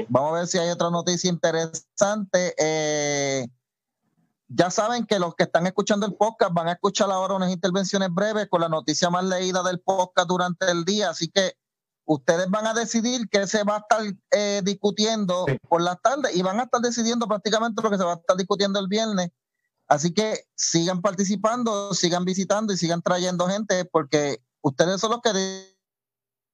Vamos 0.09 0.33
a 0.33 0.37
ver 0.39 0.47
si 0.47 0.57
hay 0.59 0.69
otra 0.69 0.89
noticia 0.89 1.29
interesante. 1.29 2.53
Eh, 2.57 3.47
ya 4.49 4.69
saben 4.71 5.05
que 5.05 5.19
los 5.19 5.35
que 5.35 5.43
están 5.43 5.67
escuchando 5.67 6.05
el 6.05 6.15
podcast 6.15 6.53
van 6.53 6.67
a 6.67 6.73
escuchar 6.73 7.09
ahora 7.11 7.35
unas 7.35 7.51
intervenciones 7.51 8.09
breves 8.11 8.47
con 8.49 8.61
la 8.61 8.69
noticia 8.69 9.09
más 9.09 9.23
leída 9.23 9.61
del 9.63 9.79
podcast 9.79 10.27
durante 10.27 10.69
el 10.71 10.85
día. 10.85 11.09
Así 11.11 11.27
que 11.29 11.53
ustedes 12.11 12.49
van 12.49 12.65
a 12.65 12.73
decidir 12.73 13.29
qué 13.29 13.45
se 13.45 13.63
va 13.63 13.75
a 13.75 13.79
estar 13.79 14.01
eh, 14.31 14.61
discutiendo 14.63 15.45
Sí. 15.47 15.57
por 15.69 15.81
las 15.81 16.01
tardes 16.01 16.35
y 16.35 16.41
van 16.41 16.59
a 16.59 16.63
estar 16.63 16.81
decidiendo 16.81 17.27
prácticamente 17.27 17.81
lo 17.83 17.91
que 17.91 17.97
se 17.97 18.03
va 18.03 18.13
a 18.13 18.15
estar 18.15 18.35
discutiendo 18.35 18.79
el 18.79 18.87
viernes. 18.87 19.29
Así 19.87 20.11
que 20.13 20.45
sigan 20.55 21.01
participando, 21.01 21.93
sigan 21.93 22.25
visitando 22.25 22.73
y 22.73 22.77
sigan 22.77 23.01
trayendo 23.03 23.47
gente 23.47 23.85
porque 23.85 24.41
ustedes 24.61 24.99
son 24.99 25.11
los 25.11 25.21
que 25.21 25.31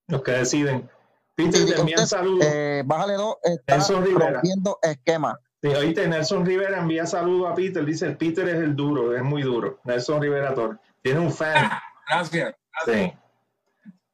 Los 0.08 0.24
que 0.24 0.32
deciden. 0.32 0.90
Peter, 1.36 1.66
Sí, 1.68 1.74
usted, 1.74 2.06
saludos. 2.06 2.46
eh, 2.46 2.84
bájale 2.86 3.14
dos, 3.14 3.36
está 3.44 3.76
Nelson 3.78 4.06
Rivera. 4.06 4.32
rompiendo 4.34 4.78
esquema. 4.82 5.40
Sí, 5.62 5.70
oíste, 5.70 6.08
Nelson 6.08 6.46
Rivera 6.46 6.80
envía 6.80 7.06
saludos 7.06 7.52
a 7.52 7.56
Peter. 7.56 7.84
Dice, 7.86 8.06
el 8.08 8.18
Peter 8.18 8.48
es 8.50 8.56
el 8.56 8.76
duro, 8.76 9.16
es 9.16 9.24
muy 9.24 9.42
duro. 9.42 9.80
Nelson 9.86 10.22
Rivera 10.22 10.54
Tor. 10.54 10.80
Tiene 11.02 11.20
un 11.22 11.32
fan. 11.34 11.70
Gracias. 12.08 12.56
Sí. 12.86 13.14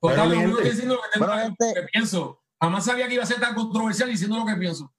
Total, 0.02 0.28
Bueno, 0.28 0.42
que 0.58 0.64
gente. 0.64 0.70
diciendo 0.72 0.96
lo 0.96 1.02
que, 1.02 1.08
tengo- 1.14 1.26
Bueno, 1.28 1.42
gente. 1.44 1.74
que 1.76 1.82
pienso. 1.94 2.40
Jamás 2.60 2.86
sabía 2.86 3.08
que 3.08 3.14
iba 3.16 3.24
a 3.24 3.28
ser 3.28 3.40
tan 3.40 3.56
controversial 3.56 4.10
diciendo 4.10 4.38
lo 4.38 4.46
que 4.46 4.56
pienso. 4.56 4.92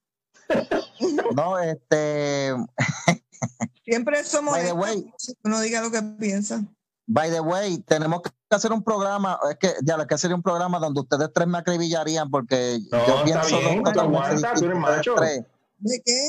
No, 1.35 1.59
este, 1.59 2.53
Siempre 3.85 4.20
eso 4.20 4.41
By 4.43 4.65
the 4.65 4.73
way. 4.73 5.05
Uno 5.45 5.61
diga 5.61 5.81
lo 5.81 5.91
que 5.91 6.01
piensa. 6.19 6.62
by 7.07 7.31
the 7.31 7.41
way, 7.41 7.79
tenemos 7.79 8.23
que 8.23 8.31
hacer 8.51 8.73
un 8.73 8.83
programa, 8.85 9.39
es 9.51 9.57
que 9.59 9.74
ya 9.83 9.97
lo 9.97 10.07
que 10.07 10.15
hacer 10.15 10.33
un 10.33 10.43
programa 10.43 10.79
donde 10.79 11.01
ustedes 11.01 11.31
tres 11.35 11.49
me 11.49 11.59
acribillarían 11.59 12.31
porque 12.31 12.79
No, 12.93 12.99
yo 12.99 13.12
está 13.15 13.24
pienso 13.24 13.59
bien, 13.59 13.83
dos 13.83 13.93
te 13.93 14.01
aguanta, 14.01 14.55
tú 14.55 14.65
eres 14.66 14.79
macho. 14.79 15.15
¿De 15.79 16.03
qué? 16.05 16.29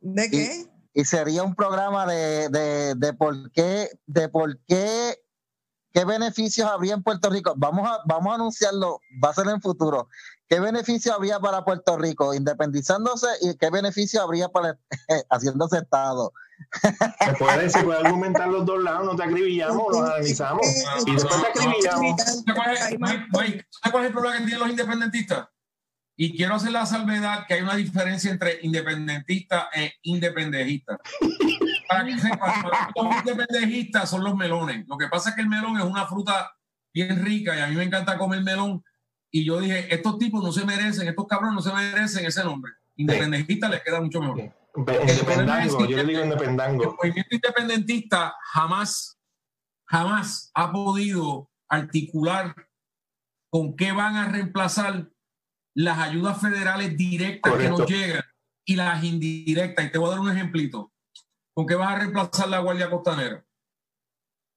¿De 0.00 0.30
qué? 0.30 0.66
y 0.96 1.04
sería 1.04 1.42
un 1.42 1.54
programa 1.54 2.06
de, 2.06 2.48
de, 2.50 2.94
de 2.96 3.12
por 3.14 3.50
qué, 3.52 3.90
de 4.06 4.28
por 4.28 4.58
qué 4.66 5.18
¿qué 5.94 6.04
beneficios 6.04 6.68
habría 6.68 6.92
en 6.94 7.02
Puerto 7.02 7.30
Rico? 7.30 7.54
Vamos 7.56 7.88
a, 7.88 8.00
vamos 8.04 8.32
a 8.32 8.34
anunciarlo, 8.34 9.00
va 9.24 9.30
a 9.30 9.34
ser 9.34 9.46
en 9.48 9.62
futuro. 9.62 10.08
¿Qué 10.48 10.60
beneficio 10.60 11.14
habría 11.14 11.38
para 11.40 11.64
Puerto 11.64 11.96
Rico 11.96 12.34
independizándose 12.34 13.28
y 13.40 13.56
qué 13.56 13.70
beneficio 13.70 14.20
habría 14.20 14.48
para 14.50 14.76
haciéndose 15.30 15.78
Estado? 15.78 16.32
Se 17.24 17.32
puede, 17.34 17.70
se 17.70 17.82
puede 17.82 18.00
argumentar 18.00 18.48
los 18.48 18.64
dos 18.66 18.82
lados, 18.82 19.06
no 19.06 19.16
te 19.16 19.24
acribillamos, 19.24 19.84
los 19.90 20.02
analizamos 20.02 20.60
y 21.06 21.12
después 21.14 21.40
te 21.40 21.46
acribillamos. 21.48 22.20
¿Sabes 22.22 22.44
cuál 22.54 22.72
es- 22.76 22.90
Mike, 23.00 23.26
Mike, 23.32 23.66
¿sabes 23.70 23.90
cuál 23.92 24.04
es 24.04 24.08
el 24.08 24.12
problema 24.12 24.36
que 24.38 24.42
tienen 24.44 24.60
los 24.60 24.70
independentistas? 24.70 25.48
Y 26.16 26.36
quiero 26.36 26.54
hacer 26.54 26.70
la 26.70 26.86
salvedad 26.86 27.44
que 27.48 27.54
hay 27.54 27.62
una 27.62 27.74
diferencia 27.74 28.30
entre 28.30 28.60
independentista 28.62 29.68
e 29.74 29.94
independentista. 30.02 30.96
Para 31.88 32.04
que 32.04 32.18
sepan, 32.18 32.64
los 32.94 33.16
independentista 33.16 34.06
son 34.06 34.24
los 34.24 34.34
melones. 34.36 34.86
Lo 34.86 34.96
que 34.96 35.08
pasa 35.08 35.30
es 35.30 35.36
que 35.36 35.42
el 35.42 35.48
melón 35.48 35.76
es 35.76 35.84
una 35.84 36.06
fruta 36.06 36.52
bien 36.92 37.24
rica 37.24 37.56
y 37.56 37.60
a 37.60 37.66
mí 37.66 37.74
me 37.76 37.84
encanta 37.84 38.16
comer 38.16 38.42
melón. 38.42 38.82
Y 39.30 39.44
yo 39.44 39.60
dije, 39.60 39.92
estos 39.92 40.18
tipos 40.18 40.42
no 40.42 40.52
se 40.52 40.64
merecen, 40.64 41.08
estos 41.08 41.26
cabrones 41.26 41.56
no 41.56 41.60
se 41.60 41.74
merecen 41.74 42.24
ese 42.24 42.44
nombre. 42.44 42.72
Independentista 42.96 43.68
les 43.68 43.82
queda 43.82 44.00
mucho 44.00 44.20
mejor. 44.20 44.54
Independango, 44.76 45.86
yo 45.86 45.96
le 45.96 46.04
digo 46.04 46.20
El 46.20 46.26
independango. 46.26 46.96
movimiento 46.96 47.34
independentista 47.34 48.34
jamás, 48.52 49.18
jamás 49.86 50.50
ha 50.54 50.72
podido 50.72 51.50
articular 51.68 52.54
con 53.50 53.76
qué 53.76 53.92
van 53.92 54.16
a 54.16 54.28
reemplazar 54.28 55.10
las 55.74 55.98
ayudas 55.98 56.40
federales 56.40 56.96
directas 56.96 57.52
que 57.56 57.68
nos 57.68 57.86
llegan 57.86 58.22
y 58.64 58.76
las 58.76 59.02
indirectas. 59.02 59.86
Y 59.86 59.90
te 59.90 59.98
voy 59.98 60.08
a 60.08 60.10
dar 60.12 60.20
un 60.20 60.30
ejemplito. 60.30 60.92
¿Con 61.54 61.66
qué 61.66 61.74
vas 61.76 61.92
a 61.92 61.98
reemplazar 61.98 62.48
la 62.48 62.58
Guardia 62.58 62.90
Costanera? 62.90 63.44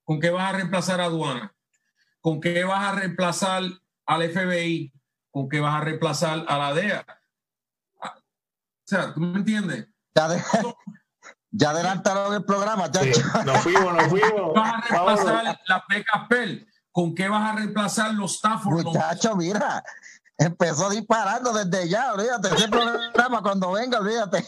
¿Con 0.03 0.19
qué 0.19 0.29
vas 0.29 0.49
a 0.49 0.55
reemplazar 0.57 1.01
aduana? 1.01 1.53
¿Con 2.21 2.41
qué 2.41 2.63
vas 2.63 2.83
a 2.87 2.91
reemplazar 2.93 3.63
al 4.05 4.21
FBI? 4.29 4.93
¿Con 5.31 5.47
qué 5.49 5.59
vas 5.59 5.75
a 5.75 5.81
reemplazar 5.81 6.45
a 6.47 6.57
la 6.57 6.73
DEA? 6.73 7.05
Ah, 8.01 8.15
O 8.17 8.21
sea, 8.85 9.13
¿tú 9.13 9.19
me 9.19 9.37
entiendes? 9.39 9.87
Ya, 10.15 10.27
de- 10.29 10.43
ya 11.51 11.69
adelantaron 11.69 12.33
el 12.33 12.43
programa, 12.45 12.89
ya. 12.91 13.01
Sí, 13.03 13.11
nos 13.45 13.59
fuimos, 13.59 13.93
nos 13.93 14.07
fuimos. 14.07 14.53
vas 14.55 14.73
a 14.91 14.93
Vámonos. 14.95 15.23
reemplazar 15.25 15.59
las 15.67 15.81
becas 15.89 16.27
Pell? 16.29 16.67
¿Con 16.91 17.13
qué 17.13 17.29
vas 17.29 17.51
a 17.51 17.55
reemplazar 17.55 18.13
los 18.15 18.35
Stafford? 18.37 18.83
Muchacho, 18.85 19.35
mira, 19.35 19.83
empezó 20.37 20.89
disparando 20.89 21.51
desde 21.53 21.89
ya, 21.89 22.13
olvídate, 22.13 22.49
ese 22.55 22.67
programa 22.67 23.41
cuando 23.41 23.71
venga, 23.71 23.99
olvídate. 23.99 24.45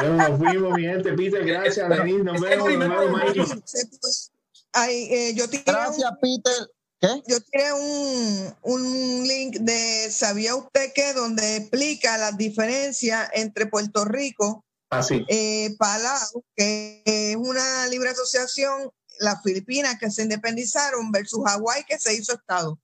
Bueno, 0.00 0.28
nos 0.28 0.38
fuimos, 0.38 0.72
mi 0.76 0.82
gente. 0.82 1.12
Peter, 1.12 1.44
gracias, 1.44 1.88
Denis. 1.88 2.24
Nos 2.24 2.40
vemos, 2.40 2.72
nos. 2.72 4.32
Ay, 4.72 5.08
eh, 5.10 5.34
yo 5.34 5.48
tiré, 5.48 5.62
Gracias, 5.66 6.10
Peter. 6.20 6.70
¿Qué? 7.00 7.06
un, 7.06 7.22
yo 7.28 7.40
tiré 7.40 7.72
un, 7.72 8.54
un 8.62 9.28
link 9.28 9.56
de 9.60 10.10
¿Sabía 10.10 10.56
usted 10.56 10.92
qué? 10.94 11.12
donde 11.12 11.56
explica 11.56 12.18
las 12.18 12.36
diferencias 12.36 13.28
entre 13.34 13.66
Puerto 13.66 14.04
Rico, 14.04 14.64
Así. 14.90 15.24
eh, 15.28 15.76
Palau, 15.78 16.44
que 16.56 17.02
es 17.04 17.36
una 17.36 17.86
libre 17.86 18.10
asociación, 18.10 18.90
las 19.20 19.42
Filipinas 19.42 19.96
que 19.98 20.10
se 20.10 20.22
independizaron 20.22 21.10
versus 21.12 21.44
Hawái 21.44 21.84
que 21.84 21.98
se 21.98 22.14
hizo 22.14 22.34
Estado. 22.34 22.78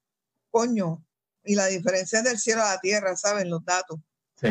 Coño. 0.51 1.05
Y 1.45 1.55
la 1.55 1.67
diferencia 1.67 2.19
es 2.19 2.25
del 2.25 2.39
cielo 2.39 2.63
a 2.63 2.75
la 2.75 2.81
tierra, 2.81 3.17
¿saben? 3.17 3.51
Los 3.51 3.65
datos. 3.65 3.99
Sí. 4.41 4.49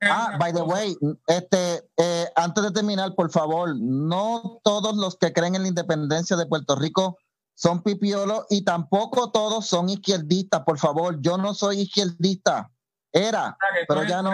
Ah, 0.00 0.36
by 0.38 0.52
the 0.52 0.62
way, 0.62 0.96
este, 1.26 1.82
eh, 1.96 2.26
antes 2.36 2.62
de 2.62 2.70
terminar, 2.70 3.14
por 3.16 3.30
favor, 3.32 3.74
no 3.76 4.60
todos 4.62 4.96
los 4.96 5.16
que 5.16 5.32
creen 5.32 5.56
en 5.56 5.62
la 5.62 5.68
independencia 5.68 6.36
de 6.36 6.46
Puerto 6.46 6.76
Rico 6.76 7.18
son 7.54 7.82
pipiolos 7.82 8.44
y 8.48 8.62
tampoco 8.62 9.32
todos 9.32 9.66
son 9.66 9.88
izquierdistas, 9.88 10.62
por 10.62 10.78
favor. 10.78 11.20
Yo 11.20 11.36
no 11.36 11.54
soy 11.54 11.80
izquierdista. 11.80 12.70
Era, 13.10 13.56
pero 13.88 14.04
ya 14.04 14.22
no. 14.22 14.30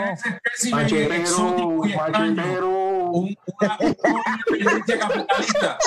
Machetero, 0.71 1.83
machetero. 1.97 2.84
Un, 3.17 3.37
una, 3.61 3.79
una 3.81 4.99
capitalista. 4.99 5.79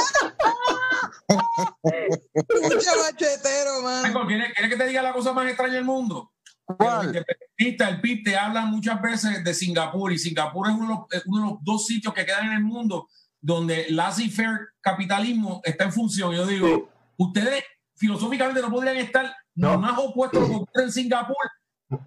Mucho 1.83 2.91
machetero, 3.03 3.81
mano. 3.83 4.03
Michael, 4.07 4.27
¿quieres, 4.27 4.53
quieres 4.53 4.71
que 4.71 4.77
te 4.77 4.87
diga 4.87 5.01
la 5.01 5.11
cosa 5.13 5.33
más 5.33 5.45
extraña 5.47 5.73
del 5.73 5.83
mundo? 5.83 6.31
¿Cuál? 6.65 7.07
independentistas, 7.07 7.89
el 7.89 8.01
PIB, 8.01 8.23
te 8.23 8.37
hablan 8.37 8.69
muchas 8.71 9.01
veces 9.01 9.43
de 9.43 9.53
Singapur 9.53 10.11
y 10.11 10.17
Singapur 10.19 10.67
es 10.69 10.73
uno 10.75 10.83
de 10.87 10.93
los, 10.95 10.99
es 11.11 11.23
uno 11.25 11.41
de 11.45 11.51
los 11.51 11.63
dos 11.63 11.85
sitios 11.85 12.13
que 12.13 12.25
quedan 12.25 12.47
en 12.47 12.53
el 12.53 12.63
mundo 12.63 13.09
donde 13.41 13.87
laissez-faire 13.89 14.69
capitalismo 14.81 15.61
está 15.63 15.83
en 15.85 15.93
función. 15.93 16.33
Yo 16.33 16.45
digo, 16.45 16.67
Sí. 16.67 16.83
ustedes 17.17 17.63
filosóficamente 17.95 18.61
no 18.61 18.69
podrían 18.69 18.97
estar 18.97 19.33
No. 19.55 19.77
más 19.79 19.97
opuestos 19.97 20.39
a 20.39 20.41
lo 20.43 20.47
que 20.49 20.55
ocurre 20.55 20.83
en 20.83 20.91
Singapur. 20.91 21.35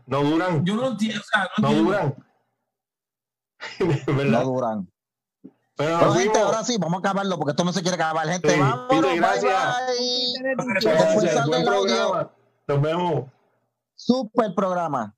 No 0.06 0.22
duran, 0.22 0.64
Yo 0.64 0.76
no 0.76 0.88
entiendo. 0.88 1.20
O 1.20 1.24
sea, 1.24 1.48
no 1.58 1.62
no 1.62 1.68
entiendo. 1.68 1.90
duran. 1.90 2.14
No 4.30 4.44
duran. 4.44 4.90
Pero 5.80 5.96
Bueno, 5.96 6.12
gente, 6.12 6.38
ahora 6.38 6.62
sí, 6.62 6.76
vamos 6.78 6.98
a 6.98 6.98
acabarlo 6.98 7.38
porque 7.38 7.52
esto 7.52 7.64
no 7.64 7.72
se 7.72 7.80
quiere 7.80 7.94
acabar, 7.94 8.28
gente. 8.28 8.50
Sí, 8.50 8.60
Vámonos, 8.60 9.02
bye, 9.02 9.16
gracias. 9.16 9.76
bye. 10.82 11.46
Buen 11.46 11.64
programa. 11.64 12.30
Nos 12.68 12.82
vemos. 12.82 13.24
Super 13.94 14.54
programa. 14.54 15.14